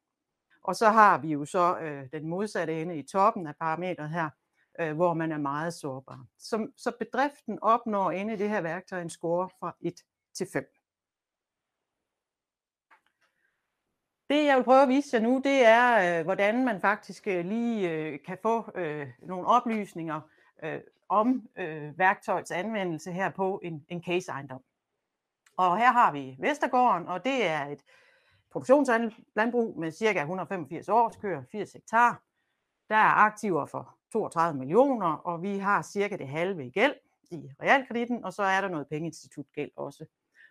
Og 0.62 0.76
så 0.76 0.88
har 0.88 1.18
vi 1.18 1.28
jo 1.28 1.44
så 1.44 1.78
øh, 1.78 2.08
den 2.12 2.28
modsatte 2.28 2.82
ende 2.82 2.98
i 2.98 3.02
toppen 3.02 3.46
af 3.46 3.56
parametret 3.56 4.10
her, 4.10 4.30
øh, 4.80 4.94
hvor 4.96 5.14
man 5.14 5.32
er 5.32 5.38
meget 5.38 5.74
sårbar. 5.74 6.26
Så, 6.38 6.68
så 6.76 6.92
bedriften 6.98 7.58
opnår 7.62 8.10
inde 8.10 8.34
i 8.34 8.36
det 8.36 8.48
her 8.48 8.60
værktøj 8.60 9.02
en 9.02 9.10
score 9.10 9.48
fra 9.60 9.76
1 9.80 9.94
til 10.34 10.46
5. 10.52 10.64
Det 14.30 14.44
jeg 14.44 14.56
vil 14.56 14.64
prøve 14.64 14.82
at 14.82 14.88
vise 14.88 15.16
jer 15.16 15.22
nu, 15.22 15.40
det 15.44 15.64
er, 15.64 16.18
øh, 16.18 16.24
hvordan 16.24 16.64
man 16.64 16.80
faktisk 16.80 17.26
øh, 17.26 17.44
lige 17.44 17.90
øh, 17.90 18.18
kan 18.26 18.38
få 18.42 18.70
øh, 18.74 19.08
nogle 19.22 19.46
oplysninger 19.46 20.20
øh, 20.64 20.80
om 21.08 21.48
øh, 21.56 21.98
værktøjets 21.98 22.50
anvendelse 22.50 23.12
her 23.12 23.30
på 23.30 23.60
en, 23.62 23.86
en 23.88 24.02
case-ejendom. 24.02 24.62
Og 25.56 25.78
her 25.78 25.92
har 25.92 26.12
vi 26.12 26.36
Vestergården, 26.38 27.08
og 27.08 27.24
det 27.24 27.46
er 27.46 27.66
et 27.66 27.82
produktionslandbrug 28.52 29.78
med 29.78 29.92
ca. 29.92 30.20
185 30.20 30.88
årskøer, 30.88 31.42
80 31.52 31.72
hektar. 31.72 32.22
Der 32.88 32.96
er 32.96 33.14
aktiver 33.14 33.66
for 33.66 33.96
32 34.12 34.58
millioner, 34.58 35.12
og 35.12 35.42
vi 35.42 35.58
har 35.58 35.82
cirka 35.82 36.16
det 36.16 36.28
halve 36.28 36.66
i 36.66 36.70
gæld 36.70 36.94
i 37.30 37.50
realkreditten, 37.62 38.24
og 38.24 38.32
så 38.32 38.42
er 38.42 38.60
der 38.60 38.68
noget 38.68 38.88
pengeinstitutgæld 38.88 39.70
også. 39.76 40.06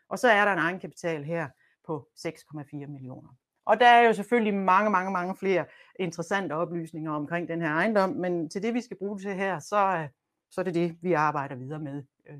Og 0.09 0.19
så 0.19 0.27
er 0.27 0.45
der 0.45 0.53
en 0.53 0.59
egenkapital 0.59 1.23
her 1.23 1.49
på 1.87 2.09
6,4 2.17 2.87
millioner. 2.87 3.29
Og 3.65 3.79
der 3.79 3.87
er 3.87 4.07
jo 4.07 4.13
selvfølgelig 4.13 4.53
mange, 4.53 4.89
mange, 4.89 5.11
mange 5.11 5.35
flere 5.35 5.65
interessante 5.99 6.53
oplysninger 6.53 7.11
omkring 7.11 7.47
den 7.47 7.61
her 7.61 7.69
ejendom, 7.69 8.09
men 8.09 8.49
til 8.49 8.63
det, 8.63 8.73
vi 8.73 8.81
skal 8.81 8.97
bruge 8.97 9.15
det 9.15 9.23
til 9.23 9.33
her, 9.33 9.59
så, 9.59 9.77
øh, 9.77 10.09
så 10.49 10.61
er 10.61 10.65
det 10.65 10.73
det, 10.73 10.97
vi 11.01 11.13
arbejder 11.13 11.55
videre 11.55 11.79
med, 11.79 12.03
øh, 12.29 12.39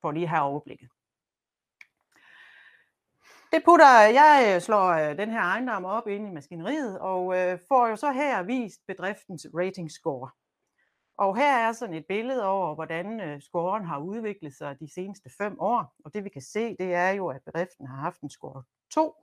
for 0.00 0.10
lige 0.12 0.22
at 0.22 0.28
have 0.28 0.42
overblikket. 0.42 0.88
Det 3.52 3.62
putter, 3.64 4.00
jeg 4.00 4.52
øh, 4.54 4.60
slår 4.60 4.88
øh, 4.88 5.18
den 5.18 5.30
her 5.30 5.40
ejendom 5.40 5.84
op 5.84 6.08
ind 6.08 6.26
i 6.26 6.30
maskineriet, 6.30 6.98
og 6.98 7.38
øh, 7.38 7.58
får 7.68 7.86
jo 7.86 7.96
så 7.96 8.12
her 8.12 8.42
vist 8.42 8.80
bedriftens 8.86 9.46
rating 9.54 9.90
score. 9.90 10.30
Og 11.18 11.36
her 11.36 11.56
er 11.56 11.72
sådan 11.72 11.94
et 11.94 12.06
billede 12.08 12.46
over, 12.46 12.74
hvordan 12.74 13.20
øh, 13.20 13.40
scoren 13.40 13.84
har 13.84 13.98
udviklet 13.98 14.54
sig 14.54 14.80
de 14.80 14.92
seneste 14.94 15.30
fem 15.38 15.60
år. 15.60 15.94
Og 16.04 16.14
det 16.14 16.24
vi 16.24 16.28
kan 16.28 16.42
se, 16.42 16.76
det 16.76 16.94
er 16.94 17.10
jo, 17.10 17.26
at 17.28 17.40
bedriften 17.46 17.86
har 17.86 17.96
haft 17.96 18.20
en 18.20 18.30
score 18.30 18.62
2 18.90 19.14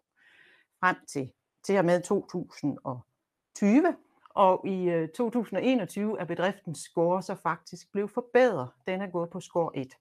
frem 0.80 0.96
til, 1.08 1.32
til 1.66 1.78
og 1.78 1.86
med 1.86 2.02
2020. 2.02 3.96
Og 4.30 4.68
i 4.68 4.90
øh, 4.90 5.10
2021 5.10 6.20
er 6.20 6.26
bedriftens 6.26 6.80
score 6.80 7.22
så 7.22 7.36
faktisk 7.36 7.92
blevet 7.92 8.12
forbedret. 8.12 8.70
Den 8.88 9.02
er 9.02 9.08
gået 9.08 9.30
på 9.30 9.40
score 9.40 9.78
1. 9.78 9.94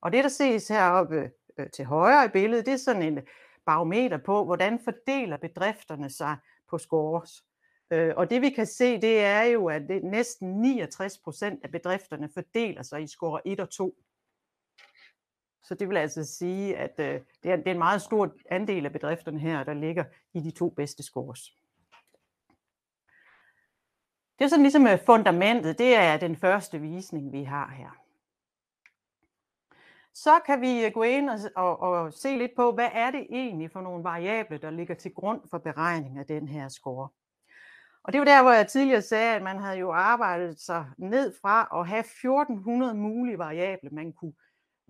Og 0.00 0.12
det, 0.12 0.24
der 0.24 0.30
ses 0.30 0.68
heroppe 0.68 1.30
Øh, 1.60 1.70
til 1.70 1.84
højre 1.84 2.24
i 2.24 2.28
billedet, 2.28 2.66
det 2.66 2.74
er 2.74 2.78
sådan 2.78 3.02
en 3.02 3.18
barometer 3.66 4.16
på, 4.16 4.44
hvordan 4.44 4.78
fordeler 4.84 5.36
bedrifterne 5.36 6.10
sig 6.10 6.36
på 6.70 6.78
scores. 6.78 7.44
Øh, 7.90 8.14
og 8.16 8.30
det 8.30 8.42
vi 8.42 8.50
kan 8.50 8.66
se, 8.66 9.00
det 9.00 9.20
er 9.20 9.42
jo, 9.42 9.66
at 9.66 9.82
det 9.88 10.04
næsten 10.04 10.48
69 10.48 11.18
procent 11.18 11.64
af 11.64 11.70
bedrifterne 11.70 12.28
fordeler 12.34 12.82
sig 12.82 13.02
i 13.02 13.06
score 13.06 13.48
1 13.48 13.60
og 13.60 13.70
2. 13.70 13.94
Så 15.62 15.74
det 15.74 15.88
vil 15.88 15.96
altså 15.96 16.24
sige, 16.24 16.76
at 16.76 16.94
øh, 16.98 17.20
det, 17.42 17.52
er, 17.52 17.56
det 17.56 17.66
er 17.66 17.70
en 17.70 17.78
meget 17.78 18.02
stor 18.02 18.34
andel 18.50 18.86
af 18.86 18.92
bedrifterne 18.92 19.38
her, 19.38 19.64
der 19.64 19.74
ligger 19.74 20.04
i 20.34 20.40
de 20.40 20.50
to 20.50 20.68
bedste 20.68 21.02
scores. 21.02 21.56
Det 24.38 24.44
er 24.44 24.48
sådan 24.48 24.62
ligesom 24.62 24.86
fundamentet, 25.06 25.78
det 25.78 25.94
er 25.94 26.16
den 26.16 26.36
første 26.36 26.78
visning, 26.78 27.32
vi 27.32 27.42
har 27.42 27.70
her. 27.70 28.09
Så 30.14 30.40
kan 30.46 30.60
vi 30.60 30.84
øh, 30.84 30.92
gå 30.92 31.02
ind 31.02 31.30
og, 31.30 31.38
og, 31.56 31.78
og 31.78 32.12
se 32.12 32.36
lidt 32.36 32.52
på, 32.56 32.72
hvad 32.72 32.88
er 32.92 33.10
det 33.10 33.26
egentlig 33.30 33.70
for 33.72 33.80
nogle 33.80 34.04
variable, 34.04 34.58
der 34.58 34.70
ligger 34.70 34.94
til 34.94 35.14
grund 35.14 35.40
for 35.50 35.58
beregning 35.58 36.18
af 36.18 36.26
den 36.26 36.48
her 36.48 36.68
score. 36.68 37.08
Og 38.02 38.12
det 38.12 38.18
var 38.18 38.24
der, 38.24 38.42
hvor 38.42 38.52
jeg 38.52 38.68
tidligere 38.68 39.02
sagde, 39.02 39.36
at 39.36 39.42
man 39.42 39.58
havde 39.58 39.78
jo 39.78 39.92
arbejdet 39.92 40.60
sig 40.60 40.86
ned 40.98 41.34
fra 41.42 41.80
at 41.80 41.88
have 41.88 42.00
1400 42.00 42.94
mulige 42.94 43.38
variable, 43.38 43.90
man 43.90 44.12
kunne 44.12 44.32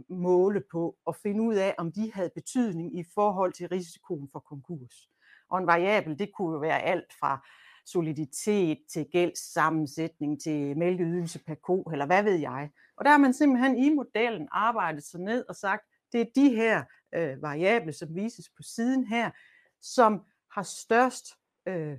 måle 0.08 0.62
på 0.72 0.96
og 1.04 1.16
finde 1.16 1.42
ud 1.42 1.54
af, 1.54 1.74
om 1.78 1.92
de 1.92 2.12
havde 2.12 2.30
betydning 2.34 2.98
i 2.98 3.04
forhold 3.14 3.52
til 3.52 3.68
risikoen 3.68 4.28
for 4.32 4.38
konkurs. 4.38 5.10
Og 5.50 5.58
en 5.58 5.66
variabel, 5.66 6.18
det 6.18 6.30
kunne 6.36 6.52
jo 6.52 6.58
være 6.58 6.82
alt 6.82 7.12
fra 7.20 7.46
soliditet 7.86 8.78
til 8.92 9.06
gældssammensætning 9.12 10.42
til 10.42 10.78
mælkeydelse 10.78 11.44
per 11.46 11.54
ko, 11.54 11.82
eller 11.82 12.06
hvad 12.06 12.22
ved 12.22 12.36
jeg. 12.36 12.70
Og 13.00 13.04
der 13.04 13.10
har 13.10 13.18
man 13.18 13.34
simpelthen 13.34 13.76
i 13.76 13.94
modellen 13.94 14.48
arbejdet 14.52 15.04
sig 15.04 15.20
ned 15.20 15.44
og 15.48 15.56
sagt, 15.56 15.82
det 16.12 16.20
er 16.20 16.24
de 16.34 16.54
her 16.54 16.84
øh, 17.14 17.42
variable, 17.42 17.92
som 17.92 18.14
vises 18.14 18.48
på 18.56 18.62
siden 18.62 19.04
her, 19.04 19.30
som 19.80 20.22
har 20.52 20.62
størst 20.62 21.26
øh, 21.66 21.98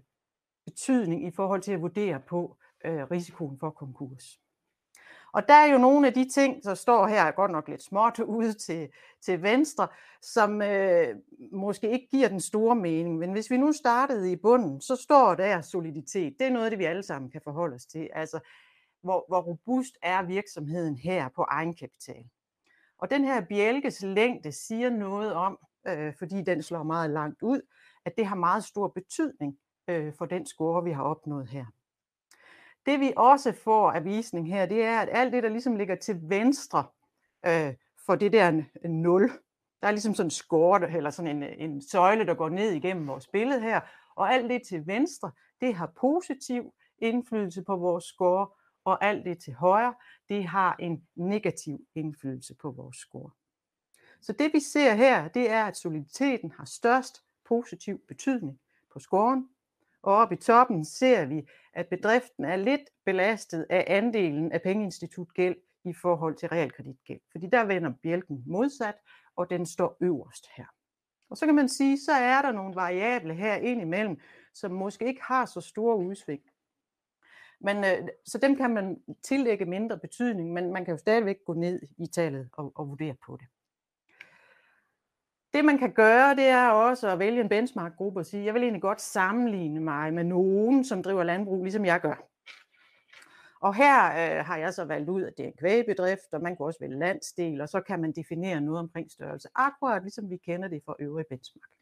betydning 0.66 1.28
i 1.28 1.32
forhold 1.32 1.62
til 1.62 1.72
at 1.72 1.82
vurdere 1.82 2.20
på 2.20 2.58
øh, 2.86 3.04
risikoen 3.12 3.60
for 3.60 3.70
konkurs. 3.70 4.40
Og 5.34 5.48
der 5.48 5.54
er 5.54 5.72
jo 5.72 5.78
nogle 5.78 6.08
af 6.08 6.14
de 6.14 6.30
ting, 6.30 6.64
der 6.64 6.74
står 6.74 7.08
her, 7.08 7.32
godt 7.32 7.52
nok 7.52 7.68
lidt 7.68 7.84
småt 7.84 8.20
ude 8.38 8.54
til, 8.54 8.90
til 9.22 9.42
venstre, 9.42 9.88
som 10.22 10.62
øh, 10.62 11.16
måske 11.52 11.92
ikke 11.92 12.08
giver 12.12 12.28
den 12.28 12.42
store 12.42 12.76
mening. 12.76 13.18
Men 13.18 13.32
hvis 13.32 13.52
vi 13.52 13.58
nu 13.58 13.72
startede 13.72 14.32
i 14.32 14.36
bunden, 14.36 14.82
så 14.82 14.96
står 14.96 15.36
der 15.36 15.62
soliditet. 15.62 16.36
Det 16.40 16.48
er 16.48 16.52
noget, 16.52 16.72
det 16.72 16.80
vi 16.80 16.86
alle 16.86 17.04
sammen 17.04 17.32
kan 17.32 17.42
forholde 17.44 17.76
os 17.76 17.86
til. 17.86 18.10
Altså, 18.14 18.40
hvor, 19.04 19.26
hvor 19.28 19.42
robust 19.42 19.98
er 20.02 20.24
virksomheden 20.24 20.98
her 20.98 21.30
på 21.36 21.42
egenkapital. 21.42 22.26
Og 22.98 23.12
den 23.12 23.24
her 23.24 23.42
bjælkes 23.42 24.02
længde 24.02 24.52
siger 24.52 24.90
noget 24.90 25.34
om, 25.34 25.58
øh, 25.88 26.14
fordi 26.20 26.42
den 26.42 26.64
slår 26.64 26.84
meget 26.84 27.10
langt 27.10 27.42
ud, 27.42 27.62
at 28.06 28.18
det 28.18 28.26
har 28.26 28.36
meget 28.36 28.64
stor 28.64 28.88
betydning 28.88 29.58
øh, 29.88 30.14
for 30.18 30.26
den 30.26 30.46
score, 30.46 30.84
vi 30.84 30.92
har 30.92 31.04
opnået 31.04 31.50
her. 31.50 31.66
Det 32.86 33.00
vi 33.00 33.14
også 33.18 33.52
får 33.52 33.92
af 33.92 34.06
visning 34.06 34.48
her, 34.48 34.66
det 34.66 34.84
er, 34.84 35.00
at 35.00 35.10
alt 35.12 35.34
det, 35.34 35.44
der 35.44 35.50
ligesom 35.50 35.76
ligger 35.76 35.96
til 35.96 36.20
venstre 36.22 36.86
øh, 37.46 37.74
for 38.06 38.16
det 38.16 38.34
der 38.34 38.64
0, 38.88 39.32
der 39.82 39.88
er 39.88 39.92
ligesom 39.92 40.14
sådan 40.14 40.28
en 40.28 40.32
score, 40.32 40.92
eller 40.98 41.10
sådan 41.10 41.44
en, 41.44 41.44
en 41.44 41.82
søjle, 41.82 42.26
der 42.26 42.34
går 42.34 42.50
ned 42.50 42.72
igennem 42.72 43.08
vores 43.08 43.28
billede 43.28 43.62
her, 43.62 43.82
og 44.16 44.34
alt 44.34 44.50
det 44.50 44.62
til 44.68 44.88
venstre, 44.88 45.32
det 45.62 45.76
har 45.76 45.92
positiv 46.02 46.74
indflydelse 46.98 47.64
på 47.64 47.76
vores 47.76 48.04
score, 48.04 48.48
og 48.86 49.06
alt 49.06 49.26
det 49.26 49.40
til 49.40 49.54
højre, 49.54 49.94
det 50.30 50.46
har 50.46 50.76
en 50.80 51.04
negativ 51.16 51.86
indflydelse 51.96 52.56
på 52.56 52.72
vores 52.72 52.98
score. 52.98 53.32
Så 54.22 54.34
det 54.34 54.54
vi 54.54 54.60
ser 54.60 54.94
her, 54.94 55.28
det 55.28 55.50
er, 55.52 55.66
at 55.66 55.78
soliditeten 55.78 56.52
har 56.52 56.66
størst 56.66 57.24
positiv 57.46 58.02
betydning 58.08 58.60
på 58.94 59.00
scoren, 59.00 59.50
og 60.02 60.14
oppe 60.14 60.36
i 60.36 60.38
toppen 60.38 60.86
ser 60.86 61.26
vi, 61.26 61.48
at 61.74 61.88
bedriften 61.88 62.46
er 62.46 62.56
lidt 62.56 62.82
belastet 63.06 63.66
af 63.70 63.86
andelen 63.88 64.52
af 64.52 64.62
pengeinstitutgæld 64.62 65.56
i 65.84 65.94
forhold 65.94 66.36
til 66.36 66.50
realkreditgæld. 66.50 67.20
Fordi 67.32 67.48
der 67.48 67.64
vender 67.64 67.94
bjælken 68.04 68.44
modsat, 68.46 68.96
og 69.36 69.50
den 69.50 69.66
står 69.66 69.98
øverst 70.02 70.48
her. 70.58 70.66
Og 71.30 71.38
så 71.38 71.46
kan 71.46 71.56
man 71.56 71.70
sige, 71.70 72.00
så 72.00 72.12
er 72.12 72.42
der 72.42 72.52
nogle 72.52 72.76
variable 72.76 73.34
her 73.34 73.56
indimellem, 73.56 74.20
som 74.54 74.72
måske 74.72 75.06
ikke 75.06 75.22
har 75.24 75.46
så 75.46 75.62
store 75.62 75.98
udsving. 75.98 76.42
Men, 77.64 77.78
øh, 77.78 78.08
så 78.26 78.38
dem 78.38 78.56
kan 78.56 78.70
man 78.70 79.02
tillægge 79.24 79.66
mindre 79.66 79.98
betydning, 79.98 80.54
men 80.54 80.74
man 80.74 80.86
kan 80.86 80.92
jo 80.92 80.98
stadigvæk 80.98 81.38
gå 81.46 81.54
ned 81.54 81.82
i 81.98 82.08
tallet 82.08 82.50
og, 82.54 82.72
og 82.76 82.90
vurdere 82.90 83.16
på 83.26 83.38
det. 83.38 83.48
Det 85.54 85.66
man 85.66 85.78
kan 85.78 85.92
gøre, 85.92 86.36
det 86.36 86.46
er 86.46 86.70
også 86.70 87.10
at 87.10 87.20
vælge 87.20 87.42
en 87.42 87.50
benchmark-gruppe 87.50 88.20
og 88.20 88.26
sige, 88.26 88.46
jeg 88.46 88.54
vil 88.54 88.64
egentlig 88.64 88.82
godt 88.82 89.02
sammenligne 89.02 89.80
mig 89.80 90.14
med 90.14 90.24
nogen, 90.24 90.86
som 90.86 91.04
driver 91.04 91.24
landbrug, 91.24 91.64
ligesom 91.64 91.86
jeg 91.86 92.02
gør. 92.02 92.28
Og 93.62 93.76
her 93.76 94.06
øh, 94.06 94.46
har 94.46 94.58
jeg 94.58 94.74
så 94.74 94.86
valgt 94.86 95.10
ud, 95.10 95.24
at 95.24 95.34
det 95.38 95.44
er 95.44 95.48
en 95.48 95.58
kvægebedrift, 95.60 96.34
og 96.34 96.42
man 96.42 96.56
kan 96.56 96.66
også 96.66 96.80
vælge 96.80 97.00
landsdel, 97.00 97.62
og 97.62 97.70
så 97.70 97.82
kan 97.82 98.02
man 98.02 98.12
definere 98.12 98.62
noget 98.62 98.80
omkring 98.80 99.12
størrelse, 99.12 99.50
akkurat 99.56 100.02
ligesom 100.02 100.30
vi 100.30 100.38
kender 100.38 100.68
det 100.68 100.82
fra 100.86 100.96
øvrige 101.00 101.26
benchmark. 101.30 101.81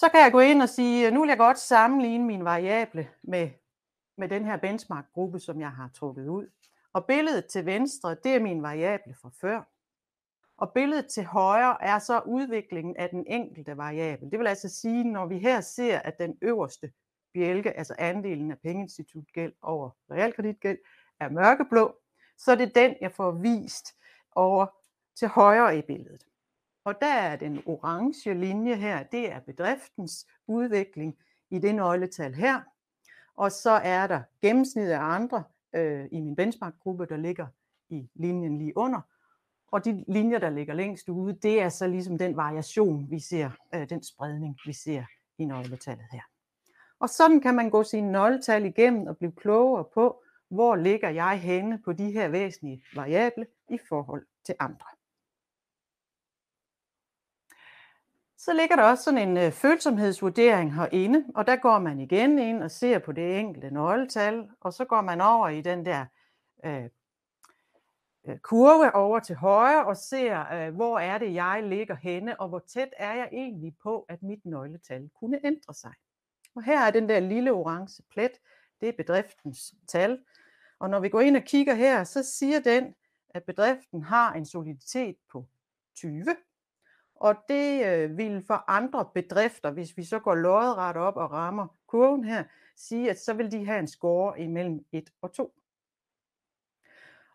Så 0.00 0.08
kan 0.08 0.20
jeg 0.20 0.32
gå 0.32 0.40
ind 0.40 0.62
og 0.62 0.68
sige, 0.68 1.10
nu 1.10 1.20
vil 1.20 1.28
jeg 1.28 1.38
godt 1.38 1.58
sammenligne 1.58 2.24
min 2.24 2.44
variable 2.44 3.08
med, 3.22 3.50
med 4.16 4.28
den 4.28 4.44
her 4.44 4.56
benchmark-gruppe, 4.56 5.40
som 5.40 5.60
jeg 5.60 5.70
har 5.70 5.90
trukket 5.94 6.28
ud. 6.28 6.50
Og 6.92 7.06
billedet 7.06 7.46
til 7.46 7.66
venstre, 7.66 8.16
det 8.24 8.34
er 8.34 8.40
min 8.40 8.62
variable 8.62 9.14
fra 9.22 9.30
før. 9.40 9.62
Og 10.56 10.72
billedet 10.72 11.06
til 11.06 11.24
højre 11.24 11.82
er 11.82 11.98
så 11.98 12.20
udviklingen 12.26 12.96
af 12.96 13.08
den 13.10 13.26
enkelte 13.26 13.76
variabel. 13.76 14.30
Det 14.30 14.38
vil 14.38 14.46
altså 14.46 14.68
sige, 14.68 15.04
når 15.04 15.26
vi 15.26 15.38
her 15.38 15.60
ser, 15.60 15.98
at 15.98 16.18
den 16.18 16.38
øverste 16.42 16.92
bjælke, 17.34 17.78
altså 17.78 17.94
andelen 17.98 18.50
af 18.50 18.58
pengeinstitutgæld 18.58 19.52
over 19.62 19.90
realkreditgæld, 20.10 20.78
er 21.20 21.28
mørkeblå, 21.28 21.96
så 22.38 22.52
er 22.52 22.56
det 22.56 22.74
den, 22.74 22.94
jeg 23.00 23.12
får 23.12 23.30
vist 23.30 23.86
over 24.32 24.66
til 25.14 25.28
højre 25.28 25.78
i 25.78 25.82
billedet. 25.82 26.29
Og 26.84 26.94
der 27.00 27.14
er 27.14 27.36
den 27.36 27.62
orange 27.66 28.34
linje 28.34 28.74
her, 28.74 29.02
det 29.02 29.32
er 29.32 29.40
bedriftens 29.40 30.26
udvikling 30.46 31.18
i 31.50 31.58
det 31.58 31.74
nøgletal 31.74 32.34
her. 32.34 32.60
Og 33.36 33.52
så 33.52 33.70
er 33.70 34.06
der 34.06 34.22
gennemsnittet 34.42 34.92
af 34.92 35.00
andre 35.00 35.44
øh, 35.74 36.08
i 36.12 36.20
min 36.20 36.36
benchmarkgruppe, 36.36 37.06
der 37.06 37.16
ligger 37.16 37.46
i 37.88 38.10
linjen 38.14 38.58
lige 38.58 38.76
under. 38.76 39.00
Og 39.72 39.84
de 39.84 40.04
linjer, 40.08 40.38
der 40.38 40.50
ligger 40.50 40.74
længst 40.74 41.08
ude, 41.08 41.32
det 41.42 41.62
er 41.62 41.68
så 41.68 41.86
ligesom 41.86 42.18
den 42.18 42.36
variation, 42.36 43.10
vi 43.10 43.20
ser, 43.20 43.50
øh, 43.74 43.88
den 43.88 44.02
spredning, 44.02 44.58
vi 44.66 44.72
ser 44.72 45.04
i 45.38 45.44
nøgletallet 45.44 46.06
her. 46.12 46.22
Og 47.00 47.08
sådan 47.08 47.40
kan 47.40 47.54
man 47.54 47.70
gå 47.70 47.82
sine 47.82 48.12
nøgletal 48.12 48.64
igennem 48.64 49.06
og 49.06 49.16
blive 49.16 49.32
klogere 49.32 49.84
på, 49.94 50.22
hvor 50.48 50.76
ligger 50.76 51.08
jeg 51.08 51.40
henne 51.40 51.78
på 51.84 51.92
de 51.92 52.12
her 52.12 52.28
væsentlige 52.28 52.82
variable 52.94 53.46
i 53.70 53.78
forhold 53.88 54.26
til 54.44 54.54
andre. 54.58 54.86
Så 58.44 58.52
ligger 58.52 58.76
der 58.76 58.82
også 58.82 59.04
sådan 59.04 59.28
en 59.28 59.36
øh, 59.36 59.52
følsomhedsvurdering 59.52 60.74
herinde, 60.74 61.24
og 61.34 61.46
der 61.46 61.56
går 61.56 61.78
man 61.78 62.00
igen 62.00 62.38
ind 62.38 62.62
og 62.62 62.70
ser 62.70 62.98
på 62.98 63.12
det 63.12 63.38
enkelte 63.38 63.70
nøgletal, 63.70 64.48
og 64.60 64.72
så 64.72 64.84
går 64.84 65.00
man 65.00 65.20
over 65.20 65.48
i 65.48 65.60
den 65.60 65.86
der 65.86 66.06
øh, 66.64 66.84
øh, 68.28 68.38
kurve 68.38 68.94
over 68.94 69.20
til 69.20 69.36
højre 69.36 69.86
og 69.86 69.96
ser, 69.96 70.52
øh, 70.52 70.74
hvor 70.74 70.98
er 70.98 71.18
det, 71.18 71.34
jeg 71.34 71.62
ligger 71.64 71.94
henne, 71.94 72.40
og 72.40 72.48
hvor 72.48 72.58
tæt 72.58 72.88
er 72.96 73.14
jeg 73.14 73.28
egentlig 73.32 73.76
på, 73.82 74.06
at 74.08 74.22
mit 74.22 74.46
nøgletal 74.46 75.10
kunne 75.20 75.46
ændre 75.46 75.74
sig. 75.74 75.92
Og 76.54 76.62
her 76.62 76.80
er 76.80 76.90
den 76.90 77.08
der 77.08 77.20
lille 77.20 77.52
orange 77.52 78.02
plet, 78.10 78.32
det 78.80 78.88
er 78.88 78.92
bedriftens 78.96 79.74
tal. 79.88 80.18
Og 80.78 80.90
når 80.90 81.00
vi 81.00 81.08
går 81.08 81.20
ind 81.20 81.36
og 81.36 81.42
kigger 81.42 81.74
her, 81.74 82.04
så 82.04 82.22
siger 82.22 82.60
den, 82.60 82.94
at 83.30 83.44
bedriften 83.44 84.02
har 84.02 84.32
en 84.32 84.46
soliditet 84.46 85.16
på 85.32 85.46
20, 85.96 86.24
og 87.20 87.36
det 87.48 87.86
øh, 87.86 88.16
vil 88.16 88.44
for 88.46 88.64
andre 88.68 89.08
bedrifter, 89.14 89.70
hvis 89.70 89.96
vi 89.96 90.04
så 90.04 90.18
går 90.18 90.34
lodret 90.34 90.96
op 90.96 91.16
og 91.16 91.32
rammer 91.32 91.66
kurven 91.86 92.24
her, 92.24 92.44
sige, 92.76 93.10
at 93.10 93.20
så 93.20 93.34
vil 93.34 93.52
de 93.52 93.66
have 93.66 93.78
en 93.78 93.88
score 93.88 94.40
imellem 94.40 94.84
1 94.92 95.10
og 95.22 95.32
2. 95.32 95.54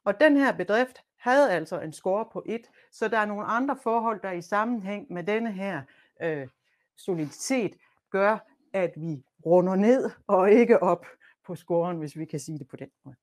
Og 0.03 0.19
den 0.19 0.37
her 0.37 0.57
bedrift 0.57 1.03
havde 1.17 1.51
altså 1.51 1.79
en 1.79 1.93
score 1.93 2.25
på 2.33 2.43
1, 2.45 2.61
så 2.91 3.07
der 3.07 3.17
er 3.17 3.25
nogle 3.25 3.45
andre 3.45 3.77
forhold, 3.83 4.21
der 4.21 4.31
i 4.31 4.41
sammenhæng 4.41 5.13
med 5.13 5.23
denne 5.23 5.51
her 5.51 5.81
øh, 6.21 6.47
soliditet 6.95 7.77
gør, 8.09 8.37
at 8.73 8.93
vi 8.95 9.23
runder 9.45 9.75
ned 9.75 10.11
og 10.27 10.51
ikke 10.51 10.83
op 10.83 11.05
på 11.43 11.55
scoren, 11.55 11.97
hvis 11.97 12.17
vi 12.17 12.25
kan 12.25 12.39
sige 12.39 12.59
det 12.59 12.67
på 12.67 12.75
den 12.75 12.89
måde. 13.03 13.15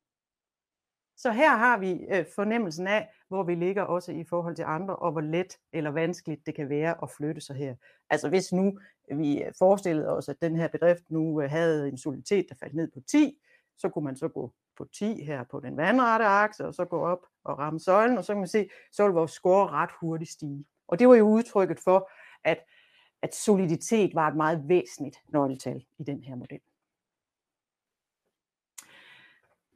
Så 1.22 1.30
her 1.30 1.56
har 1.56 1.78
vi 1.78 1.92
øh, 1.92 2.24
fornemmelsen 2.34 2.86
af, 2.86 3.08
hvor 3.28 3.42
vi 3.42 3.54
ligger 3.54 3.82
også 3.82 4.12
i 4.12 4.24
forhold 4.24 4.56
til 4.56 4.62
andre, 4.62 4.96
og 4.96 5.12
hvor 5.12 5.20
let 5.20 5.58
eller 5.72 5.90
vanskeligt 5.90 6.46
det 6.46 6.54
kan 6.54 6.68
være 6.68 6.94
at 7.02 7.10
flytte 7.10 7.40
sig 7.40 7.56
her. 7.56 7.74
Altså 8.10 8.28
hvis 8.28 8.52
nu 8.52 8.78
øh, 9.10 9.18
vi 9.18 9.42
øh, 9.42 9.52
forestillede 9.58 10.08
os, 10.08 10.28
at 10.28 10.36
den 10.42 10.56
her 10.56 10.68
bedrift 10.68 11.10
nu 11.10 11.42
øh, 11.42 11.50
havde 11.50 11.88
en 11.88 11.98
soliditet, 11.98 12.46
der 12.48 12.54
faldt 12.60 12.74
ned 12.74 12.90
på 12.94 13.00
10, 13.00 13.38
så 13.78 13.88
kunne 13.88 14.04
man 14.04 14.16
så 14.16 14.28
gå 14.28 14.52
på 14.76 14.84
10 14.94 15.24
her 15.24 15.44
på 15.50 15.60
den 15.60 15.76
vandrette 15.76 16.24
akse, 16.24 16.66
og 16.66 16.74
så 16.74 16.84
gå 16.84 17.00
op 17.00 17.26
og 17.44 17.58
ramme 17.58 17.80
søjlen, 17.80 18.18
og 18.18 18.24
så 18.24 18.32
kan 18.32 18.40
man 18.40 18.48
se, 18.48 18.68
så 18.92 19.04
vil 19.04 19.12
vores 19.12 19.32
score 19.32 19.68
ret 19.68 19.90
hurtigt 20.00 20.30
stige. 20.30 20.64
Og 20.88 20.98
det 20.98 21.08
var 21.08 21.14
jo 21.14 21.28
udtrykket 21.28 21.78
for, 21.84 22.10
at, 22.44 22.58
at 23.22 23.34
soliditet 23.34 24.14
var 24.14 24.28
et 24.28 24.36
meget 24.36 24.68
væsentligt 24.68 25.16
nøgletal 25.28 25.84
i 25.98 26.04
den 26.04 26.22
her 26.22 26.34
model. 26.34 26.60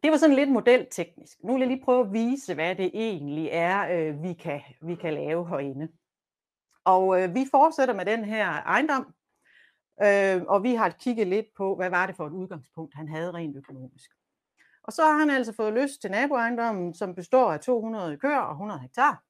Det 0.07 0.12
var 0.12 0.18
sådan 0.18 0.36
lidt 0.36 0.50
modelteknisk. 0.50 1.44
Nu 1.44 1.52
vil 1.52 1.61
jeg 1.61 1.68
lige 1.68 1.84
prøve 1.84 2.07
at 2.07 2.12
vise, 2.12 2.54
hvad 2.54 2.74
det 2.74 2.90
egentlig 2.94 3.48
er, 3.52 3.88
øh, 3.96 4.22
vi, 4.22 4.32
kan, 4.32 4.61
vi 4.82 4.94
kan 4.94 5.14
lave 5.14 5.48
herinde. 5.48 5.88
Og 6.84 7.22
øh, 7.22 7.34
vi 7.34 7.46
fortsætter 7.50 7.94
med 7.94 8.04
den 8.04 8.24
her 8.24 8.46
ejendom, 8.46 9.14
øh, 10.02 10.42
og 10.48 10.62
vi 10.62 10.74
har 10.74 10.88
kigget 10.88 11.26
lidt 11.26 11.46
på, 11.57 11.76
hvad 11.76 11.90
var 11.90 12.07
det 12.07 12.16
for 12.16 12.26
et 12.26 12.32
udgangspunkt, 12.32 12.94
han 12.94 13.09
havde 13.09 13.32
rent 13.32 13.57
økonomisk. 13.57 14.11
Og 14.82 14.92
så 14.92 15.02
har 15.02 15.18
han 15.18 15.30
altså 15.30 15.52
fået 15.52 15.72
lyst 15.74 16.00
til 16.00 16.11
naboejendommen, 16.11 16.94
som 16.94 17.14
består 17.14 17.52
af 17.52 17.61
200 17.61 18.18
køer 18.18 18.38
og 18.38 18.52
100 18.52 18.80
hektar. 18.80 19.22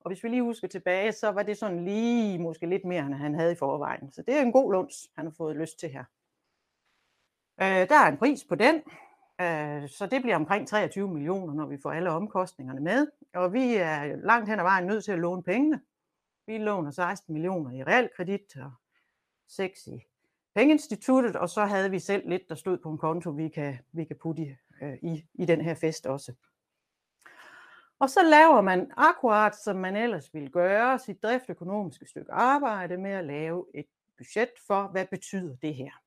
Og 0.00 0.10
hvis 0.10 0.24
vi 0.24 0.28
lige 0.28 0.42
husker 0.42 0.68
tilbage, 0.68 1.12
så 1.12 1.30
var 1.30 1.42
det 1.42 1.58
sådan 1.58 1.84
lige 1.84 2.38
måske 2.38 2.66
lidt 2.66 2.84
mere, 2.84 3.06
end 3.06 3.14
han 3.14 3.34
havde 3.34 3.52
i 3.52 3.56
forvejen. 3.58 4.12
Så 4.12 4.22
det 4.22 4.34
er 4.34 4.42
en 4.42 4.52
god 4.52 4.72
lunds, 4.72 4.96
han 5.16 5.26
har 5.26 5.32
fået 5.36 5.56
lyst 5.56 5.78
til 5.78 5.88
her. 5.88 6.04
Øh, 7.60 7.88
der 7.88 7.96
er 7.96 8.08
en 8.08 8.18
pris 8.18 8.44
på 8.44 8.54
den, 8.54 8.82
Øh, 9.40 9.88
så 9.88 10.08
det 10.10 10.22
bliver 10.22 10.36
omkring 10.36 10.68
23 10.68 11.08
millioner, 11.08 11.54
når 11.54 11.66
vi 11.66 11.78
får 11.82 11.92
alle 11.92 12.10
omkostningerne 12.10 12.80
med. 12.80 13.06
Og 13.34 13.52
vi 13.52 13.74
er 13.74 14.16
langt 14.16 14.48
hen 14.48 14.58
ad 14.58 14.64
vejen 14.64 14.86
nødt 14.86 15.04
til 15.04 15.12
at 15.12 15.18
låne 15.18 15.42
pengene. 15.42 15.80
Vi 16.46 16.58
låner 16.58 16.90
16 16.90 17.32
millioner 17.32 17.70
i 17.70 17.82
realkredit 17.82 18.56
og 18.56 18.72
6 19.48 19.86
i 19.86 20.04
pengeinstituttet, 20.54 21.36
og 21.36 21.50
så 21.50 21.64
havde 21.64 21.90
vi 21.90 21.98
selv 21.98 22.28
lidt, 22.28 22.48
der 22.48 22.54
stod 22.54 22.78
på 22.78 22.90
en 22.90 22.98
konto, 22.98 23.30
vi 23.30 23.48
kan, 23.48 23.78
vi 23.92 24.04
kan 24.04 24.16
putte 24.22 24.42
i, 24.42 24.56
øh, 24.82 24.98
i, 25.02 25.24
i 25.34 25.44
den 25.44 25.60
her 25.60 25.74
fest 25.74 26.06
også. 26.06 26.32
Og 27.98 28.10
så 28.10 28.22
laver 28.22 28.60
man 28.60 28.92
akkurat, 28.96 29.56
som 29.56 29.76
man 29.76 29.96
ellers 29.96 30.34
ville 30.34 30.48
gøre, 30.48 30.98
sit 30.98 31.22
driftøkonomiske 31.22 32.06
stykke 32.06 32.32
arbejde 32.32 32.96
med 32.96 33.10
at 33.10 33.24
lave 33.24 33.66
et 33.74 33.86
budget 34.18 34.50
for, 34.66 34.88
hvad 34.88 35.06
betyder 35.10 35.56
det 35.56 35.74
her. 35.74 36.03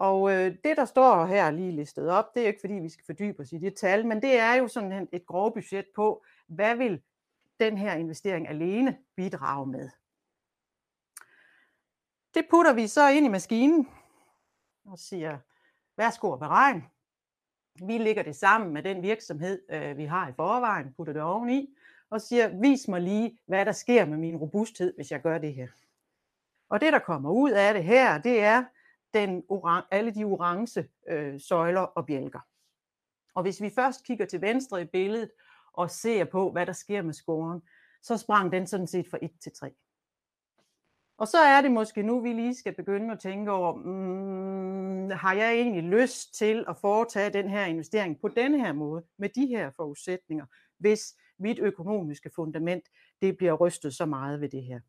Og 0.00 0.32
øh, 0.32 0.56
det, 0.64 0.76
der 0.76 0.84
står 0.84 1.26
her 1.26 1.50
lige 1.50 1.72
listet 1.72 2.10
op, 2.10 2.34
det 2.34 2.42
er 2.42 2.46
ikke 2.46 2.60
fordi, 2.60 2.74
vi 2.74 2.88
skal 2.88 3.04
fordybe 3.04 3.40
os 3.40 3.52
i 3.52 3.58
det 3.58 3.74
tal, 3.74 4.06
men 4.06 4.22
det 4.22 4.38
er 4.38 4.54
jo 4.54 4.68
sådan 4.68 5.08
et 5.12 5.26
grov 5.26 5.54
budget 5.54 5.86
på, 5.94 6.24
hvad 6.46 6.76
vil 6.76 7.02
den 7.60 7.78
her 7.78 7.94
investering 7.94 8.48
alene 8.48 8.98
bidrage 9.16 9.66
med. 9.66 9.90
Det 12.34 12.46
putter 12.50 12.72
vi 12.72 12.86
så 12.86 13.08
ind 13.08 13.26
i 13.26 13.28
maskinen 13.28 13.88
og 14.84 14.98
siger, 14.98 15.38
værsgo 15.96 16.32
at 16.32 16.38
beregn. 16.38 16.84
Vi 17.86 17.98
lægger 17.98 18.22
det 18.22 18.36
sammen 18.36 18.72
med 18.72 18.82
den 18.82 19.02
virksomhed, 19.02 19.62
øh, 19.70 19.96
vi 19.96 20.04
har 20.04 20.28
i 20.28 20.32
forvejen, 20.32 20.94
putter 20.96 21.12
det 21.12 21.22
oveni, 21.22 21.76
og 22.10 22.20
siger, 22.20 22.60
vis 22.60 22.88
mig 22.88 23.00
lige, 23.00 23.38
hvad 23.46 23.66
der 23.66 23.72
sker 23.72 24.04
med 24.04 24.18
min 24.18 24.36
robusthed, 24.36 24.94
hvis 24.96 25.10
jeg 25.10 25.22
gør 25.22 25.38
det 25.38 25.54
her. 25.54 25.68
Og 26.68 26.80
det, 26.80 26.92
der 26.92 26.98
kommer 26.98 27.30
ud 27.30 27.50
af 27.50 27.74
det 27.74 27.84
her, 27.84 28.18
det 28.18 28.40
er 28.42 28.64
den 29.14 29.42
oran- 29.48 29.88
alle 29.90 30.14
de 30.14 30.24
orange 30.24 30.88
øh, 31.08 31.40
søjler 31.40 31.80
og 31.80 32.06
bjælker. 32.06 32.40
Og 33.34 33.42
hvis 33.42 33.62
vi 33.62 33.70
først 33.70 34.04
kigger 34.04 34.26
til 34.26 34.40
venstre 34.40 34.82
i 34.82 34.84
billedet 34.84 35.30
og 35.72 35.90
ser 35.90 36.24
på, 36.24 36.50
hvad 36.50 36.66
der 36.66 36.72
sker 36.72 37.02
med 37.02 37.12
scoren, 37.12 37.62
så 38.02 38.16
sprang 38.16 38.52
den 38.52 38.66
sådan 38.66 38.86
set 38.86 39.06
fra 39.10 39.18
1 39.22 39.30
til 39.42 39.52
3. 39.52 39.74
Og 41.18 41.28
så 41.28 41.38
er 41.38 41.62
det 41.62 41.70
måske 41.70 42.02
nu, 42.02 42.20
vi 42.20 42.32
lige 42.32 42.54
skal 42.54 42.74
begynde 42.74 43.12
at 43.12 43.20
tænke 43.20 43.50
over, 43.50 43.74
mm, 43.74 45.10
har 45.10 45.34
jeg 45.34 45.52
egentlig 45.52 45.82
lyst 45.82 46.34
til 46.34 46.64
at 46.68 46.76
foretage 46.78 47.30
den 47.30 47.48
her 47.48 47.64
investering 47.64 48.20
på 48.20 48.28
den 48.28 48.60
her 48.60 48.72
måde, 48.72 49.04
med 49.18 49.28
de 49.28 49.46
her 49.46 49.70
forudsætninger, 49.76 50.46
hvis 50.78 51.14
mit 51.38 51.58
økonomiske 51.58 52.30
fundament, 52.34 52.84
det 53.22 53.36
bliver 53.36 53.52
rystet 53.52 53.94
så 53.94 54.06
meget 54.06 54.40
ved 54.40 54.48
det 54.48 54.62
her. 54.62 54.80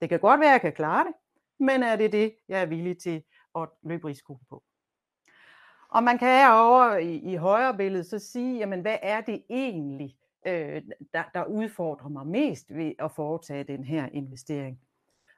Det 0.00 0.08
kan 0.08 0.20
godt 0.20 0.40
være, 0.40 0.48
at 0.48 0.52
jeg 0.52 0.60
kan 0.60 0.72
klare 0.72 1.04
det, 1.04 1.14
men 1.58 1.82
er 1.82 1.96
det 1.96 2.12
det, 2.12 2.36
jeg 2.48 2.62
er 2.62 2.66
villig 2.66 2.98
til 2.98 3.22
at 3.56 3.68
løbe 3.82 4.08
risiko 4.08 4.38
på? 4.48 4.62
Og 5.88 6.02
man 6.02 6.18
kan 6.18 6.28
herovre 6.28 7.04
i, 7.04 7.32
i 7.32 7.36
højre 7.36 7.76
billede 7.76 8.04
så 8.04 8.18
sige, 8.18 8.58
jamen 8.58 8.80
hvad 8.80 8.96
er 9.02 9.20
det 9.20 9.42
egentlig, 9.50 10.16
øh, 10.46 10.82
der, 11.14 11.22
der 11.34 11.44
udfordrer 11.44 12.08
mig 12.08 12.26
mest 12.26 12.74
ved 12.74 12.92
at 12.98 13.12
foretage 13.12 13.64
den 13.64 13.84
her 13.84 14.08
investering? 14.12 14.80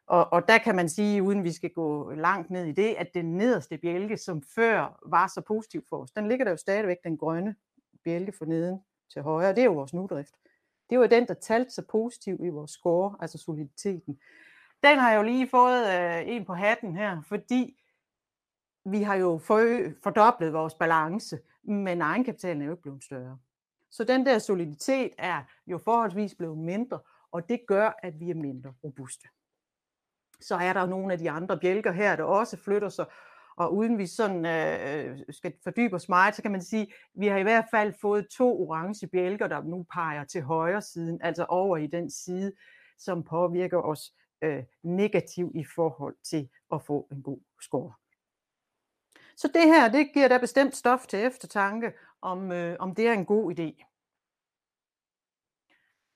Og, 0.07 0.33
og 0.33 0.49
der 0.49 0.59
kan 0.59 0.77
man 0.77 0.89
sige, 0.89 1.23
uden 1.23 1.45
vi 1.45 1.53
skal 1.53 1.71
gå 1.71 2.11
langt 2.11 2.51
ned 2.51 2.65
i 2.65 2.73
det, 2.73 2.95
at 2.99 3.15
den 3.15 3.37
nederste 3.37 3.79
bjælke, 3.79 4.17
som 4.17 4.43
før 4.55 4.99
var 5.07 5.27
så 5.27 5.41
positiv 5.41 5.85
for 5.89 6.03
os, 6.03 6.11
den 6.11 6.29
ligger 6.29 6.45
der 6.45 6.51
jo 6.51 6.57
stadigvæk 6.57 6.97
den 7.05 7.17
grønne 7.17 7.55
bjælke 8.05 8.33
for 8.39 8.45
neden 8.45 8.81
til 9.13 9.23
højre. 9.23 9.51
Det 9.51 9.59
er 9.59 9.65
jo 9.65 9.73
vores 9.73 9.95
nudrift. 9.95 10.35
Det 10.91 10.99
var 10.99 11.07
den, 11.07 11.29
der 11.29 11.35
talte 11.35 11.71
så 11.71 11.83
positiv 11.91 12.41
i 12.45 12.49
vores 12.49 12.71
score, 12.71 13.17
altså 13.21 13.39
soliditeten. 13.39 14.21
Den 14.83 14.99
har 14.99 15.11
jeg 15.11 15.19
jo 15.19 15.23
lige 15.23 15.49
fået 15.49 15.87
øh, 15.87 16.29
en 16.29 16.45
på 16.45 16.55
hatten 16.55 16.97
her, 16.97 17.23
fordi 17.29 17.82
vi 18.85 19.03
har 19.03 19.15
jo 19.15 19.39
fordoblet 20.03 20.53
vores 20.53 20.75
balance, 20.75 21.39
men 21.63 22.01
egenkapitalen 22.01 22.63
er 22.63 22.67
jo 22.67 22.73
ikke 22.73 22.83
blevet 22.83 23.05
større. 23.05 23.39
Så 23.91 24.05
den 24.05 24.27
der 24.27 24.39
soliditet 24.39 25.11
er 25.19 25.43
jo 25.67 25.79
forholdsvis 25.79 26.35
blevet 26.35 26.59
mindre, 26.59 26.99
og 27.33 27.49
det 27.49 27.61
gør, 27.67 27.91
at 28.03 28.21
vi 28.21 28.31
er 28.31 28.35
mindre 28.35 28.73
robuste 28.85 29.29
så 30.43 30.55
er 30.55 30.73
der 30.73 30.87
nogle 30.87 31.13
af 31.13 31.19
de 31.19 31.31
andre 31.31 31.59
bjælker 31.59 31.93
her, 31.93 32.17
der 32.17 32.25
også 32.25 32.57
flytter 32.57 32.89
sig. 32.89 33.07
Og 33.57 33.75
uden 33.75 33.99
vi 33.99 34.07
sådan 34.07 34.47
øh, 34.47 35.19
skal 35.31 35.53
fordybe 35.63 35.95
os 35.97 36.09
meget, 36.09 36.35
så 36.35 36.43
kan 36.43 36.53
man 36.53 36.63
sige, 36.63 36.83
at 36.83 36.89
vi 37.15 37.27
har 37.27 37.39
i 37.39 37.43
hvert 37.43 37.65
fald 37.71 37.95
fået 38.01 38.29
to 38.29 38.63
orange 38.63 39.07
bjælker, 39.07 39.47
der 39.47 39.63
nu 39.63 39.87
peger 39.93 40.25
til 40.25 40.43
højre 40.43 40.83
siden, 40.83 41.23
altså 41.23 41.45
over 41.45 41.77
i 41.77 41.87
den 41.87 42.11
side, 42.11 42.53
som 42.99 43.23
påvirker 43.23 43.79
os 43.79 44.13
øh, 44.43 44.63
negativt 44.83 45.57
i 45.57 45.65
forhold 45.75 46.17
til 46.25 46.49
at 46.73 46.83
få 46.83 47.09
en 47.13 47.23
god 47.23 47.41
score. 47.61 47.93
Så 49.43 49.49
det 49.49 49.65
her, 49.65 49.89
det 49.89 50.13
giver 50.15 50.29
da 50.29 50.39
bestemt 50.39 50.77
stof 50.77 51.07
til 51.07 51.19
eftertanke, 51.19 51.93
om, 52.21 52.53
øh, 52.53 52.77
om 52.79 52.95
det 52.95 53.09
er 53.09 53.13
en 53.13 53.25
god 53.25 53.53
idé. 53.59 53.85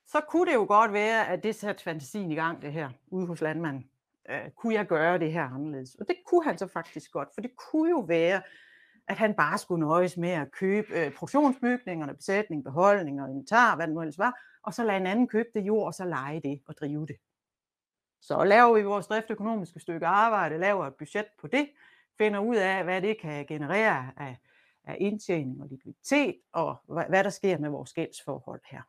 Så 0.07 0.21
kunne 0.29 0.51
det 0.51 0.55
jo 0.55 0.65
godt 0.69 0.93
være, 0.93 1.29
at 1.29 1.43
det 1.43 1.55
satte 1.55 1.85
fantasien 1.85 2.33
i 2.33 2.35
gang, 2.35 2.63
det 2.63 2.73
her, 2.73 2.91
ude 3.07 3.27
hos 3.27 3.41
landmanden 3.41 3.91
øh, 4.29 4.51
kunne 4.51 4.75
jeg 4.75 4.87
gøre 4.87 5.19
det 5.19 5.33
her 5.33 5.45
anderledes? 5.45 5.95
Og 5.95 6.09
det 6.09 6.17
kunne 6.27 6.45
han 6.45 6.59
så 6.59 6.67
faktisk 6.67 7.13
godt, 7.13 7.29
for 7.35 7.41
det 7.41 7.51
kunne 7.57 7.91
jo 7.91 7.99
være, 7.99 8.43
at 9.09 9.17
han 9.17 9.35
bare 9.35 9.59
skulle 9.59 9.81
nøjes 9.81 10.17
med 10.17 10.31
at 10.31 10.53
købe 10.53 10.95
øh, 10.95 11.15
produktionsbygningerne, 11.15 12.15
besætning, 12.15 12.65
beholdninger, 12.65 13.27
inventar, 13.27 13.77
hvad 13.77 13.87
det 13.87 13.95
nu 13.95 14.01
ellers 14.01 14.19
var, 14.19 14.41
og 14.63 14.75
så 14.75 14.85
lade 14.85 14.97
en 14.97 15.07
anden 15.07 15.29
købe 15.29 15.49
det 15.55 15.61
jord, 15.61 15.87
og 15.87 15.95
så 15.95 16.05
lege 16.05 16.41
det 16.41 16.63
og 16.67 16.75
drive 16.75 17.07
det. 17.07 17.17
Så 18.21 18.45
laver 18.45 18.75
vi 18.75 18.83
vores 18.83 19.07
driftøkonomiske 19.07 19.81
stykke 19.81 20.07
arbejde, 20.07 20.59
laver 20.59 20.87
et 20.87 20.95
budget 20.95 21.27
på 21.41 21.47
det, 21.47 21.69
finder 22.19 22.39
ud 22.39 22.57
af, 22.57 22.85
hvad 22.85 23.03
det 23.03 23.21
kan 23.21 23.47
generere 23.47 24.13
af, 24.17 24.37
af 24.85 24.97
indtjening 25.01 25.63
og 25.63 25.69
likviditet, 25.69 26.37
og 26.53 26.77
hvad, 26.87 27.05
hvad 27.09 27.25
der 27.25 27.31
sker 27.31 27.59
med 27.59 27.71
vores 27.71 27.93
gældsforhold 27.93 28.61
her. 28.71 28.83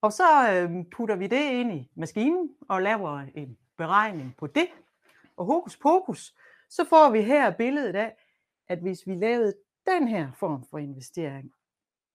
Og 0.00 0.12
så 0.12 0.52
øh, 0.52 0.84
putter 0.90 1.16
vi 1.16 1.26
det 1.26 1.50
ind 1.50 1.72
i 1.72 1.90
maskinen 1.94 2.56
og 2.68 2.82
laver 2.82 3.26
en 3.34 3.58
beregning 3.76 4.36
på 4.36 4.46
det. 4.46 4.68
Og 5.36 5.46
hokus 5.46 5.76
pokus, 5.76 6.34
så 6.68 6.84
får 6.84 7.10
vi 7.10 7.22
her 7.22 7.50
billedet 7.50 7.96
af, 7.96 8.16
at 8.68 8.78
hvis 8.78 9.06
vi 9.06 9.14
lavede 9.14 9.54
den 9.86 10.08
her 10.08 10.32
form 10.32 10.64
for 10.64 10.78
investering, 10.78 11.52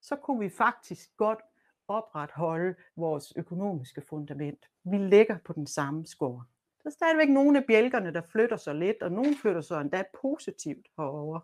så 0.01 0.15
kunne 0.15 0.39
vi 0.39 0.49
faktisk 0.49 1.17
godt 1.17 1.39
opretholde 1.87 2.75
vores 2.95 3.33
økonomiske 3.35 4.01
fundament. 4.01 4.69
Vi 4.83 4.97
ligger 4.97 5.37
på 5.45 5.53
den 5.53 5.67
samme 5.67 6.05
score. 6.05 6.45
Der 6.87 6.91
er 6.91 6.93
stadigvæk 6.93 7.29
nogle 7.29 7.57
af 7.57 7.65
bjælkerne, 7.65 8.13
der 8.13 8.21
flytter 8.21 8.57
sig 8.57 8.75
lidt, 8.75 9.03
og 9.03 9.11
nogle 9.11 9.35
flytter 9.41 9.61
sig 9.61 9.81
endda 9.81 10.03
positivt 10.21 10.87
herover, 10.97 11.39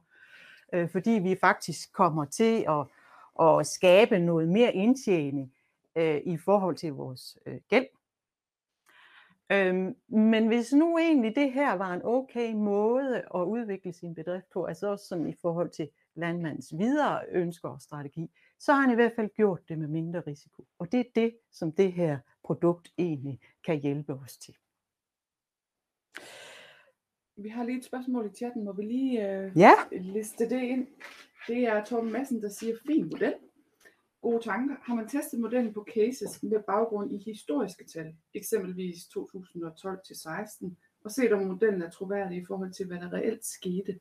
øh, 0.74 0.90
fordi 0.90 1.12
vi 1.12 1.38
faktisk 1.42 1.94
kommer 1.94 2.26
til 2.26 2.66
at, 2.70 2.86
at 3.48 3.68
skabe 3.68 4.20
noget 4.20 4.50
mere 4.50 4.74
indtjening 4.74 5.54
øh, 5.96 6.22
i 6.26 6.38
forhold 6.38 6.76
til 6.76 6.94
vores 6.94 7.38
øh, 7.46 7.60
gæld. 7.70 7.88
Øhm, 9.52 9.96
men 10.08 10.48
hvis 10.48 10.74
nu 10.74 10.98
egentlig 10.98 11.36
det 11.36 11.52
her 11.52 11.74
var 11.74 11.94
en 11.94 12.02
okay 12.04 12.54
måde 12.54 13.18
at 13.36 13.44
udvikle 13.44 13.94
sin 13.94 14.16
bedrift 14.16 14.50
på, 14.54 14.66
altså 14.66 14.88
også 14.88 15.06
sådan 15.06 15.30
i 15.30 15.36
forhold 15.42 15.70
til 15.70 15.90
landmandens 16.16 16.74
videre 16.78 17.22
ønsker 17.32 17.70
og 17.70 17.82
strategi, 17.82 18.32
så 18.60 18.74
har 18.74 18.82
han 18.82 18.92
i 18.92 18.96
hvert 18.96 19.14
fald 19.16 19.30
gjort 19.36 19.70
det 19.70 19.78
med 19.78 19.88
mindre 19.88 20.20
risiko. 20.20 20.66
Og 20.80 20.92
det 20.92 21.00
er 21.00 21.12
det, 21.16 21.38
som 21.52 21.72
det 21.72 21.94
her 21.94 22.18
produkt 22.44 22.92
egentlig 22.98 23.40
kan 23.66 23.80
hjælpe 23.80 24.14
os 24.14 24.38
til. 24.38 24.56
Vi 27.38 27.50
har 27.50 27.64
lige 27.64 27.78
et 27.78 27.86
spørgsmål 27.86 28.26
i 28.26 28.36
chatten. 28.38 28.64
Må 28.66 28.74
vi 28.74 28.84
lige 28.84 29.30
øh, 29.32 29.52
Ja. 29.58 29.72
liste 29.92 30.50
det 30.50 30.62
ind? 30.62 30.88
Det 31.48 31.58
er 31.68 31.84
Torben 31.84 32.12
Madsen, 32.12 32.42
der 32.42 32.50
siger, 32.50 32.76
fin 32.88 33.10
model. 33.12 33.34
Gode 34.22 34.44
tanker. 34.44 34.76
Har 34.82 34.96
man 34.96 35.08
testet 35.08 35.40
modellen 35.40 35.74
på 35.74 35.86
cases 35.96 36.44
med 36.44 36.64
baggrund 36.68 37.14
i 37.14 37.18
historiske 37.26 37.86
tal, 37.94 38.16
eksempelvis 38.36 38.96
2012-16, 38.96 40.74
og 41.06 41.12
set 41.12 41.34
om 41.34 41.46
modellen 41.46 41.82
er 41.82 41.90
troværdig 41.90 42.38
i 42.38 42.46
forhold 42.48 42.74
til, 42.74 42.88
hvad 42.88 42.98
der 42.98 43.14
reelt 43.14 43.46
skete? 43.46 44.00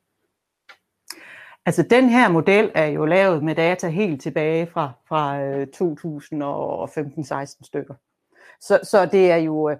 Altså 1.65 1.83
den 1.89 2.09
her 2.09 2.29
model 2.29 2.71
er 2.75 2.85
jo 2.85 3.05
lavet 3.05 3.43
med 3.43 3.55
data 3.55 3.87
helt 3.87 4.21
tilbage 4.21 4.67
fra, 4.67 4.91
fra 5.05 5.41
øh, 5.41 5.67
2015-16 7.43 7.59
stykker. 7.63 7.95
Så, 8.61 8.79
så 8.83 9.05
det 9.05 9.31
er 9.31 9.37
jo, 9.37 9.69
øh, 9.69 9.77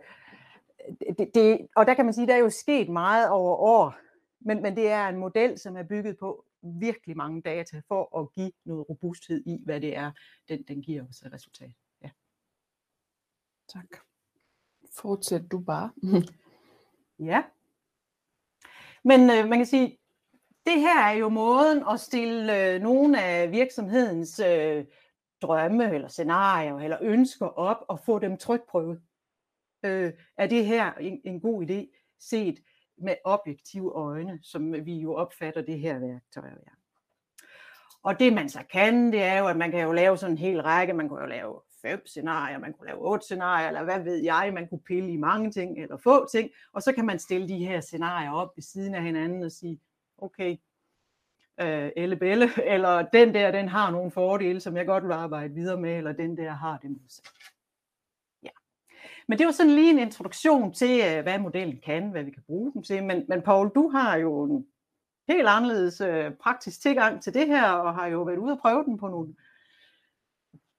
det, 1.17 1.31
det, 1.35 1.67
og 1.75 1.85
der 1.85 1.93
kan 1.93 2.05
man 2.05 2.13
sige, 2.13 2.27
der 2.27 2.33
er 2.33 2.37
jo 2.37 2.49
sket 2.49 2.89
meget 2.89 3.29
over 3.29 3.55
år, 3.55 3.95
men, 4.39 4.61
men 4.61 4.75
det 4.75 4.87
er 4.87 5.07
en 5.07 5.17
model, 5.17 5.59
som 5.59 5.77
er 5.77 5.83
bygget 5.83 6.17
på 6.17 6.45
virkelig 6.61 7.17
mange 7.17 7.41
data 7.41 7.81
for 7.87 8.19
at 8.19 8.31
give 8.31 8.51
noget 8.65 8.89
robusthed 8.89 9.43
i, 9.45 9.59
hvad 9.65 9.81
det 9.81 9.97
er, 9.97 10.11
den, 10.49 10.63
den 10.67 10.81
giver 10.81 11.07
os 11.09 11.21
af 11.21 11.33
resultat. 11.33 11.71
Ja. 12.03 12.09
Tak. 13.67 13.97
Fortsæt 14.95 15.51
du 15.51 15.59
bare. 15.59 15.91
Ja. 17.19 17.43
Men 19.03 19.21
øh, 19.21 19.49
man 19.49 19.59
kan 19.59 19.65
sige, 19.65 19.97
det 20.65 20.79
her 20.79 20.99
er 20.99 21.11
jo 21.11 21.29
måden 21.29 21.83
at 21.91 21.99
stille 21.99 22.73
øh, 22.73 22.81
nogle 22.81 23.21
af 23.21 23.51
virksomhedens 23.51 24.39
øh, 24.39 24.85
drømme 25.41 25.93
eller 25.93 26.07
scenarier 26.07 26.77
eller 26.77 26.97
ønsker 27.01 27.45
op 27.45 27.85
og 27.87 27.99
få 27.99 28.19
dem 28.19 28.37
trykprøvet. 28.37 29.01
Øh, 29.83 30.11
er 30.37 30.47
det 30.47 30.65
her 30.65 30.93
en, 30.93 31.21
en 31.23 31.41
god 31.41 31.63
idé 31.69 31.99
set 32.19 32.59
med 32.97 33.15
objektive 33.23 33.91
øjne, 33.91 34.39
som 34.43 34.85
vi 34.85 34.95
jo 34.95 35.15
opfatter 35.15 35.61
det 35.61 35.79
her 35.79 35.99
værktøj 35.99 36.45
at 36.45 36.57
være. 36.57 36.75
Og 38.03 38.19
det 38.19 38.33
man 38.33 38.49
så 38.49 38.63
kan, 38.71 39.11
det 39.11 39.23
er 39.23 39.39
jo, 39.39 39.47
at 39.47 39.57
man 39.57 39.71
kan 39.71 39.83
jo 39.83 39.91
lave 39.91 40.17
sådan 40.17 40.33
en 40.33 40.37
hel 40.37 40.61
række, 40.61 40.93
man 40.93 41.09
kan 41.09 41.17
jo 41.17 41.25
lave 41.25 41.61
fem 41.81 42.05
scenarier, 42.05 42.57
man 42.57 42.73
kunne 42.73 42.87
lave 42.87 42.99
otte 42.99 43.25
scenarier, 43.25 43.67
eller 43.67 43.83
hvad 43.83 43.99
ved 43.99 44.15
jeg, 44.15 44.51
man 44.53 44.67
kunne 44.67 44.81
pille 44.87 45.11
i 45.11 45.17
mange 45.17 45.51
ting, 45.51 45.81
eller 45.81 45.97
få 45.97 46.27
ting, 46.31 46.49
og 46.73 46.81
så 46.81 46.93
kan 46.93 47.05
man 47.05 47.19
stille 47.19 47.47
de 47.47 47.65
her 47.65 47.81
scenarier 47.81 48.31
op 48.31 48.49
ved 48.55 48.63
siden 48.63 48.95
af 48.95 49.03
hinanden 49.03 49.43
og 49.43 49.51
sige, 49.51 49.79
okay, 50.17 50.57
øh, 51.61 51.91
Elle 51.95 52.15
Belle, 52.15 52.49
eller 52.73 53.01
den 53.13 53.33
der, 53.33 53.51
den 53.51 53.67
har 53.67 53.91
nogle 53.91 54.11
fordele, 54.11 54.59
som 54.59 54.77
jeg 54.77 54.85
godt 54.85 55.03
vil 55.03 55.13
arbejde 55.13 55.53
videre 55.53 55.77
med, 55.77 55.97
eller 55.97 56.11
den 56.11 56.37
der 56.37 56.51
har 56.51 56.77
det 56.77 56.89
modsatte. 56.89 57.52
Men 59.27 59.37
det 59.37 59.45
var 59.45 59.51
sådan 59.51 59.75
lige 59.75 59.91
en 59.91 59.99
introduktion 59.99 60.73
til, 60.73 61.01
øh, 61.05 61.23
hvad 61.23 61.39
modellen 61.39 61.79
kan, 61.85 62.11
hvad 62.11 62.23
vi 62.23 62.31
kan 62.31 62.43
bruge 62.47 62.73
den 62.73 62.83
til, 62.83 63.03
men, 63.03 63.25
men 63.29 63.41
Paul, 63.41 63.71
du 63.75 63.89
har 63.89 64.17
jo 64.17 64.43
en 64.43 64.65
helt 65.27 65.47
anderledes 65.47 66.01
øh, 66.01 66.31
praktisk 66.31 66.81
tilgang 66.81 67.23
til 67.23 67.33
det 67.33 67.47
her, 67.47 67.71
og 67.71 67.95
har 67.95 68.07
jo 68.07 68.21
været 68.21 68.37
ude 68.37 68.51
og 68.51 68.59
prøve 68.59 68.83
den 68.83 68.97
på 68.97 69.07
nogle 69.07 69.33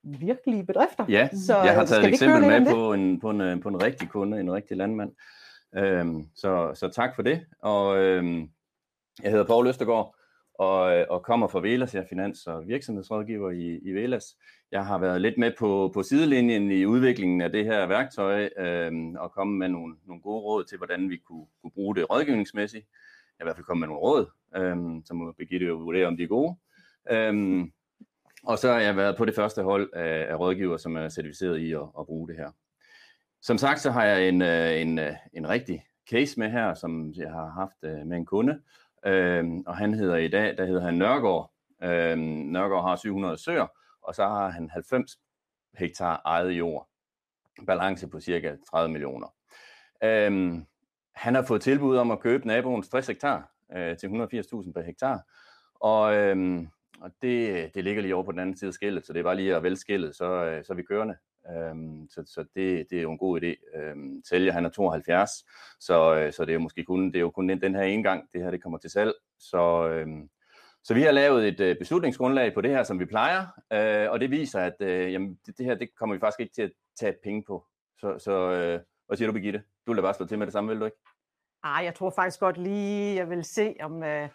virkelige 0.03 0.67
bedrifter. 0.67 1.05
Ja, 1.09 1.29
så, 1.47 1.57
jeg 1.57 1.75
har 1.75 1.83
øh, 1.83 1.89
taget 1.89 2.05
et 2.05 2.09
eksempel 2.09 2.41
med 2.41 2.73
på 2.73 2.93
en, 2.93 3.21
på, 3.21 3.31
en, 3.31 3.41
øh, 3.41 3.61
på 3.61 3.69
en 3.69 3.83
rigtig 3.83 4.09
kunde, 4.09 4.41
en 4.41 4.53
rigtig 4.53 4.77
landmand. 4.77 5.13
Øhm, 5.77 6.25
så, 6.35 6.71
så 6.75 6.89
tak 6.89 7.15
for 7.15 7.23
det. 7.23 7.47
Og 7.63 7.99
øhm, 7.99 8.51
jeg 9.23 9.31
hedder 9.31 9.47
Poul 9.47 9.67
Østergaard 9.67 10.17
og, 10.55 10.97
øh, 10.97 11.07
og 11.11 11.23
kommer 11.23 11.49
fra 11.49 11.61
Velas. 11.61 11.95
Jeg 11.95 12.03
er 12.03 12.07
finans- 12.07 12.47
og 12.47 12.67
virksomhedsrådgiver 12.67 13.51
i, 13.51 13.79
i 13.79 13.93
Velas. 13.93 14.37
Jeg 14.73 14.87
har 14.87 14.99
været 14.99 15.21
lidt 15.21 15.39
med 15.39 15.53
på, 15.59 15.91
på 15.95 16.03
sidelinjen 16.03 16.71
i 16.71 16.85
udviklingen 16.85 17.41
af 17.41 17.53
det 17.53 17.65
her 17.65 17.87
værktøj 17.87 18.49
øh, 18.59 18.93
og 19.17 19.33
kommet 19.33 19.59
med 19.59 19.69
nogle, 19.69 19.97
nogle 20.07 20.23
gode 20.23 20.43
råd 20.43 20.65
til, 20.65 20.79
hvordan 20.79 21.11
vi 21.11 21.17
kunne, 21.17 21.47
kunne 21.63 21.71
bruge 21.71 21.97
det 21.97 22.11
rådgivningsmæssigt. 22.11 22.87
Jeg 23.39 23.45
har 23.45 23.45
i 23.45 23.47
hvert 23.47 23.57
fald 23.57 23.67
kommet 23.67 23.81
med 23.81 23.89
nogle 23.89 24.01
råd, 24.01 24.27
øh, 24.57 25.03
som 25.05 25.17
må 25.17 25.33
Birgitte 25.33 25.67
jo 25.67 25.75
vurdere, 25.75 26.07
om 26.07 26.17
de 26.17 26.23
er 26.23 26.29
gode. 26.29 26.57
Øh, 27.11 27.65
og 28.45 28.59
så 28.59 28.73
har 28.73 28.81
jeg 28.81 28.97
været 28.97 29.17
på 29.17 29.25
det 29.25 29.35
første 29.35 29.63
hold 29.63 29.91
af, 29.93 30.27
af 30.31 30.39
rådgiver, 30.39 30.77
som 30.77 30.97
er 30.97 31.09
certificeret 31.09 31.59
i 31.59 31.73
at, 31.73 31.87
at 31.99 32.07
bruge 32.07 32.29
det 32.29 32.37
her. 32.37 32.51
Som 33.43 33.59
sagt, 33.59 33.81
så 33.81 33.91
har 33.91 34.05
jeg 34.05 34.29
en, 34.29 34.43
øh, 34.43 34.81
en, 34.81 34.99
øh, 34.99 35.13
en 35.33 35.49
rigtig 35.49 35.87
case 36.11 36.41
med 36.41 36.51
her, 36.51 36.75
som 36.75 37.13
jeg 37.17 37.31
har 37.31 37.51
haft 37.51 38.07
med 38.07 38.17
en 38.17 38.27
kunde. 38.27 38.61
Øhm, 39.07 39.61
og 39.67 39.77
han 39.77 39.95
hedder 39.95 40.17
i 40.17 40.29
dag, 40.29 40.57
der 40.57 40.65
hedder 40.65 40.83
han 40.85 40.95
Nørgaard. 40.95 41.53
Øh, 41.83 42.19
Nørgaard 42.19 42.85
har 42.85 42.97
700 42.97 43.39
søer, 43.39 43.67
og 44.03 44.15
så 44.15 44.27
har 44.27 44.49
han 44.49 44.71
90 44.71 45.11
hektar 45.79 46.23
eget 46.25 46.51
jord. 46.51 46.89
Balance 47.67 48.09
på 48.09 48.21
cirka 48.21 48.57
30 48.71 48.93
millioner. 48.93 49.35
Øhm, 50.05 50.67
han 51.15 51.35
har 51.35 51.43
fået 51.43 51.63
tilbud 51.63 51.97
om 51.97 52.11
at 52.11 52.21
købe 52.21 52.47
naboens 52.47 52.89
60 52.89 53.07
hektar 53.07 53.51
øh, 53.77 53.97
til 53.97 54.07
180.000 54.07 54.73
per 54.73 54.83
hektar. 54.83 55.21
Og, 55.75 56.15
øhm, 56.15 56.69
og 57.01 57.11
det, 57.23 57.71
det 57.75 57.85
ligger 57.85 58.03
lige 58.03 58.15
over 58.15 58.25
på 58.25 58.33
den 58.33 58.41
anden 58.41 58.57
side 58.57 58.69
af 58.69 58.75
skillet, 58.75 59.07
så 59.07 59.13
det 59.13 59.19
er 59.19 59.25
bare 59.25 59.37
lige 59.37 59.57
at 59.57 59.63
vælge 59.63 59.77
skillet, 59.77 60.17
så, 60.17 60.25
øh, 60.25 60.65
så 60.65 60.73
er 60.73 60.77
vi 60.77 60.83
kørende. 60.83 61.17
Øhm, 61.51 62.09
så 62.11 62.23
så 62.27 62.45
det, 62.55 62.87
det 62.91 62.99
er 62.99 63.03
jo 63.03 63.13
en 63.13 63.19
god 63.19 63.41
idé. 63.43 63.79
Øhm, 63.79 64.23
sælger 64.25 64.53
han 64.53 64.65
er 64.65 64.69
72, 64.69 65.31
så, 65.81 66.15
øh, 66.17 66.33
så 66.33 66.45
det 66.45 66.51
er 66.51 66.55
jo 66.55 66.61
måske 66.61 66.85
kun, 66.85 67.07
det 67.07 67.17
er 67.17 67.21
jo 67.21 67.31
kun 67.31 67.49
den, 67.49 67.61
den 67.61 67.75
her 67.75 67.83
ene 67.83 68.03
gang, 68.03 68.29
det 68.33 68.43
her 68.43 68.51
det 68.51 68.63
kommer 68.63 68.79
til 68.79 68.91
salg. 68.91 69.13
Så, 69.39 69.89
øhm, 69.89 70.29
så 70.85 70.95
vi 70.95 71.03
har 71.03 71.11
lavet 71.11 71.49
et 71.49 71.61
øh, 71.61 71.79
beslutningsgrundlag 71.79 72.55
på 72.55 72.61
det 72.61 72.71
her, 72.71 72.83
som 72.83 73.01
vi 73.01 73.05
plejer, 73.05 73.47
øh, 73.73 74.11
og 74.11 74.21
det 74.21 74.31
viser, 74.31 74.61
at 74.61 74.77
øh, 74.81 75.13
jamen, 75.13 75.39
det, 75.47 75.59
det 75.59 75.67
her 75.67 75.75
det 75.75 75.89
kommer 75.99 76.15
vi 76.17 76.21
faktisk 76.21 76.41
ikke 76.41 76.55
til 76.55 76.63
at 76.63 76.73
tage 77.01 77.15
penge 77.23 77.45
på. 77.47 77.67
Så, 77.99 78.19
så 78.19 78.51
øh, 78.51 78.81
hvad 79.07 79.17
siger 79.17 79.27
du, 79.27 79.33
Birgitte? 79.33 79.63
Du 79.87 79.93
vil 79.93 79.97
da 79.97 80.03
bare 80.03 80.15
slå 80.15 80.27
til 80.27 80.39
med 80.39 80.47
det 80.47 80.53
samme, 80.53 80.71
vil 80.71 80.81
du 80.81 80.85
ikke? 80.85 80.97
Ej, 81.65 81.85
jeg 81.85 81.95
tror 81.95 82.11
faktisk 82.11 82.41
godt 82.41 82.59
lige, 82.59 83.17
jeg 83.17 83.31
vil 83.31 83.45
se, 83.45 83.75
om, 83.81 84.03
øh, 84.03 84.29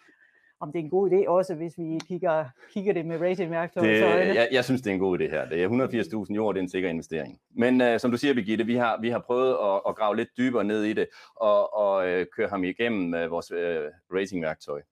om 0.60 0.72
det 0.72 0.78
er 0.78 0.84
en 0.84 0.90
god 0.90 1.10
idé, 1.10 1.28
også 1.28 1.54
hvis 1.54 1.78
vi 1.78 2.00
kigger, 2.08 2.44
kigger 2.72 2.92
det 2.92 3.06
med 3.06 3.20
ratingværktøj. 3.20 3.86
Det, 3.86 4.00
jeg, 4.34 4.48
jeg 4.52 4.64
synes, 4.64 4.82
det 4.82 4.90
er 4.90 4.94
en 4.94 5.00
god 5.00 5.18
idé 5.20 5.30
her. 5.30 5.48
Det 5.48 5.62
er 5.62 6.26
180.000 6.28 6.34
jord, 6.34 6.54
det 6.54 6.60
er 6.60 6.62
en 6.62 6.68
sikker 6.68 6.88
investering. 6.88 7.40
Men 7.50 7.80
uh, 7.80 7.98
som 7.98 8.10
du 8.10 8.16
siger, 8.16 8.34
Birgitte, 8.34 8.66
vi 8.66 8.74
har, 8.74 9.00
vi 9.00 9.08
har 9.08 9.18
prøvet 9.18 9.50
at, 9.50 9.80
at 9.88 9.96
grave 9.96 10.16
lidt 10.16 10.28
dybere 10.36 10.64
ned 10.64 10.84
i 10.84 10.92
det, 10.92 11.08
og, 11.36 11.74
og 11.74 11.96
uh, 11.96 12.22
køre 12.36 12.48
ham 12.48 12.64
igennem 12.64 13.24
uh, 13.24 13.30
vores 13.30 13.52
uh, 13.52 14.16
ratingværktøj, 14.16 14.82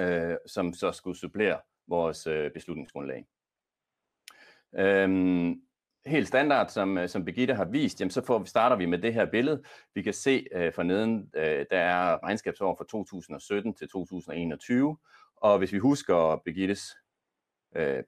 uh, 0.00 0.36
som 0.46 0.72
så 0.72 0.92
skulle 0.92 1.18
supplere 1.18 1.58
vores 1.88 2.26
uh, 2.26 2.50
beslutningsgrundlag. 2.54 3.24
Um, 4.72 5.60
helt 6.06 6.28
standard, 6.28 6.68
som, 6.68 6.98
øh, 6.98 7.08
som 7.08 7.24
Birgitte 7.24 7.54
har 7.54 7.64
vist, 7.64 8.00
jamen 8.00 8.10
så 8.10 8.24
får, 8.24 8.44
starter 8.44 8.76
vi 8.76 8.86
med 8.86 8.98
det 8.98 9.14
her 9.14 9.24
billede. 9.24 9.62
Vi 9.94 10.02
kan 10.02 10.12
se 10.12 10.46
øh, 10.52 10.72
for 10.72 10.82
neden, 10.82 11.30
øh, 11.36 11.66
der 11.70 11.78
er 11.78 12.24
regnskabsår 12.24 12.74
fra 12.78 12.84
2017 12.90 13.74
til 13.74 13.88
2021, 13.88 14.96
og 15.36 15.58
hvis 15.58 15.72
vi 15.72 15.78
husker 15.78 16.42
Birgittes 16.44 16.96
øh, 17.76 18.02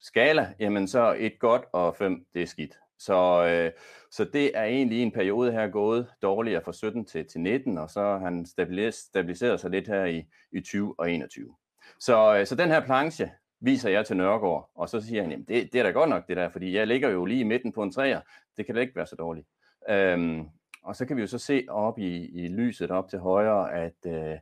skala, 0.00 0.54
jamen 0.60 0.88
så 0.88 1.16
et 1.18 1.38
godt 1.38 1.62
og 1.72 1.96
fem, 1.96 2.26
det 2.34 2.42
er 2.42 2.46
skidt. 2.46 2.78
Så, 2.98 3.46
øh, 3.46 3.72
så 4.10 4.24
det 4.24 4.56
er 4.58 4.64
egentlig 4.64 5.02
en 5.02 5.12
periode 5.12 5.52
her 5.52 5.68
gået 5.68 6.06
dårligere 6.22 6.62
fra 6.64 6.72
17 6.72 7.04
til, 7.04 7.26
til 7.26 7.40
19, 7.40 7.78
og 7.78 7.90
så 7.90 8.00
har 8.00 8.18
han 8.18 8.46
stabiliseret 8.46 9.60
sig 9.60 9.70
lidt 9.70 9.88
her 9.88 10.04
i, 10.04 10.24
i 10.52 10.60
20 10.60 10.94
og 10.98 11.10
21. 11.10 11.54
Så, 12.00 12.36
øh, 12.36 12.46
så 12.46 12.54
den 12.54 12.68
her 12.68 12.80
planche 12.80 13.30
viser 13.60 13.90
jeg 13.90 14.06
til 14.06 14.16
Nørregård, 14.16 14.70
og 14.74 14.88
så 14.88 15.00
siger 15.00 15.22
han, 15.22 15.30
jamen 15.30 15.44
det, 15.44 15.72
det 15.72 15.78
er 15.78 15.82
da 15.82 15.90
godt 15.90 16.10
nok 16.10 16.28
det 16.28 16.36
der, 16.36 16.48
fordi 16.48 16.76
jeg 16.76 16.86
ligger 16.86 17.08
jo 17.08 17.24
lige 17.24 17.40
i 17.40 17.44
midten 17.44 17.72
på 17.72 17.82
en 17.82 17.92
træer, 17.92 18.20
det 18.56 18.66
kan 18.66 18.74
da 18.74 18.80
ikke 18.80 18.96
være 18.96 19.06
så 19.06 19.16
dårligt. 19.16 19.46
Øhm, 19.88 20.48
og 20.82 20.96
så 20.96 21.06
kan 21.06 21.16
vi 21.16 21.20
jo 21.20 21.26
så 21.26 21.38
se 21.38 21.64
op 21.68 21.98
i, 21.98 22.26
i 22.26 22.48
lyset 22.48 22.90
op 22.90 23.08
til 23.08 23.18
højre, 23.18 23.72
at 23.72 24.06
øh, 24.06 24.38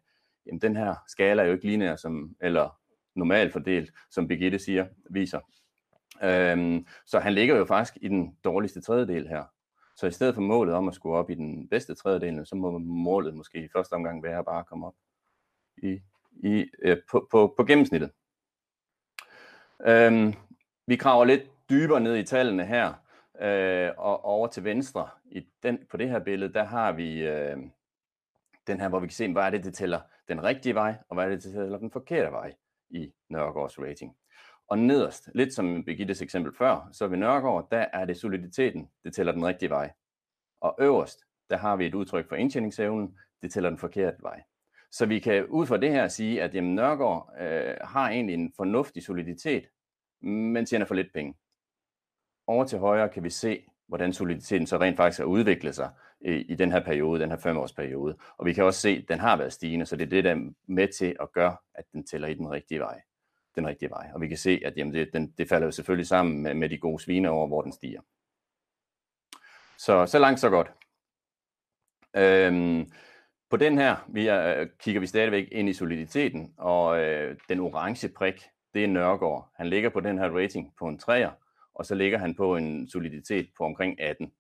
jamen, 0.47 0.61
den 0.61 0.77
her 0.77 0.95
skala 1.09 1.43
er 1.43 1.47
jo 1.47 1.53
ikke 1.53 1.67
lineær, 1.67 1.97
som, 1.97 2.37
eller 2.41 2.79
normalt 3.15 3.53
fordelt, 3.53 3.93
som 4.11 4.29
Birgitte 4.29 4.59
siger, 4.59 4.87
viser. 5.11 5.41
Øhm, 6.23 6.87
så 7.07 7.19
han 7.19 7.35
ligger 7.35 7.57
jo 7.57 7.65
faktisk 7.65 7.99
i 8.03 8.09
den 8.09 8.37
dårligste 8.45 8.81
tredjedel 8.81 9.29
her. 9.29 9.45
Så 9.97 10.07
i 10.07 10.11
stedet 10.11 10.35
for 10.35 10.43
målet 10.43 10.75
om 10.75 10.89
at 10.89 10.95
skulle 10.95 11.17
op 11.17 11.31
i 11.31 11.35
den 11.35 11.69
bedste 11.69 11.95
tredjedel, 11.95 12.47
så 12.47 12.57
må 12.57 12.79
målet 12.79 13.35
måske 13.35 13.65
i 13.65 13.69
første 13.77 13.93
omgang 13.93 14.23
være 14.23 14.39
at 14.39 14.45
bare 14.45 14.65
komme 14.65 14.87
op 14.87 14.95
i, 15.83 16.01
i, 16.33 16.65
øh, 16.83 16.97
på, 17.11 17.29
på, 17.31 17.55
på 17.57 17.65
gennemsnittet. 17.65 18.11
Øhm, 19.87 20.35
vi 20.87 20.97
graver 20.97 21.25
lidt 21.25 21.43
dybere 21.71 22.01
ned 22.01 22.17
i 22.17 22.25
tallene 22.25 22.67
her, 22.67 22.95
øh, 23.41 23.91
og 23.99 24.25
over 24.25 24.47
til 24.47 24.65
venstre 24.65 25.09
i 25.25 25.47
den, 25.63 25.79
på 25.91 25.97
det 25.97 26.11
her 26.11 26.19
billede, 26.19 26.53
der 26.53 26.65
har 26.65 26.93
vi 26.93 27.19
øh, 27.19 27.57
den 28.67 28.81
her, 28.81 28.89
hvor 28.89 29.01
vi 29.01 29.07
kan 29.07 29.15
se, 29.15 29.33
hvad 29.33 29.43
er 29.43 29.51
det, 29.51 29.65
det 29.65 29.75
tæller 29.75 30.01
den 30.29 30.45
rigtige 30.45 30.75
vej, 30.75 30.95
og 31.09 31.15
hvad 31.15 31.25
er 31.25 31.29
det, 31.29 31.45
det 31.45 31.53
tæller 31.53 31.79
den 31.79 31.91
forkerte 31.91 32.33
vej 32.33 32.55
i 32.91 33.13
Nørregårds 33.29 33.79
rating. 33.79 34.17
Og 34.69 34.79
nederst, 34.79 35.31
lidt 35.35 35.55
som 35.55 35.85
Birgittes 35.85 36.23
eksempel 36.23 36.53
før, 36.55 36.89
så 36.93 37.07
ved 37.07 37.19
Nørregård, 37.19 37.69
der 37.71 37.87
er 37.93 38.05
det 38.05 38.17
soliditeten, 38.17 38.91
det 39.05 39.15
tæller 39.15 39.33
den 39.33 39.47
rigtige 39.47 39.71
vej. 39.71 39.93
Og 40.61 40.77
øverst, 40.81 41.25
der 41.51 41.57
har 41.57 41.77
vi 41.77 41.87
et 41.87 41.95
udtryk 41.95 42.29
for 42.29 42.37
indtjeningsevnen, 42.37 43.19
det 43.43 43.53
tæller 43.53 43.71
den 43.71 43.79
forkerte 43.79 44.17
vej. 44.23 44.43
Så 44.93 45.07
vi 45.07 45.19
kan 45.19 45.47
ud 45.47 45.67
fra 45.67 45.77
det 45.77 45.93
her 45.93 46.09
sige, 46.09 46.43
at 46.43 46.55
jamen, 46.55 46.75
Nørgaard 46.75 47.33
øh, 47.41 47.77
har 47.81 48.11
egentlig 48.11 48.35
en 48.35 48.53
fornuftig 48.57 49.03
soliditet, 49.03 49.69
men 50.21 50.67
tjener 50.67 50.87
for 50.87 50.95
lidt 50.95 51.13
penge. 51.15 51.35
Over 52.47 52.65
til 52.65 52.79
højre 52.79 53.09
kan 53.09 53.25
vi 53.25 53.31
se 53.31 53.65
hvordan 53.89 54.13
soliditeten 54.13 54.67
så 54.67 54.77
rent 54.77 54.97
faktisk 54.97 55.19
har 55.19 55.25
udviklet 55.25 55.75
sig 55.75 55.91
i, 56.21 56.31
i 56.31 56.55
den 56.55 56.73
her 56.73 56.85
periode, 56.85 57.21
den 57.21 57.31
her 57.31 57.39
femårsperiode. 57.39 58.17
Og 58.39 58.47
vi 58.47 58.53
kan 58.53 58.65
også 58.65 58.81
se, 58.81 58.89
at 58.89 59.05
den 59.09 59.19
har 59.19 59.37
været 59.37 59.53
stigende, 59.53 59.87
så 59.87 59.97
det 59.97 60.05
er 60.05 60.11
det, 60.11 60.25
der 60.25 60.31
er 60.31 60.51
med 60.69 60.89
til 60.99 61.17
at 61.21 61.33
gøre, 61.33 61.57
at 61.75 61.85
den 61.93 62.07
tæller 62.07 62.29
i 62.29 62.35
den 62.35 62.51
rigtige 62.51 62.81
vej. 62.81 63.01
Den 63.55 63.67
rigtige 63.67 63.91
vej. 63.91 64.11
Og 64.15 64.21
vi 64.21 64.29
kan 64.29 64.37
se, 64.37 64.61
at 64.65 64.77
jamen, 64.77 64.95
det, 64.95 65.11
den, 65.13 65.31
det 65.39 65.49
falder 65.49 65.67
jo 65.67 65.71
selvfølgelig 65.71 66.07
sammen 66.07 66.43
med, 66.43 66.55
med 66.55 66.69
de 66.69 66.79
gode 66.79 67.03
svine 67.03 67.31
over, 67.31 67.47
hvor 67.47 67.63
den 67.63 67.73
stiger. 67.73 68.01
Så, 69.79 70.07
så 70.07 70.19
langt, 70.19 70.41
så 70.41 70.51
godt. 70.51 70.71
Øhm, 72.17 72.93
på 73.51 73.57
den 73.57 73.79
her 73.79 73.97
vi 74.09 74.27
er, 74.27 74.67
kigger 74.79 75.01
vi 75.01 75.07
stadigvæk 75.07 75.49
ind 75.53 75.69
i 75.69 75.73
soliditeten, 75.73 76.55
og 76.57 77.01
øh, 77.01 77.37
den 77.49 77.61
orange 77.61 78.09
prik, 78.09 78.43
det 78.75 78.85
er 78.85 78.89
Nørgaard. 78.89 79.51
Han 79.57 79.67
ligger 79.67 79.91
på 79.91 80.01
den 80.01 80.19
her 80.19 80.29
rating 80.29 80.75
på 80.79 80.89
en 80.89 81.01
3'er, 81.03 81.31
og 81.75 81.87
så 81.87 81.95
ligger 81.95 82.19
han 82.19 82.35
på 82.35 82.57
en 82.57 82.89
soliditet 82.89 83.49
på 83.59 83.65
omkring 83.65 84.01
18. 84.01 84.33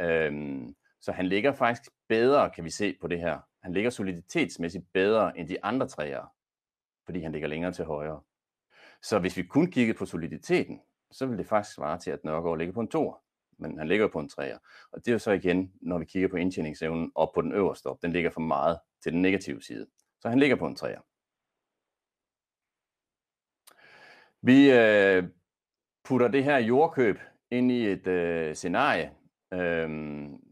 Øhm, 0.00 0.74
så 1.00 1.12
han 1.12 1.26
ligger 1.26 1.52
faktisk 1.52 1.90
bedre, 2.08 2.50
kan 2.50 2.64
vi 2.64 2.70
se 2.70 2.96
på 3.00 3.08
det 3.08 3.20
her. 3.20 3.38
Han 3.62 3.72
ligger 3.72 3.90
soliditetsmæssigt 3.90 4.84
bedre 4.92 5.38
end 5.38 5.48
de 5.48 5.64
andre 5.64 5.88
træer, 5.88 6.32
fordi 7.04 7.20
han 7.20 7.32
ligger 7.32 7.48
længere 7.48 7.72
til 7.72 7.84
højre. 7.84 8.20
Så 9.02 9.18
hvis 9.18 9.36
vi 9.36 9.42
kun 9.42 9.70
kiggede 9.70 9.98
på 9.98 10.06
soliditeten, 10.06 10.80
så 11.10 11.26
ville 11.26 11.38
det 11.38 11.48
faktisk 11.48 11.74
svare 11.74 11.98
til, 11.98 12.10
at 12.10 12.24
Nørgaard 12.24 12.58
ligger 12.58 12.74
på 12.74 12.80
en 12.80 12.88
2 12.88 13.14
men 13.58 13.78
han 13.78 13.88
ligger 13.88 14.08
på 14.08 14.18
en 14.18 14.28
træer. 14.28 14.58
Og 14.92 14.98
det 14.98 15.08
er 15.08 15.12
jo 15.12 15.18
så 15.18 15.32
igen, 15.32 15.72
når 15.82 15.98
vi 15.98 16.04
kigger 16.04 16.28
på 16.28 16.36
indtjeningsevnen 16.36 17.12
op 17.14 17.32
på 17.34 17.42
den 17.42 17.52
øverste 17.52 17.86
op, 17.86 18.02
den 18.02 18.12
ligger 18.12 18.30
for 18.30 18.40
meget 18.40 18.78
til 19.02 19.12
den 19.12 19.22
negative 19.22 19.62
side. 19.62 19.86
Så 20.20 20.28
han 20.28 20.38
ligger 20.38 20.56
på 20.56 20.66
en 20.66 20.76
træer. 20.76 21.00
Vi 24.42 24.70
øh, 24.70 25.28
putter 26.04 26.28
det 26.28 26.44
her 26.44 26.58
jordkøb 26.58 27.18
ind 27.50 27.72
i 27.72 27.86
et 27.86 28.06
øh, 28.06 28.54
scenarie 28.54 29.12
øh, 29.52 29.88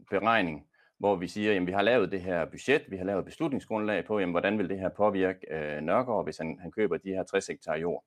beregning, 0.09 0.67
hvor 0.99 1.15
vi 1.15 1.27
siger, 1.27 1.55
at 1.55 1.67
vi 1.67 1.71
har 1.71 1.81
lavet 1.81 2.11
det 2.11 2.21
her 2.21 2.45
budget, 2.45 2.83
vi 2.91 2.97
har 2.97 3.05
lavet 3.05 3.25
beslutningsgrundlag 3.25 4.05
på, 4.05 4.19
jamen, 4.19 4.33
hvordan 4.33 4.57
vil 4.57 4.69
det 4.69 4.79
her 4.79 4.89
påvirke 4.89 5.39
øh, 5.51 5.81
Nørgaard, 5.81 6.23
hvis 6.23 6.37
han, 6.37 6.59
han 6.61 6.71
køber 6.71 6.97
de 6.97 7.09
her 7.09 7.23
60 7.23 7.47
hektar 7.47 7.75
jord. 7.75 8.05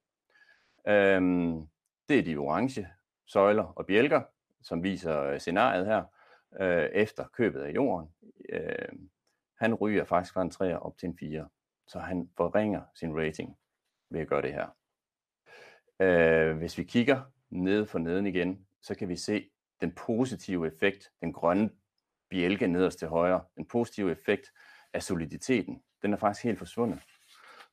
Øh, 0.88 1.20
det 2.08 2.18
er 2.18 2.22
de 2.22 2.36
orange 2.36 2.88
søjler 3.26 3.64
og 3.64 3.86
bjælker, 3.86 4.22
som 4.66 4.82
viser 4.82 5.22
øh, 5.22 5.40
scenariet 5.40 5.86
her, 5.86 6.04
øh, 6.60 6.88
efter 6.92 7.24
købet 7.32 7.60
af 7.60 7.70
jorden. 7.70 8.08
Øh, 8.52 8.88
han 9.58 9.74
ryger 9.74 10.04
faktisk 10.04 10.34
fra 10.34 10.42
en 10.42 10.50
3 10.50 10.78
op 10.78 10.98
til 10.98 11.06
en 11.06 11.18
4, 11.18 11.48
så 11.86 11.98
han 11.98 12.30
forringer 12.36 12.82
sin 12.94 13.16
rating 13.16 13.56
ved 14.10 14.20
at 14.20 14.28
gøre 14.28 14.42
det 14.42 14.52
her. 14.52 14.66
Øh, 16.00 16.56
hvis 16.56 16.78
vi 16.78 16.84
kigger 16.84 17.22
ned 17.50 17.86
for 17.86 17.98
neden 17.98 18.26
igen, 18.26 18.66
så 18.82 18.94
kan 18.94 19.08
vi 19.08 19.16
se 19.16 19.50
den 19.80 19.92
positive 19.92 20.66
effekt, 20.66 21.10
den 21.20 21.32
grønne 21.32 21.70
bjælke 22.30 22.66
nederst 22.66 22.98
til 22.98 23.08
højre, 23.08 23.44
den 23.56 23.64
positive 23.66 24.12
effekt 24.12 24.52
af 24.92 25.02
soliditeten, 25.02 25.82
den 26.02 26.12
er 26.12 26.16
faktisk 26.16 26.44
helt 26.44 26.58
forsvundet. 26.58 27.00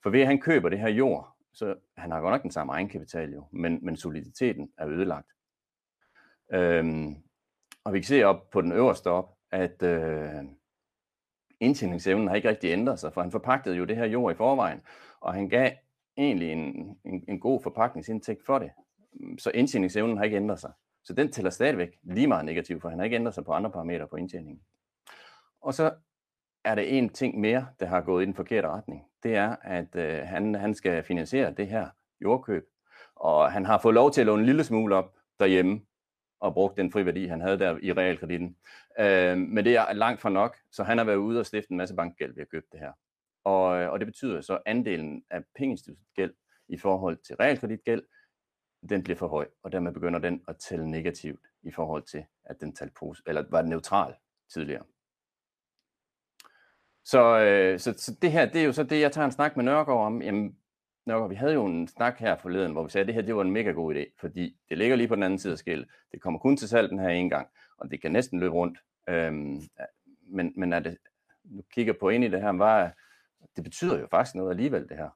For 0.04 0.10
ved 0.10 0.22
at 0.22 0.28
han 0.28 0.42
køber 0.42 0.70
det 0.70 0.80
her 0.80 0.90
jord, 0.90 1.38
så 1.54 1.76
han 1.98 2.12
har 2.12 2.22
godt 2.22 2.32
nok 2.32 2.44
den 2.44 2.52
samme 2.52 2.74
egenkapital 2.74 3.34
jo, 3.34 3.48
men, 3.52 3.80
men 3.82 3.98
soliditeten 3.98 4.72
er 4.78 4.88
ødelagt. 4.88 5.28
Øhm, 6.52 7.16
og 7.84 7.94
vi 7.94 8.00
kan 8.00 8.08
se 8.08 8.24
op 8.24 8.50
på 8.50 8.62
den 8.62 8.72
øverste 8.72 9.08
op, 9.08 9.38
at 9.52 9.84
øh, 9.84 10.44
indtjeningsevnen 11.60 12.28
har 12.28 12.36
ikke 12.36 12.50
rigtig 12.50 12.70
ændret 12.72 13.00
sig, 13.00 13.14
for 13.14 13.22
han 13.22 13.32
forpagtede 13.32 13.76
jo 13.76 13.86
det 13.86 13.96
her 13.96 14.06
jord 14.06 14.34
i 14.34 14.36
forvejen, 14.36 14.82
og 15.20 15.34
han 15.34 15.50
gav 15.50 15.72
egentlig 16.18 16.52
en, 16.52 16.98
en, 17.06 17.24
en 17.28 17.40
god 17.40 17.64
forpagtningsindtægt 17.64 18.46
for 18.46 18.60
det. 18.60 18.72
Så 19.38 19.52
indtjeningsevnen 19.54 20.18
har 20.18 20.24
ikke 20.24 20.38
ændret 20.38 20.60
sig. 20.60 20.72
Så 21.04 21.14
den 21.14 21.32
tæller 21.32 21.52
stadigvæk 21.52 22.00
lige 22.04 22.28
meget 22.28 22.46
negativ, 22.46 22.82
for 22.82 22.90
han 22.90 23.00
har 23.00 23.04
ikke 23.04 23.16
ændret 23.16 23.34
sig 23.34 23.46
på 23.46 23.52
andre 23.52 23.72
parametre 23.72 24.08
på 24.08 24.16
indtjeningen. 24.16 24.62
Og 25.62 25.74
så 25.74 25.94
er 26.66 26.76
der 26.76 26.82
en 26.82 27.10
ting 27.10 27.40
mere, 27.40 27.68
der 27.80 27.86
har 27.86 28.02
gået 28.02 28.24
i 28.24 28.26
den 28.26 28.36
forkerte 28.36 28.68
retning. 28.68 29.04
Det 29.24 29.36
er, 29.36 29.56
at 29.62 29.96
øh, 29.96 30.20
han, 30.20 30.56
han 30.56 30.74
skal 30.74 31.04
finansiere 31.04 31.52
det 31.52 31.68
her 31.68 31.88
jordkøb. 32.22 32.70
Og 33.16 33.52
han 33.52 33.66
har 33.66 33.78
fået 33.78 33.94
lov 33.94 34.12
til 34.12 34.22
at 34.22 34.28
låne 34.28 34.40
en 34.40 34.46
lille 34.46 34.64
smule 34.64 34.96
op 34.96 35.14
derhjemme, 35.40 35.82
og 36.44 36.54
brugt 36.54 36.78
den 36.78 36.92
friværdi, 36.92 37.26
han 37.26 37.42
havde 37.42 37.60
der 37.60 37.78
i 37.82 37.94
realkreditten. 37.94 38.58
Øh, 39.00 39.38
men 39.38 39.66
det 39.66 39.76
er 39.76 39.94
langt 39.94 40.22
fra 40.22 40.30
nok, 40.30 40.58
så 40.72 40.84
han 40.84 40.98
har 40.98 41.06
været 41.06 41.18
ude 41.18 41.40
og 41.40 41.46
stifte 41.46 41.72
en 41.72 41.78
masse 41.78 41.96
bankgæld 41.96 42.36
ved 42.36 42.42
at 42.42 42.50
købe 42.50 42.66
det 42.72 42.80
her. 42.80 42.92
Og, 43.44 43.82
øh, 43.82 43.92
og 43.92 44.00
det 44.00 44.06
betyder 44.06 44.42
så, 44.42 44.54
at 44.54 44.62
andelen 44.66 45.24
af 45.30 45.44
pengeinstitutgæld 45.56 46.34
i 46.68 46.78
forhold 46.78 47.18
til 47.18 47.36
realkreditgæld, 47.36 48.04
den 48.90 49.04
bliver 49.04 49.18
for 49.18 49.28
høj, 49.28 49.48
og 49.64 49.72
dermed 49.72 49.92
begynder 49.92 50.20
den 50.20 50.42
at 50.48 50.58
tælle 50.58 50.92
negativt 50.92 51.42
i 51.64 51.72
forhold 51.72 52.04
til, 52.04 52.26
at 52.44 52.62
den 52.62 52.76
talte 52.76 52.94
pose, 53.00 53.24
eller 53.28 53.44
var 53.50 53.62
neutral 53.62 54.14
tidligere. 54.54 54.84
Så, 57.06 57.40
øh, 57.40 57.80
så, 57.80 57.94
så 57.98 58.16
det 58.22 58.32
her, 58.32 58.46
det 58.46 58.62
er 58.62 58.66
jo 58.66 58.74
så 58.74 58.84
det, 58.84 59.02
jeg 59.02 59.12
tager 59.12 59.26
en 59.26 59.32
snak 59.32 59.56
med 59.56 59.64
Nørgaard 59.64 60.06
om. 60.06 60.22
Jamen, 60.22 60.58
Nå, 61.06 61.28
vi 61.28 61.36
havde 61.36 61.54
jo 61.54 61.66
en 61.66 61.88
snak 61.88 62.20
her 62.20 62.36
forleden, 62.38 62.72
hvor 62.72 62.84
vi 62.84 62.90
sagde, 62.90 63.04
at 63.04 63.08
det 63.08 63.16
her 63.16 63.22
det 63.22 63.36
var 63.36 63.42
en 63.42 63.52
mega 63.52 63.72
god 63.72 63.96
idé, 63.96 64.14
fordi 64.20 64.58
det 64.70 64.78
ligger 64.78 64.96
lige 64.96 65.08
på 65.08 65.16
den 65.16 65.24
anden 65.24 65.40
side 65.40 65.52
af 65.52 65.58
skillet. 65.58 65.88
Det 66.12 66.22
kommer 66.22 66.40
kun 66.40 66.58
til 66.58 66.70
salg 66.70 66.90
den 66.90 67.00
her 67.00 67.10
en 67.10 67.30
gang, 67.30 67.48
og 67.78 67.92
det 67.92 68.02
kan 68.02 68.12
næsten 68.12 68.40
løbe 68.40 68.54
rundt. 68.54 68.80
Øhm, 69.10 69.62
men, 70.22 70.54
men 70.56 70.74
er 70.74 70.80
det, 70.80 70.98
nu 71.44 71.62
kigger 71.74 71.94
på 72.00 72.10
ind 72.10 72.24
i 72.24 72.28
det 72.28 72.42
her, 72.42 72.50
var, 72.50 72.94
det 73.56 73.64
betyder 73.64 74.00
jo 74.00 74.08
faktisk 74.08 74.36
noget 74.36 74.50
alligevel, 74.50 74.90
det 74.90 74.98
her. 74.98 75.10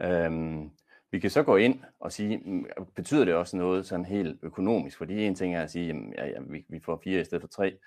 Øhm, 0.00 0.70
vi 1.10 1.18
kan 1.18 1.30
så 1.30 1.42
gå 1.42 1.56
ind 1.56 1.84
og 1.98 2.12
sige, 2.12 2.38
mm, 2.38 2.66
betyder 2.94 3.24
det 3.24 3.34
også 3.34 3.56
noget 3.56 3.86
sådan 3.86 4.04
helt 4.04 4.38
økonomisk? 4.42 4.98
Fordi 4.98 5.24
en 5.24 5.34
ting 5.34 5.54
er 5.54 5.62
at 5.62 5.70
sige, 5.70 5.86
jamen, 5.86 6.14
ja, 6.14 6.26
ja, 6.26 6.40
vi, 6.40 6.64
vi 6.68 6.80
får 6.80 7.00
fire 7.04 7.20
i 7.20 7.24
stedet 7.24 7.42
for 7.42 7.48
tre. 7.48 7.78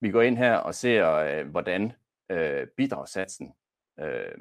Vi 0.00 0.10
går 0.10 0.22
ind 0.22 0.36
her 0.36 0.56
og 0.56 0.74
ser, 0.74 1.08
øh, 1.10 1.48
hvordan 1.50 1.92
øh, 2.30 2.66
bidragssatsen 2.76 3.52
øh, 4.00 4.34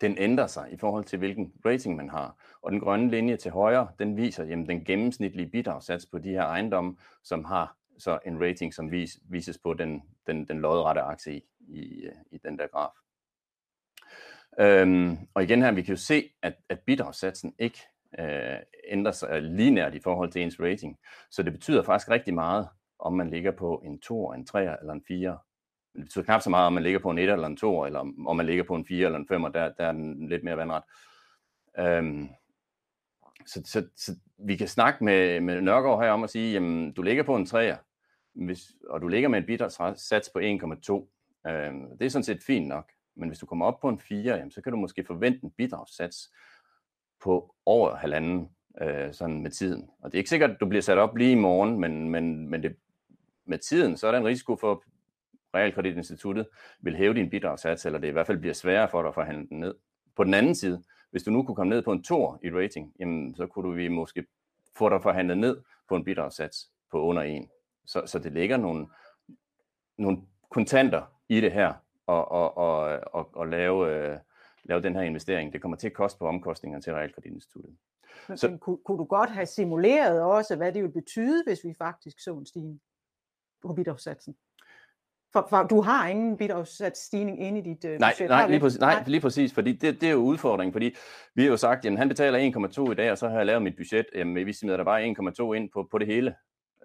den 0.00 0.18
ændrer 0.18 0.46
sig 0.46 0.72
i 0.72 0.76
forhold 0.76 1.04
til, 1.04 1.18
hvilken 1.18 1.52
rating 1.66 1.96
man 1.96 2.08
har. 2.08 2.58
Og 2.62 2.72
den 2.72 2.80
grønne 2.80 3.10
linje 3.10 3.36
til 3.36 3.50
højre, 3.50 3.88
den 3.98 4.16
viser 4.16 4.44
jamen, 4.44 4.68
den 4.68 4.84
gennemsnitlige 4.84 5.50
bidragssats 5.50 6.06
på 6.06 6.18
de 6.18 6.28
her 6.28 6.42
ejendomme, 6.42 6.96
som 7.24 7.44
har 7.44 7.76
så 7.98 8.18
en 8.26 8.40
rating, 8.40 8.74
som 8.74 8.90
vis, 8.90 9.18
vises 9.30 9.58
på 9.58 9.74
den, 9.74 10.02
den, 10.26 10.48
den 10.48 10.60
lodrette 10.60 11.00
akse 11.00 11.34
i, 11.34 11.44
i, 11.60 12.08
i 12.30 12.38
den 12.38 12.58
der 12.58 12.66
graf. 12.66 12.90
Øhm, 14.60 15.16
og 15.34 15.42
igen 15.42 15.62
her, 15.62 15.72
vi 15.72 15.82
kan 15.82 15.94
jo 15.94 16.00
se, 16.00 16.30
at, 16.42 16.54
at 16.68 16.80
bidragssatsen 16.80 17.54
ikke 17.58 17.78
øh, 18.18 18.56
ændrer 18.88 19.12
sig 19.12 19.28
øh, 19.30 19.42
linært 19.42 19.94
i 19.94 20.00
forhold 20.00 20.32
til 20.32 20.42
ens 20.42 20.60
rating. 20.60 20.98
Så 21.30 21.42
det 21.42 21.52
betyder 21.52 21.82
faktisk 21.82 22.10
rigtig 22.10 22.34
meget, 22.34 22.68
om 22.98 23.12
man 23.12 23.30
ligger 23.30 23.50
på 23.50 23.82
en 23.84 24.00
2, 24.00 24.32
en 24.32 24.46
3 24.46 24.80
eller 24.80 24.92
en 24.92 25.02
4 25.08 25.38
det 25.98 26.04
betyder 26.04 26.24
knap 26.24 26.40
så 26.40 26.50
meget, 26.50 26.66
om 26.66 26.72
man 26.72 26.82
ligger 26.82 26.98
på 26.98 27.10
en 27.10 27.18
1 27.18 27.30
eller 27.30 27.46
en 27.46 27.56
2, 27.56 27.84
eller 27.84 28.00
om 28.26 28.36
man 28.36 28.46
ligger 28.46 28.64
på 28.64 28.74
en 28.74 28.86
4 28.86 29.06
eller 29.06 29.18
en 29.18 29.28
5, 29.28 29.44
og 29.44 29.54
der, 29.54 29.72
der 29.78 29.86
er 29.86 29.92
den 29.92 30.28
lidt 30.28 30.44
mere 30.44 30.56
vandret. 30.56 30.82
Øhm, 31.78 32.28
så, 33.46 33.62
så, 33.64 33.86
så 33.96 34.16
vi 34.38 34.56
kan 34.56 34.68
snakke 34.68 35.04
med, 35.04 35.40
med 35.40 35.60
Nørgaard 35.60 36.02
her 36.02 36.10
om 36.10 36.24
at 36.24 36.30
sige, 36.30 36.52
jamen, 36.52 36.92
du 36.92 37.02
ligger 37.02 37.22
på 37.22 37.36
en 37.36 37.46
3'er, 37.46 37.76
hvis, 38.34 38.72
og 38.88 39.00
du 39.00 39.08
ligger 39.08 39.28
med 39.28 39.38
en 39.38 39.46
bidragssats 39.46 40.30
på 40.30 40.38
1,2. 40.38 40.42
Øhm, 41.50 41.98
det 41.98 42.06
er 42.06 42.10
sådan 42.10 42.24
set 42.24 42.42
fint 42.42 42.68
nok, 42.68 42.92
men 43.16 43.28
hvis 43.28 43.38
du 43.38 43.46
kommer 43.46 43.66
op 43.66 43.80
på 43.80 43.88
en 43.88 43.98
4, 43.98 44.36
jamen, 44.36 44.50
så 44.50 44.62
kan 44.62 44.72
du 44.72 44.78
måske 44.78 45.04
forvente 45.04 45.44
en 45.44 45.50
bidragssats 45.50 46.30
på 47.22 47.54
over 47.66 47.96
halvanden 47.96 48.48
øh, 48.82 49.12
sådan 49.12 49.42
med 49.42 49.50
tiden. 49.50 49.90
Og 50.02 50.12
det 50.12 50.18
er 50.18 50.20
ikke 50.20 50.30
sikkert, 50.30 50.50
at 50.50 50.60
du 50.60 50.66
bliver 50.66 50.82
sat 50.82 50.98
op 50.98 51.16
lige 51.16 51.32
i 51.32 51.40
morgen, 51.40 51.80
men, 51.80 52.10
men, 52.10 52.48
men 52.48 52.62
det, 52.62 52.76
med 53.44 53.58
tiden, 53.58 53.96
så 53.96 54.06
er 54.06 54.12
der 54.12 54.18
en 54.18 54.26
risiko 54.26 54.56
for, 54.56 54.82
realkreditinstituttet 55.58 56.48
vil 56.80 56.96
hæve 56.96 57.14
din 57.14 57.30
bidragssats, 57.30 57.86
eller 57.86 57.98
det 57.98 58.08
i 58.08 58.10
hvert 58.10 58.26
fald 58.26 58.38
bliver 58.38 58.54
sværere 58.54 58.88
for 58.88 59.02
dig 59.02 59.08
at 59.08 59.14
forhandle 59.14 59.48
den 59.48 59.60
ned. 59.60 59.74
På 60.16 60.24
den 60.24 60.34
anden 60.34 60.54
side, 60.54 60.82
hvis 61.10 61.22
du 61.22 61.30
nu 61.30 61.42
kunne 61.42 61.56
komme 61.56 61.70
ned 61.70 61.82
på 61.82 61.92
en 61.92 62.02
tor 62.02 62.40
i 62.42 62.50
rating, 62.50 62.92
jamen, 63.00 63.34
så 63.34 63.46
kunne 63.46 63.68
du 63.68 63.74
vi 63.74 63.88
måske 63.88 64.26
få 64.76 64.88
dig 64.88 65.02
forhandlet 65.02 65.38
ned 65.38 65.60
på 65.88 65.96
en 65.96 66.04
bidragssats 66.04 66.70
på 66.90 67.02
under 67.02 67.22
en. 67.22 67.48
Så, 67.86 68.02
så 68.06 68.18
det 68.18 68.32
ligger 68.32 68.56
nogle, 68.56 68.86
nogle 69.98 70.18
kontanter 70.50 71.02
i 71.28 71.40
det 71.40 71.52
her, 71.52 71.72
og, 72.06 72.30
og, 72.30 72.56
og, 72.56 73.00
og, 73.12 73.30
og 73.32 73.48
lave, 73.48 73.94
øh, 73.94 74.18
lave 74.64 74.82
den 74.82 74.94
her 74.94 75.02
investering. 75.02 75.52
Det 75.52 75.62
kommer 75.62 75.76
til 75.76 75.86
at 75.86 75.92
koste 75.92 76.18
på 76.18 76.26
omkostninger 76.26 76.80
til 76.80 76.92
realkreditinstituttet. 76.92 77.76
Men, 78.28 78.38
så, 78.38 78.48
men 78.48 78.58
kunne, 78.58 78.78
kunne 78.84 78.98
du 78.98 79.04
godt 79.04 79.30
have 79.30 79.46
simuleret 79.46 80.22
også, 80.22 80.56
hvad 80.56 80.72
det 80.72 80.82
ville 80.82 80.92
betyde, 80.92 81.42
hvis 81.46 81.64
vi 81.64 81.74
faktisk 81.78 82.20
så 82.20 82.38
en 82.38 82.46
stigning 82.46 82.80
på 83.62 83.72
bidragssatsen? 83.72 84.36
For, 85.38 85.46
for 85.48 85.62
du 85.62 85.80
har 85.80 86.08
ingen 86.08 86.36
bidragsstigning 86.36 87.42
inde 87.42 87.58
i 87.58 87.62
dit 87.62 87.84
uh, 87.84 87.90
nej, 87.90 88.12
budget? 88.12 88.28
Nej, 88.28 88.48
lige 88.48 88.60
præcis, 88.60 88.80
nej, 88.80 89.04
lige 89.06 89.20
præcis, 89.20 89.54
fordi 89.54 89.72
det, 89.72 90.00
det 90.00 90.08
er 90.08 90.12
jo 90.12 90.18
udfordringen, 90.18 90.72
fordi 90.72 90.94
vi 91.34 91.42
har 91.42 91.50
jo 91.50 91.56
sagt, 91.56 91.86
at 91.86 91.98
han 91.98 92.08
betaler 92.08 92.68
1,2 92.88 92.92
i 92.92 92.94
dag, 92.94 93.10
og 93.10 93.18
så 93.18 93.28
har 93.28 93.36
jeg 93.36 93.46
lavet 93.46 93.62
mit 93.62 93.76
budget, 93.76 94.06
jamen 94.14 94.46
vi 94.46 94.52
smider 94.52 94.76
der 94.76 94.84
bare 94.84 95.14
1,2 95.40 95.52
ind 95.52 95.70
på, 95.70 95.88
på 95.90 95.98
det 95.98 96.06
hele, 96.06 96.34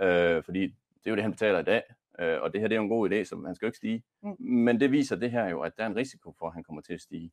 øh, 0.01 0.43
fordi 0.43 0.61
det 0.61 1.05
er 1.05 1.09
jo 1.09 1.15
det, 1.15 1.23
han 1.23 1.31
betaler 1.31 1.59
i 1.59 1.63
dag, 1.63 1.83
øh, 2.19 2.41
og 2.41 2.53
det 2.53 2.61
her 2.61 2.67
det 2.67 2.75
er 2.75 2.77
jo 2.77 2.83
en 2.83 2.89
god 2.89 3.11
idé, 3.11 3.23
så 3.23 3.43
han 3.45 3.55
skal 3.55 3.65
jo 3.65 3.69
ikke 3.69 3.77
stige. 3.77 4.03
Mm. 4.23 4.35
Men 4.39 4.79
det 4.79 4.91
viser 4.91 5.15
det 5.15 5.31
her 5.31 5.49
jo, 5.49 5.61
at 5.61 5.71
der 5.77 5.83
er 5.83 5.87
en 5.87 5.95
risiko 5.95 6.35
for, 6.39 6.47
at 6.47 6.53
han 6.53 6.63
kommer 6.63 6.81
til 6.81 6.93
at 6.93 7.01
stige. 7.01 7.31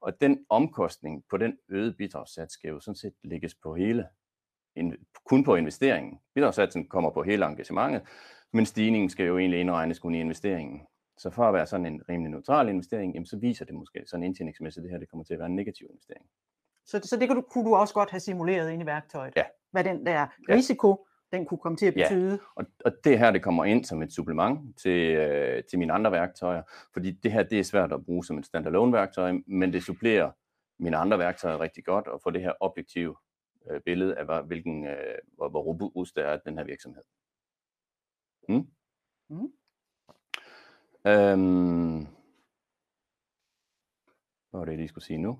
Og 0.00 0.20
den 0.20 0.44
omkostning 0.48 1.24
på 1.30 1.36
den 1.36 1.58
øgede 1.68 1.92
bidragssats 1.92 2.54
skal 2.54 2.68
jo 2.68 2.80
sådan 2.80 2.96
set 2.96 3.12
lægges 3.24 3.54
på 3.54 3.74
hele, 3.74 4.06
kun 5.26 5.44
på 5.44 5.56
investeringen. 5.56 6.18
Bidragssatsen 6.34 6.88
kommer 6.88 7.10
på 7.10 7.22
hele 7.22 7.46
engagementet, 7.46 8.02
men 8.52 8.66
stigningen 8.66 9.10
skal 9.10 9.26
jo 9.26 9.38
egentlig 9.38 9.60
indregnes 9.60 9.98
kun 9.98 10.14
i 10.14 10.20
investeringen. 10.20 10.80
Så 11.18 11.30
for 11.30 11.44
at 11.44 11.54
være 11.54 11.66
sådan 11.66 11.86
en 11.86 12.02
rimelig 12.08 12.30
neutral 12.30 12.68
investering, 12.68 13.14
jamen 13.14 13.26
så 13.26 13.36
viser 13.36 13.64
det 13.64 13.74
måske 13.74 14.02
sådan 14.06 14.24
indtjeningsmæssigt, 14.24 14.82
det 14.82 14.90
her 14.90 14.98
det 14.98 15.10
kommer 15.10 15.24
til 15.24 15.34
at 15.34 15.38
være 15.38 15.46
en 15.46 15.56
negativ 15.56 15.86
investering. 15.90 16.26
Så, 16.86 17.00
så 17.04 17.16
det 17.16 17.28
kunne 17.28 17.42
du, 17.42 17.46
kunne 17.50 17.64
du 17.64 17.74
også 17.74 17.94
godt 17.94 18.10
have 18.10 18.20
simuleret 18.20 18.70
ind 18.70 18.82
i 18.82 18.86
værktøjet? 18.86 19.32
Ja. 19.36 19.44
Hvad 19.70 19.84
den 19.84 20.06
der 20.06 20.26
risiko, 20.48 21.06
ja. 21.32 21.36
den 21.36 21.46
kunne 21.46 21.58
komme 21.58 21.76
til 21.76 21.86
at 21.86 21.94
betyde? 21.94 22.30
Ja. 22.30 22.38
Og, 22.56 22.64
og 22.84 22.92
det 23.04 23.18
her, 23.18 23.30
det 23.30 23.42
kommer 23.42 23.64
ind 23.64 23.84
som 23.84 24.02
et 24.02 24.12
supplement 24.12 24.78
til, 24.82 25.14
øh, 25.16 25.62
til 25.70 25.78
mine 25.78 25.92
andre 25.92 26.12
værktøjer, 26.12 26.62
fordi 26.92 27.10
det 27.10 27.32
her, 27.32 27.42
det 27.42 27.58
er 27.58 27.64
svært 27.64 27.92
at 27.92 28.04
bruge 28.04 28.24
som 28.24 28.38
et 28.38 28.46
standalone 28.46 28.92
værktøj, 28.92 29.32
men 29.46 29.72
det 29.72 29.82
supplerer 29.82 30.30
mine 30.78 30.96
andre 30.96 31.18
værktøjer 31.18 31.60
rigtig 31.60 31.84
godt, 31.84 32.06
og 32.06 32.20
få 32.22 32.30
det 32.30 32.42
her 32.42 32.52
objektive 32.60 33.16
øh, 33.70 33.80
billede 33.80 34.18
af, 34.18 34.44
hvilken, 34.44 34.86
øh, 34.86 35.18
hvor, 35.36 35.48
hvor 35.48 35.62
robust 35.62 36.16
det 36.16 36.24
er 36.24 36.36
den 36.36 36.58
her 36.58 36.64
virksomhed. 36.64 37.02
Mm? 38.48 38.66
Mm. 39.28 39.52
Øhm, 41.06 42.06
hvad 44.50 44.58
var 44.58 44.64
det, 44.64 44.72
jeg 44.72 44.78
lige 44.78 44.88
skulle 44.88 45.04
sige 45.04 45.18
nu? 45.18 45.38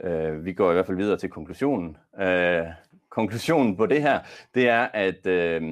Øh, 0.00 0.44
vi 0.44 0.52
går 0.52 0.70
i 0.70 0.74
hvert 0.74 0.86
fald 0.86 0.96
videre 0.96 1.18
til 1.18 1.30
konklusionen. 1.30 1.96
Øh, 2.20 2.66
konklusionen 3.08 3.76
på 3.76 3.86
det 3.86 4.02
her, 4.02 4.20
det 4.54 4.68
er, 4.68 4.82
at 4.84 5.26
øh, 5.26 5.62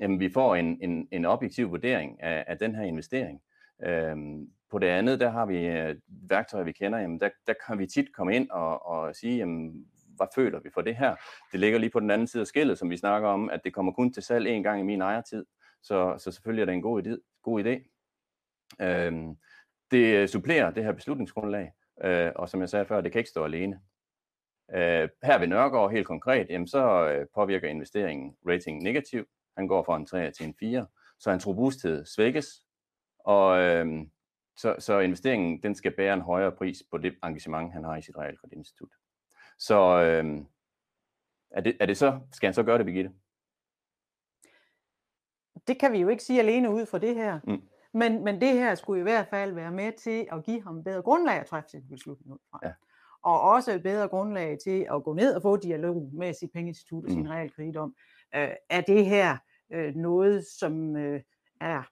jamen, 0.00 0.20
vi 0.20 0.32
får 0.32 0.56
en, 0.56 0.78
en, 0.82 1.08
en 1.12 1.24
objektiv 1.24 1.70
vurdering 1.70 2.22
af, 2.22 2.44
af 2.46 2.58
den 2.58 2.74
her 2.74 2.82
investering. 2.82 3.42
Øh, 3.82 4.16
på 4.70 4.78
det 4.78 4.86
andet, 4.86 5.20
der 5.20 5.30
har 5.30 5.46
vi 5.46 5.66
øh, 5.66 5.96
værktøjer, 6.08 6.64
vi 6.64 6.72
kender. 6.72 6.98
Jamen, 6.98 7.20
der, 7.20 7.28
der 7.46 7.54
kan 7.66 7.78
vi 7.78 7.86
tit 7.86 8.12
komme 8.12 8.36
ind 8.36 8.50
og, 8.50 8.86
og 8.86 9.16
sige, 9.16 9.36
jamen, 9.36 9.86
hvad 10.18 10.26
føler 10.34 10.60
vi 10.60 10.70
for 10.74 10.80
det 10.80 10.96
her? 10.96 11.16
Det 11.52 11.60
ligger 11.60 11.78
lige 11.78 11.90
på 11.90 12.00
den 12.00 12.10
anden 12.10 12.26
side 12.26 12.40
af 12.40 12.46
skillet, 12.46 12.78
som 12.78 12.90
vi 12.90 12.96
snakker 12.96 13.28
om, 13.28 13.50
at 13.50 13.60
det 13.64 13.74
kommer 13.74 13.92
kun 13.92 14.12
til 14.12 14.22
salg 14.22 14.48
en 14.48 14.62
gang 14.62 14.80
i 14.80 14.84
min 14.84 15.00
ejertid. 15.00 15.44
Så, 15.82 16.14
så 16.18 16.30
selvfølgelig 16.32 16.62
er 16.62 16.66
det 16.66 16.74
en 16.74 16.82
god 16.82 17.06
idé. 17.06 17.40
God 17.42 17.64
idé. 17.64 17.98
Øhm, 18.84 19.36
det 19.90 20.14
øh, 20.16 20.28
supplerer 20.28 20.70
det 20.70 20.84
her 20.84 20.92
beslutningsgrundlag, 20.92 21.72
øh, 22.04 22.32
og 22.36 22.48
som 22.48 22.60
jeg 22.60 22.68
sagde 22.68 22.86
før, 22.86 23.00
det 23.00 23.12
kan 23.12 23.18
ikke 23.18 23.30
stå 23.30 23.44
alene. 23.44 23.80
Øh, 24.74 25.08
her 25.22 25.38
ved 25.38 25.46
Nørgaard 25.46 25.90
helt 25.90 26.06
konkret, 26.06 26.46
jamen 26.50 26.68
så 26.68 27.08
øh, 27.08 27.26
påvirker 27.34 27.68
investeringen 27.68 28.36
rating 28.48 28.82
negativt. 28.82 29.28
Han 29.56 29.68
går 29.68 29.82
fra 29.82 29.96
en 29.96 30.06
3 30.06 30.30
til 30.30 30.46
en 30.46 30.54
4, 30.60 30.86
så 31.18 31.30
hans 31.30 31.46
robusthed 31.46 32.04
svækkes, 32.04 32.62
og 33.18 33.58
øh, 33.58 33.86
så, 34.56 34.76
så 34.78 34.98
investeringen 34.98 35.62
den 35.62 35.74
skal 35.74 35.96
bære 35.96 36.14
en 36.14 36.20
højere 36.20 36.52
pris 36.52 36.82
på 36.90 36.98
det 36.98 37.14
engagement, 37.24 37.72
han 37.72 37.84
har 37.84 37.96
i 37.96 38.02
sit 38.02 38.16
realkreditinstitut. 38.18 38.92
Så 39.58 40.02
øh, 40.02 40.44
er, 41.50 41.60
det, 41.60 41.76
er 41.80 41.86
det 41.86 41.96
så, 41.96 42.20
skal 42.32 42.46
han 42.46 42.54
så 42.54 42.62
gøre 42.62 42.78
det, 42.78 42.86
Birgitte? 42.86 43.12
Det 45.66 45.78
kan 45.78 45.92
vi 45.92 45.98
jo 45.98 46.08
ikke 46.08 46.22
sige 46.22 46.40
alene 46.40 46.70
ud 46.70 46.86
fra 46.86 46.98
det 46.98 47.14
her. 47.14 47.40
Mm. 47.44 47.62
Men, 47.92 48.24
men 48.24 48.40
det 48.40 48.52
her 48.52 48.74
skulle 48.74 49.00
i 49.00 49.02
hvert 49.02 49.28
fald 49.28 49.54
være 49.54 49.70
med 49.70 49.92
til 49.92 50.28
at 50.32 50.44
give 50.44 50.62
ham 50.62 50.84
bedre 50.84 51.02
grundlag 51.02 51.34
at 51.34 51.46
træffe 51.46 51.70
sin 51.70 51.88
beslutning 51.88 52.32
ud 52.32 52.38
fra. 52.50 52.60
Ja. 52.62 52.72
Og 53.22 53.40
også 53.40 53.72
et 53.72 53.82
bedre 53.82 54.08
grundlag 54.08 54.58
til 54.64 54.86
at 54.90 55.04
gå 55.04 55.14
ned 55.14 55.34
og 55.34 55.42
få 55.42 55.56
dialog 55.56 56.10
med 56.12 56.34
sit 56.34 56.52
pengeinstitut 56.52 57.04
og 57.04 57.10
mm. 57.10 57.16
sin 57.16 57.30
realkredit 57.30 57.76
om, 57.76 57.94
øh, 58.34 58.50
er 58.70 58.80
det 58.80 59.06
her 59.06 59.36
øh, 59.72 59.94
noget, 59.94 60.46
som 60.46 60.96
øh, 60.96 61.22
er 61.60 61.82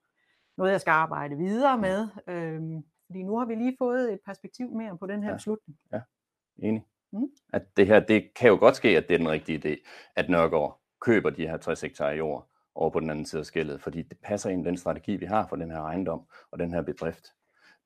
noget, 0.56 0.72
jeg 0.72 0.80
skal 0.80 0.90
arbejde 0.90 1.36
videre 1.36 1.76
mm. 1.76 1.80
med? 1.80 2.08
Øh, 2.26 2.82
fordi 3.06 3.22
nu 3.22 3.38
har 3.38 3.46
vi 3.46 3.54
lige 3.54 3.76
fået 3.78 4.12
et 4.12 4.20
perspektiv 4.24 4.70
mere 4.70 4.98
på 4.98 5.06
den 5.06 5.22
her 5.22 5.30
ja. 5.30 5.36
beslutning. 5.36 5.78
Ja, 5.92 6.00
enig. 6.58 6.84
Mm. 7.16 7.28
At 7.52 7.76
det 7.76 7.86
her, 7.86 8.00
det 8.00 8.34
kan 8.34 8.48
jo 8.48 8.56
godt 8.56 8.76
ske, 8.76 8.88
at 8.88 9.08
det 9.08 9.14
er 9.14 9.18
den 9.18 9.28
rigtige 9.28 9.58
idé, 9.58 9.88
at 10.16 10.28
Nørgaard 10.28 10.80
køber 11.00 11.30
de 11.30 11.46
her 11.46 11.56
60 11.56 11.80
hektar 11.80 12.10
jord 12.10 12.48
over 12.74 12.90
på 12.90 13.00
den 13.00 13.10
anden 13.10 13.26
side 13.26 13.40
af 13.40 13.46
skældet, 13.46 13.80
fordi 13.80 14.02
det 14.02 14.18
passer 14.22 14.50
ind 14.50 14.66
i 14.66 14.68
den 14.68 14.76
strategi, 14.76 15.16
vi 15.16 15.26
har 15.26 15.46
for 15.46 15.56
den 15.56 15.70
her 15.70 15.80
ejendom 15.80 16.20
og 16.50 16.58
den 16.58 16.72
her 16.72 16.82
bedrift. 16.82 17.26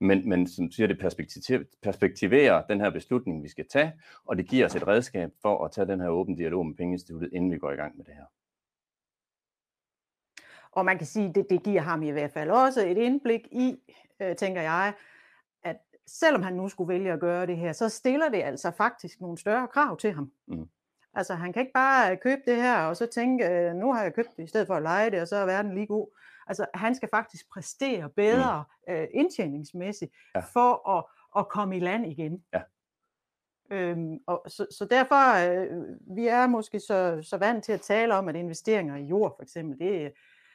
Men, 0.01 0.29
men 0.29 0.47
som 0.47 0.71
siger, 0.71 0.87
det 0.87 0.99
perspektiv, 0.99 1.65
perspektiverer 1.83 2.63
den 2.67 2.81
her 2.81 2.91
beslutning, 2.91 3.43
vi 3.43 3.49
skal 3.49 3.69
tage, 3.69 3.93
og 4.25 4.37
det 4.37 4.49
giver 4.49 4.67
os 4.67 4.75
et 4.75 4.89
redskab 4.89 5.31
for 5.43 5.65
at 5.65 5.73
tage 5.73 5.87
den 5.87 6.01
her 6.01 6.09
åben 6.09 6.37
dialog 6.37 6.67
med 6.67 6.75
pengeinstituttet, 6.75 7.31
inden 7.33 7.53
vi 7.53 7.59
går 7.59 7.71
i 7.71 7.77
gang 7.77 7.97
med 7.97 8.05
det 8.05 8.15
her. 8.15 8.25
Og 10.73 10.85
man 10.85 10.99
kan 10.99 11.07
sige, 11.07 11.29
at 11.29 11.35
det, 11.35 11.47
det 11.51 11.63
giver 11.63 11.81
ham 11.81 12.03
i 12.03 12.11
hvert 12.11 12.31
fald 12.31 12.51
også 12.51 12.87
et 12.87 12.99
indblik 12.99 13.41
i, 13.53 13.77
øh, 14.21 14.37
tænker 14.37 14.63
jeg, 14.63 14.95
selvom 16.19 16.43
han 16.43 16.53
nu 16.53 16.69
skulle 16.69 16.89
vælge 16.89 17.13
at 17.13 17.21
gøre 17.21 17.47
det 17.47 17.57
her, 17.57 17.73
så 17.73 17.89
stiller 17.89 18.29
det 18.29 18.43
altså 18.43 18.71
faktisk 18.71 19.21
nogle 19.21 19.39
større 19.39 19.69
krav 19.69 19.97
til 19.97 20.13
ham. 20.13 20.33
Mm. 20.47 20.69
Altså 21.15 21.35
han 21.35 21.53
kan 21.53 21.61
ikke 21.61 21.73
bare 21.73 22.13
øh, 22.13 22.19
købe 22.19 22.41
det 22.47 22.57
her, 22.57 22.85
og 22.85 22.97
så 22.97 23.07
tænke, 23.07 23.49
øh, 23.49 23.75
nu 23.75 23.93
har 23.93 24.03
jeg 24.03 24.15
købt 24.15 24.37
det 24.37 24.43
i 24.43 24.47
stedet 24.47 24.67
for 24.67 24.75
at 24.75 24.83
lege 24.83 25.11
det, 25.11 25.21
og 25.21 25.29
så 25.29 25.37
er 25.37 25.47
verden 25.47 25.75
lige 25.75 25.87
god. 25.87 26.17
Altså 26.47 26.67
han 26.75 26.95
skal 26.95 27.09
faktisk 27.13 27.51
præstere 27.53 28.11
bedre 28.11 28.65
mm. 28.89 28.95
øh, 28.95 29.09
indtjeningsmæssigt, 29.15 30.13
ja. 30.35 30.41
for 30.41 30.89
at, 30.99 31.05
at 31.37 31.49
komme 31.49 31.77
i 31.77 31.81
land 31.81 32.07
igen. 32.07 32.45
Ja. 32.55 32.63
Øhm, 33.73 34.19
og 34.27 34.43
så, 34.47 34.67
så 34.71 34.85
derfor, 34.85 35.51
øh, 35.51 36.17
vi 36.17 36.27
er 36.27 36.47
måske 36.47 36.81
så, 36.81 37.19
så 37.23 37.37
vant 37.37 37.65
til 37.65 37.73
at 37.73 37.81
tale 37.81 38.15
om, 38.15 38.29
at 38.29 38.37
investeringer 38.37 38.97
i 38.97 39.05
jord 39.05 39.37
for 39.37 39.43
eksempel, 39.43 39.79
det, 39.79 40.13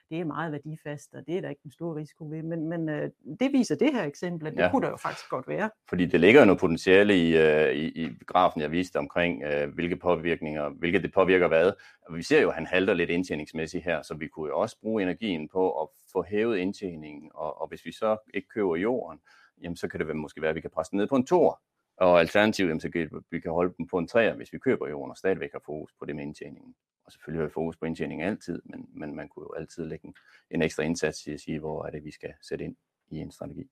det 0.10 0.20
er 0.20 0.26
meget 0.26 0.52
værdifast, 0.52 1.14
og 1.14 1.24
det 1.28 1.38
er 1.38 1.42
der 1.42 1.50
ikke 1.50 1.62
en 1.66 1.72
stor 1.72 1.96
risiko 1.96 2.26
ved. 2.30 2.44
Men, 2.44 2.70
men 2.70 2.90
øh, 2.90 3.10
det 3.40 3.52
viser 3.54 3.76
det 3.76 3.94
her 3.94 4.04
eksempel, 4.04 4.48
at 4.48 4.54
det 4.54 4.60
ja. 4.60 4.72
kunne 4.72 4.86
der 4.86 4.90
jo 4.90 4.98
faktisk 4.98 5.30
godt 5.30 5.48
være. 5.48 5.70
Fordi 5.90 6.06
det 6.06 6.20
ligger 6.20 6.40
jo 6.42 6.46
noget 6.46 6.60
potentiale 6.60 7.18
i, 7.18 7.38
øh, 7.38 7.76
i, 7.76 8.06
i 8.06 8.10
grafen, 8.28 8.62
jeg 8.62 8.72
viste 8.72 8.98
omkring, 8.98 9.44
øh, 9.44 9.74
hvilke 9.74 9.96
påvirkninger, 9.98 10.70
hvilke 10.70 11.02
det 11.02 11.14
påvirker 11.14 11.48
hvad. 11.48 11.72
Vi 12.14 12.24
ser 12.24 12.42
jo, 12.42 12.50
at 12.50 12.56
han 12.56 12.66
halter 12.66 12.94
lidt 12.94 13.10
indtjeningsmæssigt 13.10 13.84
her, 13.84 14.02
så 14.02 14.14
vi 14.14 14.28
kunne 14.28 14.50
jo 14.50 14.60
også 14.60 14.78
bruge 14.82 15.02
energien 15.02 15.50
på 15.50 15.82
at 15.82 15.88
få 16.12 16.24
hævet 16.24 16.58
indtjeningen. 16.58 17.32
Og, 17.34 17.62
og 17.62 17.68
hvis 17.68 17.86
vi 17.86 17.92
så 17.92 18.18
ikke 18.34 18.48
køber 18.48 18.76
jorden, 18.76 19.20
jamen 19.62 19.76
så 19.76 19.88
kan 19.88 20.00
det 20.00 20.16
måske 20.16 20.42
være, 20.42 20.50
at 20.50 20.56
vi 20.56 20.62
kan 20.62 20.72
presse 20.74 20.92
den 20.92 20.98
ned 20.98 21.08
på 21.08 21.16
en 21.16 21.26
tor. 21.26 21.62
Og 21.98 22.20
alternativt, 22.20 22.68
jamen, 22.70 22.82
så 22.82 22.90
kan 22.90 23.24
vi 23.32 23.40
kan 23.40 23.52
holde 23.52 23.74
dem 23.78 23.88
på 23.88 23.98
en 23.98 24.08
træer, 24.08 24.36
hvis 24.36 24.54
vi 24.54 24.60
køber 24.60 24.88
jorden 24.88 25.12
og 25.12 25.18
stadigvæk 25.18 25.52
har 25.52 25.62
fokus 25.66 25.94
på 26.00 26.06
det 26.06 26.16
med 26.16 26.24
indtjeningen 26.24 26.76
og 27.06 27.12
selvfølgelig 27.12 27.42
har 27.42 27.48
vi 27.48 27.54
fokus 27.54 27.78
på 27.78 27.86
indtjening 27.86 28.22
altid, 28.22 28.62
men, 28.66 28.90
men 28.94 29.16
man 29.16 29.30
kunne 29.30 29.44
jo 29.44 29.54
altid 29.54 29.86
lægge 29.86 30.08
en, 30.08 30.16
en 30.52 30.62
ekstra 30.62 30.84
indsats 30.84 31.28
i 31.28 31.34
at 31.34 31.40
sige, 31.40 31.60
hvor 31.60 31.86
er 31.86 31.90
det, 31.90 32.04
vi 32.04 32.12
skal 32.12 32.34
sætte 32.42 32.66
ind 32.66 32.76
i 33.08 33.18
en 33.18 33.32
strategi. 33.32 33.70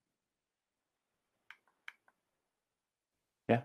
Ja, 3.49 3.59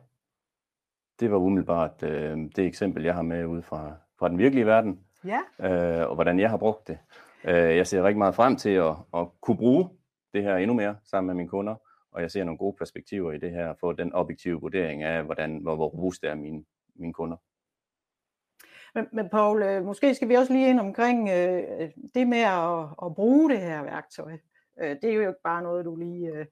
det 1.21 1.31
var 1.31 1.37
umiddelbart 1.37 2.03
øh, 2.03 2.39
det 2.57 2.59
eksempel, 2.59 3.05
jeg 3.05 3.15
har 3.15 3.23
med 3.23 3.47
ud 3.47 3.63
fra, 3.63 3.97
fra 4.19 4.29
den 4.29 4.39
virkelige 4.39 4.67
verden, 4.67 5.05
ja. 5.25 5.41
øh, 5.61 6.09
og 6.09 6.15
hvordan 6.15 6.41
jeg 6.41 6.51
har 6.51 6.57
brugt 6.57 6.89
det. 6.89 6.99
Øh, 7.45 7.77
jeg 7.77 7.87
ser 7.87 8.03
rigtig 8.03 8.19
meget 8.19 8.35
frem 8.35 8.57
til 8.57 8.71
at, 8.71 8.97
at 9.15 9.29
kunne 9.41 9.57
bruge 9.57 9.91
det 10.33 10.43
her 10.43 10.57
endnu 10.57 10.75
mere 10.75 10.97
sammen 11.05 11.27
med 11.27 11.35
mine 11.35 11.49
kunder, 11.49 11.75
og 12.19 12.23
jeg 12.23 12.31
ser 12.31 12.45
nogle 12.45 12.59
gode 12.59 12.77
perspektiver 12.79 13.33
i 13.33 13.39
det 13.39 13.51
her, 13.51 13.75
for 13.81 13.93
den 13.93 14.13
objektive 14.13 14.61
vurdering 14.61 15.03
af, 15.03 15.25
hvordan, 15.25 15.57
hvor, 15.57 15.75
hvor 15.75 15.89
robust 15.89 16.25
er 16.25 16.35
mine, 16.35 16.65
mine 16.95 17.13
kunder. 17.13 17.37
Men, 18.95 19.07
men 19.13 19.29
Paul, 19.29 19.63
øh, 19.63 19.85
måske 19.85 20.15
skal 20.15 20.29
vi 20.29 20.35
også 20.35 20.53
lige 20.53 20.71
ind 20.71 20.81
omkring 20.81 21.29
øh, 21.29 21.91
det 22.15 22.29
med 22.29 22.39
at, 22.39 23.07
at 23.07 23.15
bruge 23.15 23.51
det 23.51 23.61
her 23.61 23.83
værktøj. 23.83 24.33
Øh, 24.81 24.97
det 25.03 25.05
er 25.05 25.15
jo 25.15 25.21
ikke 25.21 25.43
bare 25.45 25.63
noget, 25.63 25.85
du 25.85 25.97
lige 25.97 26.29
øh, 26.29 26.47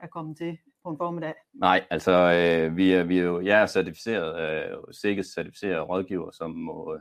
er 0.00 0.06
kommet 0.06 0.36
til 0.36 0.58
på 0.84 0.90
en 0.90 0.98
formiddag. 0.98 1.34
Nej, 1.54 1.84
altså 1.90 2.12
øh, 2.12 2.76
vi, 2.76 2.92
er, 2.92 3.02
vi 3.02 3.18
er 3.18 3.22
jo, 3.22 3.40
jeg 3.40 3.62
er 3.62 3.66
certificeret, 3.66 4.30
øh, 4.40 4.78
sikkert 4.90 5.26
certificeret 5.26 5.88
rådgiver, 5.88 6.30
som 6.30 6.50
må, 6.50 6.98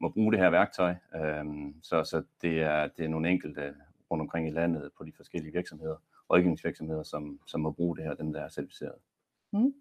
må 0.00 0.08
bruge 0.08 0.32
det 0.32 0.40
her 0.40 0.50
værktøj. 0.50 0.94
Øh, 1.16 1.44
så 1.82 2.04
så 2.04 2.22
det, 2.42 2.62
er, 2.62 2.88
det 2.96 3.04
er 3.04 3.08
nogle 3.08 3.30
enkelte 3.30 3.74
rundt 4.10 4.20
omkring 4.20 4.48
i 4.48 4.50
landet 4.50 4.90
på 4.98 5.04
de 5.04 5.12
forskellige 5.16 5.52
virksomheder, 5.52 5.96
rådgivningsvirksomheder, 6.32 7.02
som, 7.02 7.40
som 7.46 7.60
må 7.60 7.70
bruge 7.70 7.96
det 7.96 8.04
her, 8.04 8.14
dem 8.14 8.32
der 8.32 8.40
er 8.40 8.48
certificeret. 8.48 8.94
Mm. 9.52 9.74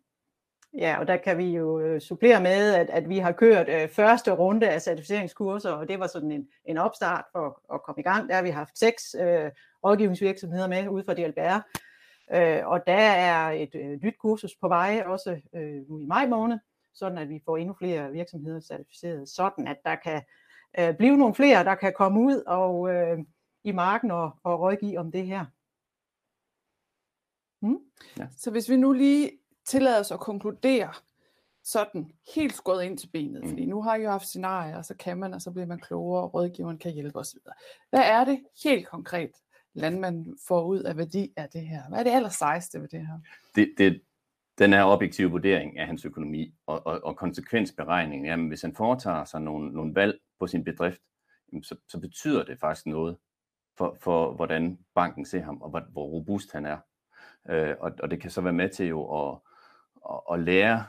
Ja, 0.73 0.99
og 0.99 1.07
der 1.07 1.17
kan 1.17 1.37
vi 1.37 1.45
jo 1.45 1.79
øh, 1.79 2.01
supplere 2.01 2.41
med, 2.41 2.73
at, 2.73 2.89
at 2.89 3.09
vi 3.09 3.17
har 3.17 3.31
kørt 3.31 3.69
øh, 3.69 3.89
første 3.89 4.31
runde 4.31 4.69
af 4.69 4.81
certificeringskurser, 4.81 5.71
og 5.71 5.87
det 5.87 5.99
var 5.99 6.07
sådan 6.07 6.31
en, 6.31 6.47
en 6.65 6.77
opstart 6.77 7.25
for 7.31 7.73
at 7.73 7.83
komme 7.83 7.99
i 7.99 8.03
gang. 8.03 8.29
Der 8.29 8.35
har 8.35 8.41
vi 8.41 8.49
haft 8.49 8.77
seks 8.77 9.15
øh, 9.19 9.51
rådgivningsvirksomheder 9.85 10.67
med 10.67 10.87
ude 10.87 11.03
fra 11.03 11.13
DLBR, 11.13 11.59
øh, 12.33 12.67
og 12.67 12.87
der 12.87 12.93
er 12.93 13.51
et 13.51 13.75
øh, 13.75 13.99
nyt 14.03 14.17
kursus 14.19 14.55
på 14.61 14.67
vej, 14.67 15.03
også 15.05 15.41
øh, 15.55 15.89
nu 15.89 15.99
i 15.99 16.05
maj 16.05 16.27
måned, 16.27 16.59
sådan 16.93 17.17
at 17.17 17.29
vi 17.29 17.41
får 17.45 17.57
endnu 17.57 17.73
flere 17.73 18.11
virksomheder 18.11 18.59
certificeret, 18.59 19.29
sådan 19.29 19.67
at 19.67 19.77
der 19.85 19.95
kan 19.95 20.21
øh, 20.79 20.97
blive 20.97 21.17
nogle 21.17 21.35
flere, 21.35 21.63
der 21.63 21.75
kan 21.75 21.93
komme 21.97 22.19
ud 22.19 22.43
og 22.47 22.93
øh, 22.93 23.19
i 23.63 23.71
marken 23.71 24.11
og, 24.11 24.31
og 24.43 24.59
rådgive 24.59 24.99
om 24.99 25.11
det 25.11 25.25
her. 25.25 25.45
Hmm? 27.61 27.77
Ja. 28.17 28.27
Så 28.37 28.51
hvis 28.51 28.69
vi 28.69 28.75
nu 28.75 28.93
lige 28.93 29.31
tillade 29.65 29.99
os 29.99 30.11
at 30.11 30.19
konkludere 30.19 30.93
sådan 31.63 32.11
helt 32.35 32.53
skåret 32.53 32.83
ind 32.83 32.97
til 32.97 33.07
benet, 33.07 33.43
mm. 33.43 33.49
fordi 33.49 33.65
nu 33.65 33.81
har 33.81 33.95
I 33.95 34.03
jo 34.03 34.09
haft 34.09 34.27
scenarier, 34.27 34.77
og 34.77 34.85
så 34.85 34.95
kan 34.95 35.17
man, 35.17 35.33
og 35.33 35.41
så 35.41 35.51
bliver 35.51 35.65
man 35.65 35.79
klogere, 35.79 36.23
og 36.23 36.33
rådgiveren 36.33 36.77
kan 36.77 36.91
hjælpe 36.91 37.19
osv. 37.19 37.39
Hvad 37.89 38.01
er 38.03 38.25
det 38.25 38.39
helt 38.63 38.87
konkret, 38.87 39.31
landmanden 39.73 40.37
får 40.47 40.65
ud 40.65 40.79
af 40.79 40.97
værdi 40.97 41.33
af 41.37 41.49
det 41.49 41.61
her? 41.61 41.89
Hvad 41.89 41.99
er 41.99 42.03
det 42.03 42.11
aller 42.11 42.29
sejeste 42.29 42.81
ved 42.81 42.87
det 42.87 43.07
her? 43.07 43.19
Det, 43.55 43.73
det, 43.77 44.01
den 44.57 44.73
her 44.73 44.83
objektive 44.83 45.31
vurdering 45.31 45.79
af 45.79 45.87
hans 45.87 46.05
økonomi 46.05 46.53
og, 46.65 46.87
og, 46.87 47.03
og 47.03 47.17
konsekvensberegning, 47.17 48.25
jamen 48.25 48.47
hvis 48.47 48.61
han 48.61 48.75
foretager 48.75 49.25
sig 49.25 49.41
nogle, 49.41 49.73
nogle 49.73 49.95
valg 49.95 50.19
på 50.39 50.47
sin 50.47 50.63
bedrift, 50.63 51.01
jamen 51.51 51.63
så, 51.63 51.75
så 51.87 51.99
betyder 51.99 52.43
det 52.43 52.59
faktisk 52.59 52.85
noget 52.85 53.17
for, 53.77 53.97
for 53.99 54.33
hvordan 54.33 54.79
banken 54.95 55.25
ser 55.25 55.41
ham, 55.41 55.61
og 55.61 55.69
hvor, 55.69 55.83
hvor 55.91 56.05
robust 56.05 56.51
han 56.51 56.65
er. 56.65 56.77
Øh, 57.49 57.75
og, 57.79 57.91
og 58.03 58.11
det 58.11 58.21
kan 58.21 58.31
så 58.31 58.41
være 58.41 58.53
med 58.53 58.69
til 58.69 58.87
jo 58.87 59.29
at, 59.29 59.37
at, 60.09 60.19
at 60.33 60.39
lære, 60.39 60.85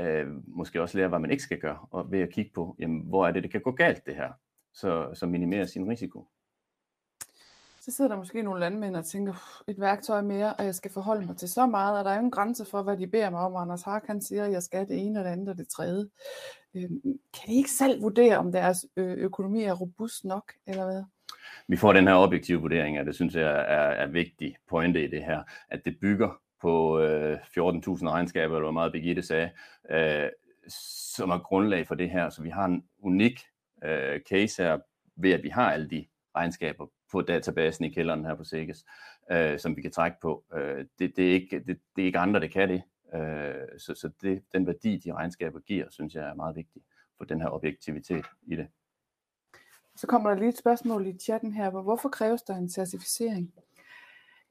øh, 0.00 0.26
måske 0.46 0.82
også 0.82 0.98
lære, 0.98 1.08
hvad 1.08 1.18
man 1.18 1.30
ikke 1.30 1.42
skal 1.42 1.60
gøre, 1.60 1.78
og 1.90 2.12
ved 2.12 2.20
at 2.20 2.32
kigge 2.32 2.50
på, 2.54 2.76
jamen, 2.78 3.00
hvor 3.00 3.26
er 3.26 3.32
det, 3.32 3.42
det 3.42 3.52
kan 3.52 3.62
gå 3.62 3.70
galt 3.70 4.06
det 4.06 4.16
her, 4.16 4.32
så, 4.72 5.14
så 5.14 5.26
minimere 5.26 5.66
sin 5.66 5.88
risiko 5.88 6.28
så 7.84 7.90
sidder 7.90 8.08
der 8.08 8.16
måske 8.16 8.42
nogle 8.42 8.60
landmænd 8.60 8.96
og 8.96 9.04
tænker, 9.04 9.62
et 9.68 9.80
værktøj 9.80 10.20
mere, 10.20 10.54
og 10.54 10.64
jeg 10.64 10.74
skal 10.74 10.90
forholde 10.90 11.26
mig 11.26 11.36
til 11.36 11.48
så 11.48 11.66
meget, 11.66 11.98
og 11.98 12.04
der 12.04 12.10
er 12.10 12.14
jo 12.14 12.24
en 12.24 12.30
grænse 12.30 12.64
for, 12.64 12.82
hvad 12.82 12.96
de 12.96 13.06
beder 13.06 13.30
mig 13.30 13.40
om. 13.40 13.56
Anders 13.56 13.82
Hark, 13.82 14.06
han 14.06 14.22
siger, 14.22 14.44
at 14.44 14.52
jeg 14.52 14.62
skal 14.62 14.88
det 14.88 15.06
ene 15.06 15.18
og 15.18 15.24
det 15.24 15.30
andet 15.30 15.48
og 15.48 15.58
det 15.58 15.68
tredje. 15.68 16.08
Øh, 16.74 16.90
kan 17.34 17.46
de 17.46 17.54
ikke 17.54 17.70
selv 17.70 18.02
vurdere, 18.02 18.38
om 18.38 18.52
deres 18.52 18.86
økonomi 18.96 19.62
er 19.62 19.72
robust 19.72 20.24
nok, 20.24 20.52
eller 20.66 20.84
hvad? 20.84 21.04
Vi 21.68 21.76
får 21.76 21.92
den 21.92 22.08
her 22.08 22.14
objektive 22.14 22.60
vurdering, 22.60 23.00
og 23.00 23.06
det 23.06 23.14
synes 23.14 23.34
jeg 23.34 23.50
er, 23.50 23.90
er 24.04 24.06
vigtig 24.06 24.56
pointe 24.68 25.04
i 25.04 25.06
det 25.06 25.24
her, 25.24 25.42
at 25.70 25.84
det 25.84 25.96
bygger 26.00 26.40
på 26.60 27.00
øh, 27.00 27.36
14.000 27.36 28.08
regnskaber, 28.08 28.56
eller 28.56 28.64
hvor 28.64 28.70
meget 28.70 28.92
Birgitte 28.92 29.22
sagde, 29.22 29.50
øh, 29.90 30.28
som 31.16 31.30
er 31.30 31.38
grundlag 31.38 31.86
for 31.86 31.94
det 31.94 32.10
her. 32.10 32.30
Så 32.30 32.42
vi 32.42 32.48
har 32.48 32.64
en 32.64 32.84
unik 32.98 33.40
øh, 33.84 34.20
case 34.20 34.62
her, 34.62 34.78
ved 35.16 35.30
at 35.30 35.42
vi 35.42 35.48
har 35.48 35.72
alle 35.72 35.90
de 35.90 36.06
regnskaber 36.36 36.86
på 37.12 37.20
databasen 37.20 37.84
i 37.84 37.88
kælderen 37.88 38.24
her 38.24 38.34
på 38.34 38.44
Sikkes, 38.44 38.84
øh, 39.32 39.58
som 39.58 39.76
vi 39.76 39.82
kan 39.82 39.92
trække 39.92 40.16
på. 40.22 40.44
Øh, 40.54 40.84
det, 40.98 41.16
det, 41.16 41.28
er 41.28 41.32
ikke, 41.32 41.58
det, 41.58 41.78
det 41.96 42.02
er 42.02 42.06
ikke 42.06 42.18
andre, 42.18 42.40
der 42.40 42.46
kan 42.46 42.68
det. 42.68 42.82
Øh, 43.14 43.78
så 43.78 43.94
så 43.94 44.10
det, 44.22 44.42
den 44.52 44.66
værdi, 44.66 44.96
de 44.96 45.12
regnskaber 45.12 45.60
giver, 45.60 45.86
synes 45.90 46.14
jeg 46.14 46.28
er 46.28 46.34
meget 46.34 46.56
vigtig 46.56 46.82
for 47.18 47.24
den 47.24 47.40
her 47.40 47.48
objektivitet 47.48 48.26
i 48.46 48.56
det. 48.56 48.66
Så 49.96 50.06
kommer 50.06 50.30
der 50.30 50.36
lige 50.36 50.48
et 50.48 50.58
spørgsmål 50.58 51.06
i 51.06 51.18
chatten 51.18 51.52
her. 51.52 51.70
Hvorfor 51.70 52.08
kræves 52.08 52.42
der 52.42 52.54
en 52.54 52.68
certificering? 52.68 53.52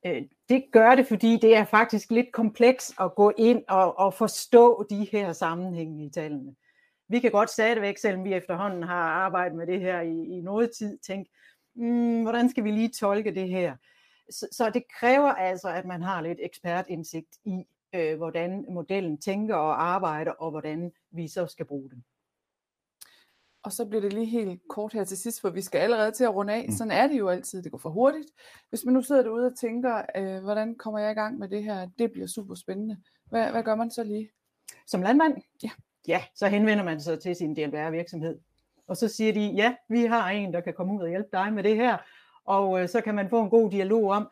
Øh, 0.06 0.22
det 0.50 0.66
gør 0.72 0.96
det, 0.96 1.08
fordi 1.08 1.38
det 1.38 1.56
er 1.56 1.66
faktisk 1.66 2.12
lidt 2.12 2.32
kompleks 2.32 2.94
at 3.00 3.16
gå 3.16 3.34
ind 3.38 3.64
og, 3.68 4.00
og 4.00 4.14
forstå 4.14 4.86
de 4.90 5.08
her 5.12 5.34
sammenhænge 5.34 6.06
i 6.06 6.10
tallene. 6.10 6.56
Vi 7.08 7.20
kan 7.20 7.32
godt 7.32 7.50
stadigvæk, 7.50 7.98
selvom 7.98 8.24
vi 8.24 8.34
efterhånden 8.34 8.84
har 8.84 9.10
arbejdet 9.10 9.58
med 9.58 9.68
det 9.68 9.80
her 9.80 10.02
i, 10.02 10.24
i 10.24 10.42
noget 10.42 10.72
tid, 10.72 10.98
tænke, 10.98 11.32
mm, 11.76 12.22
hvordan 12.22 12.50
skal 12.50 12.64
vi 12.64 12.72
lige 12.72 12.90
tolke 12.90 13.36
det 13.36 13.50
her? 13.50 13.76
Så, 14.30 14.48
så 14.52 14.70
det 14.70 14.84
kræver 15.00 15.34
altså, 15.34 15.70
at 15.70 15.86
man 15.86 16.02
har 16.02 16.22
lidt 16.22 16.40
ekspertindsigt 16.42 17.38
i, 17.46 17.64
øh, 17.94 18.18
hvordan 18.18 18.66
modellen 18.70 19.18
tænker 19.18 19.56
og 19.56 19.84
arbejder, 19.84 20.32
og 20.32 20.52
hvordan 20.52 20.92
vi 21.12 21.28
så 21.28 21.48
skal 21.48 21.66
bruge 21.66 21.90
den. 21.90 22.04
Og 23.64 23.72
så 23.72 23.86
bliver 23.86 24.02
det 24.02 24.14
lige 24.14 24.26
helt 24.26 24.62
kort 24.70 24.94
her 24.94 25.04
til 25.04 25.18
sidst, 25.18 25.42
for 25.42 25.50
vi 25.50 25.62
skal 25.62 25.80
allerede 25.80 26.12
til 26.12 26.24
at 26.24 26.36
runde 26.36 26.54
af. 26.54 26.66
Mm. 26.70 26.76
Sådan 26.76 26.92
er 26.92 27.08
det 27.08 27.20
jo 27.20 27.30
altid. 27.30 27.64
Det 27.64 27.72
går 27.72 27.78
for 27.78 27.90
hurtigt. 27.90 28.28
Hvis 28.70 28.86
man 28.86 28.94
nu 28.94 29.02
sidder 29.02 29.24
derude 29.24 29.46
og 29.46 29.58
tænker, 29.58 30.02
øh, 30.18 30.44
hvordan 30.44 30.76
kommer 30.76 31.00
jeg 31.00 31.12
i 31.12 31.16
gang 31.16 31.38
med 31.40 31.48
det 31.48 31.64
her? 31.64 31.88
Det 32.00 32.12
bliver 32.12 32.28
super 32.28 32.56
spændende. 32.56 32.98
Hvad, 33.30 33.52
hvad 33.52 33.64
gør 33.64 33.76
man 33.76 33.92
så 33.92 34.04
lige? 34.04 34.30
Som 34.88 35.02
landmand? 35.02 35.38
Ja. 35.64 35.70
Ja, 36.08 36.24
så 36.36 36.48
henvender 36.48 36.84
man 36.84 37.02
sig 37.02 37.20
til 37.20 37.36
sin 37.36 37.56
DLR-virksomhed 37.56 38.40
og 38.92 38.98
så 38.98 39.08
siger 39.08 39.34
de, 39.34 39.40
ja, 39.40 39.76
vi 39.90 40.06
har 40.06 40.30
en, 40.30 40.54
der 40.54 40.62
kan 40.62 40.74
komme 40.74 40.94
ud 40.94 41.02
og 41.02 41.10
hjælpe 41.10 41.30
dig 41.34 41.54
med 41.54 41.64
det 41.64 41.76
her, 41.76 41.98
og 42.46 42.82
øh, 42.82 42.90
så 42.90 43.02
kan 43.02 43.16
man 43.16 43.30
få 43.30 43.44
en 43.44 43.50
god 43.50 43.72
dialog 43.72 44.12
om, 44.12 44.30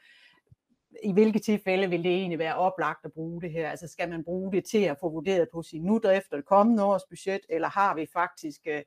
i 1.03 1.11
hvilke 1.11 1.39
tilfælde 1.39 1.89
vil 1.89 2.03
det 2.03 2.11
egentlig 2.11 2.39
være 2.39 2.55
oplagt 2.55 3.05
at 3.05 3.13
bruge 3.13 3.41
det 3.41 3.51
her? 3.51 3.69
Altså 3.69 3.87
skal 3.87 4.09
man 4.09 4.23
bruge 4.23 4.51
det 4.51 4.65
til 4.65 4.83
at 4.83 4.97
få 4.99 5.09
vurderet 5.09 5.47
på 5.53 5.61
sin 5.61 5.83
nu 5.83 5.97
efter 5.97 6.35
det 6.35 6.45
kommende 6.45 6.83
års 6.83 7.03
budget, 7.09 7.41
eller 7.49 7.69
har 7.69 7.95
vi 7.95 8.07
faktisk 8.13 8.61
øh, 8.67 8.81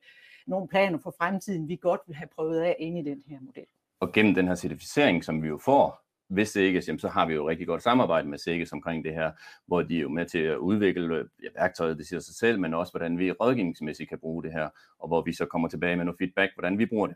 nogle 0.47 0.67
planer 0.67 0.97
for 1.03 1.15
fremtiden, 1.17 1.67
vi 1.67 1.75
godt 1.75 2.01
vil 2.07 2.15
have 2.15 2.29
prøvet 2.35 2.61
af 2.61 2.75
inde 2.79 2.99
i 2.99 3.03
den 3.03 3.23
her 3.27 3.37
model? 3.41 3.65
Og 3.99 4.11
gennem 4.11 4.35
den 4.35 4.47
her 4.47 4.55
certificering, 4.55 5.23
som 5.23 5.43
vi 5.43 5.47
jo 5.47 5.57
får, 5.65 6.03
hvis 6.33 6.51
det 6.51 6.87
jamen, 6.87 6.99
så 6.99 7.07
har 7.07 7.25
vi 7.27 7.33
jo 7.33 7.49
rigtig 7.49 7.67
godt 7.67 7.83
samarbejde 7.83 8.27
med 8.27 8.37
SIGES 8.37 8.73
omkring 8.73 9.05
det 9.05 9.13
her, 9.13 9.31
hvor 9.67 9.81
de 9.81 9.97
er 9.97 10.01
jo 10.01 10.09
med 10.09 10.25
til 10.25 10.39
at 10.39 10.57
udvikle 10.57 11.17
ja, 11.43 11.47
værktøjet, 11.55 11.97
det 11.97 12.07
siger 12.07 12.19
sig 12.19 12.35
selv, 12.35 12.59
men 12.59 12.73
også 12.73 12.91
hvordan 12.91 13.17
vi 13.19 13.31
rådgivningsmæssigt 13.31 14.09
kan 14.09 14.19
bruge 14.19 14.43
det 14.43 14.51
her, 14.51 14.69
og 14.99 15.07
hvor 15.07 15.21
vi 15.21 15.33
så 15.33 15.45
kommer 15.45 15.67
tilbage 15.67 15.95
med 15.95 16.05
noget 16.05 16.17
feedback, 16.17 16.51
hvordan 16.55 16.77
vi 16.77 16.85
bruger 16.85 17.07
det. 17.07 17.15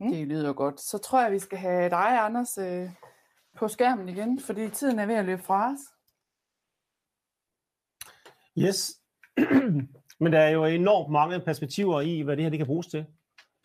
Mm. 0.00 0.10
Det 0.10 0.26
lyder 0.26 0.52
godt. 0.52 0.80
Så 0.80 0.98
tror 0.98 1.22
jeg, 1.22 1.32
vi 1.32 1.38
skal 1.38 1.58
have 1.58 1.90
dig, 1.90 2.24
Anders, 2.24 2.58
øh, 2.58 2.90
på 3.56 3.68
skærmen 3.68 4.08
igen, 4.08 4.40
fordi 4.40 4.68
tiden 4.68 4.98
er 4.98 5.06
ved 5.06 5.14
at 5.14 5.24
løbe 5.24 5.42
fra 5.42 5.72
os. 5.72 5.80
Yes. 8.58 9.00
Men 10.20 10.32
der 10.32 10.38
er 10.38 10.50
jo 10.50 10.64
enormt 10.64 11.12
mange 11.12 11.40
perspektiver 11.40 12.00
i, 12.00 12.20
hvad 12.20 12.36
det 12.36 12.44
her 12.44 12.50
det 12.50 12.58
kan 12.58 12.66
bruges 12.66 12.86
til. 12.86 13.06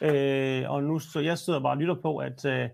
Øh, 0.02 0.72
og 0.72 0.84
nu 0.84 1.00
så 1.00 1.20
jeg 1.20 1.38
sidder 1.38 1.60
bare 1.60 1.74
og 1.74 1.78
lytter 1.78 1.96
på, 2.02 2.18
at 2.18 2.46
øh, 2.46 2.70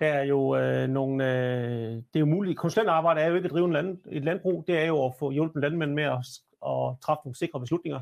der 0.00 0.06
er 0.06 0.22
jo 0.22 0.56
øh, 0.56 0.88
nogle, 0.88 1.24
øh, 1.24 1.90
det 1.90 2.14
er 2.14 2.20
jo 2.20 2.26
muligt, 2.26 2.58
konsulentarbejde 2.58 3.20
er 3.20 3.26
jo 3.26 3.34
ikke 3.34 3.46
at 3.46 3.52
drive 3.52 3.66
en 3.66 3.72
land, 3.72 3.98
et 4.10 4.24
landbrug, 4.24 4.64
det 4.66 4.78
er 4.78 4.84
jo 4.84 5.06
at 5.06 5.14
få 5.18 5.30
hjulpet 5.30 5.62
landmænd 5.62 5.92
med 5.92 6.04
at, 6.04 6.18
at 6.66 6.96
træffe 7.02 7.20
nogle 7.24 7.36
sikre 7.36 7.60
beslutninger. 7.60 8.00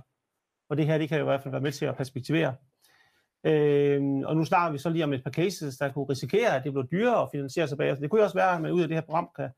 Og 0.68 0.76
det 0.76 0.86
her, 0.86 0.98
det 0.98 1.08
kan 1.08 1.18
jo 1.18 1.24
i 1.24 1.30
hvert 1.30 1.42
fald 1.42 1.52
være 1.52 1.60
med 1.60 1.72
til 1.72 1.84
at 1.84 1.96
perspektivere. 1.96 2.54
Øh, 3.44 4.02
og 4.24 4.36
nu 4.36 4.44
snakker 4.44 4.72
vi 4.72 4.78
så 4.78 4.90
lige 4.90 5.04
om 5.04 5.12
et 5.12 5.24
par 5.24 5.30
cases, 5.30 5.76
der 5.78 5.92
kunne 5.92 6.04
risikere, 6.10 6.56
at 6.56 6.64
det 6.64 6.72
bliver 6.72 6.86
dyrere 6.86 7.22
at 7.22 7.28
finansiere 7.32 7.68
sig 7.68 7.78
bagefter. 7.78 8.00
Det 8.00 8.10
kunne 8.10 8.20
jo 8.20 8.24
også 8.24 8.36
være, 8.36 8.54
at 8.54 8.62
man 8.62 8.72
ud 8.72 8.82
af 8.82 8.88
det 8.88 8.96
her 8.96 9.02
program 9.02 9.28
kan 9.36 9.48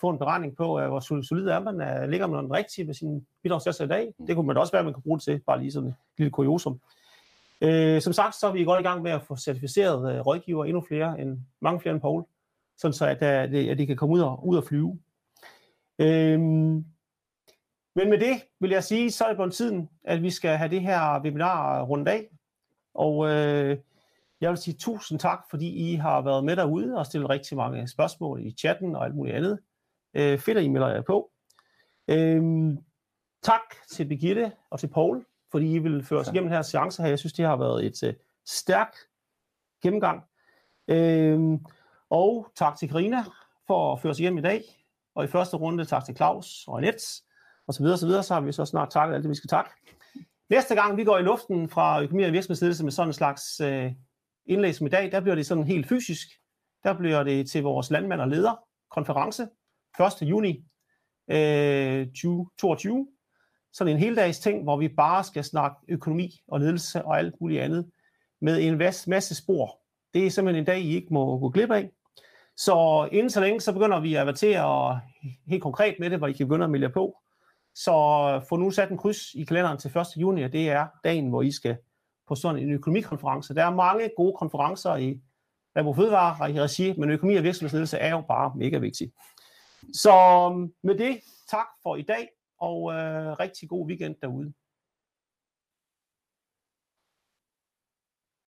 få 0.00 0.10
en 0.10 0.18
beregning 0.18 0.56
på, 0.56 0.80
øh, 0.80 0.88
hvor 0.88 1.22
solid 1.22 1.46
er 1.46 1.60
man, 1.60 1.80
er, 1.80 2.06
ligger 2.06 2.26
man 2.26 2.44
den 2.44 2.52
rigtige 2.52 2.84
med 2.84 2.94
sin 2.94 3.26
bidragssatser 3.42 3.84
i 3.84 3.88
dag. 3.88 4.14
Det 4.26 4.36
kunne 4.36 4.46
man 4.46 4.56
også 4.56 4.72
være, 4.72 4.80
at 4.80 4.84
man 4.84 4.94
kan 4.94 5.02
bruge 5.02 5.18
det 5.18 5.24
til, 5.24 5.40
bare 5.46 5.60
lige 5.60 5.72
sådan 5.72 5.88
et 5.88 5.94
lille 6.18 6.30
kuriosum. 6.30 6.80
Øh, 7.60 8.00
som 8.00 8.12
sagt, 8.12 8.34
så 8.34 8.46
er 8.46 8.52
vi 8.52 8.64
godt 8.64 8.80
i 8.80 8.82
gang 8.82 9.02
med 9.02 9.10
at 9.10 9.22
få 9.22 9.36
certificeret 9.36 10.14
øh, 10.14 10.20
rådgiver 10.20 10.64
endnu 10.64 10.80
flere, 10.88 11.20
end, 11.20 11.38
mange 11.60 11.80
flere 11.80 11.94
end 11.94 12.00
Paul, 12.00 12.24
sådan 12.78 12.92
så 12.92 13.06
at, 13.06 13.22
øh, 13.22 13.28
at, 13.28 13.68
at 13.70 13.78
de 13.78 13.86
kan 13.86 13.96
komme 13.96 14.14
ud 14.14 14.20
og, 14.20 14.46
ud 14.48 14.56
og 14.56 14.64
flyve. 14.64 14.98
Øh, 15.98 16.40
men 17.96 18.10
med 18.10 18.18
det 18.18 18.42
vil 18.60 18.70
jeg 18.70 18.84
sige, 18.84 19.10
så 19.10 19.24
er 19.24 19.28
det 19.28 19.36
på 19.36 19.48
tiden, 19.48 19.88
at 20.04 20.22
vi 20.22 20.30
skal 20.30 20.56
have 20.56 20.70
det 20.70 20.80
her 20.80 21.22
webinar 21.22 21.82
rundt 21.82 22.08
af. 22.08 22.28
Og 22.94 23.28
øh, 23.28 23.78
jeg 24.40 24.50
vil 24.50 24.58
sige 24.58 24.76
tusind 24.78 25.18
tak, 25.18 25.40
fordi 25.50 25.92
I 25.92 25.94
har 25.94 26.20
været 26.20 26.44
med 26.44 26.56
derude 26.56 26.98
og 26.98 27.06
stillet 27.06 27.30
rigtig 27.30 27.56
mange 27.56 27.88
spørgsmål 27.88 28.46
i 28.46 28.50
chatten 28.58 28.96
og 28.96 29.04
alt 29.04 29.14
muligt 29.14 29.36
andet. 29.36 29.58
Øh, 30.14 30.38
fedt, 30.38 30.58
at 30.58 30.64
I 30.64 30.68
melder 30.68 30.88
jer 30.88 31.02
på. 31.02 31.30
Øh, 32.08 32.42
tak 33.42 33.60
til 33.90 34.04
Birgitte 34.04 34.52
og 34.70 34.80
til 34.80 34.86
Paul 34.88 35.24
fordi 35.50 35.74
I 35.74 35.78
vil 35.78 36.04
føre 36.04 36.20
os 36.20 36.28
igennem 36.28 36.48
den 36.48 36.56
her 36.56 36.62
seance 36.62 37.02
her. 37.02 37.08
Jeg 37.08 37.18
synes, 37.18 37.32
det 37.32 37.44
har 37.44 37.56
været 37.56 37.86
et 37.86 38.02
uh, 38.08 38.14
stærkt 38.46 38.96
gennemgang. 39.82 40.22
Øhm, 40.88 41.66
og 42.10 42.46
tak 42.56 42.76
til 42.76 42.88
Karina 42.88 43.24
for 43.66 43.92
at 43.92 44.00
føre 44.00 44.10
os 44.10 44.20
igennem 44.20 44.38
i 44.38 44.42
dag. 44.42 44.62
Og 45.14 45.24
i 45.24 45.26
første 45.26 45.56
runde 45.56 45.84
tak 45.84 46.04
til 46.04 46.16
Claus 46.16 46.64
og 46.68 46.78
Annette, 46.78 47.04
og 47.66 47.74
så 47.74 47.82
videre, 47.82 47.98
så 47.98 48.06
videre. 48.06 48.22
Så 48.22 48.34
har 48.34 48.40
vi 48.40 48.52
så 48.52 48.64
snart 48.64 48.90
takket 48.90 49.14
alt 49.14 49.22
det, 49.22 49.30
vi 49.30 49.34
skal 49.34 49.48
takke. 49.48 49.70
Næste 50.50 50.74
gang 50.74 50.96
vi 50.96 51.04
går 51.04 51.18
i 51.18 51.22
luften 51.22 51.68
fra 51.68 52.02
økonomi 52.02 52.22
og 52.22 52.32
virksomhedsledelse 52.32 52.84
med 52.84 52.92
sådan 52.92 53.08
en 53.08 53.12
slags 53.12 53.60
øh, 53.60 53.92
indlæg 54.46 54.74
som 54.74 54.86
i 54.86 54.90
dag, 54.90 55.12
der 55.12 55.20
bliver 55.20 55.34
det 55.34 55.46
sådan 55.46 55.64
helt 55.64 55.88
fysisk. 55.88 56.28
Der 56.84 56.98
bliver 56.98 57.22
det 57.22 57.50
til 57.50 57.62
vores 57.62 57.90
landmand 57.90 58.20
og 58.20 58.28
leder 58.28 58.64
konference 58.90 59.48
1. 60.22 60.28
juni 60.28 60.64
øh, 61.30 62.06
2022 62.06 63.08
sådan 63.72 63.92
en 63.92 63.98
heldags 63.98 64.38
ting, 64.38 64.62
hvor 64.62 64.76
vi 64.76 64.88
bare 64.88 65.24
skal 65.24 65.44
snakke 65.44 65.76
økonomi 65.88 66.40
og 66.48 66.60
ledelse 66.60 67.04
og 67.04 67.18
alt 67.18 67.40
muligt 67.40 67.62
andet 67.62 67.90
med 68.40 68.60
en 68.60 68.78
masse 69.06 69.34
spor. 69.34 69.78
Det 70.14 70.26
er 70.26 70.30
simpelthen 70.30 70.62
en 70.62 70.66
dag, 70.66 70.80
I 70.80 70.94
ikke 70.94 71.14
må 71.14 71.38
gå 71.38 71.48
glip 71.48 71.70
af. 71.70 71.90
Så 72.56 73.08
inden 73.12 73.30
så 73.30 73.40
længe, 73.40 73.60
så 73.60 73.72
begynder 73.72 74.00
vi 74.00 74.14
at 74.14 74.20
avertere 74.20 75.00
helt 75.46 75.62
konkret 75.62 75.96
med 76.00 76.10
det, 76.10 76.18
hvor 76.18 76.26
I 76.26 76.32
kan 76.32 76.48
begynde 76.48 76.64
at 76.64 76.70
melde 76.70 76.88
på. 76.88 77.16
Så 77.74 77.92
få 78.48 78.56
nu 78.56 78.70
sat 78.70 78.90
en 78.90 78.98
kryds 78.98 79.34
i 79.34 79.44
kalenderen 79.44 79.78
til 79.78 79.98
1. 79.98 80.06
juni, 80.16 80.42
og 80.42 80.52
det 80.52 80.70
er 80.70 80.86
dagen, 81.04 81.28
hvor 81.28 81.42
I 81.42 81.52
skal 81.52 81.76
på 82.28 82.34
sådan 82.34 82.62
en 82.62 82.72
økonomikonference. 82.72 83.54
Der 83.54 83.64
er 83.64 83.74
mange 83.74 84.10
gode 84.16 84.36
konferencer 84.38 84.96
i 84.96 85.20
Landbrug 85.74 85.96
Fødevare 85.96 86.36
og 86.40 86.50
i 86.50 86.60
regi, 86.60 86.94
men 86.98 87.10
økonomi 87.10 87.36
og 87.36 87.44
virksomhedsledelse 87.44 87.98
er 87.98 88.10
jo 88.10 88.20
bare 88.28 88.52
mega 88.56 88.78
vigtigt. 88.78 89.14
Så 89.92 90.12
øhm, 90.52 90.72
med 90.82 90.98
det, 90.98 91.20
tak 91.50 91.66
for 91.82 91.96
i 91.96 92.02
dag 92.02 92.28
og 92.58 92.92
øh, 92.92 93.32
rigtig 93.32 93.68
god 93.68 93.86
weekend 93.86 94.14
derude. 94.22 94.52